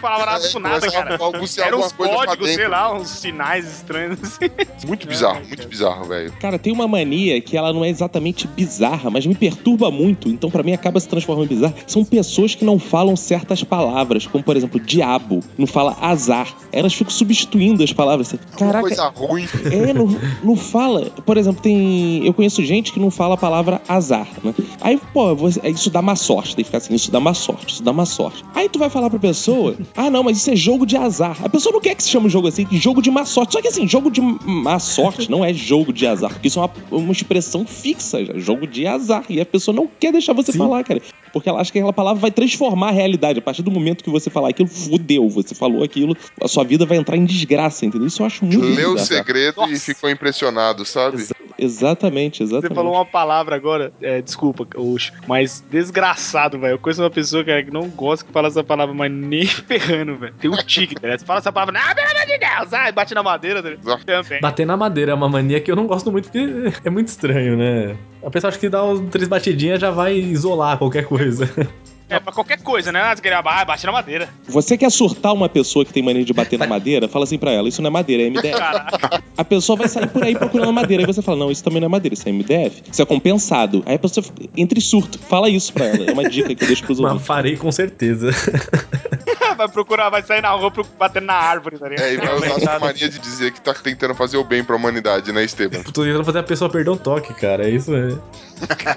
falava 0.00 0.26
nada 0.26 0.48
com 0.48 0.58
nada, 0.58 0.80
Começa 0.80 0.98
a 0.98 1.02
cara. 1.02 1.18
balbuciar 1.18 1.66
Era 1.68 1.76
uns 1.76 1.92
códigos, 1.92 2.50
sei 2.50 2.68
lá, 2.68 2.94
uns 2.94 3.08
sinais 3.08 3.66
estranhos 3.66 4.18
assim. 4.22 4.50
Muito 4.86 5.06
bizarro, 5.06 5.40
muito 5.46 5.68
bizarro, 5.68 6.04
velho. 6.04 6.32
Cara, 6.40 6.58
tem 6.58 6.72
uma 6.72 6.86
mania 6.88 7.40
que 7.40 7.56
ela 7.56 7.72
não 7.72 7.84
é 7.84 7.88
exatamente 7.88 8.46
bizarra, 8.46 9.10
mas 9.10 9.26
me 9.26 9.34
perturba 9.34 9.90
muito, 9.90 10.28
então 10.28 10.50
pra 10.50 10.62
mim 10.62 10.72
acaba 10.72 10.98
se 11.00 11.08
transformando 11.08 11.46
em 11.46 11.54
bizarra. 11.56 11.74
São 11.86 12.04
pessoas 12.04 12.54
que 12.54 12.64
não 12.64 12.78
falam 12.78 13.16
certas 13.16 13.62
palavras, 13.64 14.26
como 14.26 14.42
por 14.42 14.56
exemplo, 14.56 14.80
diabo, 14.80 15.40
não 15.58 15.66
fala 15.66 15.96
azar. 16.00 16.48
Elas 16.72 16.94
ficam 16.94 17.10
substituindo 17.10 17.82
as 17.82 17.92
palavras. 17.92 18.34
Caraca, 18.56 18.80
Coisa 18.80 19.08
ruim. 19.08 19.46
é, 19.70 19.92
não, 19.92 20.06
não 20.42 20.56
fala. 20.56 21.06
Por 21.26 21.36
exemplo, 21.36 21.60
tem. 21.62 22.24
Eu 22.26 22.32
conheço 22.32 22.62
gente 22.64 22.92
que 22.92 23.00
não 23.00 23.10
fala 23.10 23.34
a 23.34 23.38
palavra 23.38 23.67
azar, 23.88 24.28
né? 24.42 24.54
Aí, 24.80 24.98
pô, 25.12 25.34
você- 25.34 25.60
isso 25.68 25.90
dá 25.90 26.00
má 26.02 26.16
sorte. 26.16 26.56
Tem 26.56 26.62
que 26.64 26.68
ficar 26.68 26.78
assim, 26.78 26.94
isso 26.94 27.10
dá 27.10 27.20
má 27.20 27.34
sorte, 27.34 27.74
isso 27.74 27.82
dá 27.82 27.92
má 27.92 28.04
sorte. 28.06 28.44
Aí 28.54 28.68
tu 28.68 28.78
vai 28.78 28.88
falar 28.90 29.10
pra 29.10 29.18
pessoa, 29.18 29.76
ah, 29.96 30.10
não, 30.10 30.22
mas 30.22 30.38
isso 30.38 30.50
é 30.50 30.56
jogo 30.56 30.84
de 30.86 30.96
azar. 30.96 31.36
A 31.44 31.48
pessoa 31.48 31.72
não 31.72 31.80
quer 31.80 31.94
que 31.94 32.02
se 32.02 32.08
chame 32.08 32.28
jogo 32.28 32.48
assim, 32.48 32.66
jogo 32.72 33.02
de 33.02 33.10
má 33.10 33.24
sorte. 33.24 33.52
Só 33.52 33.60
que 33.62 33.68
assim, 33.68 33.86
jogo 33.86 34.10
de 34.10 34.20
má 34.20 34.78
sorte 34.78 35.30
não 35.30 35.44
é 35.44 35.52
jogo 35.52 35.92
de 35.92 36.06
azar, 36.06 36.30
porque 36.32 36.48
isso 36.48 36.58
é 36.58 36.62
uma, 36.62 36.70
uma 36.98 37.12
expressão 37.12 37.66
fixa, 37.66 38.24
já, 38.24 38.38
jogo 38.38 38.66
de 38.66 38.86
azar. 38.86 39.24
E 39.28 39.40
a 39.40 39.46
pessoa 39.46 39.74
não 39.74 39.88
quer 39.98 40.12
deixar 40.12 40.32
você 40.32 40.52
Sim. 40.52 40.58
falar, 40.58 40.82
cara. 40.84 41.00
Porque 41.38 41.48
ela 41.48 41.60
acha 41.60 41.70
que 41.72 41.78
aquela 41.78 41.92
palavra 41.92 42.20
vai 42.20 42.30
transformar 42.30 42.88
a 42.88 42.92
realidade. 42.92 43.38
A 43.38 43.42
partir 43.42 43.62
do 43.62 43.70
momento 43.70 44.02
que 44.04 44.10
você 44.10 44.28
falar 44.30 44.48
aquilo, 44.50 44.68
fudeu. 44.68 45.28
Você 45.30 45.54
falou 45.54 45.82
aquilo, 45.84 46.16
a 46.42 46.48
sua 46.48 46.64
vida 46.64 46.84
vai 46.84 46.98
entrar 46.98 47.16
em 47.16 47.24
desgraça, 47.24 47.86
entendeu? 47.86 48.06
Isso 48.08 48.22
eu 48.22 48.26
acho 48.26 48.44
muito 48.44 48.60
Leu 48.64 48.94
o 48.94 48.98
segredo 48.98 49.62
e 49.66 49.70
Nossa. 49.72 49.84
ficou 49.84 50.10
impressionado, 50.10 50.84
sabe? 50.84 51.16
Exa- 51.16 51.34
exatamente, 51.58 52.38
Você 52.38 52.44
exatamente. 52.44 52.74
falou 52.74 52.94
uma 52.94 53.04
palavra 53.04 53.54
agora, 53.56 53.92
é, 54.02 54.20
desculpa, 54.22 54.66
Oxo, 54.76 55.12
mas 55.26 55.64
desgraçado, 55.70 56.58
velho. 56.58 56.74
Eu 56.74 56.78
conheço 56.78 57.02
uma 57.02 57.10
pessoa 57.10 57.44
cara, 57.44 57.62
que 57.62 57.70
não 57.70 57.88
gosta 57.88 58.24
que 58.24 58.32
fala 58.32 58.48
essa 58.48 58.62
palavra, 58.64 58.94
mas 58.94 59.10
nem 59.10 59.46
ferrando, 59.46 60.16
velho. 60.16 60.34
Tem 60.40 60.50
um 60.50 60.56
tique, 60.56 60.94
ligado? 60.94 61.18
Você 61.20 61.26
fala 61.26 61.38
essa 61.38 61.52
palavra, 61.52 61.78
ah, 61.78 61.94
pelo 61.94 62.06
amor 62.08 62.26
de 62.26 62.38
Deus, 62.38 62.72
ai, 62.72 62.92
bate 62.92 63.14
na 63.14 63.22
madeira, 63.22 63.62
tá? 63.62 63.98
Também. 64.04 64.40
Bater 64.40 64.66
na 64.66 64.76
madeira 64.76 65.12
é 65.12 65.14
uma 65.14 65.28
mania 65.28 65.60
que 65.60 65.70
eu 65.70 65.76
não 65.76 65.86
gosto 65.86 66.10
muito 66.12 66.30
porque 66.30 66.46
é 66.84 66.90
muito 66.90 67.08
estranho, 67.08 67.56
né? 67.56 67.96
A 68.22 68.30
pessoa 68.30 68.48
acha 68.48 68.58
que 68.58 68.68
dá 68.68 68.84
uns 68.84 69.08
três 69.10 69.28
batidinhas 69.28 69.80
já 69.80 69.90
vai 69.90 70.16
isolar 70.16 70.78
qualquer 70.78 71.06
coisa. 71.06 71.48
É, 72.08 72.18
pra 72.18 72.32
qualquer 72.32 72.60
coisa, 72.62 72.90
né? 72.90 73.00
Ah, 73.00 73.14
ah, 73.44 73.64
bate 73.64 73.84
na 73.84 73.92
madeira. 73.92 74.28
Você 74.48 74.78
quer 74.78 74.90
surtar 74.90 75.34
uma 75.34 75.48
pessoa 75.48 75.84
que 75.84 75.92
tem 75.92 76.02
mania 76.02 76.24
de 76.24 76.32
bater 76.32 76.58
na 76.58 76.66
madeira? 76.66 77.06
Fala 77.08 77.24
assim 77.24 77.38
pra 77.38 77.50
ela, 77.50 77.68
isso 77.68 77.82
não 77.82 77.88
é 77.88 77.90
madeira, 77.90 78.22
é 78.22 78.26
MDF. 78.30 78.58
Caraca. 78.58 79.22
A 79.36 79.44
pessoa 79.44 79.76
vai 79.76 79.88
sair 79.88 80.06
por 80.08 80.22
aí 80.24 80.34
procurando 80.34 80.72
madeira. 80.72 81.02
Aí 81.02 81.06
você 81.06 81.20
fala, 81.20 81.38
não, 81.38 81.50
isso 81.50 81.62
também 81.62 81.80
não 81.80 81.86
é 81.86 81.90
madeira, 81.90 82.14
isso 82.14 82.26
é 82.28 82.32
MDF. 82.32 82.82
Isso 82.90 83.02
é 83.02 83.04
compensado. 83.04 83.82
Aí 83.84 83.96
a 83.96 83.98
pessoa 83.98 84.24
fica- 84.24 84.48
entra 84.56 84.78
em 84.78 84.82
surto. 84.82 85.18
Fala 85.18 85.50
isso 85.50 85.72
pra 85.72 85.86
ela. 85.86 86.06
É 86.06 86.12
uma 86.12 86.28
dica 86.28 86.54
que 86.54 86.62
eu 86.64 86.66
deixo 86.66 86.82
pros 86.84 86.98
Mas 86.98 87.08
ouvintes. 87.10 87.26
farei 87.26 87.56
com 87.56 87.70
certeza. 87.70 88.30
vai 89.56 89.68
procurar, 89.68 90.08
vai 90.08 90.22
sair 90.22 90.40
na 90.40 90.50
rua 90.50 90.72
batendo 90.98 91.26
na 91.26 91.34
árvore, 91.34 91.78
tá 91.78 91.88
ligado? 91.88 92.04
É, 92.06 92.14
e 92.14 92.16
vai 92.16 92.36
usar 92.36 92.46
essa 92.56 92.78
mania 92.78 93.08
de 93.08 93.18
dizer 93.18 93.52
que 93.52 93.60
tá 93.60 93.74
tentando 93.74 94.14
fazer 94.14 94.36
o 94.36 94.44
bem 94.44 94.62
pra 94.62 94.76
humanidade, 94.76 95.32
né, 95.32 95.44
Esteban? 95.44 95.82
Tô 95.82 96.04
tentando 96.04 96.24
fazer 96.24 96.38
a 96.38 96.42
pessoa 96.44 96.70
perder 96.70 96.90
um 96.90 96.96
toque, 96.96 97.34
cara. 97.34 97.66
É 97.66 97.70
isso 97.70 97.92
aí. 97.92 98.16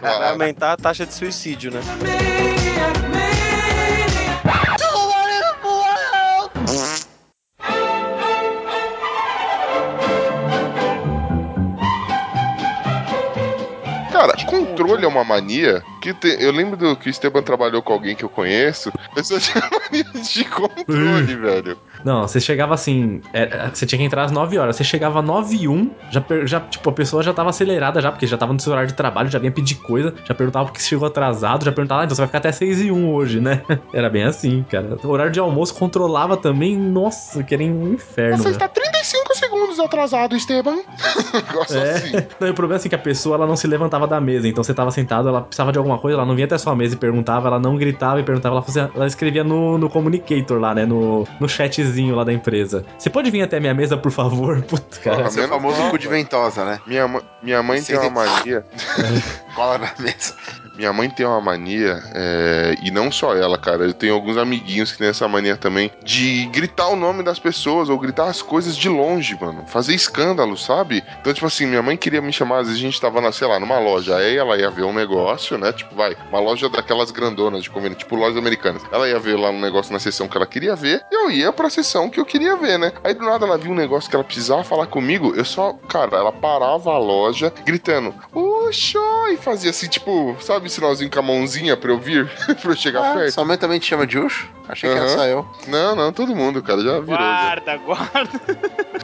Vai 0.01 0.29
aumentar 0.29 0.73
a 0.73 0.77
taxa 0.77 1.05
de 1.05 1.13
suicídio, 1.13 1.71
né? 1.71 1.81
Cara, 14.31 14.45
controle 14.45 15.05
é 15.05 15.07
uma 15.07 15.23
mania 15.23 15.83
que 16.01 16.13
te- 16.13 16.37
eu 16.39 16.51
lembro 16.51 16.77
do 16.77 16.95
que 16.95 17.07
o 17.07 17.09
Esteban 17.09 17.41
trabalhou 17.41 17.81
com 17.81 17.93
alguém 17.93 18.15
que 18.15 18.23
eu 18.23 18.29
conheço. 18.29 18.91
A 19.11 19.15
pessoa 19.15 19.39
tinha 19.41 19.61
mania 19.69 20.03
de 20.23 20.45
controle, 20.45 21.35
velho. 21.35 21.77
Não, 22.03 22.23
você 22.27 22.39
chegava 22.39 22.73
assim. 22.73 23.21
é, 23.33 23.69
você 23.73 23.85
tinha 23.85 23.99
que 23.99 24.05
entrar 24.05 24.23
às 24.23 24.31
9 24.31 24.57
horas. 24.57 24.75
Você 24.75 24.83
chegava 24.83 25.19
às 25.19 25.25
9 25.25 25.55
e 25.55 25.67
1, 25.67 25.91
já, 26.09 26.23
já, 26.45 26.59
tipo, 26.61 26.89
a 26.89 26.93
pessoa 26.93 27.21
já 27.21 27.33
tava 27.33 27.49
acelerada 27.49 28.01
já, 28.01 28.11
porque 28.11 28.25
já 28.25 28.37
tava 28.37 28.53
no 28.53 28.59
seu 28.59 28.71
horário 28.71 28.87
de 28.89 28.95
trabalho, 28.95 29.29
já 29.29 29.37
vinha 29.39 29.51
pedir 29.51 29.75
coisa, 29.75 30.13
já 30.25 30.33
perguntava 30.33 30.65
porque 30.65 30.79
chegou 30.81 31.07
atrasado, 31.07 31.63
já 31.65 31.71
perguntava, 31.71 32.01
ah, 32.01 32.05
então 32.05 32.15
você 32.15 32.21
vai 32.21 32.27
ficar 32.27 32.39
até 32.39 32.51
6 32.51 32.81
e 32.81 32.91
1 32.91 33.13
hoje, 33.13 33.39
né? 33.39 33.61
Era 33.93 34.09
bem 34.09 34.23
assim, 34.23 34.63
cara. 34.69 34.97
O 35.03 35.07
horário 35.09 35.31
de 35.31 35.39
almoço 35.39 35.73
controlava 35.75 36.35
também, 36.37 36.75
nossa, 36.75 37.43
que 37.43 37.53
era 37.53 37.63
um 37.63 37.93
inferno. 37.93 38.43
Né? 38.43 38.49
está 38.51 38.67
35 38.67 39.30
segundos 39.61 39.79
atrasado, 39.79 40.35
Esteban. 40.35 40.77
Gosto 41.53 41.77
assim. 41.77 42.17
É. 42.17 42.27
Não, 42.39 42.47
e 42.47 42.51
o 42.51 42.53
problema 42.53 42.75
é 42.75 42.77
assim 42.77 42.89
que 42.89 42.95
a 42.95 42.99
pessoa 42.99 43.35
ela 43.35 43.45
não 43.45 43.55
se 43.55 43.67
levantava 43.67 44.07
da 44.07 44.19
mesa. 44.19 44.47
Então 44.47 44.63
você 44.63 44.73
tava 44.73 44.91
sentado, 44.91 45.29
ela 45.29 45.41
precisava 45.41 45.71
de 45.71 45.77
alguma 45.77 45.97
coisa, 45.97 46.17
ela 46.17 46.25
não 46.25 46.35
vinha 46.35 46.45
até 46.45 46.55
a 46.55 46.59
sua 46.59 46.75
mesa 46.75 46.95
e 46.95 46.97
perguntava, 46.97 47.47
ela 47.47 47.59
não 47.59 47.77
gritava 47.77 48.19
e 48.19 48.23
perguntava, 48.23 48.55
ela, 48.55 48.63
fazia, 48.63 48.89
ela 48.93 49.07
escrevia 49.07 49.43
no, 49.43 49.77
no 49.77 49.89
communicator 49.89 50.59
lá, 50.59 50.73
né? 50.73 50.85
No, 50.85 51.27
no 51.39 51.47
chatzinho 51.47 52.15
lá 52.15 52.23
da 52.23 52.33
empresa. 52.33 52.83
Você 52.97 53.09
pode 53.09 53.29
vir 53.29 53.41
até 53.43 53.57
a 53.57 53.59
minha 53.59 53.73
mesa, 53.73 53.97
por 53.97 54.11
favor? 54.11 54.61
Puta, 54.65 54.99
cara. 54.99 55.27
Esse 55.27 55.39
é 55.39 55.45
o 55.45 55.49
famoso 55.49 55.89
cu 55.89 55.97
de 55.97 56.07
ventosa, 56.07 56.65
né? 56.65 56.79
Minha, 56.87 57.21
minha 57.41 57.61
mãe 57.61 57.81
Sim. 57.81 57.97
tem 57.97 58.09
uma 58.09 58.25
mania. 58.25 58.65
Cola 59.55 59.77
na 59.77 59.91
mesa. 59.99 60.33
Minha 60.81 60.91
mãe 60.91 61.07
tem 61.11 61.27
uma 61.27 61.39
mania, 61.39 62.01
é, 62.11 62.75
e 62.81 62.89
não 62.89 63.11
só 63.11 63.35
ela, 63.35 63.55
cara. 63.55 63.83
Eu 63.83 63.93
tenho 63.93 64.15
alguns 64.15 64.35
amiguinhos 64.35 64.91
que 64.91 64.97
têm 64.97 65.09
essa 65.09 65.27
mania 65.27 65.55
também, 65.55 65.91
de 66.03 66.47
gritar 66.47 66.87
o 66.87 66.95
nome 66.95 67.21
das 67.21 67.37
pessoas 67.37 67.87
ou 67.87 67.99
gritar 67.99 68.25
as 68.25 68.41
coisas 68.41 68.75
de 68.75 68.89
longe, 68.89 69.37
mano. 69.39 69.63
Fazer 69.67 69.93
escândalo, 69.93 70.57
sabe? 70.57 71.03
Então, 71.19 71.31
tipo 71.31 71.45
assim, 71.45 71.67
minha 71.67 71.83
mãe 71.83 71.95
queria 71.95 72.19
me 72.19 72.33
chamar, 72.33 72.61
às 72.61 72.65
vezes 72.65 72.81
a 72.81 72.83
gente 72.83 72.99
tava, 72.99 73.21
na, 73.21 73.31
sei 73.31 73.47
lá, 73.47 73.59
numa 73.59 73.77
loja. 73.77 74.15
Aí 74.15 74.35
ela 74.35 74.57
ia 74.57 74.71
ver 74.71 74.81
um 74.81 74.91
negócio, 74.91 75.55
né? 75.55 75.71
Tipo, 75.71 75.93
vai, 75.93 76.17
uma 76.31 76.39
loja 76.39 76.67
daquelas 76.67 77.11
grandonas 77.11 77.61
de 77.61 77.69
convênio, 77.69 77.95
tipo 77.95 78.15
lojas 78.15 78.37
americanas. 78.37 78.81
Ela 78.91 79.07
ia 79.07 79.19
ver 79.19 79.37
lá 79.37 79.51
um 79.51 79.61
negócio 79.61 79.93
na 79.93 79.99
sessão 79.99 80.27
que 80.27 80.35
ela 80.35 80.47
queria 80.47 80.75
ver, 80.75 81.05
e 81.11 81.15
eu 81.15 81.29
ia 81.29 81.53
pra 81.53 81.69
sessão 81.69 82.09
que 82.09 82.19
eu 82.19 82.25
queria 82.25 82.55
ver, 82.55 82.79
né? 82.79 82.91
Aí 83.03 83.13
do 83.13 83.23
nada 83.23 83.45
ela 83.45 83.55
viu 83.59 83.71
um 83.71 83.75
negócio 83.75 84.09
que 84.09 84.15
ela 84.15 84.25
precisava 84.25 84.63
falar 84.63 84.87
comigo, 84.87 85.31
eu 85.35 85.45
só, 85.45 85.73
cara, 85.87 86.17
ela 86.17 86.31
parava 86.31 86.91
a 86.91 86.97
loja 86.97 87.53
gritando, 87.63 88.15
Uxo! 88.33 88.97
E 89.31 89.37
fazia 89.37 89.69
assim, 89.69 89.87
tipo, 89.87 90.35
sabe, 90.39 90.70
sinalzinho 90.71 91.09
com 91.11 91.19
a 91.19 91.21
mãozinha 91.21 91.75
pra 91.77 91.91
eu 91.91 91.97
vir, 91.99 92.27
pra 92.61 92.71
eu 92.71 92.75
chegar 92.75 93.11
Ah, 93.11 93.13
perto. 93.13 93.31
sua 93.33 93.45
mãe 93.45 93.57
também 93.57 93.79
te 93.79 93.85
chama 93.87 94.07
de 94.07 94.17
Ucho? 94.17 94.49
Achei 94.67 94.89
que 94.89 94.97
era 94.97 95.07
só 95.09 95.25
eu. 95.25 95.45
Não, 95.67 95.95
não, 95.95 96.13
todo 96.13 96.33
mundo, 96.35 96.61
cara, 96.63 96.81
já 96.81 96.99
virou. 96.99 97.17
já. 97.17 97.17
Guarda, 97.17 97.77
guarda. 97.77 98.29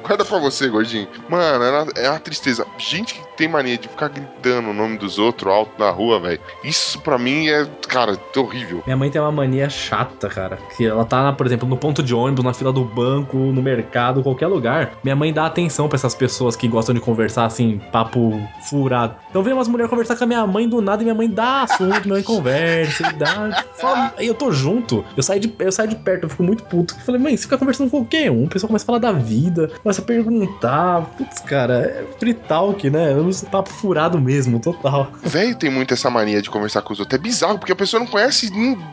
Guarda 0.01 0.23
pra 0.25 0.37
você, 0.39 0.69
gordinho. 0.69 1.07
Mano, 1.27 1.63
é 1.63 1.69
uma, 1.81 1.91
é 1.97 2.09
uma 2.09 2.19
tristeza. 2.19 2.65
Gente 2.77 3.15
que 3.15 3.27
tem 3.35 3.49
mania 3.49 3.77
de 3.77 3.89
ficar 3.89 4.07
gritando 4.07 4.69
o 4.69 4.73
nome 4.73 4.97
dos 4.97 5.19
outros 5.19 5.51
alto 5.51 5.71
na 5.77 5.89
rua, 5.89 6.19
velho. 6.21 6.39
Isso 6.63 7.01
pra 7.01 7.17
mim 7.17 7.49
é, 7.49 7.67
cara, 7.89 8.17
horrível. 8.37 8.81
Minha 8.85 8.95
mãe 8.95 9.09
tem 9.11 9.19
uma 9.19 9.31
mania 9.31 9.69
chata, 9.69 10.29
cara. 10.29 10.57
Que 10.77 10.85
ela 10.85 11.03
tá, 11.03 11.33
por 11.33 11.45
exemplo, 11.45 11.67
no 11.67 11.75
ponto 11.75 12.01
de 12.01 12.15
ônibus, 12.15 12.45
na 12.45 12.53
fila 12.53 12.71
do 12.71 12.85
banco, 12.85 13.35
no 13.35 13.61
mercado, 13.61 14.23
qualquer 14.23 14.47
lugar. 14.47 14.93
Minha 15.03 15.15
mãe 15.17 15.33
dá 15.33 15.45
atenção 15.47 15.89
pra 15.89 15.97
essas 15.97 16.15
pessoas 16.15 16.55
que 16.55 16.67
gostam 16.69 16.95
de 16.95 17.01
conversar 17.01 17.43
assim, 17.45 17.81
papo 17.91 18.39
furado. 18.69 19.15
Então 19.29 19.43
vem 19.43 19.53
umas 19.53 19.67
mulheres 19.67 19.89
conversar 19.89 20.15
com 20.15 20.23
a 20.23 20.27
minha 20.27 20.47
mãe 20.47 20.69
do 20.69 20.81
nada 20.81 21.01
e 21.01 21.05
minha 21.05 21.15
mãe 21.15 21.29
dá 21.29 21.46
assunto, 21.63 22.07
mãe 22.09 22.23
conversa 22.23 23.07
e 23.09 23.13
dá. 23.13 23.65
Fala, 23.75 24.13
aí 24.17 24.27
eu 24.27 24.33
tô 24.33 24.51
junto, 24.51 25.03
eu 25.15 25.23
saio 25.23 25.39
de, 25.39 25.53
eu 25.59 25.71
saio 25.71 25.89
de 25.89 25.95
perto, 25.95 26.23
eu 26.23 26.29
fico 26.29 26.43
muito 26.43 26.63
puto. 26.63 26.93
Eu 26.95 27.01
falei, 27.05 27.21
mãe, 27.21 27.35
você 27.35 27.43
fica 27.43 27.57
conversando 27.57 27.89
com 27.89 27.99
qualquer 27.99 28.31
um, 28.31 28.43
o 28.45 28.49
pessoal 28.49 28.67
começa 28.67 28.85
a 28.85 28.87
falar 28.87 28.99
da 28.99 29.11
vida, 29.11 29.69
começa 29.83 30.01
a 30.01 30.05
perguntar. 30.05 31.01
Putz, 31.17 31.39
cara, 31.39 31.79
é 31.79 32.05
free 32.19 32.33
talk, 32.33 32.89
né? 32.89 33.11
É 33.11 33.45
papo 33.49 33.69
furado 33.69 34.19
mesmo, 34.19 34.59
total. 34.59 35.11
Velho 35.23 35.55
tem 35.55 35.69
muito 35.69 35.93
essa 35.93 36.09
mania 36.09 36.41
de 36.41 36.49
conversar 36.49 36.81
com 36.81 36.93
os 36.93 36.99
outros. 36.99 37.17
É 37.17 37.21
bizarro, 37.21 37.57
porque 37.59 37.71
a 37.71 37.75
pessoa 37.75 37.99
não 37.99 38.07
conhece, 38.07 38.49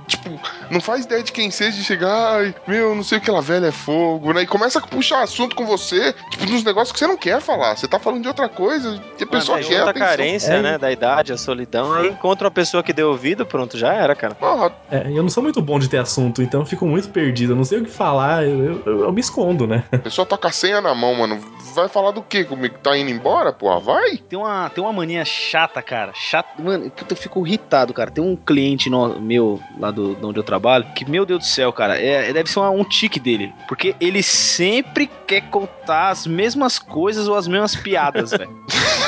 tipo, 0.07 0.31
não 0.71 0.81
faz 0.81 1.05
ideia 1.05 1.23
de 1.23 1.33
quem 1.33 1.51
seja, 1.51 1.77
de 1.77 1.85
chegar, 1.85 2.37
ai, 2.37 2.55
meu, 2.67 2.95
não 2.95 3.03
sei 3.03 3.19
o 3.19 3.21
que 3.21 3.31
ela 3.31 3.43
velha 3.43 3.67
é 3.67 3.73
fogo, 3.73 4.33
né? 4.33 4.43
E 4.43 4.47
começa 4.47 4.79
a 4.79 4.83
puxar 4.83 5.23
assunto 5.23 5.55
com 5.57 5.67
você, 5.67 6.15
tipo, 6.31 6.47
nos 6.47 6.63
negócios 6.65 6.93
que 6.93 6.99
você 6.99 7.07
não 7.07 7.17
quer 7.17 7.41
falar. 7.41 7.77
Você 7.77 7.89
tá 7.89 7.99
falando 7.99 8.23
de 8.23 8.29
outra 8.29 8.49
coisa, 8.49 9.01
que 9.17 9.25
a 9.25 9.27
pessoa 9.27 9.59
Mano, 9.59 9.69
quer 9.69 9.75
junta 9.79 9.87
a 9.87 9.91
atenção. 9.91 10.09
carência, 10.09 10.53
É. 10.53 10.63
né? 10.63 10.79
Da 10.79 10.93
idade, 10.93 11.33
a 11.33 11.37
solidão. 11.37 11.93
Aí 11.93 12.09
encontra 12.09 12.44
uma 12.47 12.51
pessoa 12.51 12.83
que 12.83 12.93
deu 12.93 13.09
ouvido, 13.11 13.45
pronto, 13.47 13.77
já 13.79 13.93
era, 13.93 14.15
cara. 14.15 14.35
Porra, 14.35 14.73
É, 14.91 15.09
eu 15.11 15.23
não 15.23 15.29
sou 15.29 15.43
muito 15.43 15.61
bom 15.63 15.79
de 15.79 15.89
ter 15.89 15.99
assunto, 15.99 16.43
então 16.43 16.61
eu 16.61 16.67
fico 16.67 16.87
muito 16.87 17.09
perdido. 17.11 17.53
Eu 17.53 17.57
não 17.57 17.65
sei 17.65 17.79
o 17.81 17.85
que 17.85 17.91
falar, 17.91 18.45
eu, 18.45 18.83
eu- 18.87 19.01
eu 19.05 19.13
me 19.13 19.21
escondo, 19.21 19.67
né? 19.67 19.85
a 19.93 19.99
pessoa 19.99 20.27
tá 20.27 20.37
com 20.37 20.47
a 20.47 20.53
senha 20.53 20.81
na 20.81 20.95
mão, 20.95 21.15
mano. 21.15 21.39
Vai 21.75 21.89
falar 21.89 22.13
do 22.13 22.23
quê 22.23 22.45
comigo? 22.45 22.77
Tá 22.83 22.97
indo 22.97 23.11
embora, 23.11 23.53
porra? 23.53 23.81
Vai? 23.81 24.17
Tem 24.19 24.39
uma, 24.39 24.71
tem 24.71 24.83
uma 24.85 24.93
mania 24.93 25.25
chata, 25.25 25.83
cara. 25.83 26.13
Chata. 26.15 26.63
Mano, 26.63 26.89
puta, 26.91 27.13
eu 27.15 27.17
fico 27.17 27.45
irritado, 27.47 27.93
cara. 27.93 28.11
Tem 28.11 28.23
um 28.23 28.37
cliente 28.37 28.89
no- 28.89 29.21
meu, 29.21 29.61
lá 29.79 29.91
do, 29.91 30.15
de 30.15 30.25
onde 30.25 30.39
eu 30.39 30.45
trabalho, 30.45 30.87
que, 30.95 31.09
meu 31.11 31.27
Deus 31.27 31.41
do 31.41 31.45
céu, 31.47 31.73
cara, 31.73 32.01
é, 32.01 32.33
deve 32.33 32.49
ser 32.49 32.61
uma- 32.61 32.71
um 32.71 32.85
tique 32.85 33.19
dele. 33.19 33.53
Porque 33.67 33.97
ele 34.01 34.23
sempre 34.23 35.11
quer 35.27 35.41
contar 35.51 36.11
as 36.11 36.27
mesmas 36.27 36.79
coisas 36.79 37.27
ou 37.27 37.35
as 37.35 37.49
mesmas 37.49 37.75
piadas, 37.75 38.31
velho. 38.37 38.51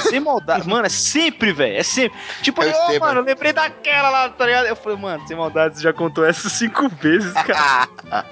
Sem 0.09 0.19
maldade. 0.21 0.67
Mano, 0.69 0.87
é 0.87 0.89
sempre, 0.89 1.53
velho. 1.53 1.77
É 1.77 1.83
sempre. 1.83 2.19
Tipo, 2.43 2.63
É 2.63 2.67
o 2.67 2.69
ô, 2.69 2.73
Esteban. 2.87 3.07
mano, 3.07 3.23
lembrei 3.27 3.53
daquela 3.53 4.09
lá, 4.09 4.29
tá 4.31 4.47
ligado? 4.47 4.67
Eu 4.67 4.77
falei, 4.77 4.97
mano, 4.99 5.27
sem 5.27 5.37
maldade, 5.37 5.77
você 5.77 5.83
já 5.83 5.93
contou 5.93 6.25
essa 6.25 6.49
cinco 6.49 6.89
vezes, 7.03 7.33
cara. 7.35 7.89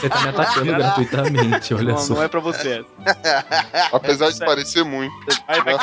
Você 0.00 0.08
tá 0.08 0.20
me 0.22 0.28
atacando 0.28 0.66
gratuitamente, 0.74 1.74
olha 1.74 1.92
não, 1.92 1.98
só. 1.98 2.14
não 2.14 2.22
é 2.22 2.28
pra 2.28 2.40
você. 2.40 2.84
Apesar 3.92 4.30
de 4.30 4.38
parecer 4.38 4.84
muito. 4.84 5.14
Vai. 5.46 5.78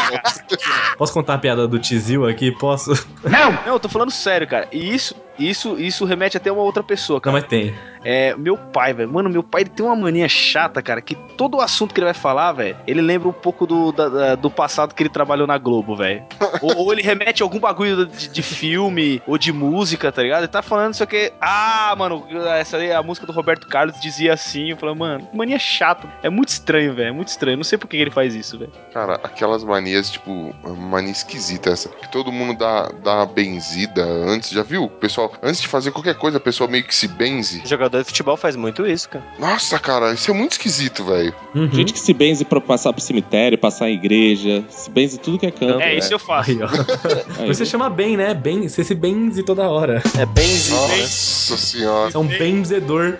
Posso 0.98 1.14
contar 1.14 1.36
a 1.36 1.38
piada 1.38 1.68
do 1.68 1.80
Tizil 1.80 2.28
aqui? 2.28 2.52
Posso? 2.52 2.92
Não, 3.24 3.54
eu 3.66 3.80
tô 3.80 3.88
falando 3.90 4.12
sério, 4.12 4.48
cara. 4.48 4.68
E 4.72 4.94
isso, 4.94 5.16
isso, 5.40 5.78
isso 5.80 6.06
remete 6.06 6.38
até 6.38 6.50
a 6.50 6.54
uma 6.54 6.62
outra 6.62 6.84
pessoa, 6.84 7.18
Não, 7.18 7.22
cara. 7.22 7.34
mas 7.38 7.46
tem. 7.46 7.74
É, 8.04 8.36
meu 8.36 8.58
pai, 8.58 8.94
velho. 8.94 9.12
Mano, 9.12 9.30
meu 9.30 9.44
pai 9.44 9.62
ele 9.62 9.70
tem 9.70 9.86
uma 9.86 9.96
mania 9.96 10.28
chata, 10.28 10.82
cara, 10.82 11.02
que 11.02 11.16
todo 11.16 11.58
o 11.58 11.62
assunto 11.62 11.94
que 11.94 12.00
ele 12.00 12.06
vai 12.06 12.14
falar, 12.14 12.52
velho, 12.54 12.76
ele 12.88 13.02
lembra 13.02 13.30
um 13.30 13.34
pouco 13.34 13.66
do, 13.68 13.92
da- 13.92 14.10
da- 14.10 14.36
do 14.36 14.50
passado 14.50 14.94
que 14.96 15.02
ele 15.04 15.10
trabalhou 15.10 15.46
na 15.48 15.58
Globo, 15.58 15.96
velho. 15.96 16.24
Ou, 16.62 16.78
ou 16.78 16.94
ele 16.94 17.02
remete 17.02 17.42
a 17.42 17.46
algum 17.46 17.60
bagulho 17.60 18.06
de, 18.06 18.28
de 18.28 18.44
filme 18.44 19.22
ou 19.26 19.38
de 19.38 19.52
música, 19.52 20.12
tá 20.12 20.22
ligado? 20.22 20.42
Ele 20.42 20.48
tá 20.48 20.62
falando 20.62 20.94
isso 20.94 21.04
aqui. 21.04 21.32
Ah, 21.40 21.94
mano, 21.98 22.26
essa 22.58 22.78
aí, 22.78 22.92
a 22.92 23.02
música 23.02 23.26
do 23.26 23.34
Roberto 23.34 23.68
Carlos 23.68 24.00
dizia 24.00 24.34
assim. 24.34 24.72
Eu 24.72 24.78
falei, 24.78 24.96
mano, 24.96 25.28
que 25.28 25.38
mania 25.38 25.60
chata. 25.60 26.08
É 26.24 26.30
muito 26.30 26.50
estranho, 26.50 26.94
velho. 26.94 27.10
É 27.10 27.12
muito 27.12 27.30
estranho. 27.30 27.58
Não 27.58 27.64
sei 27.64 27.78
por 27.78 27.88
que 27.88 27.98
ele 27.98 28.12
faz 28.12 28.36
isso, 28.36 28.58
velho. 28.58 28.72
Cara, 28.94 29.16
aquelas 29.16 29.64
manias, 29.64 30.10
tipo, 30.10 30.54
uma 30.64 30.76
mania 30.76 31.12
esquisita 31.12 31.70
essa. 31.70 31.90
Que 31.90 32.12
todo 32.12 32.32
mundo 32.32 32.58
dá, 32.58 32.92
dá 33.04 33.16
uma 33.16 33.26
benzida 33.26 34.04
antes. 34.04 34.52
Já 34.52 34.64
viu? 34.64 34.86
O 34.86 34.90
pessoal, 34.90 35.34
antes 35.42 35.62
de 35.62 35.68
fazer 35.68 35.92
qualquer 35.92 36.16
coisa, 36.16 36.38
a 36.38 36.42
pessoa 36.42 36.70
meio 36.70 36.84
que 36.84 36.96
se 36.96 37.08
benze. 37.08 37.62
O 37.64 37.68
jogador 37.68 38.00
de 38.00 38.06
futebol 38.06 38.38
faz 38.38 38.56
muito 38.56 38.86
isso, 38.86 39.10
cara. 39.10 39.26
Nossa, 39.40 39.80
cara, 39.80 40.14
isso 40.14 40.30
é 40.30 40.34
muito 40.34 40.54
esquisito, 40.54 41.04
velho. 41.04 41.34
Uhum. 41.56 41.72
Gente 41.72 41.94
que 41.94 42.00
se 42.00 42.14
benze 42.14 42.46
pra 42.46 42.62
passar 42.62 42.94
pro 42.94 43.02
cemitério, 43.02 43.58
passar 43.58 43.90
em 43.90 43.94
igreja, 43.94 44.64
se 44.70 44.90
benze 44.90 45.18
tudo 45.18 45.40
que 45.40 45.46
é 45.46 45.52
canto. 45.52 45.82
É, 45.82 45.96
isso 45.96 46.14
eu 46.14 46.20
faço. 46.20 46.51
Aí, 46.52 46.60
ó. 46.62 47.42
Aí. 47.44 47.48
Você 47.48 47.66
chama 47.66 47.90
bem, 47.90 48.18
né? 48.18 48.34
Bem, 48.34 48.68
você 48.68 48.84
se 48.84 48.94
benze 48.96 49.44
toda 49.44 49.70
hora. 49.70 50.02
É 50.18 50.26
benzido, 50.26 50.76
né? 50.88 50.98
Nossa 51.02 51.58
senhora. 51.58 52.12
É 52.14 52.18
um 52.18 52.26
benzedor. 52.28 53.18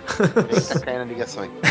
Tá 0.68 0.80
caindo 0.80 1.02
a 1.02 1.04
ligação 1.04 1.42
aí. 1.44 1.50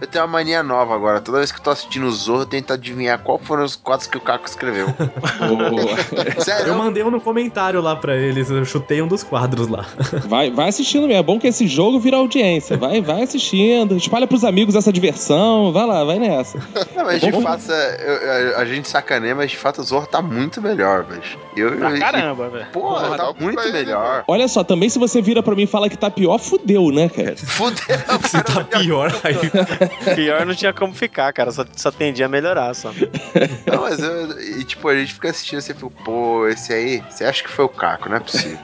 Eu 0.00 0.06
tenho 0.06 0.24
uma 0.24 0.30
mania 0.30 0.62
nova 0.62 0.94
agora. 0.94 1.20
Toda 1.20 1.38
vez 1.38 1.50
que 1.50 1.58
eu 1.58 1.62
tô 1.64 1.70
assistindo 1.70 2.06
o 2.06 2.12
Zorro, 2.12 2.42
eu 2.42 2.46
tento 2.46 2.72
adivinhar 2.72 3.18
qual 3.18 3.36
foram 3.36 3.64
os 3.64 3.74
quadros 3.74 4.06
que 4.06 4.16
o 4.16 4.20
Caco 4.20 4.46
escreveu. 4.46 4.86
Boa. 4.90 6.38
Sério? 6.40 6.68
Eu 6.68 6.74
mandei 6.76 7.02
um 7.02 7.10
no 7.10 7.20
comentário 7.20 7.80
lá 7.80 7.96
pra 7.96 8.16
eles, 8.16 8.48
eu 8.48 8.64
chutei 8.64 9.02
um 9.02 9.08
dos 9.08 9.24
quadros 9.24 9.66
lá. 9.66 9.84
Vai, 10.28 10.52
vai 10.52 10.68
assistindo 10.68 11.08
mesmo. 11.08 11.18
É 11.18 11.22
bom 11.22 11.38
que 11.40 11.48
esse 11.48 11.66
jogo 11.66 11.98
vira 11.98 12.16
audiência. 12.16 12.76
Vai, 12.76 13.00
vai 13.00 13.22
assistindo. 13.24 13.96
Espalha 13.96 14.26
pros 14.28 14.44
amigos 14.44 14.76
essa 14.76 14.92
diversão. 14.92 15.72
Vai 15.72 15.84
lá, 15.84 16.04
vai 16.04 16.18
nessa. 16.20 16.58
Não, 16.94 17.04
mas 17.04 17.20
de 17.20 17.32
Bom, 17.32 17.42
fato, 17.42 17.64
é, 17.72 18.50
eu- 18.52 18.56
a, 18.56 18.60
a 18.60 18.64
gente 18.64 18.88
sacaneia, 18.88 19.34
mas 19.34 19.50
de 19.50 19.56
fato 19.56 19.80
o 19.80 19.84
Zorro 19.84 19.97
tá 20.06 20.20
muito 20.22 20.60
melhor, 20.62 21.04
velho. 21.04 21.22
Eu, 21.56 21.76
Pra 21.76 21.90
eu- 21.90 21.98
caramba, 21.98 22.48
velho. 22.48 22.66
Pô, 22.72 22.80
Porra, 22.80 23.16
tá 23.16 23.32
pra 23.32 23.42
muito 23.44 23.60
ele, 23.60 23.72
melhor. 23.72 24.24
Olha 24.28 24.46
só, 24.48 24.62
também 24.62 24.88
se 24.88 24.98
você 24.98 25.20
vira 25.20 25.42
pra 25.42 25.54
mim 25.54 25.62
e 25.62 25.66
fala 25.66 25.88
que 25.88 25.96
tá 25.96 26.10
pior, 26.10 26.38
fudeu, 26.38 26.90
né, 26.90 27.08
cara? 27.08 27.36
Fudeu. 27.46 27.78
Se 28.28 28.42
tá 28.42 28.64
pior, 28.64 29.12
aí. 29.24 30.14
Pior 30.14 30.46
não 30.46 30.54
tinha 30.54 30.72
como 30.72 30.92
ficar, 30.94 31.32
cara. 31.32 31.50
Só, 31.50 31.64
só 31.76 31.90
tendia 31.90 32.26
a 32.26 32.28
melhorar, 32.28 32.74
só. 32.74 32.90
Não, 33.66 33.82
mas 33.82 33.98
eu, 33.98 34.40
e, 34.40 34.64
tipo, 34.64 34.88
a 34.88 34.94
gente 34.96 35.14
fica 35.14 35.30
assistindo 35.30 35.58
assim, 35.58 35.74
fica, 35.74 35.90
pô, 36.04 36.46
esse 36.48 36.72
aí, 36.72 37.02
você 37.08 37.24
acha 37.24 37.42
que 37.42 37.50
foi 37.50 37.64
o 37.64 37.68
Caco, 37.68 38.08
não 38.08 38.16
é 38.16 38.20
possível. 38.20 38.58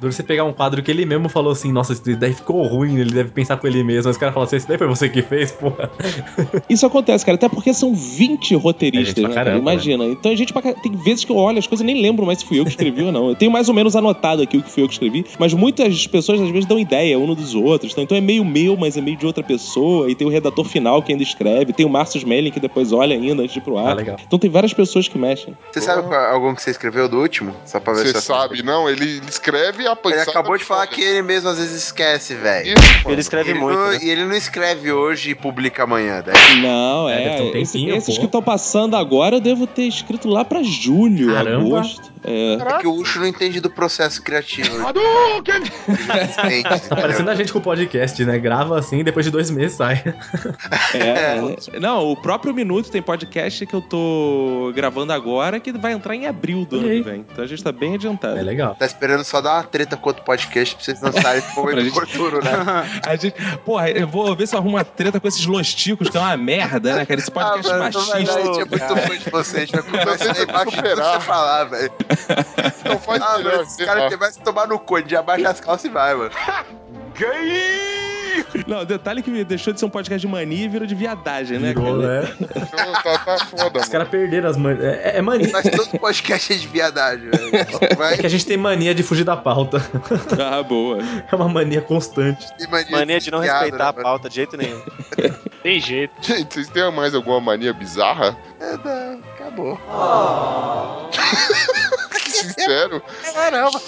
Duro 0.00 0.12
você 0.12 0.22
pegar 0.22 0.44
um 0.44 0.52
quadro 0.52 0.82
que 0.82 0.90
ele 0.90 1.06
mesmo 1.06 1.28
falou 1.28 1.52
assim, 1.52 1.72
nossa, 1.72 1.92
isso 1.92 2.02
daí 2.16 2.32
ficou 2.32 2.66
ruim, 2.66 2.98
ele 2.98 3.12
deve 3.12 3.30
pensar 3.30 3.56
com 3.56 3.66
ele 3.66 3.82
mesmo. 3.82 4.08
Mas 4.08 4.16
o 4.16 4.20
cara 4.20 4.32
fala 4.32 4.44
assim, 4.44 4.56
esse 4.56 4.66
daí 4.66 4.76
foi 4.76 4.86
você 4.88 5.08
que 5.08 5.22
fez, 5.22 5.52
porra. 5.52 5.90
Isso 6.68 6.84
acontece, 6.84 7.24
cara, 7.24 7.36
até 7.36 7.48
porque 7.48 7.72
são 7.72 7.94
20 7.94 8.54
É 8.54 8.56
roteiristas, 8.56 9.06
gente 9.08 9.20
pra 9.20 9.28
né, 9.28 9.34
cara? 9.34 9.50
caramba, 9.50 9.72
Imagina. 9.72 10.04
Então 10.06 10.32
a 10.32 10.34
gente 10.34 10.52
tem 10.82 10.92
vezes 10.92 11.24
que 11.24 11.30
eu 11.30 11.36
olho 11.36 11.58
as 11.58 11.66
coisas 11.66 11.82
e 11.82 11.86
nem 11.86 12.02
lembro 12.02 12.26
mais 12.26 12.38
se 12.40 12.46
fui 12.46 12.58
eu 12.58 12.64
que 12.64 12.70
escrevi 12.70 13.02
ou 13.02 13.12
não. 13.12 13.28
Eu 13.28 13.36
tenho 13.36 13.50
mais 13.50 13.68
ou 13.68 13.74
menos 13.74 13.94
anotado 13.94 14.42
aqui 14.42 14.56
o 14.56 14.62
que 14.62 14.70
fui 14.70 14.82
eu 14.82 14.88
que 14.88 14.94
escrevi, 14.94 15.24
mas 15.38 15.54
muitas 15.54 16.06
pessoas 16.06 16.40
às 16.40 16.48
vezes 16.50 16.66
dão 16.66 16.78
ideia 16.78 17.18
um 17.18 17.34
dos 17.34 17.54
outros. 17.54 17.92
Então, 17.92 18.04
então 18.04 18.16
é 18.16 18.20
meio 18.20 18.44
meu, 18.44 18.76
mas 18.76 18.96
é 18.96 19.00
meio 19.00 19.16
de 19.16 19.26
outra 19.26 19.42
pessoa. 19.42 20.10
E 20.10 20.14
tem 20.14 20.26
o 20.26 20.30
redator 20.30 20.64
final 20.64 21.02
que 21.02 21.12
ainda 21.12 21.22
escreve, 21.22 21.72
tem 21.72 21.86
o 21.86 21.88
Márcio 21.88 22.18
Smelling 22.18 22.50
que 22.50 22.60
depois 22.60 22.92
olha 22.92 23.14
ainda 23.14 23.42
antes 23.42 23.52
de 23.52 23.58
ir 23.58 23.62
pro 23.62 23.78
ar. 23.78 23.92
Ah, 23.92 23.94
legal. 23.94 24.16
Então 24.26 24.38
tem 24.38 24.50
várias 24.50 24.72
pessoas 24.72 25.08
que 25.08 25.18
mexem. 25.18 25.56
Você 25.72 25.80
sabe 25.80 26.14
algum 26.14 26.54
que 26.54 26.62
você 26.62 26.70
escreveu 26.70 27.08
do 27.08 27.20
último? 27.20 27.54
Só 27.64 27.78
pra 27.80 27.92
ver 27.92 28.06
Você 28.06 28.20
se 28.20 28.22
sabe, 28.22 28.62
não? 28.62 28.88
Ele 28.88 29.20
escreve 29.28 29.83
a 29.86 29.98
Ele 30.04 30.20
acabou 30.20 30.56
de 30.56 30.64
falar 30.64 30.86
que 30.86 31.00
ele 31.02 31.22
mesmo 31.22 31.48
às 31.48 31.58
vezes 31.58 31.84
esquece, 31.84 32.34
velho. 32.34 32.74
Ele 33.06 33.20
escreve 33.20 33.50
Ele 33.50 33.58
muito, 33.58 33.78
não- 33.78 33.90
né? 33.90 33.98
E 34.02 34.08
ele 34.10 34.24
não 34.24 34.34
escreve 34.36 34.90
hoje 34.92 35.30
e 35.30 35.34
publica 35.34 35.82
amanhã, 35.84 36.22
né? 36.26 36.32
Não, 36.62 37.08
É, 37.08 37.16
deve 37.16 37.28
é. 37.28 37.36
ter 37.36 37.42
um 37.58 37.60
esse- 37.62 37.72
tempinho, 37.72 37.96
esses 37.96 38.14
pô. 38.14 38.20
que 38.20 38.26
estão 38.26 38.42
passando 38.42 38.96
agora 38.96 39.36
eu 39.36 39.40
devo 39.40 39.66
ter 39.66 39.82
escrito 39.86 40.28
lá 40.28 40.44
pra 40.44 40.62
julho, 40.62 41.32
Caramba. 41.32 41.78
agosto. 41.78 42.13
É. 42.24 42.54
É 42.54 42.78
que 42.78 42.86
o 42.86 42.94
Ucho 42.94 43.18
não 43.20 43.26
entende 43.26 43.60
do 43.60 43.68
processo 43.70 44.22
criativo. 44.22 44.70
Parecendo 46.88 47.30
a 47.30 47.34
gente 47.34 47.52
com 47.52 47.58
o 47.58 47.62
podcast, 47.62 48.24
né? 48.24 48.38
Grava 48.38 48.78
assim 48.78 49.00
e 49.00 49.04
depois 49.04 49.26
de 49.26 49.30
dois 49.32 49.50
meses 49.50 49.76
sai. 49.76 50.02
É, 50.94 51.78
Não, 51.78 52.10
o 52.10 52.16
próprio 52.16 52.54
Minuto 52.54 52.90
tem 52.90 53.02
podcast 53.02 53.66
que 53.66 53.74
eu 53.74 53.82
tô 53.82 54.72
gravando 54.74 55.12
agora 55.12 55.58
que 55.60 55.72
vai 55.72 55.92
entrar 55.92 56.14
em 56.14 56.26
abril 56.26 56.64
do 56.64 56.76
ano 56.78 56.88
aí. 56.88 57.02
que 57.02 57.10
vem. 57.10 57.26
Então 57.30 57.44
a 57.44 57.48
gente 57.48 57.62
tá 57.62 57.72
bem 57.72 57.94
adiantado. 57.94 58.38
É 58.38 58.42
legal. 58.42 58.74
Tá 58.74 58.86
esperando 58.86 59.24
só 59.24 59.40
dar 59.40 59.54
uma 59.56 59.62
treta 59.64 59.96
com 59.96 60.08
outro 60.08 60.24
podcast 60.24 60.74
pra 60.76 60.84
vocês 60.84 61.00
lançarem 61.02 61.42
momento 61.56 61.80
gente- 61.82 61.90
oportuno, 61.92 62.40
né? 62.40 62.50
A 63.06 63.16
gente, 63.16 63.34
porra, 63.64 63.90
eu 63.90 64.06
vou 64.06 64.34
ver 64.34 64.46
se 64.46 64.54
eu 64.54 64.58
arrumo 64.58 64.76
uma 64.76 64.84
treta 64.84 65.20
com 65.20 65.28
esses 65.28 65.44
losticos, 65.46 66.08
que 66.08 66.16
é 66.16 66.20
uma 66.20 66.36
merda, 66.36 66.96
né, 66.96 67.04
cara? 67.06 67.20
Esse 67.20 67.30
podcast 67.30 67.70
Ah, 67.70 67.78
mano, 67.78 67.90
não 67.92 68.06
vai 68.06 68.24
dar, 68.24 68.32
machista. 68.32 68.38
a 68.38 68.42
gente 68.44 68.60
é 68.60 68.64
muito 68.64 68.96
fã 68.96 69.18
de 69.18 69.30
você, 69.30 69.56
a 69.56 69.60
gente 69.60 69.72
vai 69.72 69.82
começar 69.82 70.24
a 70.24 70.42
embaixo 70.42 70.82
de 70.82 70.94
você 70.94 71.20
falar, 71.20 71.64
velho. 71.64 71.92
Então 72.80 72.98
faz 72.98 73.22
Ah, 73.22 73.38
melhor. 73.38 73.58
mas 73.58 73.68
os 73.68 73.76
caras 73.84 74.08
tem 74.08 74.18
mais 74.18 74.36
que 74.36 74.42
tomar 74.44 74.66
no 74.66 74.78
cu, 74.78 74.98
gente 74.98 75.16
abaixa 75.16 75.48
as 75.50 75.60
calças 75.60 75.84
e 75.84 75.88
vai, 75.88 76.14
mano. 76.14 76.30
Não, 78.66 78.84
detalhe 78.84 79.22
que 79.22 79.44
deixou 79.44 79.72
de 79.72 79.78
ser 79.78 79.86
um 79.86 79.90
podcast 79.90 80.20
de 80.20 80.30
mania 80.30 80.64
e 80.64 80.68
virou 80.68 80.86
de 80.86 80.94
viadagem, 80.94 81.58
né, 81.58 81.68
Virou, 81.68 82.00
cara? 82.00 82.22
né? 82.22 82.34
Tá, 83.02 83.18
tá 83.18 83.38
foda, 83.46 83.78
Os 83.78 83.88
caras 83.88 84.08
perderam 84.08 84.50
as 84.50 84.56
manias. 84.56 84.84
É, 84.84 85.18
é 85.18 85.22
mania. 85.22 85.50
Mas 85.52 85.70
todo 85.70 85.98
podcast 86.00 86.52
é 86.52 86.56
de 86.56 86.66
viadagem, 86.66 87.30
velho. 87.30 87.50
É 88.12 88.16
que 88.16 88.26
a 88.26 88.28
gente 88.28 88.44
tem 88.44 88.56
mania 88.56 88.92
de 88.94 89.02
fugir 89.04 89.24
da 89.24 89.36
pauta. 89.36 89.78
Ah, 90.44 90.62
boa. 90.62 90.98
É 91.30 91.36
uma 91.36 91.48
mania 91.48 91.80
constante. 91.80 92.46
mania, 92.68 92.90
Mania 92.90 93.20
de 93.20 93.30
não 93.30 93.40
piada, 93.40 93.60
respeitar 93.60 93.92
né, 93.92 94.00
a 94.00 94.02
pauta 94.02 94.28
de 94.28 94.34
jeito 94.34 94.56
nenhum. 94.56 94.82
Tem 95.62 95.78
jeito. 95.80 96.12
Gente, 96.20 96.54
vocês 96.54 96.68
têm 96.68 96.90
mais 96.92 97.14
alguma 97.14 97.40
mania 97.40 97.72
bizarra? 97.72 98.36
É, 98.60 98.76
não, 98.76 99.20
acabou. 99.34 99.78
Que 101.10 101.20
sincero. 102.64 103.02
Caramba. 103.32 103.80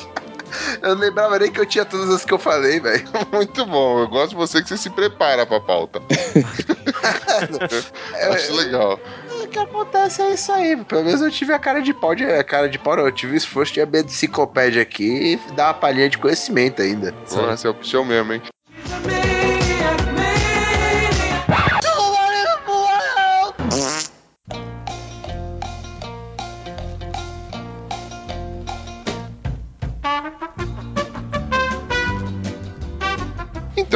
Eu 0.83 0.95
não 0.95 1.03
lembrava 1.03 1.39
nem 1.39 1.51
que 1.51 1.61
eu 1.61 1.67
tinha 1.67 1.85
todas 1.85 2.09
as 2.11 2.25
que 2.25 2.33
eu 2.33 2.39
falei, 2.39 2.81
velho. 2.81 3.07
Muito 3.33 3.67
bom. 3.67 4.01
Eu 4.01 4.09
gosto 4.09 4.31
de 4.31 4.37
você 4.37 4.63
que 4.63 4.69
você 4.69 4.77
se 4.77 4.91
prepara 4.91 5.45
pra 5.45 5.61
pauta. 5.61 6.01
Acho 8.33 8.55
legal. 8.55 8.99
O 9.43 9.49
que 9.49 9.59
acontece 9.59 10.23
é 10.23 10.33
isso 10.33 10.53
aí. 10.53 10.77
Pelo 10.85 11.05
menos 11.05 11.21
eu 11.21 11.31
tive 11.31 11.53
a 11.53 11.59
cara 11.59 11.81
de 11.81 11.93
pau 11.93 12.15
de. 12.15 12.25
A 12.25 12.45
cara 12.45 12.69
de 12.69 12.79
pau, 12.79 12.97
não. 12.97 13.05
Eu 13.05 13.13
tive 13.13 13.35
o 13.35 13.37
esforço 13.37 13.73
de 13.73 13.81
abrir 13.81 14.01
a 14.01 14.03
enciclopédia 14.03 14.83
aqui 14.83 15.35
e 15.35 15.37
dar 15.53 15.69
uma 15.69 15.75
palhinha 15.75 16.09
de 16.09 16.19
conhecimento 16.19 16.83
ainda. 16.83 17.15
Esse 17.53 17.67
é 17.67 17.71
o 17.71 17.75
pichão 17.75 18.05
mesmo, 18.05 18.33
hein? 18.33 18.43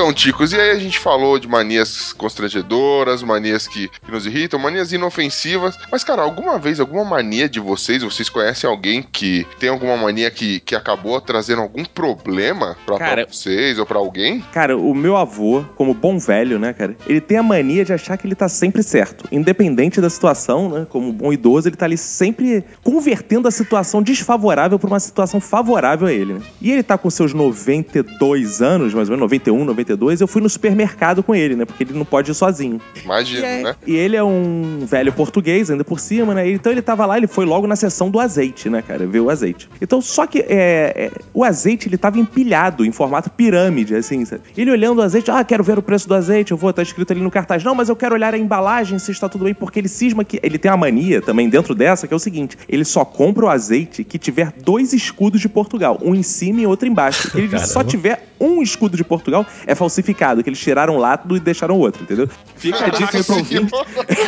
Então, 0.00 0.14
Ticos, 0.14 0.54
e 0.54 0.56
aí 0.58 0.70
a 0.70 0.78
gente 0.78 0.98
falou 0.98 1.38
de 1.38 1.46
manias 1.46 2.14
constrangedoras, 2.14 3.22
manias 3.22 3.68
que, 3.68 3.86
que 3.86 4.10
nos 4.10 4.24
irritam, 4.24 4.58
manias 4.58 4.94
inofensivas. 4.94 5.76
Mas, 5.92 6.02
cara, 6.02 6.22
alguma 6.22 6.58
vez, 6.58 6.80
alguma 6.80 7.04
mania 7.04 7.46
de 7.46 7.60
vocês, 7.60 8.02
vocês 8.02 8.30
conhecem 8.30 8.68
alguém 8.68 9.02
que 9.02 9.46
tem 9.58 9.68
alguma 9.68 9.98
mania 9.98 10.30
que, 10.30 10.58
que 10.60 10.74
acabou 10.74 11.20
trazendo 11.20 11.60
algum 11.60 11.84
problema 11.84 12.78
pra, 12.86 12.96
pra 12.96 13.06
Cara- 13.06 13.26
vocês 13.30 13.78
ou 13.78 13.84
pra 13.84 13.98
alguém? 13.98 14.40
Cara, 14.54 14.74
o 14.74 14.94
meu 14.94 15.18
avô, 15.18 15.62
como 15.76 15.92
bom 15.92 16.18
velho, 16.18 16.58
né, 16.58 16.72
cara, 16.72 16.96
ele 17.06 17.20
tem 17.20 17.36
a 17.36 17.42
mania 17.42 17.84
de 17.84 17.92
achar 17.92 18.16
que 18.16 18.26
ele 18.26 18.34
tá 18.34 18.48
sempre 18.48 18.82
certo. 18.82 19.28
Independente 19.30 20.00
da 20.00 20.08
situação, 20.08 20.70
né, 20.70 20.86
como 20.88 21.12
bom 21.12 21.30
idoso, 21.30 21.68
ele 21.68 21.76
tá 21.76 21.84
ali 21.84 21.98
sempre 21.98 22.64
convertendo 22.82 23.46
a 23.46 23.50
situação 23.50 24.02
desfavorável 24.02 24.78
pra 24.78 24.88
uma 24.88 24.98
situação 24.98 25.42
favorável 25.42 26.08
a 26.08 26.12
ele, 26.12 26.32
né? 26.32 26.40
E 26.58 26.72
ele 26.72 26.82
tá 26.82 26.96
com 26.96 27.10
seus 27.10 27.34
92 27.34 28.62
anos, 28.62 28.94
mais 28.94 29.10
ou 29.10 29.12
menos, 29.14 29.24
91, 29.30 29.62
92, 29.66 29.89
eu 30.20 30.26
fui 30.28 30.42
no 30.42 30.48
supermercado 30.48 31.22
com 31.22 31.34
ele, 31.34 31.56
né, 31.56 31.64
porque 31.64 31.84
ele 31.84 31.94
não 31.94 32.04
pode 32.04 32.30
ir 32.30 32.34
sozinho. 32.34 32.80
Imagino, 33.04 33.40
E, 33.40 33.44
é- 33.44 33.62
né? 33.62 33.76
e 33.86 33.96
ele 33.96 34.16
é 34.16 34.22
um 34.22 34.80
velho 34.86 35.12
português, 35.12 35.70
ainda 35.70 35.84
por 35.84 35.98
cima, 36.00 36.34
né? 36.34 36.50
Então 36.50 36.70
ele 36.72 36.82
tava 36.82 37.06
lá, 37.06 37.16
ele 37.16 37.26
foi 37.26 37.44
logo 37.44 37.66
na 37.66 37.76
seção 37.76 38.10
do 38.10 38.20
azeite, 38.20 38.68
né, 38.68 38.82
cara? 38.82 39.06
Ver 39.06 39.20
o 39.20 39.30
azeite. 39.30 39.68
Então, 39.80 40.00
só 40.00 40.26
que 40.26 40.40
é, 40.40 40.46
é, 40.48 41.10
o 41.32 41.44
azeite, 41.44 41.88
ele 41.88 41.96
tava 41.96 42.18
empilhado 42.18 42.84
em 42.84 42.92
formato 42.92 43.30
pirâmide, 43.30 43.94
assim, 43.94 44.24
sabe? 44.24 44.42
Ele 44.56 44.70
olhando 44.70 44.98
o 44.98 45.02
azeite, 45.02 45.30
ah, 45.30 45.42
quero 45.44 45.62
ver 45.64 45.78
o 45.78 45.82
preço 45.82 46.08
do 46.08 46.14
azeite, 46.14 46.52
eu 46.52 46.56
vou, 46.56 46.72
tá 46.72 46.82
escrito 46.82 47.12
ali 47.12 47.20
no 47.20 47.30
cartaz. 47.30 47.62
Não, 47.64 47.74
mas 47.74 47.88
eu 47.88 47.96
quero 47.96 48.14
olhar 48.14 48.34
a 48.34 48.38
embalagem, 48.38 48.98
se 48.98 49.10
está 49.10 49.28
tudo 49.28 49.44
bem, 49.44 49.54
porque 49.54 49.78
ele 49.78 49.88
cisma 49.88 50.24
que. 50.24 50.38
Ele 50.42 50.58
tem 50.58 50.70
uma 50.70 50.76
mania 50.76 51.20
também 51.20 51.48
dentro 51.48 51.74
dessa, 51.74 52.06
que 52.06 52.14
é 52.14 52.16
o 52.16 52.20
seguinte: 52.20 52.56
ele 52.68 52.84
só 52.84 53.04
compra 53.04 53.46
o 53.46 53.48
azeite 53.48 54.04
que 54.04 54.18
tiver 54.18 54.52
dois 54.62 54.92
escudos 54.92 55.40
de 55.40 55.48
Portugal, 55.48 55.98
um 56.02 56.14
em 56.14 56.22
cima 56.22 56.60
e 56.60 56.66
outro 56.66 56.86
embaixo. 56.88 57.30
Ele 57.36 57.58
só 57.66 57.82
tiver 57.82 58.26
um 58.38 58.62
escudo 58.62 58.96
de 58.96 59.04
Portugal, 59.04 59.46
é 59.66 59.74
falsificado, 59.80 60.42
que 60.42 60.48
eles 60.50 60.58
tiraram 60.60 60.94
um 60.94 60.98
lado 60.98 61.34
e 61.36 61.40
deixaram 61.40 61.74
o 61.74 61.78
outro, 61.78 62.02
entendeu? 62.02 62.28
Fica 62.56 62.84
a 62.84 62.88
dica 62.90 63.16
aí 63.16 63.24
pro 63.24 63.36
ouvinte. 63.36 63.72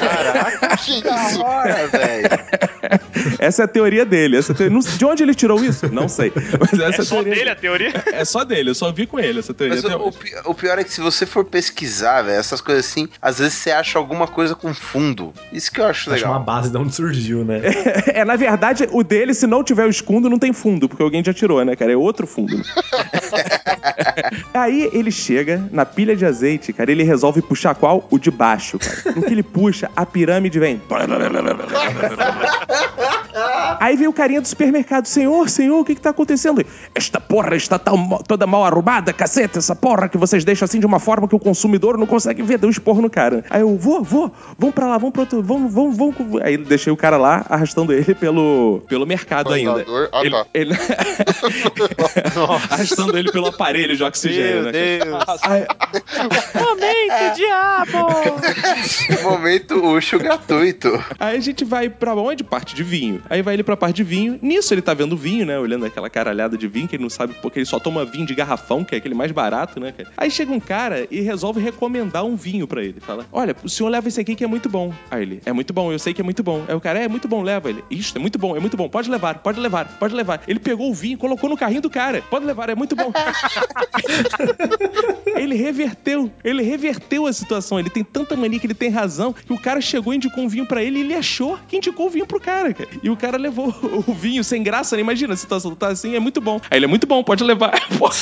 Caraca, 0.01 0.77
que 0.79 0.93
isso? 0.99 1.43
Hora, 1.43 1.87
velho. 1.89 2.29
Essa 3.39 3.63
é 3.63 3.65
a 3.65 3.69
teoria 3.69 4.05
dele. 4.05 4.37
Essa 4.39 4.53
é 4.53 4.55
teoria- 4.55 4.79
De 4.81 5.05
onde 5.05 5.23
ele 5.23 5.35
tirou 5.35 5.63
isso? 5.63 5.93
Não 5.93 6.09
sei. 6.09 6.33
Mas 6.59 6.73
essa 6.81 7.03
É 7.03 7.05
só 7.05 7.15
teoria 7.17 7.35
dele 7.35 7.51
a 7.51 7.55
teoria? 7.55 7.93
É 8.13 8.25
só 8.25 8.43
dele, 8.45 8.71
eu 8.71 8.75
só 8.75 8.91
vi 8.91 9.07
com 9.07 9.21
ele 9.21 9.39
essa 9.41 9.53
teoria. 9.55 9.79
O, 9.99 10.13
o 10.51 10.55
pior 10.55 10.79
é 10.79 10.85
que 10.85 10.93
se 10.93 11.01
você 11.01 11.27
for 11.27 11.45
pesquisar, 11.45 12.23
velho, 12.23 12.39
essas 12.39 12.61
coisas 12.61 12.87
assim, 12.87 13.09
às 13.21 13.39
vezes 13.39 13.55
você 13.55 13.71
acha 13.71 13.99
alguma 13.99 14.27
coisa 14.27 14.55
com 14.55 14.73
fundo. 14.75 15.33
Isso 15.53 15.71
que 15.71 15.81
eu 15.81 15.85
acho 15.87 16.11
Acho 16.13 16.25
uma 16.25 16.39
legal. 16.39 16.43
base 16.45 16.71
de 16.71 16.77
onde 16.79 16.95
surgiu, 16.95 17.45
né? 17.45 17.61
É, 18.15 18.25
na 18.25 18.37
verdade, 18.37 18.89
o 18.91 19.03
dele, 19.03 19.33
se 19.35 19.47
não 19.47 19.63
tiver 19.63 19.85
o 19.87 19.91
escudo, 19.91 20.29
não 20.31 20.39
tem 20.39 20.53
fundo, 20.53 20.89
porque 20.89 21.03
alguém 21.03 21.23
já 21.25 21.33
tirou, 21.33 21.65
né, 21.65 21.77
cara? 21.77 21.93
É 21.93 21.97
outro 21.97 22.27
fundo. 22.27 22.57
Aí 24.55 24.91
ele 24.93 25.11
chega 25.11 25.42
na 25.71 25.85
pilha 25.85 26.15
de 26.17 26.25
azeite, 26.25 26.73
cara, 26.73 26.91
ele 26.91 27.03
resolve 27.03 27.43
puxar 27.43 27.75
qual? 27.75 28.07
O 28.11 28.19
de 28.19 28.31
baixo, 28.31 28.79
cara. 28.79 29.15
No 29.17 29.23
que 29.23 29.33
ele 29.33 29.43
puxa, 29.43 29.91
a 29.97 30.05
pirâmide 30.07 30.59
vem. 30.59 30.81
Aí 33.81 33.97
vem 33.97 34.07
o 34.07 34.13
carinha 34.13 34.41
do 34.41 34.47
supermercado. 34.49 35.07
Senhor, 35.07 35.49
senhor, 35.49 35.81
o 35.81 35.85
que 35.85 35.95
que 35.95 36.01
tá 36.01 36.11
acontecendo? 36.11 36.65
Esta 36.95 37.19
porra 37.21 37.57
está 37.57 37.79
tão- 37.79 38.19
toda 38.29 38.47
mal 38.47 38.65
arrumada, 38.65 39.13
caceta, 39.13 39.59
essa 39.59 39.75
porra 39.75 40.09
que 40.09 40.17
vocês 40.19 40.45
deixam 40.45 40.65
assim 40.67 40.79
de 40.79 40.87
uma 40.87 41.01
forma 41.01 41.27
que 41.27 41.35
o 41.35 41.39
consumidor 41.39 41.97
não 41.99 42.07
consegue 42.07 42.43
ver. 42.43 42.59
Deu 42.59 42.69
um 42.69 42.71
esporro 42.71 43.01
no 43.03 43.11
cara. 43.11 43.45
Aí 43.51 43.63
eu, 43.63 43.77
vou, 43.79 44.03
vou, 44.03 44.31
vamos 44.59 44.75
pra 44.75 44.87
lá, 44.87 44.99
vamos 44.99 45.13
pro 45.13 45.23
outro, 45.23 45.43
vamos, 45.43 45.73
vamos, 45.73 45.97
vamos. 45.97 46.15
Aí 46.43 46.57
deixei 46.57 46.93
o 46.93 46.97
cara 46.97 47.17
lá, 47.17 47.45
arrastando 47.49 47.93
ele 47.93 48.15
pelo, 48.15 48.83
pelo 48.89 49.07
mercado 49.07 49.53
ainda. 49.53 49.73
Mandador. 49.73 50.09
Ah, 50.13 50.21
ele, 50.21 50.31
tá. 50.31 50.47
ele- 50.55 50.75
arrastando 52.71 53.17
ele 53.19 53.33
pelo 53.33 53.47
aparelho 53.49 53.97
de 53.97 54.05
oxigênio, 54.05 54.63
Meu 54.63 54.65
né? 54.65 54.73
Deus. 54.73 55.25
Aí- 55.43 55.67
Momento, 56.55 57.37
diabo! 57.37 58.09
Momento 59.23 59.83
Ucho 59.93 60.19
gratuito. 60.19 60.89
Aí 61.19 61.37
a 61.37 61.41
gente 61.41 61.65
vai 61.65 61.89
pra 61.89 62.15
onde? 62.15 62.43
Parte 62.45 62.75
de 62.75 62.83
vinho. 62.83 63.23
Aí 63.29 63.43
vai 63.43 63.55
ele 63.55 63.63
pra 63.63 63.77
parte 63.77 63.97
de 63.97 64.05
vinho. 64.05 64.39
Nisso 64.43 64.73
ele 64.73 64.83
tá 64.83 64.95
vendo 64.95 65.17
vinho, 65.17 65.45
né? 65.47 65.59
Olhando 65.59 65.85
aquela 65.85 66.09
caralhada 66.11 66.57
de 66.57 66.67
vinho, 66.69 66.89
que 66.89 66.97
ele 66.97 67.03
não 67.03 67.11
sabe 67.11 67.35
porque 67.43 67.59
ele 67.59 67.67
só 67.67 67.79
toma 67.79 68.05
vinho 68.05 68.27
de 68.27 68.35
garrafão, 68.35 68.85
que 68.85 68.95
é 68.95 68.99
aquele 68.99 69.15
mais 69.15 69.31
barato, 69.33 69.79
né, 69.81 69.93
cara? 69.93 70.09
Aí 70.17 70.31
chega 70.31 70.53
um 70.53 70.61
cara 70.61 71.07
e 71.11 71.21
resolve 71.21 71.61
recomendar 71.61 72.25
um 72.25 72.37
vinho 72.37 72.67
pra 72.67 72.83
ele. 72.83 73.01
Fala: 73.01 73.27
Olha, 73.33 73.55
o 73.63 73.69
senhor 73.69 73.89
leva 73.89 74.09
esse 74.09 74.21
aqui 74.21 74.35
que 74.35 74.45
é 74.45 74.47
muito 74.47 74.69
bom. 74.69 74.93
Aí 75.11 75.23
ele: 75.23 75.43
É 75.45 75.53
muito 75.53 75.73
bom, 75.73 75.93
eu 75.93 75.99
sei 75.99 76.15
que 76.15 76.21
é 76.21 76.25
muito 76.25 76.43
bom. 76.43 76.65
Aí 76.69 76.75
o 76.75 76.81
cara: 76.81 76.99
É, 77.01 77.05
é 77.05 77.09
muito 77.09 77.29
bom, 77.29 77.43
leva. 77.43 77.69
Ele: 77.69 77.83
Isso, 77.91 78.17
é 78.17 78.21
muito 78.21 78.39
bom, 78.39 78.57
é 78.57 78.61
muito 78.61 78.77
bom. 78.77 78.89
Pode 78.89 79.11
levar, 79.11 79.39
pode 79.39 79.61
levar, 79.61 79.87
pode 79.99 80.15
levar. 80.15 80.43
Ele 80.47 80.59
pegou 80.59 80.91
o 80.91 80.95
vinho, 80.95 81.19
colocou 81.19 81.49
no 81.51 81.57
carrinho 81.57 81.83
do 81.83 81.91
cara. 81.91 82.23
Pode 82.31 82.45
levar, 82.45 82.71
é 82.71 82.75
muito 82.75 82.95
bom. 82.97 83.13
ele 85.27 85.55
reverteu, 85.55 86.31
ele 86.45 86.63
reverteu 86.63 87.27
a 87.27 87.33
situação. 87.33 87.79
Ele 87.79 87.91
tem 87.91 88.05
tanta 88.05 88.37
mania 88.37 88.59
que 88.59 88.67
ele 88.67 88.75
tem 88.75 88.91
razão 88.91 89.33
que 89.33 89.53
o 89.53 89.59
cara 89.59 89.81
chegou 89.81 90.13
e 90.13 90.17
indicou 90.17 90.45
um 90.45 90.49
vinho 90.49 90.67
pra 90.67 90.83
ele 90.83 90.99
e 90.99 91.01
ele 91.03 91.15
achou 91.15 91.59
que 91.69 91.77
indicou 91.77 92.07
o 92.07 92.11
vinho 92.11 92.27
pro 92.27 92.41
cara, 92.41 92.73
cara. 92.73 92.89
E 93.03 93.11
o 93.11 93.17
cara 93.17 93.37
levou 93.37 93.69
o 94.07 94.13
vinho 94.13 94.43
sem 94.45 94.63
graça, 94.63 94.97
né? 94.97 95.03
Imagina, 95.03 95.35
a 95.35 95.37
situação 95.37 95.75
tá 95.75 95.89
assim, 95.89 96.15
é 96.15 96.21
muito 96.21 96.41
bom. 96.41 96.61
Aí 96.71 96.79
ele 96.79 96.85
é 96.85 96.89
muito 96.89 97.07
bom, 97.07 97.23
pode 97.23 97.45
levar. 97.45 97.73
Porra. 97.99 98.15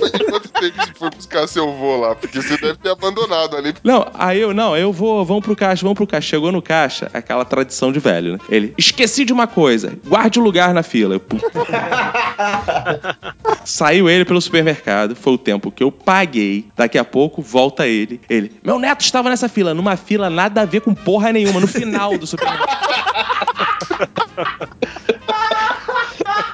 Mas 0.00 0.10
quanto 0.10 0.48
tempo 0.48 0.76
você 0.76 0.92
foi 0.94 1.10
buscar 1.10 1.46
seu 1.46 1.72
vô 1.72 1.96
lá? 1.96 2.14
Porque 2.14 2.40
você 2.40 2.56
deve 2.56 2.78
ter 2.78 2.90
abandonado 2.90 3.56
ali. 3.56 3.74
Não, 3.82 4.06
aí 4.14 4.40
eu, 4.40 4.54
não, 4.54 4.76
eu 4.76 4.92
vou, 4.92 5.24
vamos 5.24 5.44
pro 5.44 5.56
caixa, 5.56 5.82
vamos 5.82 5.96
pro 5.96 6.06
caixa. 6.06 6.28
Chegou 6.28 6.52
no 6.52 6.62
caixa, 6.62 7.10
aquela 7.12 7.44
tradição 7.44 7.92
de 7.92 7.98
velho, 7.98 8.34
né? 8.34 8.38
Ele, 8.48 8.74
esqueci 8.76 9.24
de 9.24 9.32
uma 9.32 9.46
coisa, 9.46 9.98
guarde 10.06 10.38
o 10.38 10.42
lugar 10.42 10.74
na 10.74 10.82
fila. 10.82 11.20
Saiu 13.64 14.08
ele 14.08 14.24
pelo 14.24 14.40
supermercado, 14.40 15.14
foi 15.14 15.32
o 15.32 15.38
tempo 15.38 15.70
que 15.70 15.82
eu 15.82 15.90
paguei. 16.16 16.66
Daqui 16.74 16.96
a 16.96 17.04
pouco 17.04 17.42
volta 17.42 17.86
ele. 17.86 18.20
Ele, 18.28 18.52
meu 18.64 18.78
neto 18.78 19.02
estava 19.02 19.28
nessa 19.28 19.48
fila, 19.48 19.74
numa 19.74 19.96
fila 19.96 20.30
nada 20.30 20.62
a 20.62 20.64
ver 20.64 20.80
com 20.80 20.94
porra 20.94 21.30
nenhuma, 21.30 21.60
no 21.60 21.66
final 21.66 22.16
do 22.16 22.26
supermercado. 22.26 22.86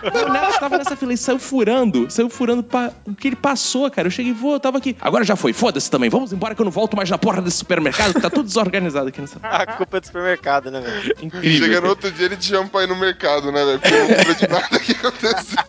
neto 0.03 0.59
tava 0.61 0.79
nessa 0.79 0.97
fila 0.97 1.13
e 1.13 1.17
saiu 1.17 1.39
furando, 1.39 2.11
saiu 2.11 2.29
furando 2.29 2.63
pra... 2.63 2.91
o 3.07 3.15
que 3.15 3.29
ele 3.29 3.37
passou, 3.37 3.91
cara. 3.91 4.07
Eu 4.09 4.11
cheguei, 4.11 4.33
vou, 4.33 4.55
eu 4.55 4.61
tava 4.61 4.79
aqui. 4.79 4.97
Agora 5.01 5.25
já 5.25 5.37
foi, 5.37 5.53
foda-se 5.53 5.91
também. 5.91 6.11
Vamos 6.11 6.33
embora 6.33 6.55
que 6.55 6.61
eu 6.61 6.65
não 6.65 6.73
volto 6.73 6.97
mais 6.97 7.09
na 7.11 7.19
porra 7.19 7.41
desse 7.41 7.59
supermercado, 7.59 8.15
que 8.15 8.21
tá 8.21 8.31
tudo 8.31 8.47
desorganizado 8.47 9.09
aqui 9.09 9.21
nessa. 9.21 9.39
A 9.43 9.67
culpa 9.67 9.97
é 9.97 10.01
do 10.01 10.07
supermercado, 10.07 10.71
né, 10.71 10.81
velho? 10.81 11.15
Incrível. 11.23 11.67
Chega 11.67 11.81
no 11.81 11.89
outro 11.89 12.11
dia 12.11 12.27
ele 12.27 12.37
te 12.37 12.47
chama 12.47 12.69
pra 12.69 12.85
ir 12.85 12.89
no 12.89 12.97
mercado, 12.97 13.53
né, 13.53 13.65
velho? 13.65 13.79
Porque 13.81 13.97
não 13.97 14.09
lembra 14.09 14.35
de 14.35 14.49
nada 14.49 14.79
que 14.79 14.93
aconteceu. 14.93 15.65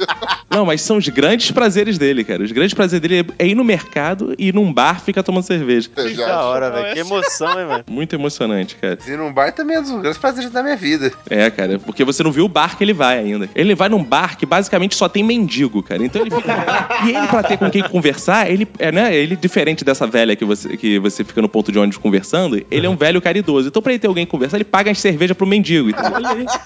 Não, 0.50 0.66
mas 0.66 0.82
são 0.82 0.98
os 0.98 1.08
grandes 1.10 1.52
prazeres 1.52 1.98
dele, 1.98 2.24
cara. 2.24 2.44
Os 2.44 2.52
grandes 2.52 2.74
prazeres 2.74 3.02
dele 3.02 3.28
é 3.40 3.48
ir 3.48 3.56
no 3.56 3.64
mercado 3.64 4.36
e 4.38 4.50
ir 4.50 4.54
num 4.54 4.72
bar 4.72 5.02
ficar 5.02 5.24
tomando 5.24 5.44
cerveja. 5.44 5.90
É, 5.96 6.04
Que 6.04 6.16
da 6.16 6.44
hora, 6.44 6.70
velho. 6.70 6.94
Que 6.94 7.00
emoção, 7.00 7.60
hein, 7.60 7.66
mano. 7.66 7.84
Muito 7.90 8.14
emocionante, 8.16 8.76
cara. 8.76 8.98
Ir 9.08 9.18
num 9.18 9.34
bar 9.34 9.52
também 9.52 9.78
é 9.78 9.80
um 9.80 9.84
dos 9.84 9.92
grandes 10.02 10.18
prazeres 10.18 10.52
da 10.52 10.62
minha 10.62 10.76
vida. 10.76 11.12
É, 11.30 11.50
cara, 11.50 11.80
porque 11.80 12.04
você 12.04 12.22
não 12.24 12.32
viu 12.32 12.46
o 12.46 12.50
bar 12.50 12.78
que 12.78 12.84
ele 12.84 12.94
vai 12.94 13.18
ainda. 13.18 13.50
Ele 13.56 13.74
vai 13.74 13.90
num 13.90 14.04
bar 14.04 14.23
que 14.30 14.46
basicamente 14.46 14.96
só 14.96 15.08
tem 15.08 15.24
mendigo, 15.24 15.82
cara. 15.84 16.04
Então 16.04 16.22
ele 16.22 16.32
fica. 16.32 16.88
E 17.06 17.10
ele, 17.10 17.28
pra 17.28 17.44
ter 17.44 17.58
com 17.58 17.70
quem 17.70 17.84
conversar, 17.84 18.50
ele 18.50 18.68
é, 18.80 18.92
né? 18.92 19.16
Ele, 19.16 19.36
diferente 19.36 19.84
dessa 19.84 20.08
velha 20.08 20.36
que 20.36 20.46
você, 20.46 20.78
que 20.78 21.00
você 21.00 21.24
fica 21.24 21.42
no 21.42 21.50
ponto 21.50 21.72
de 21.72 21.80
ônibus 21.80 21.98
conversando, 21.98 22.64
ele 22.70 22.86
é 22.86 22.90
um 22.90 22.96
velho 22.96 23.22
caridoso. 23.22 23.68
Então, 23.68 23.82
pra 23.82 23.92
ele 23.92 24.00
ter 24.00 24.08
alguém 24.08 24.26
conversar, 24.26 24.58
ele 24.58 24.64
paga 24.64 24.92
as 24.92 25.00
cervejas 25.00 25.36
pro 25.36 25.46
mendigo. 25.46 25.90
Então, 25.90 26.04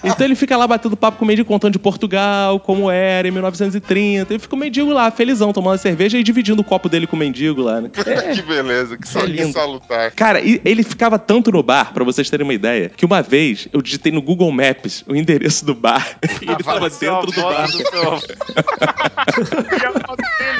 então 0.04 0.26
ele 0.26 0.34
fica 0.34 0.56
lá 0.56 0.66
batendo 0.66 0.96
papo 0.96 1.18
com 1.18 1.24
o 1.24 1.28
mendigo, 1.28 1.48
contando 1.48 1.72
de 1.72 1.78
Portugal, 1.78 2.60
como 2.60 2.90
era 2.90 3.26
em 3.28 3.30
1930. 3.30 4.34
E 4.34 4.38
fica 4.38 4.54
o 4.54 4.58
mendigo 4.58 4.92
lá, 4.92 5.10
felizão, 5.10 5.52
tomando 5.52 5.74
a 5.74 5.78
cerveja 5.78 6.18
e 6.18 6.22
dividindo 6.22 6.60
o 6.60 6.64
copo 6.64 6.88
dele 6.88 7.06
com 7.06 7.16
o 7.16 7.18
mendigo 7.18 7.62
lá, 7.62 7.80
né? 7.80 7.90
que 8.34 8.42
beleza, 8.42 8.96
que, 8.96 9.08
sal, 9.08 9.24
É 9.24 9.30
que 9.30 9.52
salutar. 9.52 10.12
Cara, 10.12 10.40
ele 10.40 10.82
ficava 10.82 11.18
tanto 11.18 11.50
no 11.50 11.62
bar, 11.62 11.92
pra 11.92 12.04
vocês 12.04 12.28
terem 12.28 12.44
uma 12.44 12.54
ideia, 12.54 12.90
que 12.94 13.04
uma 13.04 13.22
vez 13.22 13.68
eu 13.72 13.82
digitei 13.82 14.12
no 14.12 14.22
Google 14.22 14.50
Maps 14.50 15.04
o 15.06 15.14
endereço 15.14 15.64
do 15.64 15.74
bar 15.74 16.18
e 16.42 16.44
ele 16.50 16.62
tava 16.62 16.88
dentro 16.90 17.30
do 17.30 17.47
bar. 17.48 17.68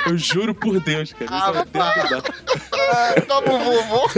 Eu 0.07 0.16
juro 0.16 0.55
por 0.55 0.80
Deus, 0.80 1.12
cara. 1.12 1.64
Do. 1.64 1.72
Tava 3.26 3.53
o 3.53 3.59
vovô. 3.59 4.09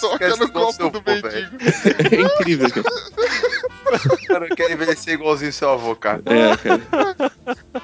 Toca 0.00 0.36
no 0.36 0.50
copo 0.50 0.90
do 0.90 1.02
mendigo. 1.06 1.56
É 2.12 2.20
incrível, 2.20 2.70
cara. 2.70 2.84
Cara, 4.26 4.46
eu 4.48 4.56
quero 4.56 4.72
envelhecer 4.72 5.14
igualzinho 5.14 5.52
seu 5.52 5.70
avô, 5.70 5.94
cara. 5.94 6.22
É, 6.26 6.56
cara. 6.56 6.80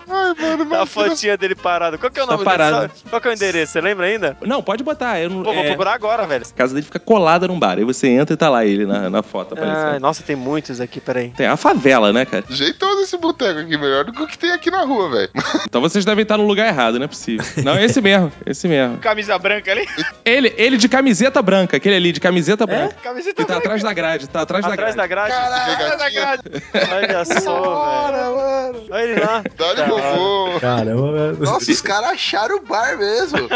Ai, 0.08 0.34
mano, 0.40 0.62
A 0.74 0.78
mas 0.80 0.88
fotinha 0.88 1.36
dele 1.36 1.54
parado. 1.54 1.98
Qual 1.98 2.10
que 2.10 2.18
é 2.18 2.24
o 2.24 2.26
Tá 2.26 2.32
nome 2.32 2.44
parado. 2.44 2.80
dele? 2.80 2.92
Qual 3.08 3.20
que 3.20 3.28
é 3.28 3.30
o 3.30 3.34
endereço? 3.34 3.72
Você 3.72 3.80
lembra 3.80 4.06
ainda? 4.06 4.36
Não, 4.42 4.62
pode 4.62 4.82
botar. 4.82 5.20
Eu 5.20 5.30
não, 5.30 5.42
Pô, 5.42 5.52
vou 5.52 5.62
é, 5.62 5.66
procurar 5.68 5.94
agora, 5.94 6.26
velho. 6.26 6.44
A 6.48 6.54
casa 6.56 6.74
dele 6.74 6.86
fica 6.86 6.98
colada 6.98 7.46
num 7.46 7.58
bar. 7.58 7.78
Aí 7.78 7.84
você 7.84 8.08
entra 8.08 8.34
e 8.34 8.36
tá 8.36 8.48
lá 8.48 8.64
ele 8.64 8.86
na, 8.86 9.08
na 9.10 9.22
foto 9.22 9.54
Ai, 9.58 9.98
nossa, 9.98 10.22
tem 10.22 10.34
muitos 10.36 10.80
aqui, 10.80 11.00
peraí. 11.00 11.30
Tem 11.30 11.46
a 11.46 11.56
favela, 11.56 12.12
né, 12.12 12.24
cara? 12.24 12.44
Jeitoso 12.64 13.02
esse 13.02 13.16
boteco 13.16 13.60
aqui, 13.60 13.76
melhor 13.76 14.04
do 14.04 14.12
que 14.12 14.22
o 14.22 14.26
que 14.26 14.38
tem 14.38 14.50
aqui 14.52 14.70
na 14.70 14.82
rua, 14.82 15.10
velho. 15.10 15.30
Então 15.70 15.80
vocês 15.80 16.04
devem 16.04 16.22
estar 16.22 16.36
no 16.36 16.46
lugar 16.46 16.66
errado, 16.66 16.98
não 16.98 17.04
é 17.04 17.08
possível. 17.08 17.44
Não, 17.62 17.74
é 17.74 17.84
esse 17.84 18.00
mesmo, 18.00 18.32
esse 18.44 18.66
mesmo. 18.66 18.98
Camisa 18.98 19.38
branca 19.38 19.70
ali. 19.70 19.86
Ele, 20.24 20.52
ele 20.56 20.76
de 20.76 20.88
camiseta 20.88 21.40
branca, 21.40 21.76
aquele 21.76 21.94
ali 21.94 22.12
de 22.12 22.18
camiseta 22.20 22.66
branca. 22.66 22.94
Camiseta 23.02 23.34
Que 23.36 23.42
tá 23.42 23.54
branca. 23.54 23.58
atrás 23.58 23.82
da 23.82 23.92
grade, 23.92 24.28
tá 24.28 24.40
atrás, 24.40 24.64
Atrás 24.64 24.94
da 24.94 25.02
da 25.02 25.06
grade. 25.06 25.32
Atrás 25.32 25.98
da 25.98 26.10
grade. 26.10 26.42
Olha 26.92 27.24
só, 27.24 28.10
velho. 28.10 28.86
Olha 28.90 29.02
ele 29.02 29.20
lá. 29.20 29.42
Dá-lhe 29.56 29.88
vovô. 29.88 30.60
Caramba, 30.60 31.12
velho. 31.12 31.38
Nossa, 31.44 31.70
os 31.70 31.80
caras 31.80 32.10
acharam 32.10 32.56
o 32.56 32.60
bar 32.60 32.98
mesmo. 32.98 33.48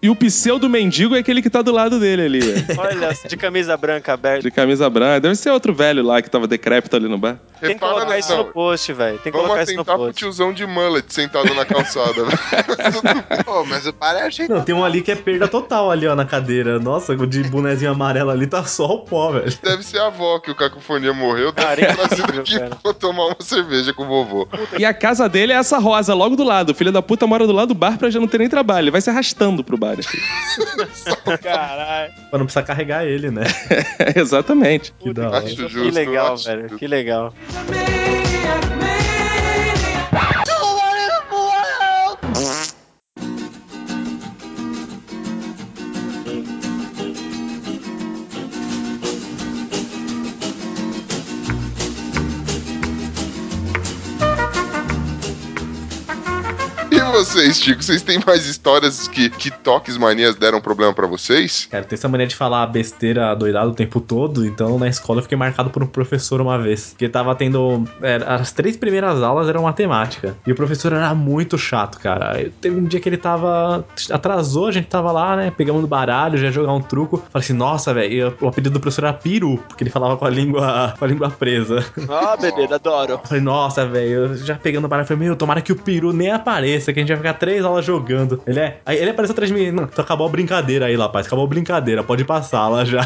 E 0.00 0.08
o 0.10 0.16
pseudo 0.16 0.68
mendigo 0.68 1.16
é 1.16 1.18
aquele 1.18 1.42
que 1.42 1.50
tá 1.50 1.62
do 1.62 1.72
lado 1.72 1.98
dele 1.98 2.22
ali, 2.22 2.40
velho. 2.40 2.80
Olha, 2.80 3.16
de 3.28 3.36
camisa 3.36 3.76
branca 3.76 4.12
aberta. 4.12 4.42
De 4.42 4.50
camisa 4.50 4.88
branca. 4.88 5.20
Deve 5.20 5.34
ser 5.34 5.50
outro 5.50 5.74
velho 5.74 6.02
lá 6.02 6.22
que 6.22 6.30
tava 6.30 6.46
decrépito 6.46 6.94
ali 6.96 7.08
no 7.08 7.18
bar. 7.18 7.36
Tem 7.60 7.74
que 7.74 7.80
colocar 7.80 8.18
isso 8.22 8.36
não. 8.36 8.44
no 8.44 8.52
post, 8.52 8.92
velho. 8.92 9.18
Tem 9.18 9.30
que 9.32 9.38
Vamos 9.38 9.46
colocar 9.46 9.62
isso 9.64 9.74
no 9.74 9.80
atentar 9.80 9.96
pro 9.96 10.06
post. 10.06 10.18
tiozão 10.18 10.52
de 10.52 10.66
mullet 10.66 11.12
sentado 11.12 11.54
na 11.54 11.64
calçada, 11.64 12.12
velho. 12.24 12.38
Pô, 13.44 13.64
mas 13.64 13.86
o 13.86 13.92
bar 13.92 14.14
é 14.14 14.22
ajeitado. 14.22 14.58
Não, 14.58 14.64
tem 14.64 14.74
um 14.74 14.84
ali 14.84 15.02
que 15.02 15.10
é 15.10 15.16
perda 15.16 15.48
total 15.48 15.90
ali, 15.90 16.06
ó, 16.06 16.14
na 16.14 16.24
cadeira. 16.24 16.78
Nossa, 16.78 17.12
o 17.12 17.26
de 17.26 17.42
bonezinho 17.44 17.90
amarelo 17.90 18.30
ali 18.30 18.46
tá 18.46 18.64
só 18.64 18.86
o 18.86 18.98
pó, 19.00 19.32
velho. 19.32 19.52
Deve 19.62 19.82
ser 19.82 19.98
a 19.98 20.06
avó 20.06 20.38
que 20.38 20.50
o 20.50 20.54
Cacofonia 20.54 21.12
morreu, 21.12 21.52
deve 21.52 21.76
ter 21.76 21.94
trazido 21.94 22.22
incrível, 22.22 22.40
aqui 22.42 22.58
cara. 22.58 22.76
pra 22.82 22.94
tomar 22.94 23.26
uma 23.26 23.36
cerveja 23.40 23.92
com 23.92 24.04
o 24.04 24.06
vovô. 24.06 24.48
E 24.78 24.84
a 24.84 24.94
casa 24.94 25.28
dele 25.28 25.52
é 25.52 25.56
essa 25.56 25.78
rosa, 25.78 26.14
logo 26.14 26.36
do 26.36 26.44
lado. 26.44 26.70
O 26.70 26.74
filho 26.74 26.92
da 26.92 27.02
puta 27.02 27.26
mora 27.26 27.46
do 27.46 27.52
lado 27.52 27.68
do 27.68 27.74
bar 27.74 27.98
pra 27.98 28.10
já 28.10 28.18
não 28.20 28.28
ter 28.28 28.38
nem 28.38 28.48
trabalho. 28.48 28.84
Ele 28.84 28.90
vai 28.90 29.00
se 29.00 29.10
arrastando 29.10 29.62
pro 29.64 29.76
bar. 29.76 29.96
assim. 29.98 30.18
Caralho. 31.42 32.12
Pra 32.30 32.38
não 32.38 32.46
precisar 32.46 32.62
carregar 32.62 33.06
ele, 33.06 33.30
né? 33.30 33.44
Exatamente. 34.16 34.92
Que 35.00 35.12
da 35.12 35.28
hora. 35.28 35.38
Acho 35.38 35.68
justo. 35.68 35.82
Que 35.82 35.90
legal, 35.90 36.36
velho. 36.36 36.76
Que 36.78 36.86
legal. 36.86 37.32
Vocês, 57.24 57.60
Chico, 57.60 57.82
vocês 57.82 58.02
têm 58.02 58.18
mais 58.26 58.46
histórias 58.46 59.06
que, 59.08 59.30
que 59.30 59.50
toques 59.50 59.96
manias 59.96 60.34
deram 60.34 60.60
problema 60.60 60.92
pra 60.92 61.06
vocês? 61.06 61.66
Cara, 61.70 61.84
tem 61.84 61.96
essa 61.96 62.08
mania 62.08 62.26
de 62.26 62.34
falar 62.34 62.66
besteira 62.66 63.34
doidada 63.34 63.68
o 63.68 63.74
tempo 63.74 64.00
todo, 64.00 64.44
então 64.46 64.78
na 64.78 64.88
escola 64.88 65.18
eu 65.20 65.22
fiquei 65.22 65.38
marcado 65.38 65.70
por 65.70 65.82
um 65.82 65.86
professor 65.86 66.40
uma 66.40 66.58
vez. 66.58 66.94
Que 66.98 67.08
tava 67.08 67.34
tendo. 67.34 67.84
era- 68.00 68.34
as 68.34 68.52
três 68.52 68.76
primeiras 68.76 69.22
aulas 69.22 69.48
eram 69.48 69.62
matemática. 69.62 70.36
E 70.46 70.52
o 70.52 70.54
professor 70.54 70.92
era 70.92 71.14
muito 71.14 71.56
chato, 71.56 71.98
cara. 71.98 72.36
Aí 72.36 72.50
Teve 72.60 72.76
um 72.78 72.84
dia 72.84 72.98
que 73.00 73.08
ele 73.08 73.16
tava. 73.16 73.84
atrasou, 74.10 74.66
a 74.68 74.72
gente 74.72 74.86
tava 74.88 75.12
lá, 75.12 75.36
né? 75.36 75.52
Pegamos 75.56 75.80
no 75.82 75.88
baralho, 75.88 76.36
já 76.38 76.46
ia 76.46 76.52
jogar 76.52 76.72
um 76.72 76.80
truco. 76.80 77.18
Falei 77.30 77.44
assim, 77.44 77.52
nossa, 77.52 77.92
velho. 77.94 78.12
e 78.40 78.44
O 78.44 78.48
apelido 78.48 78.70
do 78.70 78.80
professor 78.80 79.04
era 79.04 79.12
Peru, 79.14 79.58
porque 79.68 79.84
ele 79.84 79.90
falava 79.90 80.16
com 80.16 80.24
a 80.24 80.30
língua, 80.30 80.94
com 80.98 81.04
a 81.04 81.08
língua 81.08 81.30
presa. 81.30 81.84
Ah, 82.08 82.36
bebê, 82.36 82.72
adoro. 82.72 83.12
Eu 83.12 83.18
Falei, 83.18 83.42
nossa, 83.42 83.86
velho, 83.86 84.10
eu 84.26 84.36
já 84.36 84.54
pegando 84.56 84.84
o 84.84 84.88
baralho, 84.88 85.06
falei, 85.06 85.24
meu, 85.26 85.36
tomara 85.36 85.60
que 85.60 85.72
o 85.72 85.76
peru 85.76 86.12
nem 86.12 86.30
apareça, 86.30 86.92
que 86.92 86.98
a 87.00 87.02
gente 87.02 87.11
vai 87.14 87.22
ficar 87.32 87.34
três 87.38 87.64
aulas 87.64 87.84
jogando. 87.84 88.40
Ele 88.46 88.60
é. 88.60 88.78
Aí 88.86 88.98
ele 88.98 89.10
apareceu 89.10 89.32
atrás 89.32 89.50
de 89.50 89.56
mim, 89.56 89.70
não, 89.70 89.84
acabou 89.84 90.26
a 90.26 90.30
brincadeira 90.30 90.86
aí, 90.86 90.96
rapaz, 90.96 91.26
acabou 91.26 91.44
a 91.44 91.48
brincadeira, 91.48 92.02
pode 92.02 92.24
passar 92.24 92.68
lá 92.68 92.84
já. 92.84 93.00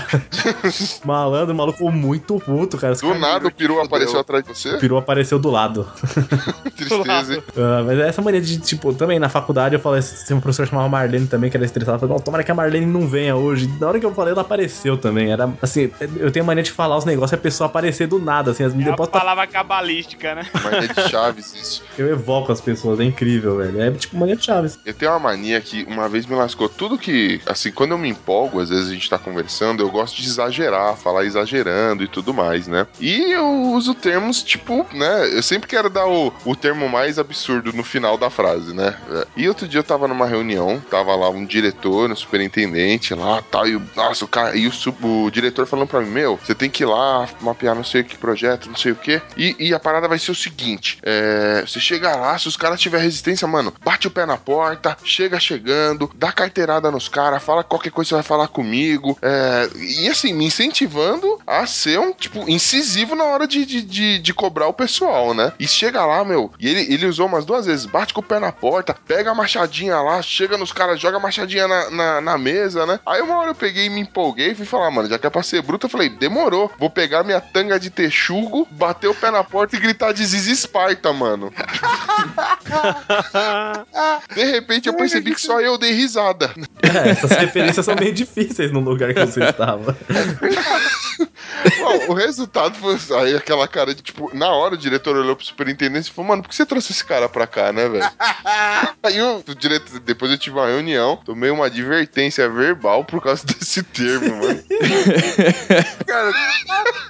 Malandro, 1.04 1.54
o 1.54 1.56
maluco 1.56 1.90
muito 1.90 2.38
puto, 2.40 2.76
cara. 2.78 2.92
Os 2.92 3.00
Do 3.00 3.06
caras- 3.08 3.20
nada 3.22 3.48
o 3.48 3.50
peru 3.52 3.74
fudeu. 3.74 3.86
apareceu 3.86 4.20
atrás 4.20 4.44
de 4.44 4.50
O 4.50 4.54
você? 4.54 4.76
peru 4.78 4.96
apareceu 4.96 5.38
do 5.38 5.50
lado. 5.50 5.86
Tristeza, 6.76 7.34
hein? 7.34 7.42
Ah, 7.56 7.82
mas 7.84 7.98
essa 7.98 8.22
mania 8.22 8.40
de, 8.40 8.58
tipo, 8.58 8.92
também 8.94 9.18
na 9.18 9.28
faculdade 9.28 9.74
eu 9.74 9.80
falei, 9.80 10.02
se 10.02 10.32
uma 10.32 10.40
professora 10.40 10.68
chamava 10.68 10.88
Marlene 10.88 11.26
também, 11.26 11.50
que 11.50 11.56
era 11.56 11.64
estressada, 11.64 11.96
eu 11.96 12.00
falei, 12.00 12.14
não, 12.14 12.20
tomara 12.22 12.42
que 12.44 12.50
a 12.50 12.54
Marlene 12.54 12.86
não 12.86 13.06
venha 13.08 13.36
hoje. 13.36 13.68
Na 13.80 13.88
hora 13.88 13.98
que 14.00 14.06
eu 14.06 14.14
falei, 14.14 14.32
ela 14.32 14.42
apareceu 14.42 14.96
também. 14.96 15.30
Era 15.32 15.50
assim, 15.62 15.90
eu 16.16 16.30
tenho 16.30 16.44
mania 16.44 16.62
de 16.62 16.70
falar 16.72 16.96
os 16.96 17.04
negócios 17.04 17.32
e 17.32 17.34
a 17.34 17.38
pessoa 17.38 17.66
aparecer 17.66 18.06
do 18.06 18.18
nada, 18.18 18.50
assim, 18.50 18.64
as 18.64 18.74
É 18.74 18.88
eu 18.88 18.92
a 18.92 18.96
posso 18.96 19.10
tá- 19.10 19.18
palavra 19.20 19.46
cabalística, 19.46 20.34
né? 20.34 20.46
Mania 20.62 20.88
de 20.88 21.08
Chaves, 21.08 21.54
isso. 21.54 21.82
eu 21.98 22.08
evoco 22.08 22.52
as 22.52 22.60
pessoas, 22.60 23.00
é 23.00 23.04
incrível, 23.04 23.56
velho. 23.58 23.80
É 23.80 23.90
tipo 23.96 24.16
mania 24.16 24.36
de 24.36 24.44
chaves. 24.44 24.78
Eu 24.84 24.94
tenho 24.94 25.12
uma 25.12 25.18
mania 25.18 25.60
que 25.60 25.84
uma 25.84 26.08
vez 26.08 26.26
me 26.26 26.34
lascou. 26.34 26.68
Tudo 26.68 26.98
que, 26.98 27.40
assim, 27.46 27.70
quando 27.70 27.92
eu 27.92 27.98
me 27.98 28.08
empolgo, 28.08 28.60
às 28.60 28.70
vezes 28.70 28.88
a 28.88 28.94
gente 28.94 29.08
tá 29.08 29.18
conversando, 29.18 29.82
eu 29.82 29.90
gosto 29.90 30.20
de 30.20 30.26
exagerar, 30.26 30.96
falar 30.96 31.24
exagerando 31.24 32.02
e 32.02 32.08
tudo 32.08 32.32
mais, 32.32 32.66
né? 32.66 32.86
E 33.00 33.32
eu 33.32 33.46
uso 33.72 33.94
termos, 33.94 34.42
tipo, 34.42 34.86
né? 34.92 35.36
Eu 35.36 35.42
sempre 35.42 35.68
quero 35.68 35.88
dar 35.90 36.06
o, 36.06 36.32
o 36.44 36.56
termo 36.56 36.88
mais 36.88 37.18
absurdo 37.18 37.72
no 37.72 37.84
final 37.84 38.16
da 38.16 38.30
frase, 38.30 38.74
né? 38.74 38.96
E 39.36 39.48
outro 39.48 39.68
dia 39.68 39.80
eu 39.80 39.84
tava 39.84 40.08
numa 40.08 40.26
reunião, 40.26 40.82
tava 40.90 41.14
lá 41.14 41.28
um 41.28 41.44
diretor, 41.44 42.10
um 42.10 42.16
superintendente 42.16 43.14
lá 43.14 43.42
tal, 43.50 43.66
e 43.66 43.76
o, 43.76 43.82
nossa, 43.94 44.24
o 44.24 44.28
cara, 44.28 44.56
e 44.56 44.66
o, 44.66 44.72
o 45.02 45.30
diretor 45.30 45.66
falando 45.66 45.88
pra 45.88 46.00
mim: 46.00 46.10
Meu, 46.10 46.38
você 46.42 46.54
tem 46.54 46.70
que 46.70 46.82
ir 46.82 46.86
lá 46.86 47.28
mapear 47.40 47.74
não 47.74 47.84
sei 47.84 48.02
que 48.02 48.16
projeto, 48.16 48.68
não 48.68 48.76
sei 48.76 48.92
o 48.92 48.96
que. 48.96 49.20
E, 49.36 49.56
e 49.58 49.74
a 49.74 49.80
parada 49.80 50.08
vai 50.08 50.18
ser 50.18 50.30
o 50.30 50.34
seguinte: 50.34 50.98
é, 51.02 51.64
você 51.66 51.80
chega 51.80 52.14
lá, 52.16 52.38
se 52.38 52.48
os 52.48 52.56
caras 52.56 52.80
tiver 52.80 52.98
resistência, 52.98 53.46
mano, 53.46 53.72
bate 53.84 54.06
o 54.06 54.10
pé 54.10 54.26
na 54.26 54.36
porta, 54.36 54.96
chega 55.04 55.38
chegando, 55.38 56.10
dá 56.14 56.32
carteirada 56.32 56.90
nos 56.90 57.08
caras, 57.08 57.42
fala 57.42 57.64
qualquer 57.64 57.90
coisa 57.90 58.08
você 58.08 58.14
vai 58.14 58.22
falar 58.22 58.48
comigo. 58.48 59.16
é, 59.22 59.68
e 59.76 60.08
assim, 60.08 60.32
me 60.32 60.46
incentivando 60.46 61.40
a 61.46 61.66
ser 61.66 61.98
um, 61.98 62.12
tipo, 62.12 62.48
incisivo 62.48 63.14
na 63.14 63.24
hora 63.24 63.46
de, 63.46 63.64
de, 63.64 63.82
de, 63.82 64.18
de 64.18 64.34
cobrar 64.34 64.68
o 64.68 64.72
pessoal, 64.72 65.34
né? 65.34 65.52
E 65.58 65.66
chega 65.66 66.04
lá, 66.04 66.24
meu, 66.24 66.52
e 66.58 66.68
ele, 66.68 66.92
ele 66.92 67.06
usou 67.06 67.26
umas 67.26 67.44
duas 67.44 67.66
vezes, 67.66 67.86
bate 67.86 68.14
com 68.14 68.20
o 68.20 68.24
pé 68.24 68.38
na 68.38 68.52
porta, 68.52 68.96
pega 69.06 69.30
a 69.30 69.34
machadinha 69.34 70.00
lá, 70.00 70.22
chega 70.22 70.56
nos 70.56 70.72
caras, 70.72 71.00
joga 71.00 71.16
a 71.16 71.20
machadinha 71.20 71.66
na, 71.66 71.90
na, 71.90 72.20
na 72.20 72.38
mesa, 72.38 72.86
né? 72.86 73.00
Aí 73.06 73.20
uma 73.20 73.36
hora 73.38 73.50
eu 73.50 73.54
peguei 73.54 73.86
e 73.86 73.90
me 73.90 74.00
empolguei 74.00 74.52
e 74.52 74.54
fui 74.54 74.66
falar, 74.66 74.90
mano, 74.90 75.08
já 75.08 75.18
que 75.18 75.26
é 75.26 75.30
pra 75.30 75.42
ser 75.42 75.62
bruto, 75.62 75.86
eu 75.86 75.90
falei, 75.90 76.08
demorou, 76.08 76.70
vou 76.78 76.90
pegar 76.90 77.24
minha 77.24 77.40
tanga 77.40 77.78
de 77.78 77.90
texugo, 77.90 78.66
bater 78.70 79.08
o 79.08 79.14
pé 79.14 79.30
na 79.30 79.42
porta 79.42 79.76
e 79.76 79.80
gritar 79.80 80.12
de 80.12 80.26
Esparta, 80.50 81.12
mano. 81.12 81.52
De 84.34 84.44
repente 84.44 84.88
eu 84.88 84.94
percebi 84.94 85.34
que 85.34 85.40
só 85.40 85.60
eu 85.60 85.78
dei 85.78 85.92
risada. 85.92 86.52
É, 86.82 87.10
essas 87.10 87.30
referências 87.30 87.84
são 87.84 87.94
meio 87.94 88.12
difíceis 88.12 88.72
no 88.72 88.80
lugar 88.80 89.12
que 89.14 89.26
você 89.26 89.44
estava. 89.44 89.96
Bom, 91.78 92.12
o 92.12 92.14
resultado 92.14 92.76
foi 92.76 92.96
aí 93.18 93.36
aquela 93.36 93.66
cara 93.66 93.94
de, 93.94 94.02
tipo, 94.02 94.30
na 94.34 94.50
hora 94.50 94.74
o 94.74 94.78
diretor 94.78 95.16
olhou 95.16 95.34
pro 95.34 95.44
superintendente 95.44 96.10
e 96.10 96.12
falou, 96.12 96.28
mano, 96.28 96.42
por 96.42 96.48
que 96.48 96.54
você 96.54 96.66
trouxe 96.66 96.92
esse 96.92 97.04
cara 97.04 97.28
pra 97.28 97.46
cá, 97.46 97.72
né, 97.72 97.88
velho? 97.88 98.04
aí 99.02 99.20
o, 99.20 99.42
o 99.46 99.54
diretor, 99.54 99.98
depois 100.00 100.30
eu 100.30 100.38
tive 100.38 100.56
uma 100.56 100.66
reunião, 100.66 101.16
tomei 101.24 101.50
uma 101.50 101.66
advertência 101.66 102.48
verbal 102.48 103.04
por 103.04 103.22
causa 103.22 103.44
desse 103.46 103.82
termo, 103.82 104.36
mano. 104.36 104.62
Cara, 106.06 106.32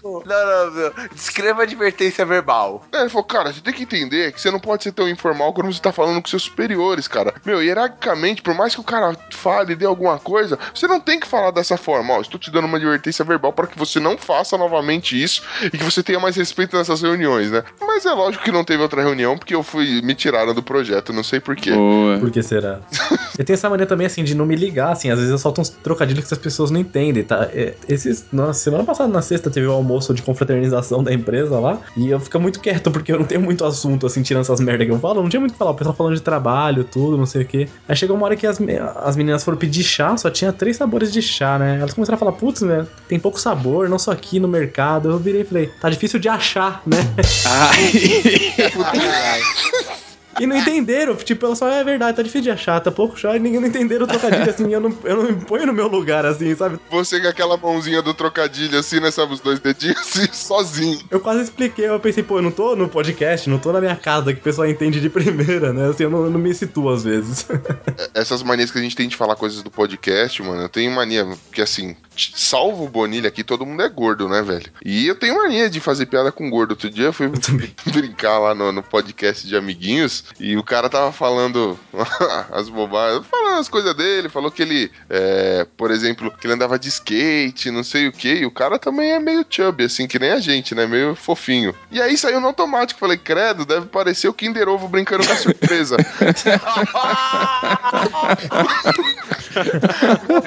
não, 0.03 0.23
não, 0.25 0.71
não. 0.71 1.09
Descreva 1.13 1.63
a 1.63 1.65
advertência 1.65 2.25
verbal. 2.25 2.85
É, 2.93 3.01
ele 3.01 3.09
falou, 3.09 3.25
cara, 3.25 3.53
você 3.53 3.61
tem 3.61 3.73
que 3.73 3.83
entender 3.83 4.33
que 4.33 4.41
você 4.41 4.51
não 4.51 4.61
pode 4.61 4.85
ser 4.85 4.93
tão 4.93 5.09
informal 5.09 5.53
quando 5.53 5.73
você 5.73 5.81
tá 5.81 5.93
falando 5.93 6.23
com 6.23 6.29
seus 6.29 6.46
superiores, 6.47 7.07
cara. 7.07 7.35
Meu, 7.45 7.63
hierarquicamente, 7.63 8.43
por 8.43 8.55
mais 8.55 8.75
que 8.75 8.81
o 8.81 8.85
cara 8.85 9.17
fale 9.31 9.73
e 9.73 9.77
dê 9.77 9.87
alguma 9.87 10.19
coisa, 10.19 10.59
você 10.75 10.87
não 10.87 11.01
tem 11.01 11.21
que 11.21 11.27
falar 11.27 11.51
dessa 11.51 11.77
forma. 11.77 12.15
Ó, 12.15 12.21
estou 12.21 12.39
te 12.41 12.51
dando 12.51 12.67
uma 12.67 12.79
advertência 12.79 13.25
verbal 13.25 13.53
para 13.53 13.67
que 13.67 13.79
você 13.79 14.01
não 14.01 14.17
faça 14.17 14.57
novamente 14.57 15.21
isso 15.21 15.43
e 15.63 15.71
que 15.71 15.85
você 15.85 16.03
tenha 16.03 16.19
mais 16.19 16.37
respeito 16.37 16.77
nessas 16.77 17.03
reuniões, 17.03 17.51
né? 17.51 17.63
Mas 17.81 18.07
é 18.07 18.13
lógico 18.13 18.45
que 18.45 18.53
não 18.53 18.65
teve 18.65 18.83
outra 18.83 19.03
reunião 19.03 19.37
porque 19.37 19.55
eu 19.55 19.63
fui 19.63 20.01
me 20.03 20.15
tiraram 20.15 20.55
do 20.55 20.63
projeto, 20.63 21.13
não 21.13 21.23
sei 21.23 21.41
porquê. 21.41 21.73
Boa. 21.73 22.19
Por 22.19 22.31
que 22.31 22.43
será? 22.43 22.81
eu 23.39 23.45
tenho 23.45 23.55
essa 23.55 23.69
mania 23.69 23.87
também, 23.87 24.07
assim, 24.07 24.25
de 24.25 24.35
não 24.35 24.47
me 24.47 24.57
ligar, 24.57 24.93
assim. 24.93 25.11
Às 25.11 25.19
vezes 25.19 25.31
eu 25.31 25.39
solto 25.39 25.61
uns 25.61 25.71
trocadilhos 25.71 26.27
que 26.27 26.35
as 26.35 26.41
pessoas 26.41 26.71
não 26.71 26.81
entendem, 26.81 27.25
tá? 27.25 27.49
É, 27.53 27.75
esses, 27.89 28.27
nossa, 28.33 28.61
semana 28.61 28.85
passada, 28.85 29.13
na 29.13 29.23
sexta, 29.23 29.51
teve 29.51 29.67
o 29.67 29.73
almoço 29.73 30.15
de 30.15 30.23
confraternização 30.23 31.03
da 31.03 31.13
empresa 31.13 31.59
lá. 31.59 31.81
E 31.97 32.11
eu 32.11 32.21
fico 32.21 32.39
muito 32.39 32.61
quieto, 32.61 32.91
porque 32.91 33.13
eu 33.13 33.19
não 33.19 33.27
tenho 33.27 33.41
muito 33.41 33.65
assunto, 33.65 34.07
assim, 34.07 34.23
tirando 34.23 34.43
essas 34.43 34.61
merdas 34.61 34.87
que 34.87 34.93
eu 34.93 34.99
falo. 34.99 35.23
Não 35.23 35.29
tinha 35.29 35.41
muito 35.41 35.53
o 35.53 35.55
que 35.55 35.59
falar. 35.59 35.71
O 35.73 35.75
pessoal 35.75 35.95
falando 35.95 36.15
de 36.15 36.23
trabalho, 36.23 36.36
tudo, 36.85 37.17
não 37.17 37.27
sei 37.27 37.43
o 37.43 37.47
quê. 37.47 37.69
Aí 37.89 37.97
chegou 37.97 38.17
uma 38.17 38.27
hora 38.27 38.37
que 38.37 38.47
as, 38.47 38.61
as 38.97 39.17
meninas 39.17 39.45
foram 39.45 39.59
pedir 39.59 39.83
chá, 39.83 40.17
só 40.17 40.31
tinha 40.31 40.53
três 40.53 40.77
sabores 40.77 41.13
de 41.13 41.23
chá, 41.23 41.59
né? 41.59 41.79
Elas 41.79 41.95
começaram 41.95 42.17
a 42.17 42.19
falar, 42.19 42.33
putz, 42.33 42.63
né? 42.63 42.87
Tem 43.09 43.19
pouco 43.19 43.41
sabor, 43.41 43.89
não 43.89 43.99
só 43.99 44.13
aqui 44.13 44.39
no 44.39 44.49
mercado. 44.49 45.11
Eu 45.11 45.19
virei 45.19 45.43
e 45.43 45.45
falei, 45.45 45.67
tá 45.81 45.91
difícil 45.91 46.19
de 46.19 46.29
achar, 46.29 46.83
né? 46.87 46.99
E 50.39 50.47
não 50.47 50.57
entenderam, 50.57 51.15
tipo, 51.17 51.47
ela 51.47 51.57
só, 51.57 51.69
é 51.69 51.85
verdade, 51.85 52.17
tá 52.17 52.23
difícil 52.23 52.43
de 52.43 52.51
achar, 52.51 52.81
tá 52.81 52.91
pouco 52.91 53.19
chá, 53.19 53.37
e 53.37 53.39
ninguém 53.39 53.61
não 53.61 53.69
entenderam 53.69 54.05
o 54.05 54.09
trocadilho, 54.09 54.51
assim, 54.51 54.73
eu 54.73 54.81
não, 54.81 54.97
eu 55.05 55.17
não 55.17 55.25
me 55.25 55.45
ponho 55.45 55.67
no 55.67 55.73
meu 55.73 55.89
lugar, 55.89 56.25
assim, 56.27 56.55
sabe? 56.55 56.79
Você 56.91 57.21
com 57.21 57.29
aquela 57.29 57.57
mãozinha 57.57 58.03
do 58.03 58.15
trocadilho 58.15 58.79
assim, 58.79 59.01
né? 59.01 59.11
Sabe, 59.11 59.33
os 59.33 59.41
dois 59.41 59.59
dedinhos 59.61 59.99
assim, 60.01 60.29
sozinho. 60.33 61.01
Eu 61.11 61.21
quase 61.21 61.43
expliquei, 61.43 61.89
eu 61.89 61.99
pensei, 62.01 62.23
pô, 62.23 62.39
eu 62.39 62.43
não 62.43 62.51
tô 62.51 62.77
no 62.77 62.89
podcast, 62.89 63.49
não 63.49 63.59
tô 63.59 63.73
na 63.73 63.81
minha 63.81 63.97
casa, 63.97 64.33
que 64.33 64.41
o 64.41 64.43
pessoal 64.43 64.69
entende 64.69 65.01
de 65.01 65.09
primeira, 65.09 65.73
né? 65.73 65.89
Assim, 65.89 66.05
eu 66.05 66.11
não, 66.11 66.25
eu 66.25 66.31
não 66.31 66.39
me 66.39 66.55
situo 66.55 66.91
às 66.91 67.05
vezes. 67.05 67.47
Essas 68.15 68.43
manias 68.43 68.71
que 68.71 68.79
a 68.79 68.83
gente 68.83 68.97
tem 68.97 69.09
de 69.09 69.17
falar 69.17 69.37
coisas 69.37 69.63
do 69.63 69.71
podcast, 69.71 70.43
mano, 70.43 70.63
eu 70.63 70.69
tenho 70.69 70.91
mania 70.91 71.27
que 71.53 71.63
assim, 71.63 71.97
salvo 72.17 72.85
o 72.85 72.89
Bonilha 72.89 73.29
aqui, 73.29 73.43
todo 73.43 73.67
mundo 73.67 73.83
é 73.83 73.89
gordo, 73.89 74.29
né, 74.29 74.43
velho? 74.43 74.71
E 74.85 75.07
eu 75.07 75.15
tenho 75.15 75.37
mania 75.37 75.69
de 75.69 75.81
fazer 75.81 76.07
piada 76.07 76.33
com 76.33 76.49
gordo. 76.51 76.73
Outro 76.73 76.91
dia 76.91 77.07
eu 77.07 77.13
fui 77.13 77.31
brincar 77.93 78.39
lá 78.39 78.55
no, 78.55 78.73
no 78.73 78.83
podcast 78.83 79.47
de 79.47 79.57
amiguinhos 79.57 80.25
e 80.39 80.57
o 80.57 80.63
cara 80.63 80.89
tava 80.89 81.13
falando 81.13 81.79
as 82.53 82.69
bobagens, 82.69 83.27
falando 83.27 83.59
as 83.59 83.69
coisas 83.69 83.95
dele, 83.95 84.29
falou 84.29 84.51
que 84.51 84.63
ele, 84.63 84.91
é, 85.09 85.67
por 85.77 85.91
exemplo, 85.91 86.31
que 86.31 86.47
ele 86.47 86.55
andava 86.55 86.79
de 86.79 86.89
skate, 86.89 87.71
não 87.71 87.83
sei 87.83 88.09
o 88.09 88.13
que, 88.13 88.35
e 88.35 88.47
o 88.47 88.51
cara 88.51 88.79
também 88.79 89.13
é 89.13 89.19
meio 89.19 89.45
chubby, 89.49 89.85
assim, 89.85 90.07
que 90.07 90.19
nem 90.19 90.31
a 90.31 90.41
gente, 90.41 90.75
né? 90.75 90.87
Meio 90.87 91.15
fofinho. 91.15 91.75
E 91.91 92.01
aí 92.01 92.17
saiu 92.17 92.41
no 92.41 92.47
automático, 92.49 93.01
falei, 93.01 93.17
credo, 93.17 93.65
deve 93.65 93.87
parecer 93.87 94.29
o 94.29 94.35
Kinder 94.35 94.69
Ovo 94.69 94.89
brincando 94.89 95.27
com 95.27 95.33
a 95.33 95.37
surpresa. 95.37 95.97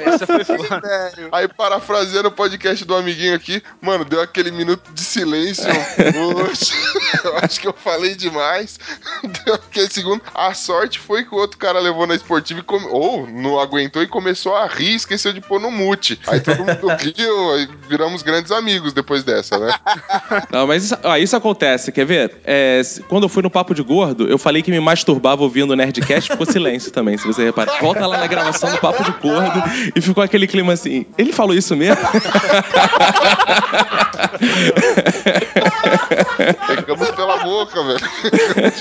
Essa 0.05 0.25
foi 0.25 0.43
foda. 0.45 1.11
Aí, 1.31 1.47
parafraseando 1.47 2.29
o 2.29 2.31
podcast 2.31 2.85
do 2.85 2.95
amiguinho 2.95 3.35
aqui, 3.35 3.61
mano, 3.81 4.05
deu 4.05 4.21
aquele 4.21 4.51
minuto 4.51 4.91
de 4.93 5.01
silêncio. 5.01 5.65
Poxa, 6.13 6.73
eu 7.23 7.37
acho 7.37 7.59
que 7.59 7.67
eu 7.67 7.73
falei 7.73 8.15
demais. 8.15 8.79
Deu 9.45 9.57
aquele 9.69 9.89
segundo. 9.89 10.21
A 10.33 10.53
sorte 10.53 10.99
foi 10.99 11.23
que 11.23 11.33
o 11.33 11.37
outro 11.37 11.57
cara 11.57 11.79
levou 11.79 12.05
na 12.05 12.15
esportiva 12.15 12.59
e 12.59 12.63
come... 12.63 12.87
ou 12.89 13.27
não 13.27 13.59
aguentou 13.59 14.01
e 14.01 14.07
começou 14.07 14.55
a 14.55 14.67
rir, 14.67 14.95
esqueceu 14.95 15.31
de 15.31 15.41
pôr 15.41 15.59
no 15.59 15.71
mute. 15.71 16.19
Aí 16.27 16.39
todo 16.39 16.59
mundo 16.59 16.87
riu, 16.99 17.53
aí 17.53 17.67
viramos 17.87 18.21
grandes 18.21 18.51
amigos 18.51 18.93
depois 18.93 19.23
dessa, 19.23 19.57
né? 19.57 19.73
Não, 20.51 20.67
mas 20.67 20.85
isso, 20.85 20.97
ó, 21.03 21.15
isso 21.15 21.35
acontece, 21.35 21.91
quer 21.91 22.05
ver? 22.05 22.37
É, 22.43 22.81
quando 23.07 23.23
eu 23.23 23.29
fui 23.29 23.43
no 23.43 23.49
Papo 23.49 23.73
de 23.73 23.81
Gordo, 23.81 24.27
eu 24.27 24.37
falei 24.37 24.61
que 24.61 24.71
me 24.71 24.79
masturbava 24.79 25.43
ouvindo 25.43 25.71
o 25.71 25.75
Nerdcast, 25.75 26.31
ficou 26.31 26.45
silêncio 26.51 26.91
também, 26.91 27.17
se 27.17 27.25
você 27.25 27.45
reparar. 27.45 27.79
Volta 27.79 28.05
lá 28.05 28.17
na 28.17 28.27
gravação 28.27 28.69
do 28.71 28.77
Papo 28.77 29.03
de 29.03 29.11
Gordo 29.11 29.63
e 29.95 30.01
ficou 30.01 30.23
aquele 30.23 30.47
clima 30.47 30.73
assim. 30.73 31.05
Ele 31.17 31.31
falou 31.31 31.55
isso 31.55 31.75
mesmo? 31.75 31.97
Pegamos 36.67 37.11
pela 37.11 37.37
boca, 37.43 37.83
velho. 37.83 37.99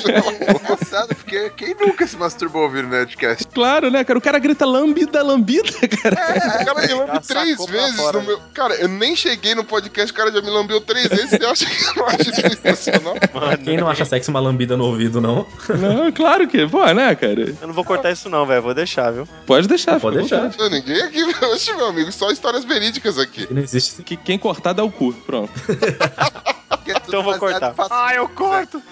É 0.09 0.63
engraçado, 0.63 1.15
porque 1.15 1.51
quem 1.51 1.75
nunca 1.75 2.07
se 2.07 2.17
masturbou 2.17 2.63
ouvindo 2.63 2.89
Nerdcast? 2.89 3.47
claro, 3.49 3.91
né, 3.91 4.05
cara? 4.05 4.19
O 4.19 4.23
cara 4.23 4.39
grita 4.39 4.65
lambida, 4.65 5.23
lambida, 5.23 5.71
cara. 6.03 6.15
O 6.15 6.65
cara 6.65 6.87
me 6.87 6.95
lambe 6.95 7.27
três 7.27 7.65
vezes 7.67 7.97
fora, 7.97 8.19
no 8.19 8.25
meu. 8.25 8.41
Cara, 8.55 8.75
eu 8.77 8.89
nem 8.89 9.15
cheguei 9.17 9.55
no 9.55 9.65
podcast, 9.65 10.13
o 10.13 10.15
cara 10.15 10.33
já 10.33 10.41
me 10.41 10.51
lambeu 10.51 10.81
três 10.81 11.09
vezes. 11.09 11.31
Você 11.31 11.45
acha 11.45 11.67
que 11.67 11.85
eu 11.85 11.95
não 11.97 12.07
acho 12.07 12.35
sensacional? 12.35 13.15
Quem 13.65 13.77
não 13.77 13.89
acha 13.89 14.05
sexo 14.05 14.31
uma 14.31 14.41
lambida 14.41 14.77
no 14.77 14.85
ouvido, 14.85 15.21
não? 15.21 15.47
Não, 15.79 16.13
claro 16.13 16.47
que, 16.47 16.67
pô, 16.67 16.85
né, 16.93 17.15
cara? 17.15 17.55
Eu 17.61 17.67
não 17.67 17.75
vou 17.75 17.85
cortar 17.85 18.11
isso 18.13 18.29
não, 18.29 18.47
velho. 18.47 18.63
Vou 18.63 18.75
deixar, 18.75 19.11
viu? 19.11 19.27
Pode 19.47 19.67
deixar, 19.69 19.99
Pode 20.01 20.19
deixar. 20.19 20.51
Não, 20.57 20.69
Ninguém 20.69 21.01
aqui, 21.03 21.25
meu 21.77 21.87
amigo, 21.87 22.13
só 22.13 22.31
histórias 22.31 22.65
verídicas 22.65 23.19
aqui. 23.19 23.47
Não 23.51 23.63
existe 23.63 24.03
Que 24.03 24.17
quem 24.17 24.39
cortar 24.39 24.73
dá 24.73 24.85
o 24.85 24.91
cu, 24.91 25.13
pronto. 25.13 25.53
Então 26.87 27.21
eu 27.21 27.23
vou 27.23 27.39
baseado 27.39 27.75
cortar. 27.75 27.75
Ah, 27.91 28.15
eu 28.15 28.29
corto! 28.29 28.83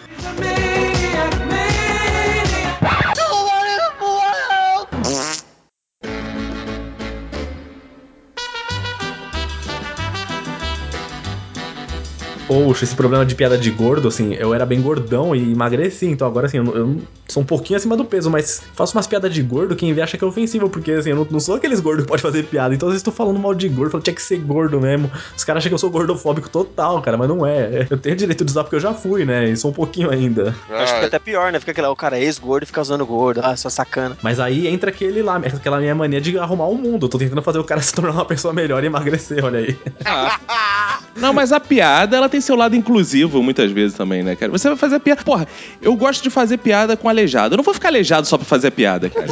Poxa, 12.46 12.84
esse 12.84 12.94
problema 12.94 13.26
de 13.26 13.34
piada 13.34 13.58
de 13.58 13.70
gordo, 13.70 14.08
assim, 14.08 14.34
eu 14.34 14.54
era 14.54 14.64
bem 14.64 14.80
gordão 14.80 15.34
e 15.34 15.52
emagreci, 15.52 16.06
então 16.06 16.26
agora, 16.26 16.46
assim, 16.46 16.58
eu, 16.58 16.64
eu 16.76 16.96
sou 17.26 17.42
um 17.42 17.46
pouquinho 17.46 17.76
acima 17.76 17.96
do 17.96 18.04
peso, 18.04 18.30
mas 18.30 18.62
faço 18.74 18.96
umas 18.96 19.06
piadas 19.06 19.34
de 19.34 19.42
gordo, 19.42 19.74
quem 19.74 19.92
vê 19.92 20.00
acha 20.00 20.16
que 20.16 20.24
é 20.24 20.26
ofensivo, 20.26 20.68
porque, 20.70 20.92
assim, 20.92 21.10
eu 21.10 21.16
não, 21.16 21.26
não 21.28 21.40
sou 21.40 21.56
aqueles 21.56 21.80
gordos 21.80 22.04
que 22.04 22.08
pode 22.08 22.22
fazer 22.22 22.44
piada, 22.44 22.74
então 22.74 22.88
às 22.88 22.94
vezes 22.94 23.02
tô 23.02 23.10
falando 23.10 23.38
mal 23.38 23.52
de 23.54 23.68
gordo, 23.68 23.90
falo, 23.90 24.02
tinha 24.02 24.14
que 24.14 24.22
ser 24.22 24.38
gordo 24.38 24.80
mesmo. 24.80 25.10
Os 25.36 25.42
caras 25.42 25.60
acham 25.60 25.70
que 25.70 25.74
eu 25.74 25.78
sou 25.78 25.90
gordofóbico 25.90 26.48
total, 26.48 27.02
cara, 27.02 27.16
mas 27.16 27.28
não 27.28 27.44
é. 27.44 27.86
Eu 27.90 27.98
tenho 27.98 28.14
direito 28.14 28.44
de 28.44 28.50
usar 28.50 28.62
porque 28.62 28.76
eu 28.76 28.80
já 28.80 28.94
fui, 28.94 29.24
né, 29.24 29.50
e 29.50 29.56
sou 29.56 29.70
um 29.70 29.74
pouquinho 29.74 30.10
ainda. 30.10 30.50
Acho 30.50 30.58
que 30.60 30.72
Ah, 30.74 30.86
fica 30.86 31.06
até 31.06 31.18
pior, 31.18 31.50
né? 31.50 31.58
Fica 31.58 31.72
aquele, 31.72 31.86
o 31.88 31.96
cara 31.96 32.16
é 32.18 32.22
ex-gordo 32.22 32.62
e 32.62 32.66
fica 32.66 32.80
usando 32.80 33.04
gordo. 33.04 33.40
Ah, 33.42 33.56
só 33.56 33.68
sacana. 33.68 34.16
Mas 34.22 34.38
aí 34.38 34.68
entra 34.68 34.90
aquele 34.90 35.22
lá, 35.22 35.36
aquela 35.36 35.78
minha 35.78 35.94
mania 35.94 36.20
de 36.20 36.38
arrumar 36.38 36.66
o 36.66 36.76
mundo. 36.76 37.06
Eu 37.06 37.10
tô 37.10 37.18
tentando 37.18 37.42
fazer 37.42 37.58
o 37.58 37.64
cara 37.64 37.80
se 37.82 37.92
tornar 37.92 38.12
uma 38.12 38.24
pessoa 38.24 38.54
melhor 38.54 38.82
e 38.84 38.86
emagrecer, 38.86 39.44
olha 39.44 39.58
aí. 39.58 39.76
Não, 41.16 41.32
mas 41.32 41.52
a 41.52 41.60
piada, 41.60 42.16
ela 42.16 42.28
tem 42.28 42.40
seu 42.40 42.56
lado 42.56 42.76
inclusivo 42.76 43.42
muitas 43.42 43.70
vezes 43.70 43.96
também, 43.96 44.22
né, 44.22 44.36
cara? 44.36 44.50
Você 44.52 44.68
vai 44.68 44.76
fazer 44.76 44.98
piada. 45.00 45.22
Porra, 45.22 45.46
eu 45.80 45.94
gosto 45.96 46.22
de 46.22 46.30
fazer 46.30 46.58
piada 46.58 46.96
com 46.96 47.08
aleijado. 47.08 47.54
Eu 47.54 47.56
não 47.56 47.64
vou 47.64 47.74
ficar 47.74 47.88
aleijado 47.88 48.26
só 48.26 48.36
pra 48.36 48.46
fazer 48.46 48.70
piada, 48.70 49.08
cara. 49.10 49.26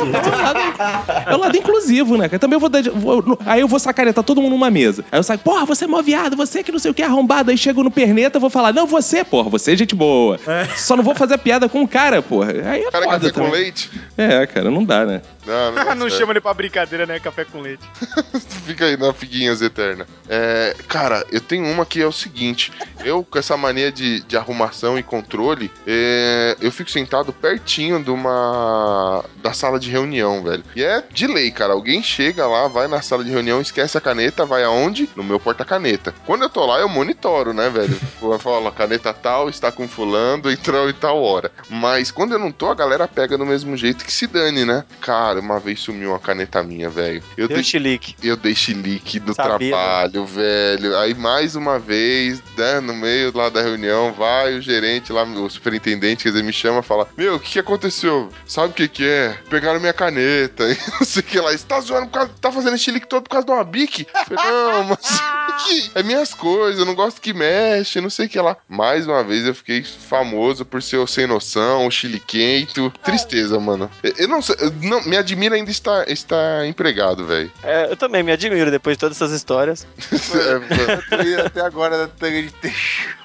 É 1.26 1.34
o 1.34 1.38
lado, 1.38 1.56
é 1.56 1.58
inclusivo, 1.60 2.16
né, 2.16 2.28
cara? 2.28 2.38
Também 2.38 2.56
eu 2.56 2.60
vou, 2.60 2.68
dar- 2.68 2.82
vou- 2.90 3.38
Aí 3.46 3.60
eu 3.60 3.68
vou 3.68 3.78
sacaretar 3.78 4.24
todo 4.24 4.40
mundo 4.40 4.52
numa 4.52 4.70
mesa. 4.70 5.04
Aí 5.10 5.18
eu 5.18 5.22
saio, 5.22 5.38
porra, 5.38 5.64
você 5.64 5.84
é 5.84 5.88
mó 5.88 6.00
viado, 6.02 6.36
você 6.36 6.62
que 6.62 6.72
não 6.72 6.78
sei 6.78 6.90
o 6.90 6.94
que, 6.94 7.02
arrombado. 7.02 7.50
Aí 7.50 7.58
chego 7.58 7.82
no 7.82 7.90
perneta, 7.90 8.36
eu 8.36 8.40
vou 8.40 8.50
falar, 8.50 8.72
não, 8.72 8.86
você, 8.86 9.24
porra, 9.24 9.50
você 9.50 9.72
é 9.72 9.76
gente 9.76 9.94
boa. 9.94 10.38
Só 10.76 10.96
não 10.96 11.04
vou 11.04 11.14
fazer 11.14 11.38
piada 11.38 11.68
com 11.68 11.82
o 11.82 11.88
cara, 11.88 12.22
porra. 12.22 12.52
Aí 12.70 12.82
é 12.82 12.90
cara, 12.90 13.04
foda 13.04 13.18
café 13.30 13.32
com 13.32 13.50
leite? 13.50 13.90
É, 14.16 14.46
cara, 14.46 14.70
não 14.70 14.84
dá, 14.84 15.04
né? 15.04 15.22
Não, 15.46 15.72
não, 15.72 15.94
não 15.94 16.10
chama 16.10 16.32
ele 16.32 16.40
pra 16.40 16.54
brincadeira, 16.54 17.04
né? 17.06 17.18
Café 17.20 17.44
com 17.44 17.60
leite. 17.60 17.82
Fica 18.66 18.86
aí 18.86 18.96
na 18.96 19.12
figuinhas 19.12 19.60
eterna. 19.60 20.06
É, 20.28 20.74
cara, 20.88 21.24
eu 21.30 21.40
tenho 21.40 21.73
uma 21.74 21.84
que 21.86 22.00
é 22.00 22.06
o 22.06 22.12
seguinte: 22.12 22.72
eu, 23.04 23.24
com 23.24 23.38
essa 23.38 23.56
mania 23.56 23.90
de, 23.92 24.20
de 24.22 24.36
arrumação 24.36 24.98
e 24.98 25.02
controle, 25.02 25.70
é, 25.86 26.56
eu 26.60 26.70
fico 26.72 26.90
sentado 26.90 27.32
pertinho 27.32 28.02
de 28.02 28.10
uma. 28.10 29.24
da 29.42 29.52
sala 29.52 29.78
de 29.78 29.90
reunião, 29.90 30.42
velho. 30.42 30.64
E 30.74 30.82
é 30.82 31.02
de 31.12 31.26
lei, 31.26 31.50
cara. 31.50 31.72
Alguém 31.72 32.02
chega 32.02 32.46
lá, 32.46 32.68
vai 32.68 32.86
na 32.88 33.02
sala 33.02 33.24
de 33.24 33.30
reunião, 33.30 33.60
esquece 33.60 33.98
a 33.98 34.00
caneta, 34.00 34.44
vai 34.46 34.64
aonde? 34.64 35.08
No 35.16 35.22
meu 35.24 35.38
porta-caneta. 35.38 36.14
Quando 36.26 36.42
eu 36.42 36.48
tô 36.48 36.64
lá, 36.64 36.78
eu 36.78 36.88
monitoro, 36.88 37.52
né, 37.52 37.68
velho? 37.68 37.98
Eu 38.24 38.38
falo, 38.38 38.72
caneta 38.72 39.12
tal 39.12 39.48
está 39.50 39.70
com 39.70 39.86
fulano, 39.86 40.50
entrou 40.50 40.88
em 40.88 40.92
tal 40.94 41.22
hora. 41.22 41.52
Mas 41.68 42.10
quando 42.10 42.32
eu 42.32 42.38
não 42.38 42.50
tô, 42.50 42.68
a 42.70 42.74
galera 42.74 43.06
pega 43.06 43.36
do 43.36 43.44
mesmo 43.44 43.76
jeito 43.76 44.04
que 44.04 44.10
se 44.12 44.26
dane, 44.26 44.64
né? 44.64 44.82
Cara, 45.00 45.40
uma 45.40 45.60
vez 45.60 45.80
sumiu 45.80 46.10
uma 46.10 46.18
caneta 46.18 46.62
minha, 46.62 46.88
velho. 46.88 47.22
Eu 47.36 47.46
Deu 47.46 47.56
dei 47.56 47.64
chilique. 47.64 48.16
eu 48.22 48.36
dei 48.36 48.54
chilique 48.54 49.20
no 49.20 49.34
Sabia, 49.34 49.70
trabalho, 49.70 50.24
velho. 50.24 50.96
Aí 50.98 51.14
mais 51.14 51.54
uma 51.54 51.63
vez, 51.78 52.42
né, 52.56 52.80
no 52.80 52.94
meio 52.94 53.36
lá 53.36 53.48
da 53.48 53.62
reunião, 53.62 54.12
vai 54.12 54.54
o 54.54 54.60
gerente 54.60 55.12
lá, 55.12 55.24
o 55.24 55.50
superintendente, 55.50 56.24
quer 56.24 56.30
dizer, 56.30 56.44
me 56.44 56.52
chama 56.52 56.80
e 56.80 56.82
fala: 56.82 57.08
Meu, 57.16 57.36
o 57.36 57.40
que, 57.40 57.52
que 57.52 57.58
aconteceu? 57.58 58.28
Sabe 58.46 58.68
o 58.68 58.74
que, 58.74 58.88
que 58.88 59.04
é? 59.06 59.36
Pegaram 59.48 59.80
minha 59.80 59.92
caneta. 59.92 60.64
E 60.64 60.76
não 60.98 61.06
sei 61.06 61.20
o 61.20 61.24
que 61.24 61.40
lá. 61.40 61.52
Você 61.52 61.64
tá 61.66 61.80
zoando 61.80 62.06
por 62.06 62.12
causa. 62.12 62.30
Tá 62.40 62.52
fazendo 62.52 62.74
esse 62.74 62.84
chilique 62.84 63.08
todo 63.08 63.24
por 63.24 63.30
causa 63.30 63.46
de 63.46 63.52
uma 63.52 63.64
bique? 63.64 64.06
Eu 64.30 64.36
falei, 64.36 64.52
não, 64.52 64.84
mas. 64.84 64.98
que 65.64 65.90
é 65.94 66.02
minhas 66.02 66.34
coisas, 66.34 66.78
eu 66.78 66.86
não 66.86 66.94
gosto 66.94 67.20
que 67.20 67.32
mexe, 67.32 68.00
não 68.00 68.10
sei 68.10 68.26
o 68.26 68.28
que 68.28 68.40
lá. 68.40 68.56
Mais 68.68 69.06
uma 69.06 69.22
vez 69.22 69.46
eu 69.46 69.54
fiquei 69.54 69.82
famoso 69.82 70.64
por 70.64 70.82
ser 70.82 70.98
o 70.98 71.06
sem 71.06 71.26
noção, 71.26 71.86
o 71.86 71.90
chiliquento. 71.90 72.92
Tristeza, 73.02 73.58
mano. 73.58 73.90
Eu, 74.18 74.28
não 74.28 74.42
sei, 74.42 74.56
eu 74.58 74.72
não, 74.82 75.02
me 75.04 75.16
admira 75.16 75.54
ainda 75.54 75.70
estar, 75.70 76.08
estar 76.10 76.66
empregado, 76.66 77.26
velho. 77.26 77.50
É, 77.62 77.90
eu 77.90 77.96
também 77.96 78.22
me 78.22 78.32
admiro 78.32 78.70
depois 78.70 78.96
de 78.96 79.00
todas 79.00 79.16
essas 79.16 79.32
histórias. 79.32 79.86
É, 80.34 81.16
Eu 81.16 81.24
ia 81.24 81.50
até 81.54 81.60
agora 81.60 81.96
na 81.96 82.08
tanga 82.08 82.42
de 82.42 82.50
teixo. 82.50 83.16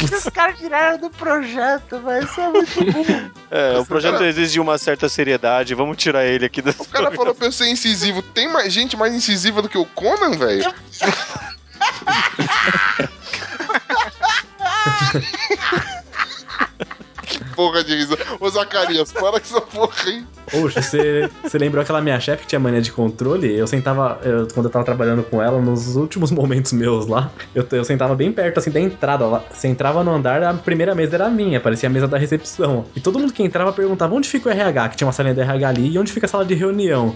Os 0.16 0.24
caras 0.32 0.58
tiraram 0.58 0.96
do 0.98 1.10
projeto, 1.10 2.00
velho. 2.00 2.24
Isso 2.24 2.40
é 2.40 2.48
muito 2.48 2.84
bom. 2.84 3.30
É, 3.50 3.78
o 3.78 3.84
projeto 3.84 4.24
exige 4.24 4.58
uma 4.58 4.78
certa 4.78 5.06
seriedade, 5.08 5.74
vamos 5.74 5.98
tirar 5.98 6.24
ele 6.24 6.46
aqui 6.46 6.62
do. 6.62 6.70
O 6.70 6.84
cara 6.86 7.10
falou 7.10 7.34
pra 7.34 7.48
eu 7.48 7.52
ser 7.52 7.68
incisivo. 7.68 8.22
Tem 8.22 8.48
mais 8.48 8.72
gente 8.72 8.96
mais 8.96 9.14
incisiva 9.14 9.60
do 9.60 9.68
que 9.68 9.76
o 9.76 9.84
Conan, 9.84 10.38
velho? 10.38 10.72
que 10.72 10.80
porra 17.60 17.84
de 17.84 17.94
risada. 17.94 18.24
Ô, 18.40 18.48
Zacarias, 18.48 19.12
para 19.12 19.32
com 19.32 19.36
essa 19.36 19.60
porra 19.60 19.92
aí. 20.06 20.24
Poxa, 20.50 20.80
você, 20.82 21.28
lembrou 21.58 21.82
aquela 21.82 22.00
minha 22.00 22.18
chefe 22.18 22.42
que 22.42 22.48
tinha 22.48 22.58
mania 22.58 22.80
de 22.80 22.90
controle? 22.90 23.54
Eu 23.54 23.66
sentava, 23.66 24.18
eu- 24.24 24.48
quando 24.52 24.66
eu 24.66 24.70
tava 24.70 24.84
trabalhando 24.84 25.22
com 25.22 25.42
ela, 25.42 25.60
nos 25.60 25.94
últimos 25.94 26.30
momentos 26.32 26.72
meus 26.72 27.06
lá, 27.06 27.30
eu, 27.54 27.66
eu 27.70 27.84
sentava 27.84 28.14
bem 28.14 28.32
perto, 28.32 28.58
assim, 28.58 28.70
da 28.70 28.80
entrada. 28.80 29.26
Você 29.52 29.68
entrava 29.68 30.02
no 30.02 30.10
andar, 30.10 30.42
a 30.42 30.54
primeira 30.54 30.94
mesa 30.94 31.16
era 31.16 31.28
minha, 31.28 31.60
parecia 31.60 31.88
a 31.88 31.92
mesa 31.92 32.08
da 32.08 32.16
recepção. 32.16 32.86
E 32.96 33.00
todo 33.00 33.18
mundo 33.18 33.32
que 33.32 33.42
entrava 33.42 33.72
perguntava 33.72 34.14
onde 34.14 34.28
fica 34.28 34.48
o 34.48 34.52
RH, 34.52 34.88
que 34.88 34.96
tinha 34.96 35.06
uma 35.06 35.12
salinha 35.12 35.34
do 35.34 35.40
RH 35.42 35.68
ali, 35.68 35.90
e 35.92 35.98
onde 35.98 36.10
fica 36.10 36.24
a 36.26 36.28
sala 36.28 36.44
de 36.44 36.54
reunião. 36.54 37.14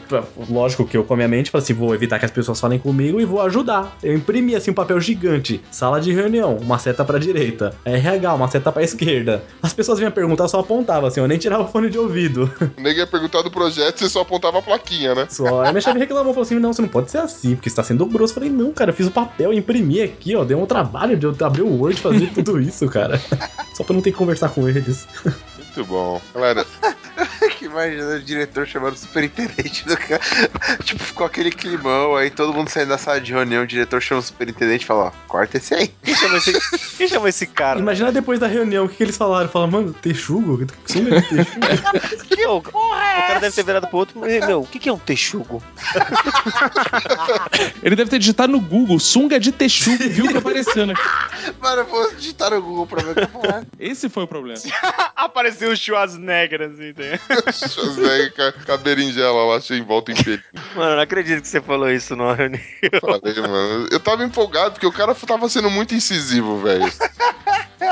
Lógico 0.50 0.84
que 0.86 0.96
eu, 0.96 1.04
com 1.04 1.14
a 1.14 1.16
minha 1.16 1.28
mente, 1.28 1.50
falei 1.50 1.62
assim, 1.64 1.72
vou 1.74 1.94
evitar 1.94 2.18
que 2.18 2.24
as 2.26 2.30
pessoas 2.30 2.60
falem 2.60 2.78
comigo 2.78 3.18
e 3.20 3.24
vou 3.24 3.40
ajudar. 3.40 3.96
Eu 4.02 4.14
imprimi, 4.14 4.54
assim, 4.54 4.70
um 4.70 4.74
papel 4.74 5.00
gigante. 5.00 5.60
Sala 5.70 6.00
de 6.00 6.12
reunião, 6.12 6.56
uma 6.56 6.78
seta 6.78 7.04
pra 7.04 7.18
direita. 7.18 7.74
RH, 7.84 8.34
uma 8.34 8.48
seta 8.48 8.70
pra 8.70 8.82
esquerda. 8.82 9.42
As 9.62 9.72
pessoas 9.72 9.98
vinham 9.98 10.12
perguntar, 10.12 10.33
eu 10.42 10.48
só 10.48 10.60
apontava, 10.60 11.08
assim, 11.08 11.20
eu 11.20 11.28
nem 11.28 11.38
tirava 11.38 11.64
o 11.64 11.68
fone 11.68 11.88
de 11.88 11.98
ouvido. 11.98 12.50
O 12.76 12.80
nego 12.80 12.98
ia 12.98 13.06
perguntar 13.06 13.42
do 13.42 13.50
projeto, 13.50 13.98
você 13.98 14.08
só 14.08 14.22
apontava 14.22 14.58
a 14.58 14.62
plaquinha, 14.62 15.14
né? 15.14 15.26
Só. 15.30 15.62
Aí 15.62 15.70
minha 15.70 15.80
chefe 15.80 15.98
reclamou, 15.98 16.32
falou 16.32 16.44
assim: 16.44 16.58
não, 16.58 16.72
você 16.72 16.82
não 16.82 16.88
pode 16.88 17.10
ser 17.10 17.18
assim, 17.18 17.54
porque 17.54 17.70
você 17.70 17.76
tá 17.76 17.82
sendo 17.82 18.04
grosso. 18.06 18.32
Eu 18.32 18.34
falei, 18.34 18.50
não, 18.50 18.72
cara, 18.72 18.90
eu 18.90 18.94
fiz 18.94 19.06
o 19.06 19.10
papel, 19.10 19.52
imprimi 19.52 20.02
aqui, 20.02 20.34
ó. 20.34 20.44
Deu 20.44 20.60
um 20.60 20.66
trabalho 20.66 21.16
de 21.16 21.26
eu 21.26 21.36
abrir 21.40 21.62
o 21.62 21.80
Word 21.80 21.98
e 21.98 22.02
fazer 22.02 22.32
tudo 22.32 22.60
isso, 22.60 22.88
cara. 22.88 23.20
Só 23.74 23.84
pra 23.84 23.94
não 23.94 24.02
ter 24.02 24.12
que 24.12 24.18
conversar 24.18 24.50
com 24.50 24.68
eles. 24.68 25.06
Muito 25.56 25.84
bom. 25.84 26.20
Galera, 26.32 26.64
que 27.64 27.68
imagina 27.68 28.16
o 28.16 28.20
diretor 28.20 28.66
chamando 28.66 28.94
o 28.94 28.98
superintendente 28.98 29.86
do 29.86 29.96
cara. 29.96 30.20
Tipo, 30.84 31.02
ficou 31.02 31.26
aquele 31.26 31.50
climão, 31.50 32.14
aí 32.14 32.30
todo 32.30 32.52
mundo 32.52 32.68
saindo 32.68 32.90
da 32.90 32.98
sala 32.98 33.20
de 33.20 33.32
reunião, 33.32 33.62
o 33.62 33.66
diretor 33.66 34.02
chama 34.02 34.20
o 34.20 34.24
superintendente 34.24 34.84
e 34.84 34.86
fala, 34.86 35.04
ó, 35.06 35.10
corta 35.26 35.56
esse 35.56 35.74
aí. 35.74 35.88
Quem 36.02 36.14
chama 36.14 36.36
esse, 36.36 36.96
quem 36.96 37.08
chama 37.08 37.28
esse 37.28 37.46
cara? 37.46 37.78
Imagina 37.78 38.12
depois 38.12 38.38
da 38.38 38.46
reunião, 38.46 38.84
o 38.84 38.88
que, 38.88 38.96
que 38.96 39.02
eles 39.02 39.16
falaram? 39.16 39.48
Falaram, 39.48 39.72
mano, 39.72 39.92
texugo? 39.94 40.66
Sunga 40.86 41.20
de 41.20 41.26
texugo? 41.26 41.64
Que, 42.28 42.46
o, 42.46 42.56
o 42.58 42.62
cara 42.62 43.40
deve 43.40 43.54
ter 43.54 43.62
virado 43.64 43.86
pro 43.88 43.98
outro. 43.98 44.20
"Mas, 44.20 44.46
Meu, 44.46 44.60
o 44.60 44.66
que, 44.66 44.78
que 44.78 44.88
é 44.88 44.92
um 44.92 44.98
texugo? 44.98 45.62
Ele 47.82 47.96
deve 47.96 48.10
ter 48.10 48.18
digitado 48.18 48.52
no 48.52 48.60
Google 48.60 48.98
sunga 48.98 49.38
de 49.40 49.52
texugo 49.52 49.96
viu 50.08 50.28
que 50.28 50.36
apareceu, 50.36 50.86
né? 50.86 50.94
Mano, 51.60 51.82
eu 51.82 51.86
vou 51.86 52.14
digitar 52.14 52.50
no 52.50 52.60
Google 52.60 52.86
pra 52.86 53.02
ver 53.02 53.10
o 53.10 53.14
que 53.14 53.20
eu 53.22 53.28
falar. 53.28 53.64
Esse 53.78 54.08
foi 54.08 54.24
o 54.24 54.26
problema. 54.28 54.60
Apareceu 55.16 55.70
o 55.70 55.76
Schwarzenegger, 55.76 56.62
assim, 56.62 56.92
tem. 56.92 57.18
Schwarzenegger 57.54 58.32
com 58.66 58.72
a- 58.72 58.76
berinjela 58.76 59.44
lá, 59.46 59.60
cheia 59.60 59.78
em 59.78 59.84
volta 59.84 60.12
em 60.12 60.14
pelo. 60.16 60.42
Mano, 60.74 60.90
eu 60.90 60.96
não 60.96 61.02
acredito 61.02 61.42
que 61.42 61.48
você 61.48 61.60
falou 61.60 61.90
isso 61.90 62.14
numa 62.16 62.34
reunião. 62.34 62.60
Falei, 63.00 63.34
mano. 63.40 63.88
Eu 63.90 64.00
tava 64.00 64.24
empolgado 64.24 64.72
porque 64.72 64.86
o 64.86 64.92
cara 64.92 65.14
tava 65.14 65.48
sendo 65.48 65.70
muito 65.70 65.94
incisivo, 65.94 66.58
velho. 66.60 66.90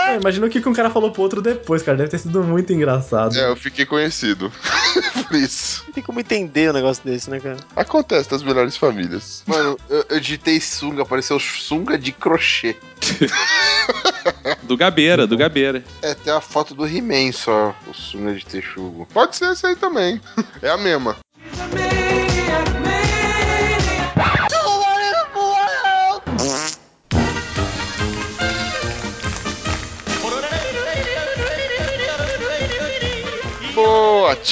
É, 0.09 0.17
imagina 0.17 0.47
o 0.47 0.51
que, 0.51 0.61
que 0.61 0.69
um 0.69 0.73
cara 0.73 0.91
falou 0.91 1.11
pro 1.11 1.23
outro 1.23 1.41
depois, 1.41 1.83
cara. 1.83 1.97
Deve 1.97 2.11
ter 2.11 2.19
sido 2.19 2.43
muito 2.43 2.73
engraçado. 2.73 3.37
É, 3.37 3.49
eu 3.49 3.57
fiquei 3.57 3.87
conhecido. 3.87 4.53
Por 5.29 5.37
isso. 5.37 5.85
Não 5.87 5.93
tem 5.95 6.03
como 6.03 6.21
entender 6.21 6.71
um 6.71 6.73
negócio 6.73 7.03
desse, 7.05 7.31
né, 7.31 7.41
cara? 7.41 7.59
Acontece 7.77 8.31
nas 8.31 8.43
melhores 8.43 8.77
famílias. 8.77 9.43
Mano, 9.47 9.79
eu, 9.89 10.05
eu 10.09 10.21
digitei 10.21 10.61
sunga, 10.61 11.03
apareceu 11.03 11.39
sunga 11.39 11.97
de 11.99 12.13
crochê. 12.13 12.77
Do 14.63 14.77
Gabeira, 14.77 15.27
do 15.27 15.37
Gabeira. 15.37 15.85
É, 16.01 16.15
tem 16.15 16.33
a 16.33 16.41
foto 16.41 16.75
do 16.75 16.87
He-Man 16.87 17.33
só, 17.33 17.75
o 17.87 17.93
sunga 17.93 18.35
de 18.35 18.45
texugo. 18.47 19.07
Pode 19.13 19.37
ser 19.37 19.53
esse 19.53 19.67
aí 19.67 19.77
também. 19.77 20.21
É 20.63 20.71
a 20.71 20.77
mesma. 20.77 21.17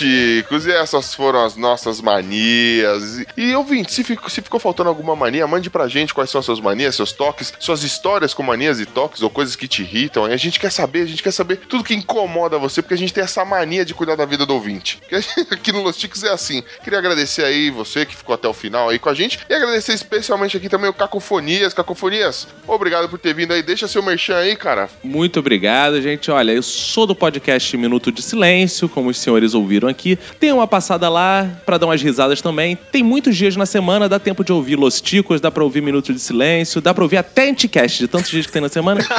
E 0.03 0.45
essas 0.73 1.15
foram 1.15 1.45
as 1.45 1.57
nossas 1.57 2.01
manias. 2.01 3.25
E, 3.37 3.55
ouvinte, 3.55 3.93
se 3.93 4.05
ficou, 4.05 4.29
se 4.29 4.43
ficou 4.43 4.61
faltando 4.61 4.89
alguma 4.89 5.17
mania, 5.17 5.47
mande 5.47 5.71
pra 5.71 5.89
gente 5.89 6.13
quais 6.13 6.31
são 6.31 6.39
as 6.39 6.45
suas 6.45 6.61
manias, 6.61 6.95
seus 6.95 7.13
toques, 7.13 7.53
suas 7.59 7.83
histórias 7.83 8.35
com 8.35 8.43
manias 8.43 8.79
e 8.79 8.87
toques 8.87 9.23
ou 9.23 9.31
coisas 9.31 9.57
que 9.57 9.67
te 9.67 9.83
irritam. 9.83 10.29
E 10.29 10.33
a 10.33 10.37
gente 10.37 10.61
quer 10.61 10.71
saber, 10.71 11.03
a 11.03 11.07
gente 11.07 11.23
quer 11.23 11.33
saber 11.33 11.57
tudo 11.69 11.85
que 11.85 11.95
incomoda 11.95 12.59
você, 12.59 12.83
porque 12.83 12.95
a 12.95 12.99
gente 12.99 13.13
tem 13.13 13.25
essa 13.25 13.45
mania 13.45 13.85
de 13.85 13.95
cuidar 13.95 14.17
da 14.17 14.25
vida 14.25 14.45
do 14.45 14.55
ouvinte. 14.55 15.01
Que 15.09 15.17
aqui 15.55 15.73
no 15.73 15.83
Los 15.83 15.97
Ticos 15.97 16.23
é 16.25 16.31
assim. 16.31 16.63
Queria 16.85 16.99
agradecer 16.99 17.45
aí 17.45 17.71
você 17.71 18.05
que 18.05 18.15
ficou 18.15 18.35
até 18.35 18.49
o 18.49 18.53
final 18.53 18.89
aí 18.89 18.99
com 18.99 19.09
a 19.09 19.15
gente 19.15 19.41
e 19.49 19.55
agradecer 19.55 19.95
especialmente 19.95 20.57
aqui 20.57 20.69
também 20.69 20.91
o 20.91 20.95
Cacofonias. 20.95 21.75
Cacofonias, 21.75 22.47
obrigado 22.67 23.09
por 23.09 23.19
ter 23.19 23.35
vindo 23.35 23.53
aí. 23.53 23.63
Deixa 23.63 23.89
seu 23.89 24.03
merchan 24.03 24.37
aí, 24.37 24.57
cara. 24.57 24.89
Muito 25.03 25.41
obrigado, 25.41 26.01
gente. 26.03 26.31
Olha, 26.31 26.53
eu 26.53 26.63
sou 26.63 27.07
do 27.07 27.15
podcast 27.15 27.77
Minuto 27.77 28.13
de 28.13 28.23
Silêncio, 28.23 28.89
como 28.89 29.11
os 29.11 29.19
senhores 29.19 29.55
ouviram 29.55 29.70
aqui. 29.89 30.19
Tem 30.39 30.53
uma 30.53 30.67
passada 30.67 31.09
lá 31.09 31.49
pra 31.65 31.79
dar 31.79 31.87
umas 31.87 32.03
risadas 32.03 32.41
também. 32.41 32.77
Tem 32.91 33.03
muitos 33.03 33.37
dias 33.37 33.57
na 33.57 33.67
semana, 33.67 34.09
dá 34.09 34.19
tempo 34.19 34.45
de 34.45 34.53
ouvir 34.53 34.77
Los 34.77 35.01
Ticos, 35.01 35.41
dá 35.41 35.51
pra 35.51 35.65
ouvir 35.65 35.81
Minuto 35.81 36.13
de 36.13 36.21
Silêncio, 36.21 36.81
dá 36.81 36.93
pra 36.93 37.05
ouvir 37.05 37.17
até 37.19 37.49
Anticast, 37.49 37.99
de 37.99 38.09
tantos 38.09 38.31
dias 38.31 38.47
que 38.47 38.53
tem 38.53 38.63
na 38.63 38.69
semana. 38.69 39.01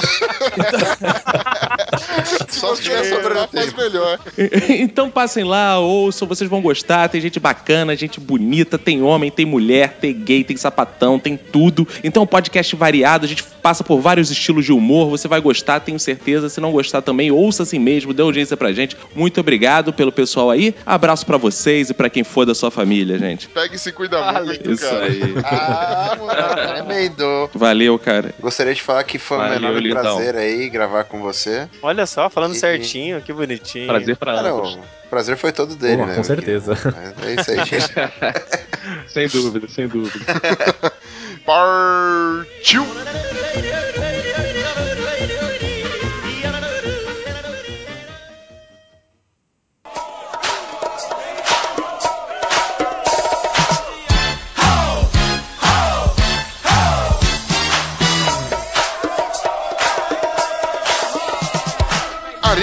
Só 2.49 2.76
Se 2.76 2.84
tiver 2.84 3.03
sobrando, 3.03 3.48
faz 3.48 3.73
melhor. 3.73 4.19
então 4.69 5.10
passem 5.10 5.44
lá, 5.44 5.80
ouçam, 5.80 6.28
vocês 6.28 6.49
vão 6.49 6.61
gostar. 6.61 7.10
Tem 7.10 7.22
gente 7.22 7.40
bacana, 7.40 7.95
gente 7.95 8.19
bonita, 8.19 8.78
tem 8.78 9.02
homem, 9.02 9.32
tem 9.32 9.45
mulher, 9.45 9.98
tem 9.99 10.14
gay, 10.14 10.44
tem 10.44 10.57
sapatão, 10.57 11.19
tem 11.19 11.38
tudo. 11.38 11.88
Então, 12.03 12.26
podcast 12.26 12.76
variado, 12.76 13.26
a 13.26 13.28
gente 13.28 13.44
passa 13.61 13.84
por 13.84 13.99
vários 13.99 14.32
estilos 14.32 14.65
de 14.65 14.73
humor. 14.73 15.10
Você 15.10 15.28
vai 15.28 15.41
gostar, 15.41 15.80
tenho 15.80 15.99
certeza. 15.99 16.49
Se 16.49 16.60
não 16.61 16.72
gostar 16.72 17.02
também, 17.02 17.32
ouça 17.32 17.64
assim 17.64 17.80
mesmo, 17.80 18.14
dê 18.14 18.22
audiência 18.22 18.57
pra 18.57 18.72
gente. 18.72 18.95
Muito 19.15 19.40
obrigado 19.40 19.94
pelo 19.94 20.11
pessoal 20.11 20.40
aí. 20.49 20.73
Abraço 20.85 21.26
pra 21.26 21.38
vocês 21.38 21.89
e 21.89 21.93
pra 21.93 22.09
quem 22.09 22.23
for 22.23 22.45
da 22.45 22.55
sua 22.55 22.72
família, 22.72 23.18
gente. 23.19 23.47
Pega 23.49 23.76
e 23.76 23.80
se 23.80 23.91
cuida 23.91 24.19
muito, 24.41 24.72
Isso 24.72 24.84
cara. 24.89 25.03
aí. 25.05 25.22
Ah, 25.43 26.18
mano, 26.19 26.73
tremendo. 26.85 27.49
Valeu, 27.53 27.99
cara. 27.99 28.34
Gostaria 28.39 28.73
de 28.73 28.81
falar 28.81 29.03
que 29.03 29.18
foi 29.19 29.38
um 29.38 29.41
Valeu, 29.41 29.57
enorme 29.57 29.80
lindão. 29.81 30.01
prazer 30.18 30.35
aí 30.35 30.69
gravar 30.69 31.03
com 31.03 31.19
você. 31.22 31.68
Olha 31.81 32.05
só, 32.05 32.30
falando 32.30 32.55
E- 32.55 32.59
certinho, 32.59 33.22
que 33.22 33.31
bonitinho. 33.34 33.88
Prazer 33.88 34.15
pra 34.18 34.35
Cara, 34.35 34.49
ambos. 34.51 34.73
o 34.76 35.09
prazer 35.09 35.38
foi 35.38 35.51
todo 35.51 35.76
dele, 35.76 35.97
Pô, 35.97 36.05
né? 36.05 36.15
com 36.15 36.23
certeza. 36.23 36.73
É 37.26 37.34
isso 37.41 37.51
aí, 37.51 37.57
gente. 37.65 37.93
Sem 39.07 39.27
dúvida, 39.27 39.68
sem 39.69 39.88
dúvida. 39.88 40.26
Partiu! 41.45 42.85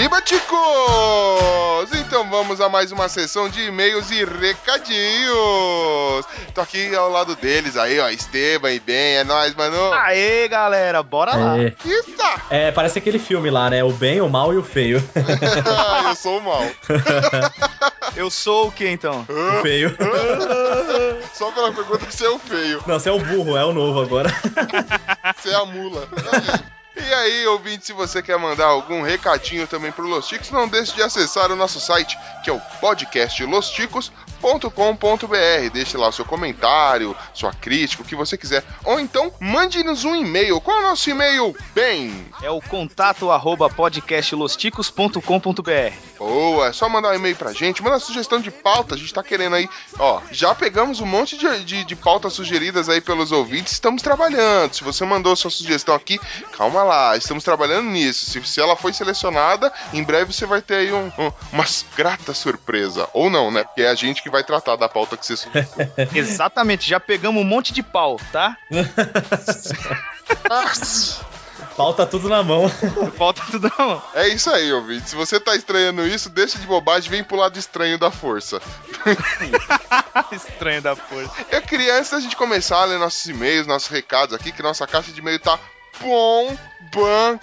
Arriba, 0.09 0.21
ticos! 0.23 1.99
Então 1.99 2.27
vamos 2.27 2.59
a 2.59 2.67
mais 2.67 2.91
uma 2.91 3.07
sessão 3.07 3.47
de 3.47 3.67
e-mails 3.67 4.09
e 4.09 4.25
recadinhos. 4.25 6.25
Tô 6.51 6.61
aqui 6.61 6.95
ao 6.95 7.11
lado 7.11 7.35
deles 7.35 7.77
aí, 7.77 7.99
ó, 7.99 8.09
Esteban 8.09 8.71
e 8.71 8.79
Ben, 8.79 9.17
é 9.17 9.23
nóis, 9.23 9.53
mano. 9.53 9.93
Aê, 9.93 10.47
galera, 10.47 11.03
bora 11.03 11.35
lá. 11.35 11.59
É, 11.59 11.75
Isso! 11.85 12.09
é, 12.49 12.71
parece 12.71 12.97
aquele 12.97 13.19
filme 13.19 13.51
lá, 13.51 13.69
né? 13.69 13.83
O 13.83 13.91
bem, 13.91 14.19
o 14.19 14.27
mal 14.27 14.51
e 14.51 14.57
o 14.57 14.63
feio. 14.63 14.97
eu 16.09 16.15
sou 16.15 16.39
o 16.39 16.41
mal. 16.41 16.63
Eu 18.15 18.31
sou 18.31 18.67
o 18.67 18.71
que 18.71 18.89
então? 18.89 19.25
O 19.29 19.61
feio. 19.61 19.95
Só 21.31 21.51
pela 21.51 21.71
pergunta, 21.71 22.05
você 22.09 22.25
é 22.25 22.29
o 22.29 22.39
feio. 22.39 22.83
Não, 22.87 22.99
você 22.99 23.07
é 23.07 23.11
o 23.11 23.19
burro, 23.19 23.55
é 23.55 23.63
o 23.63 23.71
novo 23.71 24.01
agora. 24.01 24.33
Você 25.37 25.51
é 25.51 25.55
a 25.55 25.65
mula. 25.65 26.07
E 27.09 27.13
aí, 27.13 27.47
ouvinte, 27.47 27.87
se 27.87 27.91
você 27.91 28.21
quer 28.21 28.37
mandar 28.37 28.67
algum 28.67 29.01
recadinho 29.01 29.65
também 29.65 29.91
pro 29.91 30.05
Los 30.05 30.27
Ticos, 30.27 30.51
não 30.51 30.67
deixe 30.67 30.93
de 30.93 31.01
acessar 31.01 31.51
o 31.51 31.55
nosso 31.55 31.79
site, 31.79 32.15
que 32.43 32.51
é 32.51 32.53
o 32.53 32.61
podcast 32.79 33.43
Deixe 35.71 35.97
lá 35.97 36.09
o 36.09 36.11
seu 36.11 36.23
comentário, 36.23 37.17
sua 37.33 37.51
crítica, 37.51 38.03
o 38.03 38.05
que 38.05 38.15
você 38.15 38.37
quiser. 38.37 38.63
Ou 38.85 38.99
então, 38.99 39.33
mande-nos 39.39 40.05
um 40.05 40.15
e-mail. 40.15 40.61
Qual 40.61 40.77
é 40.77 40.81
o 40.81 40.89
nosso 40.89 41.09
e-mail? 41.09 41.55
Bem, 41.73 42.27
É 42.43 42.51
o 42.51 42.61
contato 42.61 43.31
arroba 43.31 43.71
podcastlosticos.com.br. 43.71 46.08
Boa, 46.19 46.67
é 46.67 46.73
só 46.73 46.89
mandar 46.89 47.11
um 47.11 47.15
e-mail 47.15 47.35
pra 47.35 47.53
gente, 47.53 47.81
manda 47.81 47.97
sugestão 47.97 48.41
de 48.41 48.51
pauta, 48.51 48.93
a 48.93 48.97
gente 48.97 49.13
tá 49.13 49.23
querendo 49.23 49.55
aí, 49.55 49.69
ó, 49.97 50.19
já 50.31 50.53
pegamos 50.53 50.99
um 50.99 51.05
monte 51.05 51.37
de, 51.37 51.63
de, 51.63 51.85
de 51.85 51.95
pautas 51.95 52.33
sugeridas 52.33 52.89
aí 52.89 52.99
pelos 52.99 53.31
ouvintes, 53.31 53.71
estamos 53.73 54.01
trabalhando, 54.01 54.73
se 54.73 54.83
você 54.83 55.05
mandou 55.05 55.33
sua 55.37 55.49
sugestão 55.49 55.95
aqui, 55.95 56.19
calma 56.57 56.83
lá, 56.83 57.15
estamos 57.15 57.41
trabalhando 57.43 57.89
nisso, 57.89 58.29
se, 58.29 58.43
se 58.43 58.59
ela 58.59 58.75
foi 58.75 58.91
selecionada, 58.91 59.71
em 59.93 60.03
breve 60.03 60.33
você 60.33 60.45
vai 60.45 60.61
ter 60.61 60.75
aí 60.75 60.91
um, 60.91 61.07
um- 61.17 61.31
uma 61.53 61.63
grata 61.95 62.33
surpresa, 62.33 63.07
ou 63.13 63.29
não, 63.29 63.49
né, 63.49 63.63
porque 63.63 63.83
é 63.83 63.89
a 63.89 63.95
gente 63.95 64.21
que 64.21 64.29
vai 64.29 64.43
tratar 64.43 64.75
da 64.75 64.89
pauta 64.89 65.15
que 65.15 65.25
você 65.25 65.37
sugeriu. 65.37 65.69
Exatamente, 66.13 66.89
já 66.89 66.99
pegamos 66.99 67.41
um 67.41 67.45
monte 67.45 67.71
de 67.71 67.81
pau, 67.81 68.19
tá? 68.33 68.57
Falta 71.79 72.05
tudo 72.05 72.27
na 72.27 72.43
mão. 72.43 72.67
Falta 73.17 73.41
tudo 73.49 73.71
na 73.77 73.85
mão. 73.85 74.03
É 74.13 74.27
isso 74.27 74.49
aí, 74.49 74.69
ouvinte, 74.73 75.11
se 75.11 75.15
você 75.15 75.39
tá 75.39 75.55
estranhando 75.55 76.05
isso, 76.05 76.29
deixa 76.29 76.59
de 76.59 76.67
bobagem, 76.67 77.09
vem 77.09 77.23
pro 77.23 77.37
lado 77.37 77.57
estranho 77.57 77.97
da 77.97 78.11
força. 78.11 78.61
Estranho 80.29 80.81
da 80.81 80.93
força. 80.93 81.31
Eu 81.49 81.61
queria, 81.61 81.97
antes 81.97 82.11
da 82.11 82.19
gente 82.19 82.35
começar 82.35 82.81
a 82.81 82.83
ler 82.83 82.99
nossos 82.99 83.25
e-mails, 83.27 83.65
nossos 83.65 83.87
recados 83.87 84.35
aqui, 84.35 84.51
que 84.51 84.61
nossa 84.61 84.85
caixa 84.85 85.13
de 85.13 85.21
e-mail 85.21 85.39
tá 85.39 85.57
bombando. 86.01 87.39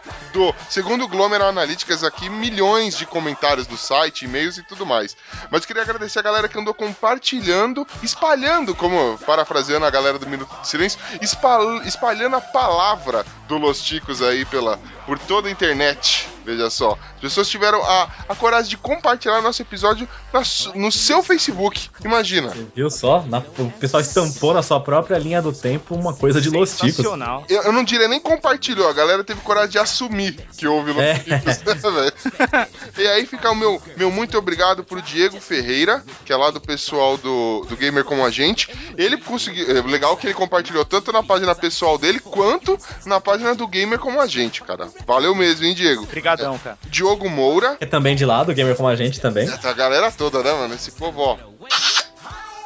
Segundo 0.69 1.07
Glomeral 1.09 1.49
Analytics 1.49 2.03
aqui, 2.05 2.29
milhões 2.29 2.97
de 2.99 3.07
comentários 3.07 3.67
do 3.67 3.77
site, 3.77 4.25
e-mails 4.25 4.59
e 4.59 4.63
tudo 4.63 4.85
mais. 4.85 5.17
Mas 5.51 5.65
queria 5.65 5.83
agradecer 5.83 6.19
a 6.19 6.23
galera 6.23 6.49
que 6.49 6.59
andou 6.59 6.75
compartilhando, 6.75 7.87
espalhando, 8.03 8.75
como 8.75 9.19
parafraseando 9.27 9.87
a 9.87 9.91
galera 9.91 10.19
do 10.19 10.27
Minuto 10.27 10.55
de 10.61 10.69
Silêncio, 10.69 10.99
espal- 11.23 11.83
espalhando 11.83 12.37
a 12.37 12.41
palavra 12.41 13.25
do 13.49 13.57
Los 13.59 13.81
Ticos 13.83 14.21
aí 14.23 14.45
pela, 14.45 14.79
por 15.07 15.19
toda 15.19 15.49
a 15.49 15.51
internet. 15.51 16.29
Veja 16.47 16.71
só. 16.71 16.97
As 17.17 17.21
pessoas 17.21 17.49
tiveram 17.49 17.83
a, 17.83 18.09
a 18.29 18.35
coragem 18.37 18.71
de 18.71 18.77
compartilhar 18.77 19.43
nosso 19.43 19.61
episódio 19.61 20.09
na 20.33 20.43
no 20.77 20.93
seu 20.93 21.23
Facebook. 21.23 21.89
Imagina. 22.05 22.53
Viu 22.75 22.89
só? 22.89 23.23
Na- 23.27 23.43
o 23.59 23.71
pessoal 23.73 24.01
estampou 24.01 24.55
na 24.55 24.63
sua 24.63 24.79
própria 24.81 25.19
linha 25.19 25.43
do 25.43 25.53
tempo 25.53 25.95
uma 25.95 26.15
coisa 26.15 26.41
de 26.41 26.49
Los 26.49 26.77
Ticos. 26.77 27.05
Eu, 27.49 27.63
eu 27.65 27.73
não 27.73 27.83
diria 27.83 28.07
nem 28.07 28.21
compartilhou, 28.21 28.89
a 28.89 28.93
galera 28.93 29.25
teve 29.25 29.41
coragem 29.41 29.71
de 29.73 29.79
assumir 29.79 30.39
que 30.57 30.67
houve 30.69 30.93
Los 30.93 31.03
É. 31.03 31.15
Ticos, 31.19 31.63
né? 31.93 32.13
E 32.97 33.07
aí 33.09 33.27
fica 33.27 33.51
o 33.51 33.55
meu, 33.57 33.83
meu 33.97 34.11
muito 34.11 34.39
obrigado 34.39 34.85
pro 34.85 35.03
Diego 35.03 35.41
Ferreira, 35.41 36.05
que 36.25 36.33
é 36.33 36.37
lá 36.37 36.51
do 36.51 36.61
pessoal 36.61 37.17
do, 37.17 37.67
do 37.69 37.77
Gamer 37.77 38.05
Como 38.05 38.25
a 38.25 38.31
Gente. 38.31 38.69
Ele 38.97 39.17
conseguiu. 39.17 39.67
é 39.77 39.83
Legal 39.83 40.17
que 40.17 40.27
ele 40.27 40.35
compartilhou 40.35 40.85
tanto 40.85 41.11
na 41.13 41.23
página 41.23 41.55
pessoal 41.55 41.99
dele 41.99 42.21
quanto 42.21 42.79
na 43.05 43.21
página 43.21 43.55
do 43.55 43.67
Gamer 43.67 43.99
Como 43.99 44.21
a 44.21 44.27
Gente, 44.27 44.63
cara. 44.63 44.89
Valeu 45.07 45.35
mesmo, 45.35 45.65
hein, 45.65 45.75
Diego? 45.75 46.07
Obrigadão, 46.37 46.59
cara. 46.59 46.79
Diogo 46.85 47.29
Moura. 47.29 47.77
É 47.81 47.87
também 47.87 48.15
de 48.15 48.25
lado, 48.25 48.55
gamer 48.55 48.77
como 48.77 48.89
a 48.89 48.97
gente 48.97 49.21
também. 49.21 49.49
Essa 49.49 49.73
galera 49.73 50.11
toda, 50.13 50.43
né, 50.43 50.53
mano? 50.53 50.75
Esse 50.75 50.93
povo, 50.93 51.21
ó. 51.21 51.39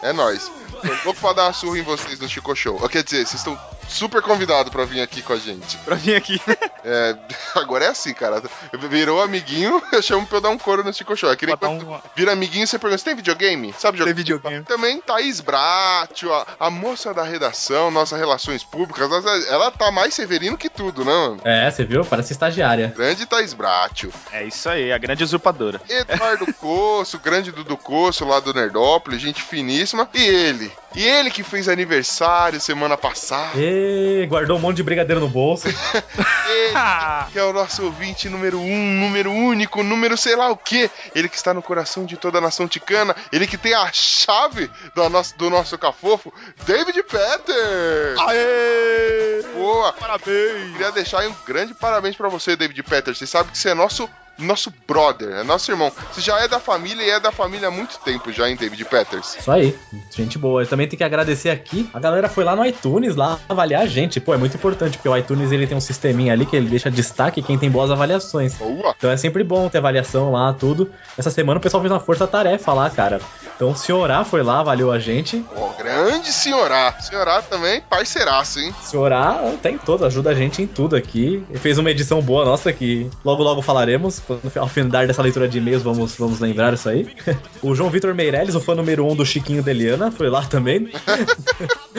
É 0.02 0.12
nóis. 0.12 0.50
Tô 0.82 0.88
louco 1.04 1.20
pra 1.20 1.32
dar 1.32 1.44
uma 1.44 1.52
surra 1.52 1.78
em 1.78 1.82
vocês 1.82 2.18
no 2.18 2.28
Chico 2.28 2.54
Show. 2.56 2.88
Quer 2.88 3.02
dizer, 3.02 3.26
vocês 3.26 3.34
estão 3.34 3.58
super 3.90 4.22
convidados 4.22 4.72
pra 4.72 4.84
vir 4.84 5.00
aqui 5.00 5.20
com 5.22 5.32
a 5.32 5.36
gente. 5.36 5.76
Pra 5.78 5.94
vir 5.96 6.14
aqui. 6.16 6.40
É, 6.82 7.14
agora 7.56 7.84
é 7.84 7.88
assim, 7.88 8.14
cara. 8.14 8.42
Virou 8.88 9.20
amiguinho, 9.20 9.82
eu 9.92 10.00
chamo 10.00 10.26
pra 10.26 10.38
eu 10.38 10.40
dar 10.40 10.48
um 10.48 10.56
coro 10.56 10.82
no 10.82 10.90
Chico 10.94 11.14
Show. 11.14 11.30
É 11.30 11.36
dar 11.36 11.56
quando 11.58 11.86
um- 11.86 12.00
vira 12.16 12.32
amiguinho, 12.32 12.66
você 12.66 12.78
pergunta, 12.78 12.96
você 12.96 13.04
tem 13.04 13.14
videogame? 13.14 13.74
Sabe 13.78 13.98
jogar? 13.98 14.06
Tem 14.08 14.14
videogame. 14.16 14.64
Também 14.64 14.98
Thaís 14.98 15.40
Bratio, 15.40 16.32
a, 16.32 16.46
a 16.58 16.70
moça 16.70 17.12
da 17.12 17.22
redação, 17.22 17.90
nossas 17.90 18.18
relações 18.18 18.64
públicas, 18.64 19.10
ela, 19.12 19.36
ela 19.48 19.70
tá 19.70 19.90
mais 19.90 20.14
severino 20.14 20.56
que 20.56 20.70
tudo, 20.70 21.04
né, 21.04 21.12
mano? 21.12 21.40
É, 21.44 21.70
você 21.70 21.84
viu? 21.84 22.02
Parece 22.02 22.32
estagiária. 22.32 22.94
Grande 22.96 23.26
Thaís 23.26 23.52
Bratio. 23.52 24.10
É 24.32 24.44
isso 24.44 24.66
aí, 24.70 24.90
a 24.90 24.96
grande 24.96 25.22
usurpadora. 25.22 25.82
Eduardo 25.86 26.50
Coço, 26.56 27.18
grande 27.18 27.52
Dudu 27.52 27.76
Coço 27.76 28.24
lá 28.24 28.40
do 28.40 28.54
Nerdópolis, 28.54 29.20
gente 29.20 29.42
finíssima. 29.42 30.08
E 30.14 30.22
ele? 30.22 30.72
E 30.94 31.06
ele 31.06 31.30
que 31.30 31.44
fez 31.44 31.68
aniversário 31.68 32.60
semana 32.60 32.96
passada. 32.96 33.52
E 33.56 34.26
guardou 34.28 34.56
um 34.56 34.60
monte 34.60 34.76
de 34.76 34.82
brigadeiro 34.82 35.20
no 35.20 35.28
bolso. 35.28 35.68
Ele 36.50 37.32
que 37.32 37.38
é 37.38 37.44
o 37.44 37.52
nosso 37.52 37.84
ouvinte 37.84 38.28
número 38.28 38.58
um, 38.58 39.00
número 39.00 39.30
único, 39.30 39.84
número 39.84 40.16
sei 40.16 40.34
lá 40.34 40.50
o 40.50 40.56
que. 40.56 40.90
Ele 41.14 41.28
que 41.28 41.36
está 41.36 41.54
no 41.54 41.62
coração 41.62 42.04
de 42.04 42.16
toda 42.16 42.38
a 42.38 42.40
nação 42.40 42.66
ticana. 42.66 43.14
Ele 43.32 43.46
que 43.46 43.56
tem 43.56 43.72
a 43.72 43.90
chave 43.92 44.68
do 44.94 45.08
nosso, 45.08 45.38
do 45.38 45.48
nosso 45.48 45.78
cafofo, 45.78 46.32
David 46.66 47.02
Petter. 47.04 48.16
Aê! 48.18 49.42
Boa. 49.54 49.92
Parabéns! 49.92 50.72
Queria 50.72 50.90
deixar 50.90 51.20
aí 51.20 51.28
um 51.28 51.34
grande 51.46 51.72
parabéns 51.72 52.16
pra 52.16 52.28
você, 52.28 52.56
David 52.56 52.82
Petter. 52.82 53.14
Você 53.14 53.26
sabe 53.26 53.52
que 53.52 53.58
você 53.58 53.70
é 53.70 53.74
nosso 53.74 54.10
nosso 54.40 54.72
brother, 54.86 55.30
é 55.30 55.42
nosso 55.42 55.70
irmão. 55.70 55.92
Você 56.12 56.20
já 56.20 56.38
é 56.40 56.48
da 56.48 56.58
família 56.58 57.02
e 57.02 57.10
é 57.10 57.20
da 57.20 57.30
família 57.30 57.68
há 57.68 57.70
muito 57.70 57.98
tempo 58.00 58.32
já, 58.32 58.48
hein, 58.48 58.56
David 58.56 58.84
Petters? 58.84 59.36
Isso 59.38 59.50
aí, 59.50 59.76
gente 60.10 60.38
boa. 60.38 60.62
Eu 60.62 60.66
também 60.66 60.88
tenho 60.88 60.98
que 60.98 61.04
agradecer 61.04 61.50
aqui. 61.50 61.88
A 61.92 62.00
galera 62.00 62.28
foi 62.28 62.44
lá 62.44 62.56
no 62.56 62.64
iTunes 62.64 63.16
lá 63.16 63.38
avaliar 63.48 63.82
a 63.82 63.86
gente. 63.86 64.20
Pô, 64.20 64.34
é 64.34 64.36
muito 64.36 64.56
importante, 64.56 64.96
porque 64.96 65.08
o 65.08 65.16
iTunes 65.16 65.52
ele 65.52 65.66
tem 65.66 65.76
um 65.76 65.80
sisteminha 65.80 66.32
ali 66.32 66.46
que 66.46 66.56
ele 66.56 66.68
deixa 66.68 66.90
destaque 66.90 67.42
quem 67.42 67.58
tem 67.58 67.70
boas 67.70 67.90
avaliações. 67.90 68.54
Boa. 68.54 68.94
Então 68.96 69.10
é 69.10 69.16
sempre 69.16 69.44
bom 69.44 69.68
ter 69.68 69.78
avaliação 69.78 70.32
lá, 70.32 70.52
tudo. 70.52 70.90
Essa 71.16 71.30
semana 71.30 71.58
o 71.58 71.62
pessoal 71.62 71.80
fez 71.82 71.92
uma 71.92 72.00
força-tarefa 72.00 72.72
lá, 72.72 72.90
cara. 72.90 73.20
Então 73.60 73.72
o 73.72 73.76
Senhorá 73.76 74.24
foi 74.24 74.42
lá, 74.42 74.60
avaliou 74.60 74.90
a 74.90 74.98
gente. 74.98 75.44
Ó, 75.54 75.68
grande 75.76 76.32
senhorá. 76.32 76.98
Senhorá 76.98 77.42
também, 77.42 77.82
parceiraço, 77.82 78.58
hein? 78.58 78.74
Senhorá 78.80 79.38
tem 79.62 79.76
todo, 79.76 80.06
ajuda 80.06 80.30
a 80.30 80.34
gente 80.34 80.62
em 80.62 80.66
tudo 80.66 80.96
aqui. 80.96 81.44
Ele 81.50 81.58
fez 81.58 81.76
uma 81.76 81.90
edição 81.90 82.22
boa 82.22 82.42
nossa 82.42 82.72
que 82.72 83.10
logo 83.22 83.42
logo 83.42 83.60
falaremos. 83.60 84.18
Quando- 84.20 84.50
Ao 84.56 84.66
final 84.66 85.06
dessa 85.06 85.20
leitura 85.20 85.46
de 85.46 85.58
e-mails, 85.58 85.82
vamos, 85.82 86.14
vamos 86.16 86.40
lembrar 86.40 86.72
isso 86.72 86.88
aí. 86.88 87.06
O 87.62 87.74
João 87.74 87.90
Vitor 87.90 88.14
Meirelles, 88.14 88.54
o 88.54 88.60
fã 88.60 88.74
número 88.74 89.06
um 89.06 89.14
do 89.14 89.26
Chiquinho 89.26 89.62
Deliana, 89.62 90.10
foi 90.10 90.30
lá 90.30 90.42
também. 90.46 90.90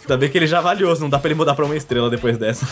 Ainda 0.00 0.16
bem 0.16 0.28
que 0.28 0.36
ele 0.36 0.46
já 0.48 0.58
avaliou, 0.58 0.98
não 0.98 1.08
dá 1.08 1.18
pra 1.20 1.28
ele 1.28 1.36
mudar 1.36 1.54
pra 1.54 1.64
uma 1.64 1.76
estrela 1.76 2.10
depois 2.10 2.36
dessa. 2.36 2.66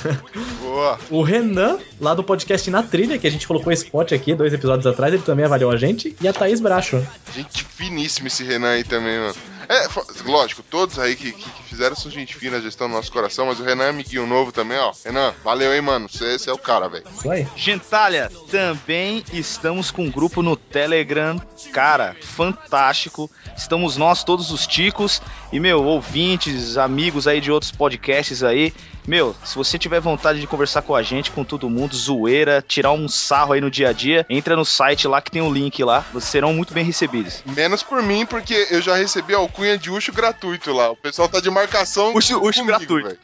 Boa. 0.61 0.99
O 1.11 1.23
Renan, 1.23 1.79
lá 2.01 2.13
do 2.15 2.25
podcast 2.25 2.69
Na 2.71 2.83
Trilha, 2.83 3.19
que 3.19 3.27
a 3.27 3.31
gente 3.31 3.47
colocou 3.47 3.73
esse 3.73 3.85
spot 3.85 4.11
aqui 4.13 4.35
dois 4.35 4.53
episódios 4.53 4.87
atrás, 4.87 5.15
ele 5.15 5.23
também 5.23 5.45
avaliou 5.45 5.71
a 5.71 5.77
gente. 5.77 6.17
E 6.21 6.27
a 6.27 6.33
Thaís 6.33 6.61
Bracho. 6.61 7.07
Gente 7.35 7.65
finíssima 7.65 8.27
esse 8.33 8.45
Renan 8.45 8.71
aí 8.71 8.85
também, 8.85 9.19
mano. 9.19 9.35
É, 9.69 9.87
lógico, 10.25 10.63
todos 10.63 10.99
aí 10.99 11.15
que, 11.15 11.33
que, 11.33 11.51
que 11.51 11.63
fizeram 11.65 11.95
sua 11.95 12.11
gente 12.11 12.35
fina, 12.35 12.61
já 12.61 12.69
estão 12.69 12.89
no 12.89 12.95
nosso 12.95 13.13
coração, 13.13 13.47
mas 13.47 13.61
o 13.61 13.63
Renan 13.63 13.85
é 13.85 13.89
amiguinho 13.91 14.27
novo 14.27 14.51
também, 14.51 14.79
ó. 14.79 14.93
Renan, 15.05 15.33
valeu, 15.45 15.73
hein, 15.75 15.81
mano. 15.81 16.09
Você 16.09 16.39
você 16.39 16.51
é 16.51 16.53
o 16.53 16.59
cara, 16.59 16.89
velho. 16.89 17.05
Isso 17.15 17.31
aí. 17.31 17.47
Gentalha, 17.55 18.31
também 18.51 19.23
estamos 19.33 19.91
com 19.91 20.05
um 20.05 20.11
grupo 20.11 20.43
no 20.43 20.57
Telegram, 20.57 21.41
cara, 21.73 22.17
fantástico. 22.23 23.31
Estamos 23.57 23.97
nós, 23.97 24.25
todos 24.25 24.51
os 24.51 24.67
ticos, 24.67 25.23
e, 25.53 25.61
meu, 25.61 25.85
ouvintes, 25.85 26.77
amigos 26.77 27.29
aí 27.29 27.41
de 27.41 27.53
outros 27.53 27.71
podcasts 27.71 28.43
aí. 28.43 28.73
Meu, 29.07 29.35
se 29.45 29.57
você 29.57 29.79
tiver 29.79 30.01
vontade 30.01 30.41
de 30.41 30.47
conversar 30.47 30.83
com 30.83 30.95
a 30.95 31.03
gente, 31.03 31.31
com 31.31 31.43
todo 31.45 31.69
mundo, 31.69 31.97
zoeira, 31.97 32.65
tirar 32.67 32.93
um 32.93 33.09
sarro 33.09 33.53
aí 33.53 33.61
no 33.61 33.71
dia 33.71 33.89
a 33.89 33.93
dia, 33.93 34.25
entra 34.31 34.55
no 34.57 34.65
site 34.65 35.09
lá 35.09 35.21
que 35.21 35.31
tem 35.31 35.43
um 35.43 35.53
link 35.53 35.83
lá, 35.83 36.05
vocês 36.13 36.31
serão 36.31 36.53
muito 36.55 36.73
bem 36.73 36.85
recebidos. 36.85 37.43
Menos 37.45 37.83
por 37.83 38.03
mim, 38.03 38.25
porque 38.25 38.69
eu 38.71 38.81
já 38.81 38.95
recebi 38.97 39.35
a 39.35 39.39
alcunha 39.39 39.77
de 39.77 39.91
Ucho 39.91 40.13
gratuito 40.13 40.73
lá. 40.73 40.91
O 40.91 40.97
pessoal 40.97 41.29
tá 41.29 41.41
de 41.41 41.51
marcação. 41.51 42.15
Ucho- 42.15 42.39
Ucho 42.43 42.61
comigo, 42.61 42.79
gratuito. 42.79 43.19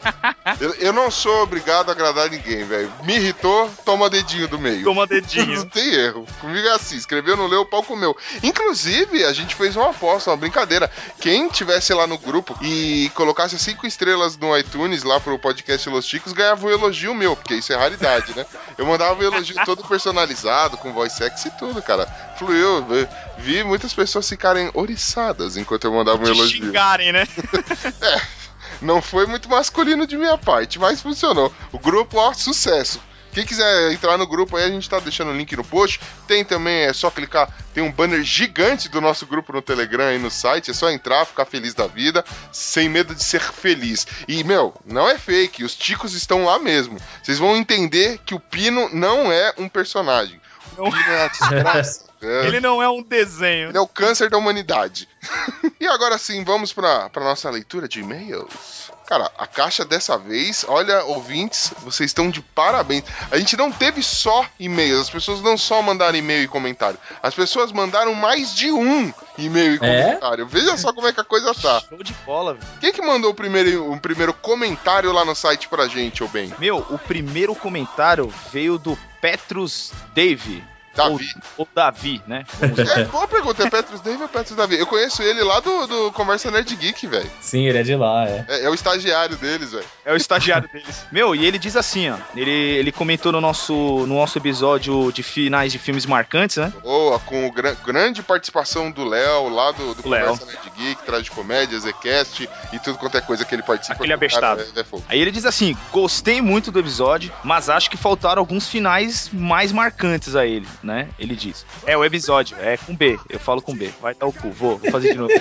Eu, 0.61 0.75
eu 0.75 0.93
não 0.93 1.11
sou 1.11 1.43
obrigado 1.43 1.89
a 1.91 1.93
agradar 1.93 2.29
ninguém, 2.31 2.65
velho. 2.65 2.93
Me 3.05 3.15
irritou, 3.17 3.71
toma 3.85 4.11
dedinho 4.11 4.49
do 4.49 4.59
meio. 4.59 4.85
Toma 4.85 5.03
Não 5.03 5.07
dedinho. 5.07 5.65
tem 5.67 5.95
erro. 5.95 6.27
Comigo 6.41 6.67
é 6.67 6.73
assim, 6.73 6.97
escreveu, 6.97 7.37
não 7.37 7.47
leu, 7.47 7.61
o 7.61 7.67
pau 7.67 7.83
comeu. 7.83 8.17
Inclusive, 8.43 9.25
a 9.25 9.33
gente 9.33 9.55
fez 9.55 9.77
uma 9.77 9.91
aposta, 9.91 10.31
uma 10.31 10.37
brincadeira. 10.37 10.91
Quem 11.21 11.49
tivesse 11.49 11.93
lá 11.95 12.07
no 12.07 12.19
grupo 12.19 12.57
e 12.63 13.11
colocasse 13.15 13.59
cinco 13.59 13.87
estrelas 13.87 14.37
no 14.37 14.57
iTunes 14.59 15.03
lá 15.05 15.21
pro 15.21 15.39
podcast 15.39 15.68
Los 15.91 16.07
Chicos, 16.07 16.33
ganhava 16.33 16.67
um 16.67 16.71
elogio 16.71 17.15
meu, 17.15 17.37
porque 17.37 17.55
isso 17.55 17.73
é 17.73 17.77
raridade, 17.77 18.35
né? 18.37 18.47
Eu 18.79 18.87
mandava 18.87 19.21
um 19.21 19.23
elogio 19.23 19.57
todo 19.65 19.85
personalizado, 19.87 20.79
com 20.79 20.93
voz 20.93 21.13
sexy 21.13 21.49
e 21.49 21.51
tudo, 21.51 21.83
cara. 21.83 22.09
Fluiu. 22.37 22.85
Vi- 22.87 23.09
Vi 23.37 23.65
muitas 23.65 23.93
pessoas 23.93 24.29
ficarem 24.29 24.71
oriçadas 24.75 25.57
enquanto 25.57 25.85
eu 25.85 25.93
mandava 25.93 26.19
um 26.19 26.25
Te 26.25 26.31
elogio. 26.31 26.65
xingarem, 26.67 27.13
né? 27.13 27.27
Não 28.81 29.03
foi 29.03 29.27
muito 29.27 29.49
masculino 29.49 30.07
de 30.07 30.17
minha 30.17 30.39
parte, 30.39 30.79
mas 30.79 31.01
funcionou. 31.01 31.53
O 31.73 31.79
grupo, 31.79 32.19
ó, 32.19 32.33
sucesso. 32.33 33.01
Quem 33.39 33.47
quiser 33.47 33.93
entrar 33.93 34.19
no 34.19 34.27
grupo 34.27 34.57
aí, 34.57 34.65
a 34.65 34.69
gente 34.69 34.91
tá 34.91 34.99
deixando 34.99 35.31
o 35.31 35.37
link 35.37 35.55
no 35.55 35.63
post. 35.63 36.01
Tem 36.27 36.45
também, 36.45 36.87
é 36.87 36.93
só 36.93 37.09
clicar, 37.09 37.49
tem 37.73 37.85
um 37.85 37.93
banner 37.93 38.21
gigante 38.25 38.89
do 38.89 39.01
nosso 39.01 39.27
grupo 39.27 39.53
no 39.53 39.63
Telegram 39.63 40.07
aí 40.07 40.19
no 40.19 40.29
site. 40.29 40.73
É 40.73 40.75
só 40.75 40.91
entrar, 40.91 41.25
ficar 41.25 41.45
feliz 41.45 41.73
da 41.73 41.87
vida, 41.87 42.25
sem 42.51 42.89
medo 42.89 43.15
de 43.15 43.23
ser 43.23 43.41
feliz. 43.41 44.09
E, 44.27 44.43
meu, 44.43 44.75
não 44.85 45.09
é 45.09 45.17
fake, 45.17 45.63
os 45.63 45.77
ticos 45.77 46.15
estão 46.15 46.47
lá 46.47 46.59
mesmo. 46.59 46.99
Vocês 47.23 47.39
vão 47.39 47.57
entender 47.57 48.19
que 48.27 48.35
o 48.35 48.41
Pino 48.41 48.89
não 48.93 49.31
é 49.31 49.55
um 49.57 49.69
personagem. 49.69 50.41
O 50.77 50.91
Pino 50.91 51.13
é 51.13 51.25
a 51.25 51.29
desgraça. 51.29 52.09
É. 52.21 52.47
Ele 52.49 52.59
não 52.59 52.83
é 52.83 52.91
um 52.91 53.05
desenho. 53.05 53.69
Ele 53.69 53.79
é 53.79 53.81
o 53.81 53.87
câncer 53.87 54.29
da 54.29 54.37
humanidade. 54.37 55.09
e 55.79 55.87
agora 55.87 56.19
sim, 56.19 56.43
vamos 56.43 56.73
pra 56.73 57.09
nossa 57.15 57.49
leitura 57.49 57.87
de 57.87 58.01
e-mails. 58.01 58.88
Cara, 59.09 59.33
a 59.39 59.47
caixa 59.47 59.87
dessa 59.87 60.19
vez, 60.19 60.67
olha, 60.69 61.03
ouvintes, 61.05 61.73
vocês 61.79 62.11
estão 62.11 62.29
de 62.31 62.43
parabéns. 62.43 63.05
A 63.31 63.39
gente 63.39 63.57
não 63.57 63.73
teve 63.73 64.03
só 64.03 64.45
e-mails, 64.61 65.01
as 65.01 65.09
pessoas 65.09 65.41
não 65.41 65.57
só 65.57 65.81
mandaram 65.81 66.19
e-mail 66.19 66.43
e 66.43 66.47
comentário. 66.49 66.99
As 67.23 67.35
pessoas 67.35 67.73
mandaram 67.73 68.13
mais 68.13 68.55
de 68.55 68.71
um 68.71 69.11
e-mail 69.39 69.73
e 69.73 69.77
É? 69.77 69.79
comentário. 69.79 70.47
Veja 70.47 70.77
só 70.77 70.93
como 70.93 71.07
é 71.09 71.13
que 71.15 71.21
a 71.21 71.25
coisa 71.25 71.55
tá. 71.55 71.81
Show 71.89 72.03
de 72.03 72.13
bola, 72.27 72.53
velho. 72.53 72.67
Quem 72.83 72.93
que 72.93 73.01
mandou 73.01 73.31
o 73.31 73.35
primeiro, 73.35 73.91
o 73.91 73.99
primeiro 73.99 74.35
comentário 74.35 75.11
lá 75.11 75.25
no 75.25 75.35
site 75.35 75.69
pra 75.69 75.89
gente, 75.89 76.23
ô 76.23 76.29
Ben? 76.29 76.53
Meu, 76.59 76.77
o 76.91 76.99
primeiro 76.99 77.55
comentário 77.55 78.31
veio 78.53 78.77
do 78.79 78.95
Petrus 79.23 79.91
Dave. 80.15 80.63
Davi. 80.99 81.35
Ou, 81.57 81.67
ou 81.67 81.69
Davi, 81.75 82.23
né? 82.27 82.45
É, 82.99 83.05
boa 83.05 83.27
pergunta, 83.27 83.63
é 83.65 83.71
Petrus 83.71 84.01
Dave 84.01 84.23
ou 84.23 84.29
Petrus 84.29 84.57
Davi? 84.57 84.79
Eu 84.79 84.87
conheço 84.87 85.23
ele 85.23 85.43
lá 85.43 85.61
do, 85.61 85.87
do 85.87 86.13
Conversa 86.13 86.51
Nerd 86.51 86.75
Geek, 86.77 87.07
velho. 87.07 87.31
Sim, 87.41 87.67
ele 87.67 87.79
é 87.79 87.83
de 87.83 87.95
lá, 87.97 88.27
é. 88.27 88.45
É, 88.49 88.65
é 88.65 88.71
o 88.71 88.75
estagiário 88.75 89.37
deles, 89.37 89.73
velho. 89.73 89.85
É 90.05 90.13
o 90.13 90.17
estagiário 90.17 90.69
deles. 90.73 91.07
Meu, 91.13 91.35
e 91.35 91.45
ele 91.45 91.59
diz 91.59 91.77
assim, 91.77 92.11
ó. 92.11 92.17
Ele, 92.37 92.51
ele 92.51 92.93
comentou 92.93 93.33
no 93.33 93.41
nosso, 93.41 93.73
no 93.75 94.15
nosso 94.15 94.39
episódio 94.39 95.11
de 95.13 95.23
finais 95.23 95.73
de 95.73 95.79
filmes 95.79 96.07
marcantes, 96.07 96.57
né? 96.57 96.73
Boa, 96.83 97.19
com 97.21 97.47
o 97.47 97.53
gran- 97.53 97.77
grande 97.85 98.23
participação 98.23 98.91
do 98.91 99.05
Léo, 99.05 99.49
lá 99.49 99.73
do, 99.73 99.95
do 99.95 100.01
O. 100.01 100.03
Conversa 100.03 100.47
Nerd 100.47 100.73
Geek, 100.77 101.03
traz 101.05 101.25
de 101.25 101.31
comédia, 101.31 101.79
Zcast 101.79 102.49
e 102.73 102.79
tudo 102.79 102.99
quanto 102.99 103.17
é 103.17 103.21
coisa 103.21 103.45
que 103.45 103.55
ele 103.55 103.63
participa. 103.63 103.95
Aquele 103.95 104.17
que 104.17 104.27
o 104.27 104.31
cara 104.31 104.53
abestado. 104.53 104.79
É, 104.79 104.99
é. 104.99 105.03
Aí 105.09 105.21
ele 105.21 105.31
diz 105.31 105.45
assim: 105.45 105.77
gostei 105.93 106.41
muito 106.41 106.71
do 106.71 106.79
episódio, 106.79 107.33
mas 107.45 107.69
acho 107.69 107.91
que 107.91 107.97
faltaram 107.97 108.41
alguns 108.41 108.69
finais 108.69 109.31
mais 109.33 109.73
marcantes 109.73 110.35
a 110.37 110.47
ele, 110.47 110.67
né? 110.89 111.11
Ele 111.19 111.37
diz. 111.37 111.65
É 111.87 111.97
o 111.97 112.05
episódio, 112.05 112.57
é 112.59 112.77
com 112.77 112.97
B, 112.97 113.21
eu 113.29 113.39
falo 113.39 113.63
com 113.63 113.77
B. 113.77 113.91
Vai 114.01 114.15
dar 114.15 114.27
o 114.27 114.33
cu, 114.33 114.51
vou, 114.51 114.79
vou 114.79 114.91
fazer 114.91 115.13
de 115.13 115.19
novo. 115.19 115.33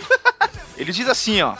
ele 0.76 0.90
diz 0.90 1.08
assim, 1.08 1.42
ó. 1.42 1.54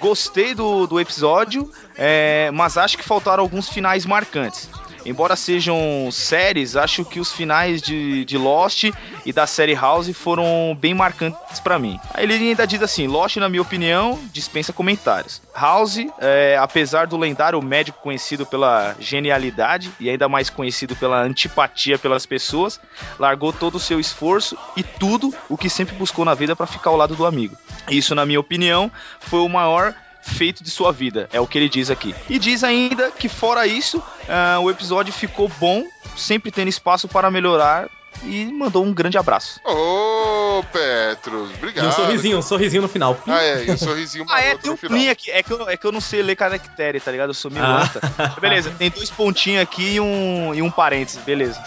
Gostei 0.00 0.54
do, 0.54 0.86
do 0.86 0.98
episódio, 0.98 1.70
é, 1.96 2.50
mas 2.52 2.76
acho 2.76 2.96
que 2.96 3.04
faltaram 3.04 3.42
alguns 3.42 3.68
finais 3.68 4.06
marcantes. 4.06 4.68
Embora 5.04 5.36
sejam 5.36 6.08
séries, 6.12 6.76
acho 6.76 7.04
que 7.04 7.20
os 7.20 7.32
finais 7.32 7.80
de, 7.80 8.24
de 8.24 8.36
Lost 8.36 8.84
e 9.24 9.32
da 9.32 9.46
série 9.46 9.74
House 9.74 10.10
foram 10.12 10.76
bem 10.78 10.94
marcantes 10.94 11.60
pra 11.62 11.78
mim. 11.78 11.98
Ele 12.16 12.34
ainda 12.34 12.66
diz 12.66 12.82
assim: 12.82 13.06
Lost, 13.06 13.36
na 13.36 13.48
minha 13.48 13.62
opinião, 13.62 14.18
dispensa 14.32 14.72
comentários. 14.72 15.40
House, 15.54 15.98
é, 16.18 16.56
apesar 16.60 17.06
do 17.06 17.16
lendário 17.16 17.60
médico 17.62 17.98
conhecido 18.02 18.46
pela 18.46 18.94
genialidade 18.98 19.90
e 19.98 20.08
ainda 20.08 20.28
mais 20.28 20.50
conhecido 20.50 20.94
pela 20.96 21.22
antipatia 21.22 21.98
pelas 21.98 22.26
pessoas, 22.26 22.80
largou 23.18 23.52
todo 23.52 23.76
o 23.76 23.80
seu 23.80 23.98
esforço 24.00 24.56
e 24.76 24.82
tudo 24.82 25.34
o 25.48 25.56
que 25.56 25.68
sempre 25.68 25.94
buscou 25.96 26.24
na 26.24 26.34
vida 26.34 26.54
pra 26.54 26.66
ficar 26.66 26.90
ao 26.90 26.96
lado 26.96 27.14
do 27.14 27.26
amigo. 27.26 27.56
Isso, 27.88 28.14
na 28.14 28.26
minha 28.26 28.40
opinião, 28.40 28.90
foi 29.20 29.40
o 29.40 29.48
maior 29.48 29.94
feito 30.22 30.62
de 30.64 30.70
sua 30.70 30.92
vida, 30.92 31.28
é 31.32 31.40
o 31.40 31.46
que 31.46 31.58
ele 31.58 31.68
diz 31.68 31.90
aqui. 31.90 32.14
E 32.28 32.38
diz 32.38 32.62
ainda 32.64 33.10
que, 33.10 33.28
fora 33.28 33.66
isso, 33.66 34.02
ah, 34.28 34.58
o 34.60 34.70
episódio 34.70 35.12
ficou 35.12 35.50
bom, 35.60 35.84
sempre 36.16 36.50
tendo 36.50 36.68
espaço 36.68 37.08
para 37.08 37.30
melhorar. 37.30 37.88
E 38.24 38.44
mandou 38.52 38.84
um 38.84 38.92
grande 38.92 39.16
abraço. 39.16 39.60
Ô, 39.64 40.62
Petrus, 40.70 41.52
E 41.52 41.54
obrigado. 41.54 41.86
um 41.88 41.92
sorrisinho, 41.92 42.38
um 42.38 42.42
sorrisinho 42.42 42.82
no 42.82 42.88
final. 42.88 43.16
Ah, 43.26 43.40
é, 43.42 43.64
e 43.64 43.70
um 43.70 43.78
sorrisinho 43.78 44.26
Ah, 44.28 44.42
é, 44.42 44.56
tem 44.58 44.68
um 44.68 44.74
no 44.74 44.76
final. 44.76 44.98
plim 44.98 45.08
aqui. 45.08 45.30
É 45.30 45.42
que, 45.42 45.50
eu, 45.52 45.66
é 45.70 45.76
que 45.76 45.86
eu 45.86 45.92
não 45.92 46.02
sei 46.02 46.20
ler 46.20 46.36
caractere, 46.36 47.00
tá 47.00 47.10
ligado? 47.10 47.30
Eu 47.30 47.34
sou 47.34 47.50
meio 47.50 47.64
anta. 47.64 48.00
Beleza, 48.38 48.74
tem 48.76 48.90
dois 48.90 49.08
pontinhos 49.08 49.62
aqui 49.62 49.94
e 49.94 50.00
um, 50.00 50.52
e 50.54 50.60
um 50.60 50.70
parênteses, 50.70 51.22
beleza. 51.24 51.58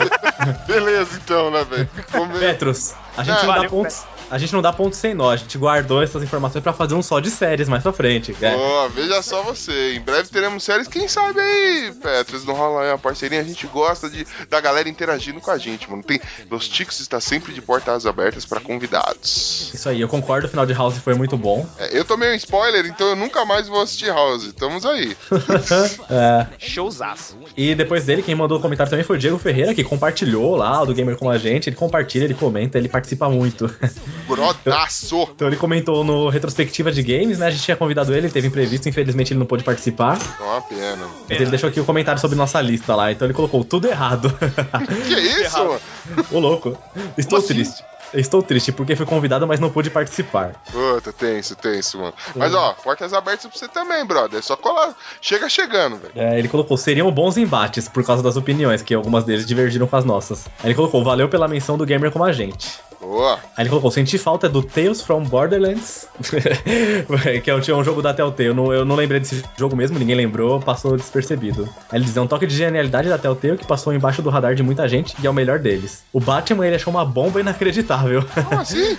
Beleza, 0.66 1.20
então, 1.22 1.50
né, 1.50 1.64
velho? 1.64 1.88
Vamos 2.10 2.38
ver. 2.38 2.52
Petros, 2.52 2.94
a 3.16 3.22
gente, 3.24 3.36
Ah, 3.36 3.40
não 3.42 3.46
dá 3.48 3.54
valeu, 3.54 3.70
pontos, 3.70 4.02
a 4.30 4.38
gente 4.38 4.52
não 4.52 4.62
dá 4.62 4.72
pontos 4.72 4.98
sem 4.98 5.12
nó. 5.12 5.30
A 5.30 5.36
gente 5.36 5.58
guardou 5.58 6.02
essas 6.02 6.22
informações 6.22 6.62
pra 6.62 6.72
fazer 6.72 6.94
um 6.94 7.02
só 7.02 7.18
de 7.18 7.30
séries 7.30 7.68
mais 7.68 7.82
pra 7.82 7.92
frente. 7.92 8.34
É. 8.40 8.54
Boa, 8.54 8.88
veja 8.88 9.20
só 9.22 9.42
você. 9.42 9.94
Em 9.96 10.00
breve 10.00 10.28
teremos 10.28 10.62
séries, 10.62 10.86
quem 10.86 11.08
sabe 11.08 11.40
aí, 11.40 11.92
Petrus, 12.00 12.44
não 12.44 12.54
rola 12.54 12.82
aí 12.82 12.88
uma 12.90 12.98
parceria. 12.98 13.40
A 13.40 13.44
gente 13.44 13.66
gosta 13.66 14.08
de, 14.08 14.26
da 14.48 14.60
galera 14.60 14.88
interagindo 14.88 15.40
com 15.40 15.50
a 15.50 15.58
gente, 15.58 15.90
mano. 15.90 16.02
Tem, 16.02 16.20
Los 16.50 16.68
Ticos 16.68 17.00
está 17.00 17.20
sempre 17.20 17.52
de 17.52 17.60
portas 17.60 18.06
abertas 18.06 18.44
pra 18.46 18.60
convidados. 18.60 19.70
Isso 19.74 19.88
aí, 19.88 20.00
eu 20.00 20.08
concordo, 20.08 20.46
o 20.46 20.50
final 20.50 20.64
de 20.64 20.72
House 20.72 20.98
foi 20.98 21.14
muito 21.14 21.36
bom. 21.36 21.66
É, 21.78 21.98
eu 21.98 22.04
tomei 22.04 22.30
um 22.30 22.34
spoiler, 22.34 22.86
então 22.86 23.08
eu 23.08 23.16
nunca 23.16 23.44
mais 23.44 23.66
vou 23.66 23.82
assistir 23.82 24.08
House. 24.08 24.44
Estamos 24.44 24.86
aí. 24.86 25.16
É, 26.10 26.46
Showzaço. 26.58 27.36
e 27.56 27.74
depois 27.74 28.04
dele, 28.04 28.22
quem 28.22 28.34
mandou 28.34 28.58
o 28.58 28.60
comentário 28.60 28.90
também 28.90 29.04
foi 29.04 29.16
o 29.16 29.18
Diego 29.18 29.38
Ferreira, 29.38 29.74
que 29.74 29.84
compartilhou 29.84 30.56
lá 30.56 30.82
o 30.82 30.86
do 30.86 30.94
Gamer 30.94 31.16
com 31.16 31.30
a 31.30 31.38
gente. 31.38 31.68
Ele 31.68 31.76
compartilha, 31.76 32.24
ele 32.24 32.34
comenta, 32.34 32.78
ele 32.78 32.88
participa 32.88 33.28
muito. 33.28 33.72
Brodaço. 34.26 35.28
Então 35.34 35.48
ele 35.48 35.56
comentou 35.56 36.04
no 36.04 36.28
Retrospectiva 36.28 36.90
de 36.92 37.02
Games, 37.02 37.38
né? 37.38 37.46
A 37.46 37.50
gente 37.50 37.62
tinha 37.62 37.76
convidado 37.76 38.14
ele, 38.14 38.28
teve 38.30 38.48
imprevisto, 38.48 38.88
infelizmente 38.88 39.32
ele 39.32 39.40
não 39.40 39.46
pôde 39.46 39.64
participar. 39.64 40.18
É 40.38 40.42
uma 40.42 40.62
pena. 40.62 41.06
Mas 41.28 41.40
ele 41.40 41.50
deixou 41.50 41.68
aqui 41.68 41.80
o 41.80 41.84
comentário 41.84 42.20
sobre 42.20 42.36
nossa 42.36 42.60
lista 42.60 42.94
lá, 42.94 43.12
então 43.12 43.26
ele 43.26 43.34
colocou 43.34 43.64
tudo 43.64 43.88
errado. 43.88 44.30
Que 45.06 45.14
isso, 45.14 45.58
mano? 45.58 45.80
Ô 46.30 46.38
louco, 46.38 46.76
estou 47.16 47.38
assim? 47.38 47.48
triste. 47.48 47.84
Estou 48.12 48.42
triste 48.42 48.72
porque 48.72 48.96
fui 48.96 49.06
convidado, 49.06 49.46
mas 49.46 49.60
não 49.60 49.70
pude 49.70 49.88
participar. 49.88 50.54
Puta, 50.70 51.12
tenso, 51.12 51.54
tenso, 51.54 51.98
mano. 51.98 52.14
Mas 52.34 52.52
ó, 52.54 52.72
portas 52.72 53.12
abertas 53.12 53.46
pra 53.46 53.56
você 53.58 53.68
também, 53.68 54.04
brother. 54.04 54.40
É 54.40 54.42
só 54.42 54.56
colar. 54.56 54.94
Chega 55.20 55.48
chegando, 55.48 55.96
velho. 55.96 56.12
É, 56.16 56.38
ele 56.38 56.48
colocou, 56.48 56.76
seriam 56.76 57.10
bons 57.12 57.36
embates 57.36 57.88
por 57.88 58.04
causa 58.04 58.22
das 58.22 58.36
opiniões, 58.36 58.82
que 58.82 58.94
algumas 58.94 59.24
deles 59.24 59.46
divergiram 59.46 59.86
com 59.86 59.96
as 59.96 60.04
nossas. 60.04 60.46
Aí 60.58 60.66
ele 60.66 60.74
colocou, 60.74 61.04
valeu 61.04 61.28
pela 61.28 61.46
menção 61.46 61.78
do 61.78 61.86
gamer 61.86 62.10
como 62.10 62.24
a 62.24 62.32
gente. 62.32 62.80
Boa. 63.00 63.38
Aí 63.56 63.62
ele 63.62 63.70
colocou, 63.70 63.90
senti 63.90 64.18
falta 64.18 64.48
do 64.48 64.62
Tales 64.62 65.00
from 65.00 65.22
Borderlands, 65.22 66.06
que 67.42 67.50
é 67.50 67.54
um, 67.54 67.82
jogo 67.82 68.02
da 68.02 68.12
Telltale. 68.12 68.48
Eu 68.48 68.54
não, 68.54 68.72
eu 68.72 68.84
não 68.84 68.94
lembrei 68.94 69.18
desse 69.18 69.42
jogo 69.56 69.74
mesmo, 69.74 69.98
ninguém 69.98 70.14
lembrou, 70.14 70.60
passou 70.60 70.96
despercebido. 70.96 71.66
Aí 71.90 71.98
ele 71.98 72.04
diz, 72.04 72.16
é 72.16 72.20
um 72.20 72.26
toque 72.26 72.46
de 72.46 72.54
genialidade 72.54 73.08
da 73.08 73.16
Telltale 73.16 73.56
que 73.56 73.66
passou 73.66 73.94
embaixo 73.94 74.20
do 74.20 74.28
radar 74.28 74.54
de 74.54 74.62
muita 74.62 74.86
gente 74.86 75.16
e 75.22 75.26
é 75.26 75.30
o 75.30 75.32
melhor 75.32 75.58
deles. 75.58 76.02
O 76.12 76.20
Batman, 76.20 76.66
ele 76.66 76.76
achou 76.76 76.92
uma 76.92 77.04
bomba 77.04 77.40
inacreditável. 77.40 78.22
Como 78.22 78.52
assim? 78.60 78.96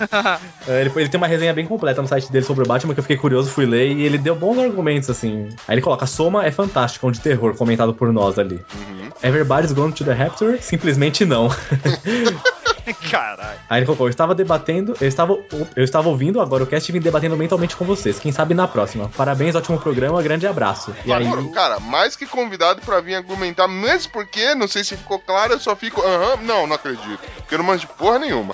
É, 0.68 0.82
ele, 0.82 0.92
ele 0.96 1.10
tem 1.10 1.20
uma 1.20 1.28
resenha 1.28 1.54
bem 1.54 1.68
completa 1.68 2.02
no 2.02 2.08
site 2.08 2.32
dele 2.32 2.46
sobre 2.46 2.64
o 2.64 2.68
Batman 2.68 2.96
que 2.96 3.00
eu 3.00 3.04
fiquei 3.04 3.18
curioso, 3.18 3.52
fui 3.52 3.68
ler 3.68 3.92
e 3.92 4.04
ele 4.04 4.18
deu 4.18 4.36
bons 4.36 4.58
argumentos, 4.58 5.12
assim. 5.12 5.50
Aí 5.68 5.76
ele 5.76 5.82
coloca, 5.82 6.08
Soma 6.08 6.44
é 6.44 6.52
fantástico, 6.52 7.08
um 7.08 7.12
de 7.12 7.20
terror, 7.20 7.56
comentado 7.56 7.94
por 7.94 8.12
nós 8.12 8.40
ali. 8.40 8.56
Uhum. 8.56 9.10
Everybody's 9.22 9.72
Gone 9.72 9.94
to 9.94 10.04
the 10.04 10.14
Raptor? 10.14 10.58
Simplesmente 10.60 11.24
não. 11.24 11.50
Caralho. 13.10 13.60
Aí 13.70 13.80
ele 13.80 13.86
colocou, 13.86 14.08
eu 14.08 14.12
estava 14.12 14.36
debatendo, 14.36 14.96
eu 15.00 15.08
estava, 15.08 15.38
eu 15.76 15.84
estava 15.84 16.10
ouvindo 16.10 16.42
agora 16.42 16.64
o 16.64 16.68
cast 16.68 16.90
e 16.90 16.94
vim 16.94 17.00
debatendo 17.00 17.38
mentalmente 17.38 17.76
com 17.76 17.86
vocês. 17.86 18.20
Quem 18.20 18.32
sabe 18.32 18.54
na 18.54 18.68
próxima. 18.68 19.10
Parabéns, 19.16 19.56
ótimo 19.56 19.80
programa, 19.80 20.22
grande 20.22 20.48
abraço. 20.48 20.94
E 21.06 21.12
aí, 21.12 21.26
cara, 21.52 21.80
mais 21.80 22.16
que 22.16 22.26
convidado 22.26 22.82
pra 22.82 23.02
vir 23.02 23.16
argumentar, 23.16 23.68
mesmo 23.68 24.12
porque, 24.12 24.56
não 24.56 24.68
sei 24.68 24.84
se 24.84 24.98
ficou 24.98 25.20
claro, 25.20 25.54
eu 25.54 25.60
só 25.60 25.76
fico, 25.76 26.02
aham, 26.02 26.38
não, 26.44 26.68
não 26.68 26.76
acredito. 26.76 27.20
Porque 27.38 27.56
eu 27.56 27.60
não 27.60 27.66
manjo 27.66 27.88
porra 27.98 28.20
nenhuma. 28.20 28.54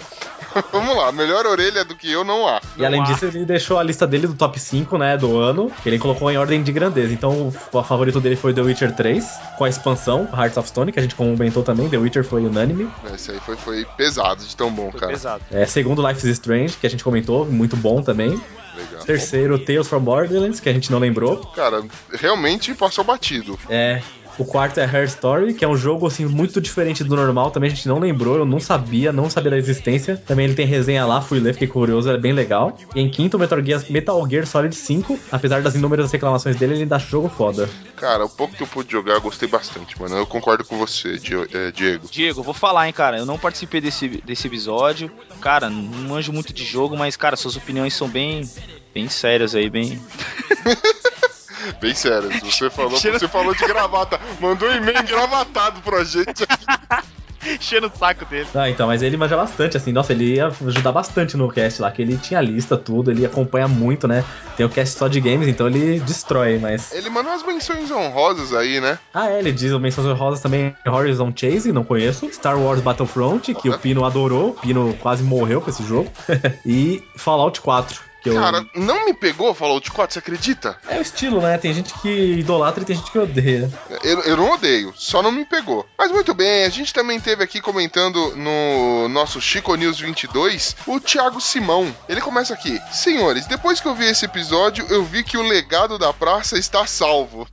Vamos 0.72 0.96
lá, 0.96 1.12
melhor 1.12 1.46
orelha 1.46 1.84
do 1.84 1.96
que 1.96 2.12
eu 2.12 2.24
não 2.24 2.48
há. 2.48 2.62
e 2.78 2.86
além 2.86 3.04
disso, 3.04 3.26
ele 3.26 3.46
deixou 3.46 3.78
a 3.78 3.84
lista 3.84 4.06
dele 4.08 4.28
do 4.28 4.34
top 4.34 4.60
5, 4.60 4.98
né, 4.98 5.18
do 5.18 5.38
ano, 5.38 5.72
que 5.84 5.90
ele 5.90 6.00
colocou 6.00 6.30
em 6.32 6.38
ordem 6.38 6.62
de 6.64 6.72
grandeza. 6.72 7.14
Então, 7.14 7.54
o 7.72 7.84
favorito 7.84 8.20
dele 8.20 8.36
foi 8.36 8.54
The 8.54 8.62
Witcher 8.62 8.96
3, 8.96 9.26
com 9.58 9.64
a 9.64 9.70
expansão 9.70 10.28
Hearts 10.34 10.58
of 10.58 10.68
Stone, 10.70 10.92
que 10.92 11.00
a 11.00 11.02
gente 11.02 11.16
comentou 11.16 11.64
também. 11.64 11.90
The 11.90 11.98
Witcher 11.98 12.24
foi 12.24 12.44
unânime. 12.46 12.90
Esse 13.14 13.32
aí 13.32 13.40
foi, 13.40 13.56
foi 13.56 13.86
pesado 13.98 14.44
de 14.44 14.56
tão 14.56 14.72
bom, 14.72 14.92
Foi 14.92 15.00
cara. 15.00 15.12
pesado. 15.12 15.44
É, 15.52 15.66
segundo, 15.66 16.06
Life 16.08 16.26
is 16.28 16.34
Strange, 16.34 16.78
que 16.78 16.88
a 16.88 16.90
gente 16.90 17.04
comentou, 17.04 17.46
muito 17.46 17.76
bom 17.76 18.02
também. 18.02 18.30
Legal. 18.76 19.04
Terceiro, 19.06 19.58
Tales 19.58 19.88
from 19.88 20.02
Borderlands, 20.02 20.60
que 20.60 20.70
a 20.70 20.74
gente 20.74 20.92
não 20.92 21.00
lembrou. 21.00 21.38
Cara, 21.56 21.84
realmente 22.14 22.74
passou 22.76 23.04
batido. 23.04 23.58
É. 23.68 24.02
O 24.38 24.46
quarto 24.46 24.80
é 24.80 24.84
Her 24.84 25.06
Story, 25.06 25.54
que 25.54 25.66
é 25.66 25.68
um 25.68 25.76
jogo 25.76 26.06
assim 26.06 26.26
muito 26.26 26.62
diferente 26.62 27.04
do 27.04 27.16
normal, 27.16 27.50
também 27.50 27.72
a 27.72 27.74
gente 27.74 27.88
não 27.88 27.98
lembrou, 27.98 28.38
eu 28.38 28.46
não 28.46 28.60
sabia, 28.60 29.12
não 29.12 29.30
sabia 29.30 29.52
da 29.52 29.58
existência. 29.58 30.16
Também 30.16 30.46
ele 30.46 30.54
tem 30.54 30.66
resenha 30.66 31.06
lá, 31.06 31.22
fui 31.22 31.40
ler, 31.40 31.54
fiquei 31.54 31.68
curioso, 31.68 32.10
é 32.10 32.18
bem 32.18 32.34
legal. 32.34 32.78
E 32.94 33.02
em 33.02 33.10
quinto, 33.10 33.40
Metal 33.40 33.64
Gear, 33.64 33.84
Metal 33.90 34.30
Gear 34.30 34.46
Solid 34.46 34.76
5, 34.76 35.20
apesar 35.32 35.62
das 35.64 35.74
inúmeras 35.74 36.12
reclamações 36.12 36.56
dele, 36.56 36.74
ele 36.74 36.82
ainda 36.84 37.00
jogo 37.00 37.30
foda. 37.30 37.68
Cara, 37.96 38.26
o 38.26 38.30
pouco 38.30 38.56
que 38.56 38.62
eu 38.62 38.68
pude 38.68 38.92
jogar, 38.92 39.14
eu 39.14 39.22
gostei 39.22 39.48
bastante, 39.48 40.00
mano. 40.00 40.16
Eu 40.16 40.28
concordo 40.28 40.64
com 40.64 40.78
você, 40.78 41.16
eh, 41.16 41.72
Diego. 41.72 42.08
Diego, 42.12 42.44
vou 42.44 42.54
falar, 42.54 42.86
hein, 42.86 42.94
cara. 42.94 43.18
Eu 43.18 43.26
não 43.26 43.40
participei 43.40 43.82
desse, 43.82 44.08
desse 44.08 44.46
episódio. 44.46 45.12
Cara, 45.42 45.68
não 45.70 45.82
manjo 45.82 46.32
muito 46.32 46.54
de 46.54 46.64
jogo, 46.64 46.96
mas, 46.96 47.18
cara, 47.18 47.36
suas 47.36 47.56
opiniões 47.56 47.94
são 47.94 48.08
bem. 48.08 48.48
Bem 48.94 49.10
sérias 49.10 49.56
aí, 49.56 49.70
bem. 49.70 50.00
Bem 51.80 51.94
sério, 51.94 52.30
você 52.42 52.70
falou, 52.70 52.98
você 52.98 53.28
falou 53.28 53.54
de 53.54 53.66
gravata, 53.66 54.20
mandou 54.40 54.70
um 54.70 54.76
e-mail 54.76 55.00
engravatado 55.00 55.82
pra 55.82 56.04
gente. 56.04 56.46
Enchendo 57.46 57.88
o 57.88 57.98
saco 57.98 58.26
dele. 58.26 58.48
Ah, 58.54 58.70
então, 58.70 58.88
mas 58.88 59.02
ele 59.02 59.16
manja 59.16 59.36
bastante, 59.38 59.78
assim. 59.78 59.92
Nossa, 59.92 60.12
ele 60.12 60.36
ia 60.36 60.48
ajudar 60.48 60.92
bastante 60.92 61.38
no 61.38 61.50
cast 61.50 61.82
lá, 61.82 61.90
que 61.90 62.02
ele 62.02 62.18
tinha 62.18 62.42
lista, 62.42 62.76
tudo, 62.76 63.12
ele 63.12 63.26
acompanha 63.26 63.68
muito, 63.68 64.08
né? 64.08 64.24
Tem 64.56 64.66
o 64.66 64.70
cast 64.70 64.98
só 64.98 65.08
de 65.08 65.22
games, 65.22 65.48
então 65.48 65.68
ele 65.68 66.00
destrói, 66.00 66.58
mas. 66.58 66.92
Ele 66.92 67.10
manda 67.10 67.30
umas 67.30 67.44
menções 67.44 67.90
honrosas 67.90 68.54
aí, 68.54 68.82
né? 68.82 69.00
Ah, 69.14 69.30
é, 69.30 69.40
ele 69.40 69.52
diz 69.52 69.72
Menções 69.78 70.08
Honrosas 70.08 70.42
também 70.42 70.76
Horizon 70.86 71.32
Chase, 71.36 71.72
não 71.72 71.84
conheço. 71.84 72.28
Star 72.34 72.60
Wars 72.60 72.82
Battlefront, 72.82 73.54
que 73.54 73.70
o 73.70 73.78
Pino 73.78 74.04
adorou. 74.04 74.50
O 74.50 74.54
Pino 74.54 74.94
quase 75.00 75.24
morreu 75.24 75.62
pra 75.62 75.70
esse 75.70 75.84
jogo. 75.84 76.12
e 76.66 77.04
Fallout 77.16 77.62
4. 77.62 78.07
Eu... 78.28 78.36
Cara, 78.36 78.66
não 78.76 79.06
me 79.06 79.14
pegou 79.14 79.54
Fallout 79.54 79.90
4, 79.92 80.14
você 80.14 80.20
acredita? 80.20 80.78
É 80.88 80.98
o 80.98 81.02
estilo, 81.02 81.42
né? 81.42 81.58
Tem 81.58 81.74
gente 81.74 81.94
que 81.96 82.40
idolatra 82.40 82.84
e 82.84 82.86
tem 82.86 82.96
gente 82.96 83.12
que 83.12 83.18
odeia. 83.18 83.72
Eu, 84.04 84.22
eu 84.22 84.38
não 84.38 84.52
odeio, 84.52 84.94
só 84.96 85.22
não 85.22 85.32
me 85.32 85.46
pegou. 85.46 85.86
Mas 85.98 86.12
muito 86.12 86.34
bem, 86.34 86.64
a 86.66 86.70
gente 86.70 86.94
também 86.94 87.20
teve 87.20 87.44
aqui 87.44 87.62
comentando 87.62 88.36
no 88.36 89.08
nosso 89.10 89.40
Chico 89.40 89.76
News 89.76 90.00
22 90.00 90.76
o 90.86 91.00
Thiago 91.00 91.40
Simão. 91.40 91.94
Ele 92.08 92.22
começa 92.22 92.54
aqui: 92.54 92.80
Senhores, 92.92 93.46
depois 93.48 93.80
que 93.80 93.88
eu 93.88 93.96
vi 93.96 94.06
esse 94.06 94.26
episódio, 94.26 94.86
eu 94.90 95.04
vi 95.04 95.24
que 95.24 95.38
o 95.38 95.48
legado 95.48 95.98
da 95.98 96.14
praça 96.14 96.58
está 96.58 96.86
salvo. 96.86 97.48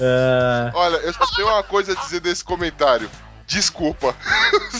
Ah, 0.00 0.70
Olha, 0.74 0.96
eu 0.96 1.12
só 1.12 1.26
tenho 1.34 1.48
uma 1.48 1.62
coisa 1.62 1.92
a 1.92 1.94
dizer 1.94 2.20
desse 2.20 2.44
comentário. 2.44 3.10
Desculpa. 3.46 4.14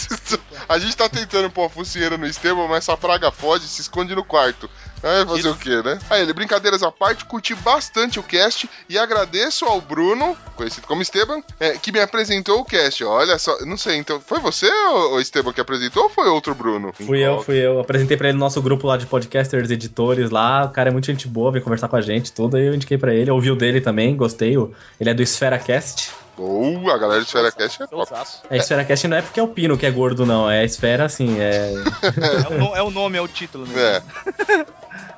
a 0.68 0.78
gente 0.78 0.96
tá 0.96 1.08
tentando 1.08 1.48
pôr 1.50 1.66
a 1.66 1.70
focinheira 1.70 2.16
no 2.18 2.26
Esteban, 2.26 2.66
mas 2.68 2.78
essa 2.78 2.96
praga 2.96 3.30
foge 3.30 3.66
se 3.68 3.80
esconde 3.80 4.14
no 4.14 4.24
quarto. 4.24 4.68
Aí 5.02 5.24
fazer 5.26 5.48
o 5.50 5.54
quê, 5.54 5.82
né? 5.82 5.98
Aí 6.10 6.22
ele, 6.22 6.32
brincadeiras 6.32 6.82
à 6.82 6.90
parte, 6.90 7.24
curti 7.26 7.54
bastante 7.54 8.18
o 8.18 8.22
cast 8.22 8.68
e 8.88 8.98
agradeço 8.98 9.64
ao 9.66 9.80
Bruno, 9.80 10.36
conhecido 10.56 10.86
como 10.86 11.00
Esteban, 11.02 11.42
é, 11.60 11.72
que 11.78 11.92
me 11.92 12.00
apresentou 12.00 12.60
o 12.60 12.64
cast. 12.64 13.04
Olha 13.04 13.38
só, 13.38 13.56
não 13.64 13.76
sei, 13.76 13.96
então, 13.96 14.20
foi 14.20 14.40
você, 14.40 14.68
ô, 14.88 15.20
Esteban, 15.20 15.52
que 15.52 15.60
apresentou 15.60 16.04
ou 16.04 16.08
foi 16.10 16.26
outro 16.28 16.54
Bruno? 16.54 16.92
fui 16.92 17.20
eu, 17.20 17.40
fui 17.42 17.56
eu. 17.58 17.78
Apresentei 17.78 18.16
pra 18.16 18.28
ele 18.28 18.38
no 18.38 18.44
nosso 18.44 18.60
grupo 18.60 18.86
lá 18.86 18.96
de 18.96 19.06
podcasters, 19.06 19.70
editores 19.70 20.30
lá. 20.30 20.64
O 20.64 20.70
cara 20.70 20.88
é 20.88 20.92
muito 20.92 21.06
gente 21.06 21.28
boa, 21.28 21.52
veio 21.52 21.62
conversar 21.62 21.88
com 21.88 21.96
a 21.96 22.00
gente, 22.00 22.32
tudo. 22.32 22.56
Aí 22.56 22.66
eu 22.66 22.74
indiquei 22.74 22.98
pra 22.98 23.14
ele, 23.14 23.30
ouvi 23.30 23.50
o 23.50 23.54
dele 23.56 23.80
também, 23.80 24.16
gostei. 24.16 24.56
o- 24.56 24.72
Ele 24.98 25.10
é 25.10 25.14
do 25.14 25.22
EsferaCast. 25.22 26.10
Boa, 26.36 26.94
a 26.94 26.98
galera 26.98 27.20
de 27.20 27.26
Esfera 27.26 27.50
Cast 27.50 27.82
é 27.82 27.86
top. 27.86 28.12
É, 28.50 28.58
EsferaCast 28.58 29.08
não 29.08 29.16
é 29.16 29.22
porque 29.22 29.40
é 29.40 29.42
o 29.42 29.48
Pino 29.48 29.78
que 29.78 29.86
é 29.86 29.90
gordo, 29.90 30.26
não. 30.26 30.50
É 30.50 30.64
Esfera, 30.64 31.04
assim, 31.06 31.40
é. 31.40 31.72
É 32.50 32.54
o, 32.54 32.58
no- 32.58 32.76
é 32.76 32.82
o 32.82 32.90
nome, 32.90 33.16
é 33.16 33.22
o 33.22 33.28
título 33.28 33.66
mesmo. 33.66 33.80
É. 33.80 34.02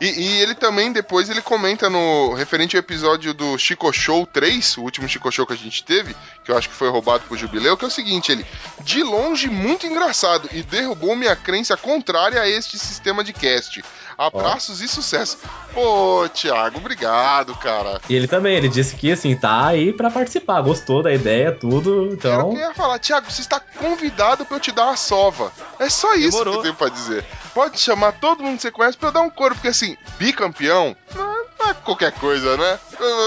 E, 0.01 0.07
e 0.07 0.43
ele 0.43 0.55
também, 0.55 0.93
depois, 0.93 1.28
ele 1.28 1.43
comenta 1.43 1.90
no 1.90 2.32
referente 2.35 2.77
ao 2.77 2.81
episódio 2.81 3.35
do 3.35 3.59
Chico 3.59 3.93
Show 3.93 4.24
3, 4.27 4.77
o 4.78 4.82
último 4.82 5.09
Chico 5.09 5.31
Show 5.32 5.45
que 5.45 5.53
a 5.55 5.57
gente 5.57 5.82
teve, 5.82 6.15
que 6.45 6.53
eu 6.53 6.57
acho 6.57 6.69
que 6.69 6.74
foi 6.74 6.89
roubado 6.89 7.24
pro 7.27 7.36
Jubileu, 7.36 7.77
que 7.77 7.85
é 7.85 7.89
o 7.89 7.90
seguinte, 7.90 8.31
ele, 8.31 8.47
de 8.82 9.03
longe, 9.03 9.49
muito 9.49 9.86
engraçado, 9.89 10.49
e 10.53 10.62
derrubou 10.62 11.16
minha 11.16 11.35
crença 11.35 11.77
contrária 11.77 12.40
a 12.40 12.49
este 12.49 12.78
sistema 12.78 13.24
de 13.24 13.32
cast. 13.32 13.82
Abraços 14.19 14.81
e 14.81 14.89
sucesso. 14.89 15.39
Pô, 15.73 16.28
Thiago, 16.35 16.78
obrigado, 16.78 17.55
cara. 17.55 18.01
E 18.09 18.15
ele 18.16 18.27
também, 18.27 18.57
ele 18.57 18.69
disse 18.69 18.97
que, 18.97 19.12
assim, 19.12 19.36
tá 19.36 19.66
aí 19.66 19.93
pra 19.93 20.11
participar. 20.11 20.61
Gostou 20.61 21.05
da 21.05 21.12
ideia, 21.15 21.53
tudo. 21.53 22.03
O 22.09 22.12
Então. 22.15 22.51
eu 22.53 22.59
ia 22.59 22.74
falar, 22.74 22.99
Thiago, 22.99 23.31
você 23.31 23.40
está 23.43 23.61
convidado 23.61 24.45
pra 24.45 24.57
eu 24.57 24.61
te 24.61 24.73
dar 24.73 24.86
uma 24.86 24.97
sova. 24.97 25.53
É 25.78 25.89
só 25.89 26.15
isso 26.15 26.32
Demorou. 26.32 26.55
que 26.55 26.59
eu 26.59 26.62
tenho 26.65 26.74
pra 26.74 26.89
dizer. 26.89 27.24
Pode 27.55 27.78
chamar 27.78 28.11
todo 28.12 28.43
mundo 28.43 28.57
que 28.57 28.62
você 28.62 28.73
conhece 28.73 28.99
pra 28.99 29.11
eu 29.11 29.12
dar 29.12 29.20
um 29.20 29.31
coro, 29.31 29.55
porque 29.55 29.69
assim, 29.69 29.97
bicampeão 30.19 30.97
não 31.15 31.32
é- 31.32 31.45
não 31.61 31.70
é 31.70 31.74
qualquer 31.74 32.11
coisa, 32.12 32.57
né? 32.57 32.78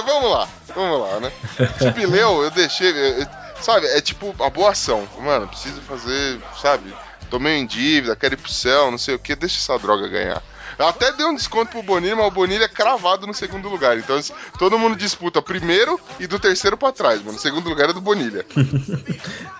Vamos 0.05 0.29
lá, 0.31 0.47
vamos 0.75 0.99
lá, 1.09 1.19
né? 1.21 1.31
Jubileu, 1.79 2.43
eu 2.43 2.51
deixei. 2.51 2.89
eu- 2.91 3.27
sabe, 3.61 3.85
é 3.87 4.01
tipo 4.01 4.35
a 4.43 4.49
boa 4.49 4.71
ação. 4.71 5.07
Mano, 5.19 5.47
preciso 5.47 5.79
fazer, 5.81 6.37
sabe? 6.61 6.93
Tomei 7.29 7.57
em 7.59 7.65
dívida, 7.65 8.13
quero 8.15 8.33
ir 8.33 8.37
pro 8.37 8.51
céu, 8.51 8.91
não 8.91 8.97
sei 8.97 9.15
o 9.15 9.19
que, 9.19 9.35
deixa 9.37 9.57
essa 9.57 9.79
droga 9.79 10.05
ganhar. 10.09 10.43
Eu 10.81 10.87
até 10.87 11.11
dei 11.11 11.23
um 11.27 11.35
desconto 11.35 11.69
pro 11.69 11.83
Bonilha, 11.83 12.15
mas 12.15 12.25
o 12.25 12.31
Bonilha 12.31 12.65
é 12.65 12.67
cravado 12.67 13.27
no 13.27 13.35
segundo 13.35 13.69
lugar. 13.69 13.99
Então 13.99 14.19
todo 14.57 14.79
mundo 14.79 14.95
disputa 14.95 15.39
primeiro 15.39 15.99
e 16.19 16.25
do 16.25 16.39
terceiro 16.39 16.75
pra 16.75 16.91
trás, 16.91 17.21
mano. 17.21 17.37
O 17.37 17.39
segundo 17.39 17.69
lugar 17.69 17.91
é 17.91 17.93
do 17.93 18.01
Bonilha. 18.01 18.45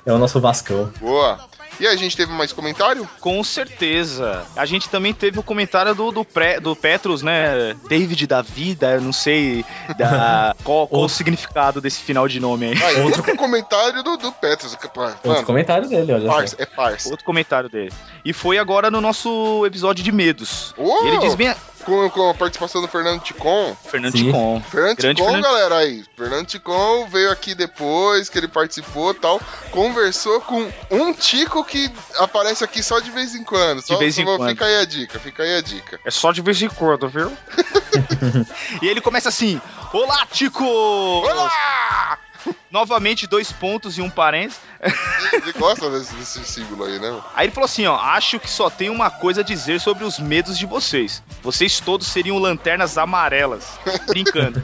É 0.03 0.11
o 0.11 0.17
nosso 0.17 0.41
Vascão. 0.41 0.91
Boa. 0.99 1.39
E 1.81 1.87
aí, 1.87 1.95
a 1.95 1.97
gente 1.97 2.15
teve 2.15 2.31
mais 2.31 2.53
comentário? 2.53 3.09
Com 3.19 3.43
certeza. 3.43 4.45
A 4.55 4.67
gente 4.67 4.87
também 4.87 5.15
teve 5.15 5.39
o 5.39 5.43
comentário 5.43 5.95
do, 5.95 6.11
do, 6.11 6.23
pré, 6.23 6.59
do 6.59 6.75
Petros, 6.75 7.23
né? 7.23 7.75
David 7.89 8.27
da 8.27 8.43
vida, 8.43 8.91
eu 8.91 9.01
não 9.01 9.11
sei 9.11 9.65
da, 9.97 10.55
qual, 10.63 10.87
qual 10.87 11.05
o 11.05 11.09
significado 11.09 11.81
desse 11.81 12.03
final 12.03 12.27
de 12.27 12.39
nome 12.39 12.67
aí. 12.67 12.83
Ah, 12.83 12.93
e 12.93 13.01
outro 13.01 13.23
comentário 13.35 14.03
do, 14.03 14.15
do 14.15 14.31
Petros. 14.31 14.75
que, 14.75 14.87
pá, 14.89 15.05
Outro 15.05 15.31
Mano, 15.31 15.43
comentário 15.43 15.89
dele, 15.89 16.13
olha 16.13 16.29
parça, 16.29 16.55
é 16.59 16.67
parça. 16.67 17.09
Outro 17.09 17.25
comentário 17.25 17.67
dele. 17.67 17.91
E 18.23 18.31
foi 18.31 18.59
agora 18.59 18.91
no 18.91 19.01
nosso 19.01 19.65
episódio 19.65 20.03
de 20.03 20.11
medos. 20.11 20.75
E 20.77 21.07
ele 21.07 21.17
diz 21.17 21.33
bem. 21.33 21.51
Com, 21.83 22.09
com 22.09 22.29
a 22.29 22.33
participação 22.33 22.81
do 22.81 22.87
Fernando 22.87 23.21
Ticon. 23.21 23.75
Fernando 23.89 24.17
Sim. 24.17 24.25
Ticon. 24.25 24.61
Fernando 24.69 24.97
Grande 24.97 25.15
Ticon, 25.17 25.31
Fernando- 25.31 25.43
galera, 25.51 25.77
aí. 25.77 26.03
Fernando 26.15 26.45
Ticon 26.47 27.07
veio 27.07 27.31
aqui 27.31 27.55
depois 27.55 28.29
que 28.29 28.37
ele 28.37 28.47
participou 28.47 29.11
e 29.11 29.15
tal. 29.15 29.41
Conversou 29.71 30.41
com 30.41 30.71
um 30.89 31.13
Tico 31.13 31.63
que 31.63 31.91
aparece 32.17 32.63
aqui 32.63 32.81
só 32.83 32.99
de 32.99 33.09
vez 33.11 33.33
em 33.35 33.43
quando. 33.43 33.81
Só, 33.81 33.97
vez 33.97 34.15
só 34.15 34.21
em 34.21 34.25
vou- 34.25 34.37
quando. 34.37 34.49
Fica 34.49 34.65
aí 34.65 34.77
a 34.77 34.85
dica, 34.85 35.19
fica 35.19 35.43
aí 35.43 35.57
a 35.57 35.61
dica. 35.61 35.99
É 36.05 36.11
só 36.11 36.31
de 36.31 36.41
vez 36.41 36.61
em 36.61 36.69
quando, 36.69 37.07
viu? 37.09 37.31
e 38.81 38.87
ele 38.87 39.01
começa 39.01 39.29
assim: 39.29 39.59
Olá, 39.93 40.25
Tico! 40.31 40.63
Olá! 40.63 42.17
Novamente, 42.71 43.27
dois 43.27 43.51
pontos 43.51 43.97
e 43.97 44.01
um 44.01 44.09
parênteses. 44.09 44.59
Ele 45.33 45.51
gosta 45.53 45.89
desse, 45.91 46.13
desse 46.15 46.43
símbolo 46.45 46.85
aí, 46.85 46.99
né? 46.99 47.21
Aí 47.35 47.45
ele 47.47 47.53
falou 47.53 47.65
assim: 47.65 47.85
ó, 47.85 47.95
acho 47.97 48.39
que 48.39 48.49
só 48.49 48.69
tem 48.69 48.89
uma 48.89 49.09
coisa 49.09 49.41
a 49.41 49.43
dizer 49.43 49.79
sobre 49.79 50.03
os 50.03 50.17
medos 50.19 50.57
de 50.57 50.65
vocês. 50.65 51.21
Vocês 51.43 51.79
todos 51.79 52.07
seriam 52.07 52.37
lanternas 52.39 52.97
amarelas. 52.97 53.77
Brincando. 54.07 54.63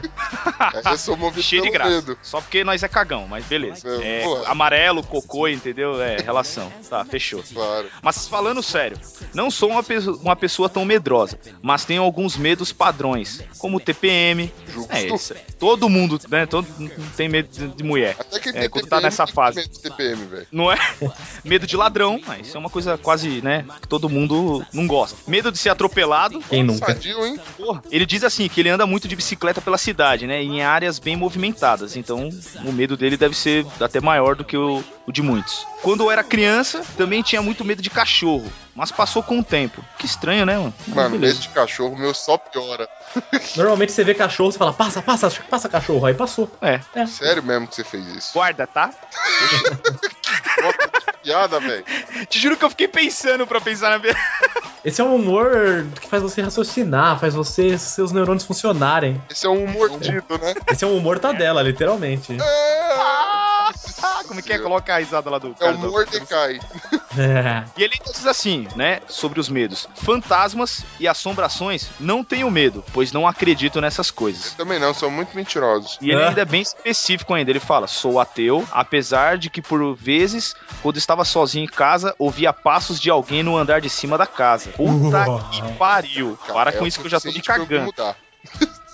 É, 0.84 0.90
Eu 0.92 0.98
sou 0.98 1.16
movido 1.16 1.42
Cheio 1.42 1.62
de 1.62 1.70
graça. 1.70 1.90
medo. 1.90 2.18
Só 2.22 2.40
porque 2.40 2.64
nós 2.64 2.82
é 2.82 2.88
cagão, 2.88 3.26
mas 3.28 3.44
beleza. 3.44 3.86
É, 4.02 4.22
É, 4.22 4.24
amarelo, 4.46 5.02
cocô, 5.02 5.46
entendeu? 5.46 6.00
É, 6.02 6.16
relação. 6.16 6.72
Tá, 6.88 7.04
fechou. 7.04 7.42
Claro. 7.52 7.88
Mas 8.02 8.26
falando 8.26 8.62
sério, 8.62 8.98
não 9.34 9.50
sou 9.50 9.70
uma, 9.70 9.82
peso- 9.82 10.18
uma 10.22 10.34
pessoa 10.34 10.68
tão 10.68 10.84
medrosa, 10.84 11.38
mas 11.62 11.84
tenho 11.84 12.02
alguns 12.02 12.36
medos 12.36 12.72
padrões, 12.72 13.42
como 13.58 13.78
TPM. 13.78 14.52
Justo. 14.72 14.92
É 14.92 15.02
isso. 15.06 15.34
Todo 15.58 15.88
mundo, 15.88 16.18
né? 16.28 16.46
Todo 16.46 16.66
mundo 16.78 16.92
tem 17.16 17.28
medo 17.28 17.48
de, 17.48 17.68
de 17.68 17.84
mulher. 17.98 18.16
Até 18.18 18.38
que 18.40 18.48
É, 18.50 18.52
tem 18.52 18.70
quando 18.70 18.84
tá 18.86 18.96
TPM, 18.96 19.02
nessa 19.02 19.26
fase. 19.26 19.56
medo 19.56 19.68
de 19.70 19.80
TPM, 19.80 20.24
velho. 20.26 20.46
Não 20.52 20.72
é? 20.72 20.76
Medo 21.44 21.66
de 21.66 21.76
ladrão, 21.76 22.20
mas 22.26 22.48
isso 22.48 22.56
é 22.56 22.60
uma 22.60 22.70
coisa 22.70 22.96
quase, 22.98 23.40
né? 23.42 23.64
Que 23.80 23.88
todo 23.88 24.08
mundo 24.08 24.64
não 24.72 24.86
gosta. 24.86 25.16
Medo 25.26 25.50
de 25.52 25.58
ser 25.58 25.70
atropelado. 25.70 26.40
Quem 26.48 26.62
nunca? 26.62 26.86
Sadio, 26.92 27.24
hein? 27.26 27.38
Porra. 27.56 27.82
Ele 27.90 28.06
diz 28.06 28.24
assim 28.24 28.48
que 28.48 28.60
ele 28.60 28.68
anda 28.68 28.86
muito 28.86 29.08
de 29.08 29.16
bicicleta 29.16 29.60
pela 29.60 29.78
cidade, 29.78 30.26
né? 30.26 30.42
Em 30.42 30.62
áreas 30.62 30.98
bem 30.98 31.16
movimentadas. 31.16 31.96
Então, 31.96 32.28
o 32.64 32.72
medo 32.72 32.96
dele 32.96 33.16
deve 33.16 33.34
ser 33.34 33.66
até 33.80 34.00
maior 34.00 34.34
do 34.34 34.44
que 34.44 34.56
o, 34.56 34.82
o 35.06 35.12
de 35.12 35.22
muitos. 35.22 35.66
Quando 35.82 36.02
eu 36.04 36.10
era 36.10 36.24
criança, 36.24 36.82
também 36.96 37.22
tinha 37.22 37.40
muito 37.42 37.64
medo 37.64 37.80
de 37.82 37.90
cachorro. 37.90 38.50
Mas 38.74 38.92
passou 38.92 39.22
com 39.22 39.40
o 39.40 39.44
tempo. 39.44 39.84
Que 39.98 40.06
estranho, 40.06 40.46
né, 40.46 40.56
mano? 40.56 40.74
Mas 40.86 40.96
Mano, 40.96 41.18
medo 41.18 41.38
de 41.38 41.48
cachorro, 41.48 41.96
meu 41.96 42.14
só 42.14 42.38
piora. 42.38 42.88
Normalmente 43.56 43.92
você 43.92 44.04
vê 44.04 44.14
cachorro, 44.14 44.52
você 44.52 44.58
fala, 44.58 44.72
passa, 44.72 45.02
passa, 45.02 45.30
passa 45.48 45.68
cachorro. 45.68 46.06
Aí 46.06 46.14
passou. 46.14 46.50
É. 46.60 46.80
Sério 47.06 47.42
mesmo 47.42 47.66
que 47.66 47.74
você 47.74 47.84
fez 47.84 48.06
isso? 48.06 48.32
Guarda, 48.34 48.66
tá? 48.66 48.90
Que 48.90 51.18
piada, 51.22 51.60
velho. 51.60 51.84
Te 52.28 52.38
juro 52.38 52.56
que 52.56 52.64
eu 52.64 52.70
fiquei 52.70 52.88
pensando 52.88 53.46
pra 53.46 53.60
pensar 53.60 53.90
na 53.90 53.98
minha. 53.98 54.14
Esse 54.84 55.00
é 55.00 55.04
um 55.04 55.16
humor 55.16 55.86
que 56.00 56.08
faz 56.08 56.22
você 56.22 56.40
raciocinar, 56.40 57.18
faz 57.18 57.34
você, 57.34 57.76
seus 57.76 58.12
neurônios 58.12 58.44
funcionarem. 58.44 59.20
Esse 59.28 59.46
é 59.46 59.50
um 59.50 59.66
mordido, 59.66 60.38
né? 60.38 60.54
Esse 60.70 60.84
é 60.84 60.86
um 60.86 60.96
humor 60.96 61.18
Tadela, 61.18 61.62
literalmente. 61.62 62.36
É, 62.40 63.47
Como 64.26 64.40
é 64.40 64.42
que 64.42 64.52
é? 64.52 64.58
Coloca 64.58 64.94
a 64.94 64.98
risada 64.98 65.30
lá 65.30 65.38
do 65.38 65.54
É 65.60 65.70
o 65.70 65.78
Mordecai. 65.78 66.60
É. 67.16 67.64
E 67.76 67.82
ele 67.82 67.94
diz 68.04 68.26
assim, 68.26 68.66
né, 68.76 69.00
sobre 69.08 69.40
os 69.40 69.48
medos. 69.48 69.88
Fantasmas 69.96 70.84
e 71.00 71.08
assombrações 71.08 71.88
não 71.98 72.22
tenho 72.22 72.50
medo, 72.50 72.84
pois 72.92 73.12
não 73.12 73.26
acredito 73.26 73.80
nessas 73.80 74.10
coisas. 74.10 74.52
Também 74.54 74.78
não, 74.78 74.92
são 74.94 75.10
muito 75.10 75.34
mentirosos. 75.34 75.98
E 76.00 76.10
ele 76.10 76.22
Ah. 76.22 76.28
ainda 76.28 76.42
é 76.42 76.44
bem 76.44 76.62
específico 76.62 77.34
ainda. 77.34 77.50
Ele 77.50 77.60
fala: 77.60 77.86
sou 77.86 78.20
ateu, 78.20 78.66
apesar 78.70 79.38
de 79.38 79.50
que 79.50 79.62
por 79.62 79.94
vezes, 79.96 80.54
quando 80.82 80.96
estava 80.96 81.24
sozinho 81.24 81.64
em 81.64 81.68
casa, 81.68 82.14
ouvia 82.18 82.52
passos 82.52 83.00
de 83.00 83.10
alguém 83.10 83.42
no 83.42 83.56
andar 83.56 83.80
de 83.80 83.88
cima 83.90 84.16
da 84.18 84.26
casa. 84.26 84.70
Puta 84.70 85.26
Uau. 85.26 85.50
que 85.50 85.62
pariu. 85.74 86.38
Para 86.46 86.70
é 86.70 86.72
com 86.74 86.86
isso 86.86 87.00
que 87.00 87.06
eu 87.06 87.10
já 87.10 87.20
tô 87.20 87.28
me 87.28 87.38
eu 87.38 87.42
cagando. 87.42 87.92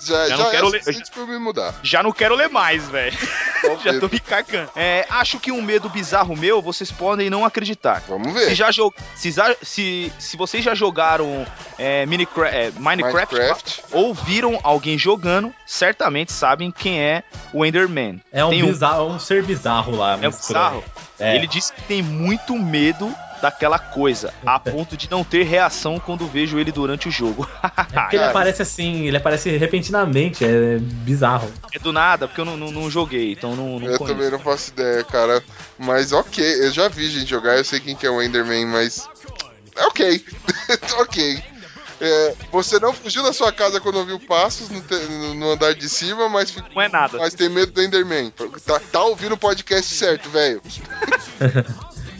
Já, 0.05 0.29
Já 0.29 0.37
já, 0.37 0.45
não 0.45 0.51
quero 0.51 0.67
é 0.67 0.71
ler- 0.71 0.83
eu 1.17 1.27
me 1.27 1.39
mudar. 1.39 1.75
Já 1.83 2.03
não 2.03 2.13
quero 2.13 2.35
ler 2.35 2.49
mais, 2.49 2.89
velho. 2.89 3.17
Já 3.83 3.99
tô 3.99 4.09
me 4.09 4.21
cagando. 4.21 4.71
É, 4.77 5.07
acho 5.09 5.39
que 5.41 5.51
um 5.51 5.63
medo 5.63 5.89
bizarro 5.89 6.37
meu, 6.37 6.61
vocês 6.61 6.91
podem 6.93 7.31
não 7.31 7.45
acreditar. 7.45 8.03
Vamos 8.09 8.29
Se, 8.29 8.35
ver. 8.35 8.55
já 8.55 8.71
jo- 8.71 8.93
se, 9.15 9.33
se, 9.63 10.13
se 10.19 10.37
vocês 10.37 10.63
já 10.63 10.75
jogaram 10.75 11.47
é, 11.79 12.05
Minecra- 12.07 12.49
é, 12.51 12.71
Minecraft, 12.77 13.35
Minecraft. 13.35 13.83
ou 13.93 14.13
viram 14.13 14.61
alguém 14.63 14.99
jogando, 14.99 15.53
certamente 15.67 16.33
sabem 16.33 16.71
quem 16.71 17.01
é 17.01 17.23
o 17.53 17.65
Enderman. 17.65 18.21
É 18.31 18.45
um, 18.45 18.51
Tem 18.51 18.63
um- 18.63 18.67
bizarro, 18.67 19.07
um 19.07 19.19
ser 19.19 19.43
bizarro 19.43 19.97
lá. 19.97 20.19
É 20.21 20.29
um 20.29 20.31
bizarro. 20.31 20.85
É. 21.19 21.37
Ele 21.37 21.47
disse 21.47 21.73
que 21.73 21.81
tem 21.83 22.03
muito 22.03 22.55
medo 22.59 23.15
daquela 23.43 23.79
coisa, 23.79 24.33
a 24.45 24.59
ponto 24.61 24.97
de 24.97 25.11
não 25.11 25.23
ter 25.25 25.43
reação 25.45 25.99
quando 25.99 26.27
vejo 26.27 26.59
ele 26.59 26.73
durante 26.73 27.09
o 27.09 27.11
jogo. 27.11 27.49
É 27.93 28.01
porque 28.01 28.17
ele 28.17 28.25
aparece 28.27 28.63
assim, 28.63 29.07
ele 29.07 29.17
aparece 29.17 29.57
repentinamente, 29.57 30.45
é 30.45 30.79
bizarro. 30.79 31.53
É 31.73 31.79
do 31.79 31.93
nada, 31.93 32.27
porque 32.27 32.41
eu 32.41 32.45
não, 32.45 32.57
não, 32.57 32.71
não 32.71 32.91
joguei, 32.91 33.33
então 33.33 33.55
não, 33.55 33.79
não 33.79 33.89
Eu 33.89 33.99
conheço. 33.99 34.05
também 34.17 34.31
não 34.31 34.39
faço 34.39 34.71
ideia, 34.71 35.05
cara. 35.05 35.43
Mas 35.79 36.13
ok, 36.13 36.45
eu 36.67 36.71
já 36.73 36.89
vi 36.89 37.09
gente 37.09 37.29
jogar, 37.29 37.57
eu 37.57 37.65
sei 37.65 37.81
quem 37.81 37.95
que 37.97 38.07
é 38.07 38.11
o 38.11 38.23
Enderman, 38.23 38.67
mas. 38.67 39.09
É 39.77 39.87
ok. 39.87 40.25
ok. 41.01 41.43
É, 42.01 42.35
você 42.51 42.79
não 42.81 42.93
fugiu 42.93 43.23
da 43.23 43.33
sua 43.33 43.53
casa 43.53 43.81
quando 43.81 43.97
ouviu 43.99 44.19
passos 44.19 44.69
no, 44.69 44.81
te- 44.81 44.95
no- 45.37 45.53
andar 45.53 45.75
de 45.75 45.89
cima, 45.89 46.29
mas, 46.29 46.55
Não 46.75 46.83
é 46.83 46.89
nada. 46.89 47.19
mas 47.19 47.35
tem 47.35 47.49
medo 47.49 47.71
do 47.73 47.83
Enderman. 47.83 48.31
Tá, 48.67 48.81
tá 48.93 49.05
ouvindo 49.05 49.33
o 49.35 49.39
podcast 49.39 49.95
certo, 49.95 50.29
velho. 50.29 50.61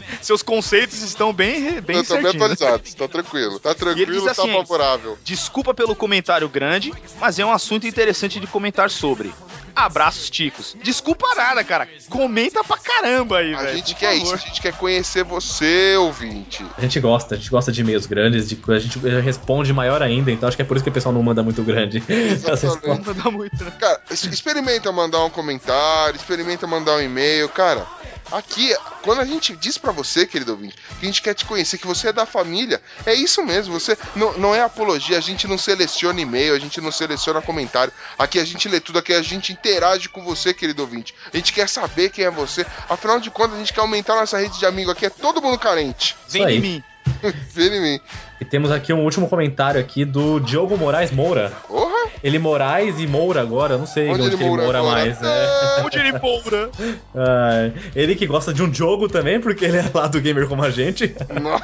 Seus 0.21 0.41
conceitos 0.41 1.01
estão 1.01 1.33
bem, 1.33 1.81
bem 1.81 2.03
tô 2.03 2.15
bem 2.17 2.27
atualizados, 2.27 2.93
tá 2.93 3.07
tranquilo. 3.07 3.59
Tá 3.59 3.73
tranquilo, 3.73 4.25
tá 4.25 4.31
assim, 4.31 4.51
favorável. 4.51 5.17
Desculpa 5.23 5.73
pelo 5.73 5.95
comentário 5.95 6.47
grande, 6.49 6.93
mas 7.19 7.39
é 7.39 7.45
um 7.45 7.51
assunto 7.51 7.87
interessante 7.87 8.39
de 8.39 8.47
comentar 8.47 8.89
sobre. 8.89 9.33
Abraços, 9.75 10.29
ticos. 10.29 10.75
Desculpa 10.81 11.27
nada, 11.35 11.61
cara. 11.61 11.87
Comenta 12.09 12.63
pra 12.63 12.77
caramba 12.77 13.39
aí, 13.39 13.53
A 13.53 13.61
velho. 13.61 13.77
gente 13.77 13.93
quer 13.93 14.17
favor. 14.17 14.23
isso, 14.23 14.33
a 14.33 14.37
gente 14.37 14.61
quer 14.61 14.73
conhecer 14.73 15.25
você, 15.25 15.97
ouvinte. 15.97 16.65
A 16.77 16.81
gente 16.81 16.97
gosta, 17.01 17.35
a 17.35 17.37
gente 17.37 17.49
gosta 17.49 17.73
de 17.73 17.81
e-mails 17.81 18.05
grandes, 18.05 18.47
de, 18.47 18.57
a 18.69 18.79
gente 18.79 18.97
responde 19.19 19.73
maior 19.73 20.01
ainda, 20.01 20.31
então 20.31 20.47
acho 20.47 20.55
que 20.55 20.61
é 20.61 20.65
por 20.65 20.77
isso 20.77 20.83
que 20.83 20.89
o 20.89 20.93
pessoal 20.93 21.13
não 21.13 21.21
manda 21.21 21.43
muito 21.43 21.61
grande. 21.61 22.01
Não 22.07 23.13
dá 23.13 23.29
muito, 23.29 23.61
né? 23.65 23.71
Cara, 23.77 24.01
experimenta 24.09 24.89
mandar 24.93 25.25
um 25.25 25.29
comentário, 25.29 26.15
experimenta 26.15 26.65
mandar 26.65 26.95
um 26.95 27.01
e-mail, 27.01 27.49
cara. 27.49 27.85
Aqui, 28.31 28.75
quando 29.01 29.21
a 29.21 29.25
gente 29.25 29.55
diz 29.55 29.77
pra 29.77 29.91
você, 29.91 30.25
querido 30.25 30.51
ouvinte, 30.51 30.75
que 30.75 31.05
a 31.05 31.05
gente 31.05 31.21
quer 31.21 31.33
te 31.33 31.45
conhecer, 31.45 31.77
que 31.77 31.87
você 31.87 32.09
é 32.09 32.13
da 32.13 32.25
família, 32.25 32.81
é 33.05 33.13
isso 33.13 33.43
mesmo. 33.43 33.79
Você 33.79 33.97
não, 34.15 34.37
não 34.37 34.55
é 34.55 34.61
apologia, 34.61 35.17
a 35.17 35.21
gente 35.21 35.47
não 35.47 35.57
seleciona 35.57 36.19
e-mail, 36.19 36.55
a 36.55 36.59
gente 36.59 36.81
não 36.81 36.91
seleciona 36.91 37.41
comentário. 37.41 37.93
Aqui 38.17 38.39
a 38.39 38.45
gente 38.45 38.67
lê 38.67 38.79
tudo, 38.79 38.99
aqui 38.99 39.13
a 39.13 39.21
gente 39.21 39.53
interage 39.53 40.09
com 40.09 40.23
você, 40.23 40.53
querido 40.53 40.81
ouvinte. 40.81 41.13
A 41.31 41.37
gente 41.37 41.53
quer 41.53 41.69
saber 41.69 42.09
quem 42.09 42.25
é 42.25 42.31
você. 42.31 42.65
Afinal 42.89 43.19
de 43.19 43.29
contas, 43.29 43.55
a 43.55 43.59
gente 43.59 43.73
quer 43.73 43.81
aumentar 43.81 44.15
nossa 44.15 44.37
rede 44.37 44.57
de 44.57 44.65
amigos. 44.65 44.93
Aqui 44.93 45.05
é 45.05 45.09
todo 45.09 45.41
mundo 45.41 45.59
carente. 45.59 46.15
Vem 46.27 46.45
aí. 46.45 46.59
mim. 46.59 46.83
Vem 47.53 47.67
em 47.67 47.81
mim. 47.81 47.99
E 48.41 48.45
temos 48.45 48.71
aqui 48.71 48.91
um 48.91 49.03
último 49.03 49.29
comentário 49.29 49.79
aqui 49.79 50.03
do 50.03 50.39
Diogo 50.39 50.77
Moraes 50.77 51.11
Moura. 51.11 51.53
Porra! 51.67 51.84
Ele 52.23 52.39
Moraes 52.39 52.99
e 52.99 53.07
Moura 53.07 53.41
agora, 53.41 53.77
não 53.77 53.85
sei 53.85 54.09
onde, 54.09 54.21
Onde 54.21 54.35
ele 54.35 54.43
ele 54.43 54.57
mora 54.57 54.83
mais. 54.83 55.21
É. 55.21 55.83
Onde 55.85 55.97
ele 55.97 56.11
moura? 56.19 56.69
Ah, 57.15 57.71
ele 57.95 58.15
que 58.15 58.25
gosta 58.25 58.53
de 58.53 58.63
um 58.63 58.73
jogo 58.73 59.07
também, 59.07 59.39
porque 59.39 59.65
ele 59.65 59.77
é 59.77 59.85
lá 59.93 60.07
do 60.07 60.19
gamer 60.19 60.47
como 60.47 60.63
a 60.63 60.69
gente. 60.69 61.15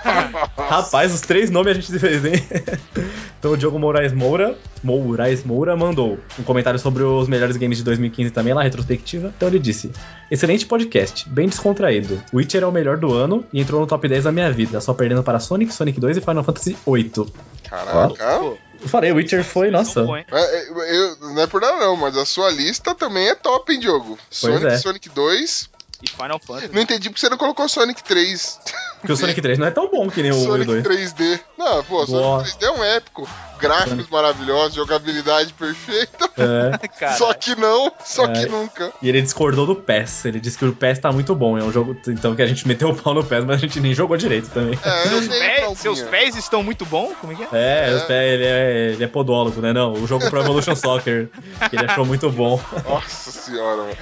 Rapaz, 0.58 1.14
os 1.14 1.22
três 1.22 1.50
nomes 1.50 1.72
a 1.72 1.80
gente 1.80 2.00
fez, 2.00 2.26
hein? 2.26 2.34
Então 3.42 3.54
o 3.54 3.58
Diogo 3.58 3.80
Moraes 3.80 4.14
Moura, 4.14 4.56
Moraes 4.84 5.44
Moura 5.44 5.76
mandou 5.76 6.20
um 6.38 6.44
comentário 6.44 6.78
sobre 6.78 7.02
os 7.02 7.28
melhores 7.28 7.58
games 7.58 7.80
de 7.80 7.84
2015 7.84 8.30
também, 8.30 8.54
lá, 8.54 8.62
retrospectiva. 8.62 9.34
Então 9.36 9.50
ele 9.50 9.58
disse: 9.58 9.92
Excelente 10.30 10.64
podcast, 10.68 11.28
bem 11.28 11.48
descontraído. 11.48 12.22
Witcher 12.32 12.62
é 12.62 12.68
o 12.68 12.72
melhor 12.72 12.98
do 12.98 13.12
ano 13.12 13.44
e 13.52 13.60
entrou 13.60 13.82
no 13.82 13.88
top 13.88 14.08
10 14.08 14.26
da 14.26 14.32
minha 14.32 14.52
vida, 14.52 14.80
só 14.80 14.94
perdendo 14.94 15.24
para 15.24 15.40
Sonic, 15.40 15.74
Sonic 15.74 16.00
2 16.00 16.18
e 16.18 16.22
Final 16.22 16.44
Fantasy 16.44 16.78
8. 16.86 17.34
Caraca. 17.68 18.40
Pô, 18.40 18.58
Eu 18.82 18.88
falei, 18.90 19.12
Witcher 19.12 19.44
foi, 19.44 19.70
nossa. 19.70 20.02
É, 20.32 20.42
é, 20.58 20.96
eu- 20.98 21.18
não 21.34 21.42
é 21.44 21.48
por 21.48 21.62
nada 21.62 21.78
não, 21.78 21.96
mas 21.96 22.18
a 22.18 22.26
sua 22.26 22.50
lista 22.50 22.96
também 22.96 23.30
é 23.30 23.36
top, 23.36 23.72
hein, 23.72 23.80
Diogo? 23.80 24.18
Sonic, 24.30 24.66
é. 24.66 24.78
Sonic 24.78 25.10
2. 25.10 25.70
E 26.04 26.10
Final 26.10 26.40
Fantasy. 26.40 26.74
Não 26.74 26.82
entendi 26.82 27.10
porque 27.10 27.20
você 27.20 27.30
não 27.30 27.38
colocou 27.38 27.70
Sonic 27.70 28.04
3. 28.04 28.60
Porque 29.00 29.14
o 29.14 29.16
Sonic 29.18 29.40
3 29.40 29.60
não 29.60 29.68
é 29.68 29.72
tão 29.72 29.88
bom 29.90 30.10
que 30.10 30.24
nem 30.24 30.32
o 30.32 30.44
Sonic 30.44 30.66
2. 30.66 30.84
3D. 30.84 31.40
Não, 31.58 31.84
pô, 31.84 32.04
Boa. 32.08 32.44
Sonic 32.44 32.58
3D 32.58 32.64
é 32.68 32.72
um 32.72 32.84
épico. 32.84 33.30
Gráficos 33.62 34.10
maravilhosos, 34.10 34.74
jogabilidade 34.76 35.54
perfeita. 35.54 36.30
É, 36.38 36.88
Cara, 37.00 37.14
Só 37.18 37.34
que 37.34 37.56
não, 37.56 37.92
só 38.04 38.26
É. 38.26 38.34
que 38.34 38.46
nunca. 38.48 38.92
e 39.02 39.08
ele 39.10 39.22
discordou 39.22 39.66
do 39.66 39.76
PES. 39.76 40.26
Ele 40.26 40.40
disse 40.40 40.58
que 40.58 40.66
o 40.66 40.74
PES 40.74 41.00
tá 41.00 41.12
muito 41.12 41.34
bom. 41.36 41.58
É 41.58 41.64
um 41.64 41.72
jogo. 41.72 41.96
Então 42.08 42.36
que 42.36 42.42
a 42.42 42.46
gente 42.48 42.68
meteu 42.68 42.90
o 42.90 42.96
pau 42.96 43.14
no 43.14 43.24
PES, 43.24 43.46
mas 43.46 43.58
a 43.58 43.60
gente 43.60 43.80
nem 43.80 43.94
jogou 43.94 44.18
direito 44.18 44.50
também. 44.50 44.78
É, 44.84 45.08
seus, 45.08 45.28
pés, 45.28 45.78
seus 45.80 46.02
pés 46.02 46.36
estão 46.36 46.64
muito 46.64 46.86
bons? 46.86 47.14
Como 47.22 47.34
é 47.34 47.36
que 47.36 47.44
é? 47.44 47.48
É, 47.52 47.92
É. 47.92 47.96
os 47.96 48.04
pés, 48.04 48.34
ele 48.34 48.46
é, 48.46 48.92
ele 48.94 49.04
é 49.04 49.08
podólogo, 49.08 49.62
né? 49.62 49.72
Não, 49.74 49.94
o 49.94 50.08
jogo 50.08 50.30
Pro 50.30 50.40
Evolution 50.42 50.76
Soccer, 50.76 51.30
que 51.70 51.76
ele 51.76 51.86
achou 51.86 52.06
muito 52.06 52.30
bom. 52.32 52.60
Nossa 52.88 53.32
senhora, 53.32 53.78
mano. 53.84 53.98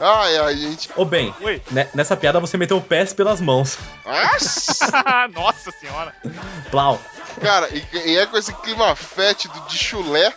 Ai, 0.00 0.36
ai, 0.38 0.56
gente. 0.56 0.90
Ô, 0.96 1.04
ne- 1.04 1.88
nessa 1.94 2.16
piada 2.16 2.38
você 2.40 2.56
meteu 2.58 2.76
o 2.76 2.82
PES 2.82 3.12
pelas 3.14 3.40
mãos. 3.40 3.78
Nossa 5.34 5.70
senhora. 5.70 6.14
Plau. 6.70 7.00
Cara, 7.40 7.68
e, 7.70 8.10
e 8.10 8.18
é 8.18 8.26
com 8.26 8.36
esse 8.36 8.52
clima 8.54 8.94
fétido 8.96 9.58
de 9.68 9.76
chulé 9.76 10.32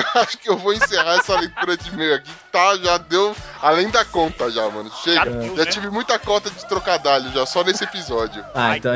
eu 0.00 0.04
acho 0.22 0.38
que 0.38 0.48
eu 0.48 0.56
vou 0.56 0.72
encerrar 0.72 1.16
essa 1.16 1.38
leitura 1.38 1.76
de 1.76 1.88
e-mail 1.90 2.14
aqui. 2.14 2.30
que 2.30 2.48
Tá, 2.52 2.76
já 2.76 2.98
deu 2.98 3.36
além 3.62 3.90
da 3.90 4.04
conta 4.04 4.50
já, 4.50 4.68
mano. 4.70 4.90
Chega. 5.04 5.30
Já 5.56 5.64
né? 5.64 5.66
tive 5.66 5.90
muita 5.90 6.18
cota 6.18 6.50
de 6.50 6.66
trocadilho 6.66 7.30
já, 7.32 7.46
só 7.46 7.62
nesse 7.62 7.84
episódio. 7.84 8.44
Ah, 8.54 8.76
então 8.76 8.92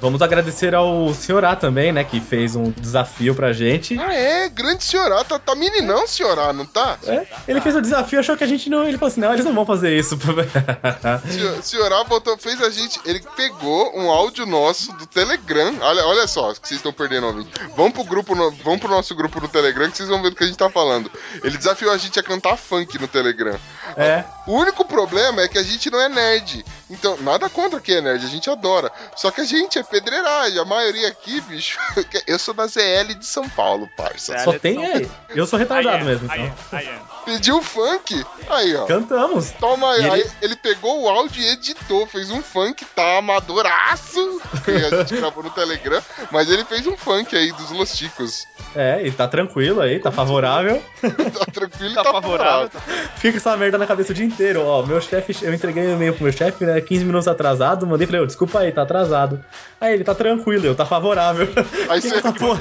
vamos 0.00 0.20
agradecer 0.22 0.74
ao 0.74 1.12
Senhorá 1.14 1.56
também, 1.56 1.90
né? 1.92 2.04
Que 2.04 2.20
fez 2.20 2.54
um 2.54 2.70
desafio 2.70 3.34
pra 3.34 3.52
gente. 3.52 3.98
Ah, 3.98 4.14
é? 4.14 4.48
Grande 4.48 4.84
senhorá. 4.84 5.24
Tá, 5.24 5.38
tá 5.38 5.54
meninão, 5.54 6.06
senhorá, 6.06 6.52
não 6.52 6.64
tá? 6.66 6.98
É, 7.06 7.26
ele 7.48 7.60
fez 7.60 7.74
o 7.74 7.80
desafio, 7.80 8.20
achou 8.20 8.36
que 8.36 8.44
a 8.44 8.46
gente 8.46 8.68
não. 8.68 8.84
Ele 8.84 8.98
falou 8.98 9.10
assim: 9.10 9.20
não, 9.20 9.32
eles 9.32 9.44
não 9.44 9.54
vão 9.54 9.66
fazer 9.66 9.96
isso. 9.98 10.16
Senhor- 11.30 11.62
Senhorá 11.62 12.04
botou, 12.04 12.36
fez 12.38 12.60
a 12.62 12.70
gente. 12.70 13.00
Ele 13.04 13.22
pegou 13.36 13.98
um 13.98 14.10
áudio 14.10 14.46
nosso 14.46 14.92
do 14.94 15.06
Telegram. 15.06 15.74
Olha, 15.80 16.04
olha 16.06 16.26
só, 16.26 16.52
que 16.54 16.68
vocês 16.68 16.78
estão 16.78 16.92
perdendo 16.92 17.26
ouvinte. 17.26 17.50
Vamos 17.76 17.92
pro 17.92 18.04
grupo, 18.04 18.34
no, 18.34 18.50
vamos 18.62 18.80
pro 18.80 18.90
nosso 18.90 19.14
grupo 19.14 19.40
no 19.40 19.48
Telegram 19.48 19.90
que 19.90 19.96
vocês 19.96 20.08
vão 20.08 20.22
ver 20.22 20.31
do 20.32 20.36
que 20.36 20.44
a 20.44 20.46
gente 20.46 20.58
tá 20.58 20.68
falando. 20.70 21.10
Ele 21.44 21.56
desafiou 21.56 21.92
a 21.92 21.96
gente 21.98 22.18
a 22.18 22.22
cantar 22.22 22.56
funk 22.56 22.98
no 22.98 23.06
Telegram. 23.06 23.58
é. 23.96 24.24
O 24.46 24.52
único 24.58 24.84
problema 24.84 25.42
é 25.42 25.48
que 25.48 25.58
a 25.58 25.62
gente 25.62 25.90
não 25.90 26.00
é 26.00 26.08
nerd. 26.08 26.64
Então, 26.90 27.16
nada 27.22 27.48
contra 27.48 27.80
quem 27.80 27.96
é 27.96 28.00
nerd, 28.00 28.24
a 28.24 28.28
gente 28.28 28.50
adora. 28.50 28.90
Só 29.16 29.30
que 29.30 29.40
a 29.40 29.44
gente 29.44 29.78
é 29.78 29.82
pedreiragem. 29.82 30.58
A 30.58 30.64
maioria 30.64 31.08
aqui, 31.08 31.40
bicho. 31.42 31.78
Eu 32.26 32.38
sou 32.38 32.52
da 32.52 32.66
ZL 32.66 33.14
de 33.18 33.24
São 33.24 33.48
Paulo, 33.48 33.88
parça. 33.96 34.36
Só 34.40 34.58
tem 34.58 34.84
aí. 34.84 35.08
Eu 35.30 35.46
sou 35.46 35.58
retardado 35.58 35.98
é, 35.98 36.04
mesmo, 36.04 36.26
então. 36.26 36.44
é, 36.44 36.52
aí 36.76 36.86
é. 36.86 36.98
Pediu 37.24 37.62
funk. 37.62 38.22
Aí, 38.50 38.74
ó. 38.76 38.84
Cantamos. 38.86 39.52
Toma 39.52 39.90
aí. 39.92 40.00
Ele- 40.00 40.10
Aí 40.12 40.30
ele 40.42 40.56
pegou 40.56 41.02
o 41.02 41.08
áudio 41.08 41.40
e 41.42 41.48
editou. 41.52 42.06
Fez 42.06 42.30
um 42.30 42.42
funk, 42.42 42.84
tá 42.96 43.18
amadoraço. 43.18 44.40
Que 44.64 44.70
a 44.72 44.90
gente 45.02 45.16
gravou 45.16 45.42
no 45.42 45.50
Telegram. 45.50 46.02
Mas 46.30 46.50
ele 46.50 46.64
fez 46.64 46.86
um 46.86 46.96
funk 46.96 47.34
aí 47.36 47.52
dos 47.52 47.70
Los 47.70 47.90
Chicos. 47.96 48.46
É, 48.74 49.06
e 49.06 49.10
tá 49.12 49.26
tranquilo 49.28 49.80
aí, 49.80 49.98
tá 50.00 50.10
favorável. 50.10 50.82
Tá 51.00 51.46
tranquilo 51.52 51.92
e 51.92 51.94
Tá 51.94 52.02
tá 52.04 52.12
favorável. 52.12 52.70
favorável. 52.70 53.08
Fica 53.16 53.32
com 53.32 53.36
essa 53.38 53.56
merda 53.56 53.78
na 53.78 53.86
cabeça 53.86 54.12
o 54.12 54.14
dia 54.14 54.24
inteiro. 54.32 54.64
Ó, 54.64 54.84
meu 54.84 55.00
chefe, 55.00 55.36
eu 55.42 55.52
entreguei 55.54 55.86
o 55.86 55.92
e-mail 55.92 56.14
pro 56.14 56.24
meu 56.24 56.32
chefe, 56.32 56.64
né? 56.64 56.80
15 56.80 57.04
minutos 57.04 57.28
atrasado, 57.28 57.86
mandei 57.86 58.06
falei, 58.06 58.22
ô, 58.22 58.26
desculpa 58.26 58.60
aí, 58.60 58.72
tá 58.72 58.82
atrasado. 58.82 59.42
Aí 59.80 59.94
ele 59.94 60.04
tá 60.04 60.14
tranquilo, 60.14 60.64
eu 60.64 60.74
tá 60.74 60.86
favorável. 60.86 61.48
Aí 61.88 62.00
você, 62.00 62.14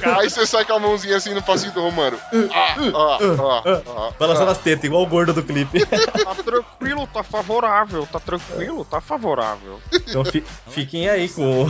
aí 0.03 0.29
você 0.29 0.45
sai 0.45 0.65
com 0.65 0.73
a 0.73 0.79
mãozinha 0.79 1.15
assim 1.15 1.33
no 1.33 1.41
passinho 1.43 1.71
do 1.71 1.81
Romano. 1.81 2.17
Ah, 2.51 2.75
ah, 2.93 3.17
ah, 3.39 3.81
ah, 3.87 4.11
Balançando 4.19 4.49
ah. 4.49 4.51
as 4.51 4.57
tetas, 4.57 4.83
igual 4.83 5.03
o 5.03 5.07
gordo 5.07 5.33
do 5.33 5.43
clipe. 5.43 5.85
Tá 6.21 6.35
tranquilo, 6.35 7.07
tá 7.07 7.23
favorável. 7.23 8.07
Tá 8.07 8.19
tranquilo, 8.19 8.85
tá 8.85 9.01
favorável. 9.01 9.79
Então 9.93 10.23
fi- 10.25 10.43
fiquem 10.69 11.09
aí 11.09 11.29
com 11.29 11.67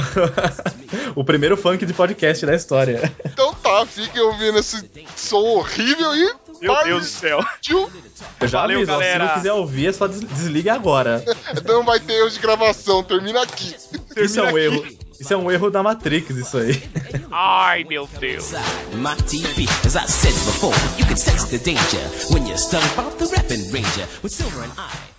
o 1.15 1.23
primeiro 1.23 1.57
funk 1.57 1.85
de 1.85 1.93
podcast 1.93 2.45
da 2.45 2.55
história. 2.55 3.11
Então 3.25 3.53
tá, 3.55 3.85
fiquem 3.85 4.21
ouvindo 4.21 4.59
esse 4.59 4.89
som 5.15 5.41
horrível 5.57 6.15
e. 6.15 6.33
Meu 6.61 6.83
Deus 6.83 7.03
do 7.03 7.09
céu. 7.09 7.39
Eu 8.39 8.47
já 8.47 8.61
Valeu, 8.61 8.77
aviso, 8.77 8.91
ó, 8.91 9.01
se 9.01 9.17
não 9.17 9.27
quiser 9.29 9.53
ouvir, 9.53 9.87
é 9.87 9.91
só 9.91 10.07
des 10.07 10.19
desliga 10.19 10.73
agora. 10.73 11.23
Não 11.65 11.83
vai 11.83 11.99
ter 11.99 12.13
erro 12.13 12.29
de 12.29 12.39
gravação, 12.39 13.03
termina 13.03 13.41
aqui. 13.41 13.75
Isso 14.15 14.39
é 14.39 14.43
um 14.43 14.53
Termina 14.53 14.59
erro. 14.59 14.97
Isso 15.19 15.33
é 15.33 15.37
um 15.37 15.51
erro 15.51 15.69
da 15.69 15.83
Matrix, 15.83 16.31
isso 16.31 16.57
aí. 16.57 16.81
Ai, 17.31 17.83
meu 17.83 18.07
Deus. 18.19 18.51
My 18.93 19.15
TV, 19.27 19.67
as 19.85 19.95
I 19.95 20.07
said 20.07 20.33
before, 20.33 20.75
you 20.97 21.05
can 21.05 21.15
sense 21.15 21.45
the 21.45 21.59
danger 21.59 22.01
when 22.31 22.47
you're 22.47 22.57
stung 22.57 22.81
by 22.95 23.03
the 23.17 23.25
rapping 23.35 23.71
ranger 23.71 24.07
with 24.23 24.31
silver 24.31 24.63
and 24.63 24.71
I. 24.77 25.11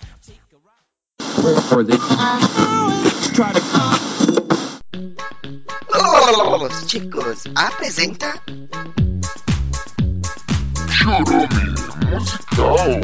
Los 6.59 6.85
chicos 6.87 7.43
apresenta 7.55 8.41
Chorume 11.03 11.75
musical. 12.09 13.01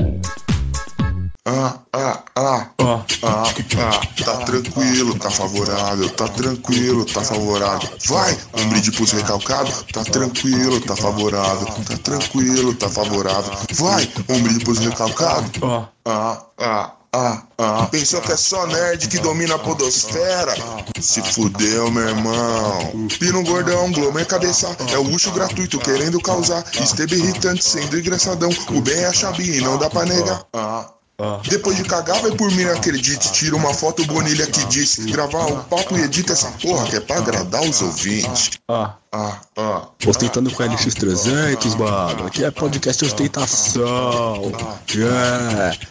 Ah, 1.46 1.80
ah, 1.92 2.24
ah, 2.34 2.70
ah, 2.80 3.06
ah, 3.24 3.44
ah, 3.78 4.24
tá 4.24 4.38
tranquilo, 4.46 5.20
tá 5.20 5.30
favorável, 5.30 6.10
tá 6.12 6.30
tranquilo, 6.30 7.04
tá 7.04 7.22
favorável. 7.22 7.90
Vai, 8.08 8.38
um 8.58 8.70
brinde 8.70 8.94
pros 8.94 9.12
recalcados, 9.12 9.84
tá 9.92 10.06
tranquilo, 10.06 10.80
tá 10.80 10.96
favorável, 10.96 11.66
tá 11.66 11.98
tranquilo, 11.98 12.74
tá 12.76 12.88
favorável. 12.88 13.52
Vai, 13.74 14.10
um 14.30 14.44
brinde 14.44 14.64
pros 14.64 14.80
recalcados. 14.80 15.52
Ah, 15.62 15.90
ah, 16.06 16.46
ah, 16.58 16.99
ah. 17.12 17.88
Pensou 17.92 18.22
que 18.22 18.32
é 18.32 18.38
só 18.38 18.68
nerd 18.68 19.08
que 19.08 19.18
domina 19.20 19.56
a 19.56 19.60
podosfera? 19.60 20.54
Se 21.02 21.22
fudeu, 21.22 21.90
meu 21.92 22.08
irmão. 22.08 23.08
Pino 23.20 23.44
gordão, 23.44 23.92
Glomer 23.92 24.28
cabeça, 24.28 24.76
é 24.92 24.98
o 24.98 25.04
luxo 25.04 25.32
gratuito 25.32 25.80
querendo 25.80 26.22
causar. 26.22 26.64
Esteve 26.80 27.16
irritante 27.16 27.64
sendo 27.64 27.98
engraçadão. 27.98 28.50
O 28.70 28.82
bem 28.82 29.00
é 29.00 29.08
a 29.08 29.14
chabi 29.14 29.58
e 29.58 29.62
não 29.62 29.78
dá 29.78 29.90
pra 29.90 30.06
negar. 30.06 30.46
Ah. 30.54 30.90
Depois 31.50 31.76
de 31.76 31.84
cagar, 31.84 32.22
vai 32.22 32.32
por 32.32 32.50
mim, 32.52 32.64
acredite. 32.64 33.34
Tira 33.34 33.56
uma 33.56 33.74
foto 33.74 34.06
bonilha 34.06 34.48
que 34.48 34.64
diz: 34.68 34.98
gravar 35.08 35.48
o 35.48 35.64
papo 35.66 35.98
e 35.98 36.02
edita 36.04 36.32
essa 36.32 36.50
porra 36.52 36.88
que 36.88 36.96
é 36.96 37.00
pra 37.02 37.18
agradar 37.18 37.62
os 37.64 37.82
ouvintes. 37.82 38.52
Ah, 39.12 39.42
ah, 39.58 39.62
ah. 39.82 39.90
Ostentando 40.08 40.52
com 40.52 40.62
a 40.62 40.68
LX300, 40.68 41.76
mano. 41.78 42.28
Aqui 42.28 42.44
é 42.44 42.52
podcast 42.52 43.04
ostentação. 43.04 44.52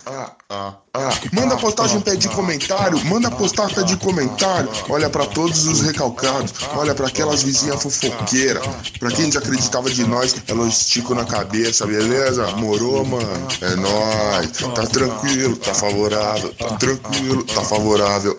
Ah, 0.06 0.32
ah, 0.48 0.74
ah. 0.94 1.10
Manda 1.32 1.56
postagem, 1.56 2.00
pede 2.00 2.28
comentário. 2.28 3.04
Manda 3.06 3.28
postar, 3.30 3.74
pede 3.74 3.96
comentário. 3.96 4.70
Olha 4.88 5.10
pra 5.10 5.26
todos 5.26 5.66
os 5.66 5.80
recalcados. 5.80 6.52
Olha 6.76 6.94
pra 6.94 7.08
aquelas 7.08 7.42
vizinhas 7.42 7.82
fofoqueiras. 7.82 8.64
Pra 9.00 9.10
quem 9.10 9.26
desacreditava 9.26 9.90
de 9.90 10.06
nós, 10.06 10.36
elas 10.46 10.68
esticam 10.68 11.16
na 11.16 11.24
cabeça, 11.24 11.86
beleza? 11.86 12.46
Morou, 12.52 13.04
mano? 13.04 13.48
É 13.60 13.74
nóis. 13.74 14.58
Tá 14.76 14.86
tranquilo, 14.86 15.56
tá 15.56 15.74
favorável. 15.74 16.54
Tá 16.54 16.76
tranquilo, 16.76 17.42
tá 17.44 17.62
favorável. 17.62 18.36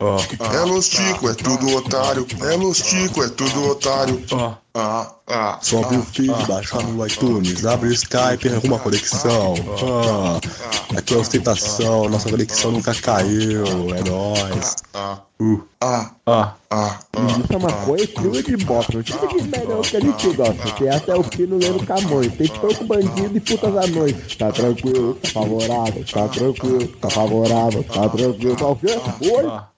É 0.00 0.60
Lostico, 0.60 1.28
é 1.28 1.34
tudo 1.34 1.76
otário. 1.76 2.26
É 2.40 2.56
Lostico, 2.56 3.22
é 3.22 3.28
tudo 3.28 3.68
otário. 3.68 4.22
Ah, 4.72 5.12
ah. 5.26 5.58
Sobe 5.60 5.96
o 5.96 6.02
feed, 6.02 6.32
baixa 6.46 6.80
no 6.80 7.06
iTunes, 7.06 7.66
abre 7.66 7.88
o 7.88 7.92
Skype 7.92 8.48
arruma 8.48 8.76
a 8.76 8.78
conexão. 8.78 9.54
Ah, 9.82 10.96
aqui 10.96 11.12
é 11.12 11.16
ostentação, 11.18 12.08
nossa 12.08 12.30
conexão 12.30 12.70
nunca 12.70 12.94
caiu, 12.94 13.64
é 13.94 14.08
nóis. 14.08 14.76
Uh. 15.38 15.62
Ah, 15.80 16.10
ah, 16.26 16.54
ah. 16.70 16.98
Isso 17.16 17.52
é 17.52 17.58
maconha 17.58 18.06
crua 18.06 18.42
de 18.42 18.56
bota. 18.58 18.98
O 18.98 19.02
tipo 19.02 19.26
de 19.26 19.42
melhor 19.48 19.82
que 19.82 19.96
a 19.96 20.00
gente 20.00 20.32
gosta. 20.32 20.72
Tem 20.78 20.90
até 20.90 21.14
o 21.14 21.22
fino 21.22 21.58
lendo 21.58 21.84
Camões. 21.86 22.32
Tem 22.36 22.48
pouco 22.48 22.84
bandido 22.84 23.36
e 23.36 23.40
putas 23.40 23.76
anões. 23.76 24.36
Tá 24.36 24.52
tranquilo, 24.52 25.14
tá 25.14 25.30
favorável, 25.30 26.04
tá 26.04 26.28
tranquilo, 26.28 26.88
tá 26.88 27.10
favorável, 27.10 27.84
tá 27.84 28.08
tranquilo. 28.08 28.56
Tá 28.56 28.66
o 28.66 28.76
quê? 28.76 28.98
Oi? 29.22 29.69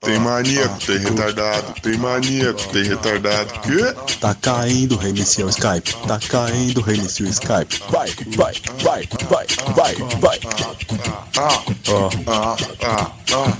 Tem 0.00 0.18
maníaco, 0.18 0.78
tem 0.84 0.98
retardado, 0.98 1.80
tem 1.80 1.96
maníaco, 1.96 2.68
tem 2.72 2.82
retardado. 2.82 3.52
Que? 3.60 4.16
Tá 4.16 4.34
caindo, 4.34 4.96
reinicia 4.96 5.46
o 5.46 5.50
Skype. 5.50 5.94
Tá 6.08 6.18
caindo, 6.18 6.80
reinicia 6.80 7.26
o 7.26 7.28
Skype. 7.28 7.82
Vai, 7.90 8.10
vai, 8.34 8.54
vai, 8.82 9.06
vai, 9.28 9.46
vai, 9.74 9.94
vai. 10.18 10.40
Ah, 11.36 11.62
ah, 11.88 12.10
ah, 12.26 12.56
ah. 12.82 13.12
ah. 13.34 13.52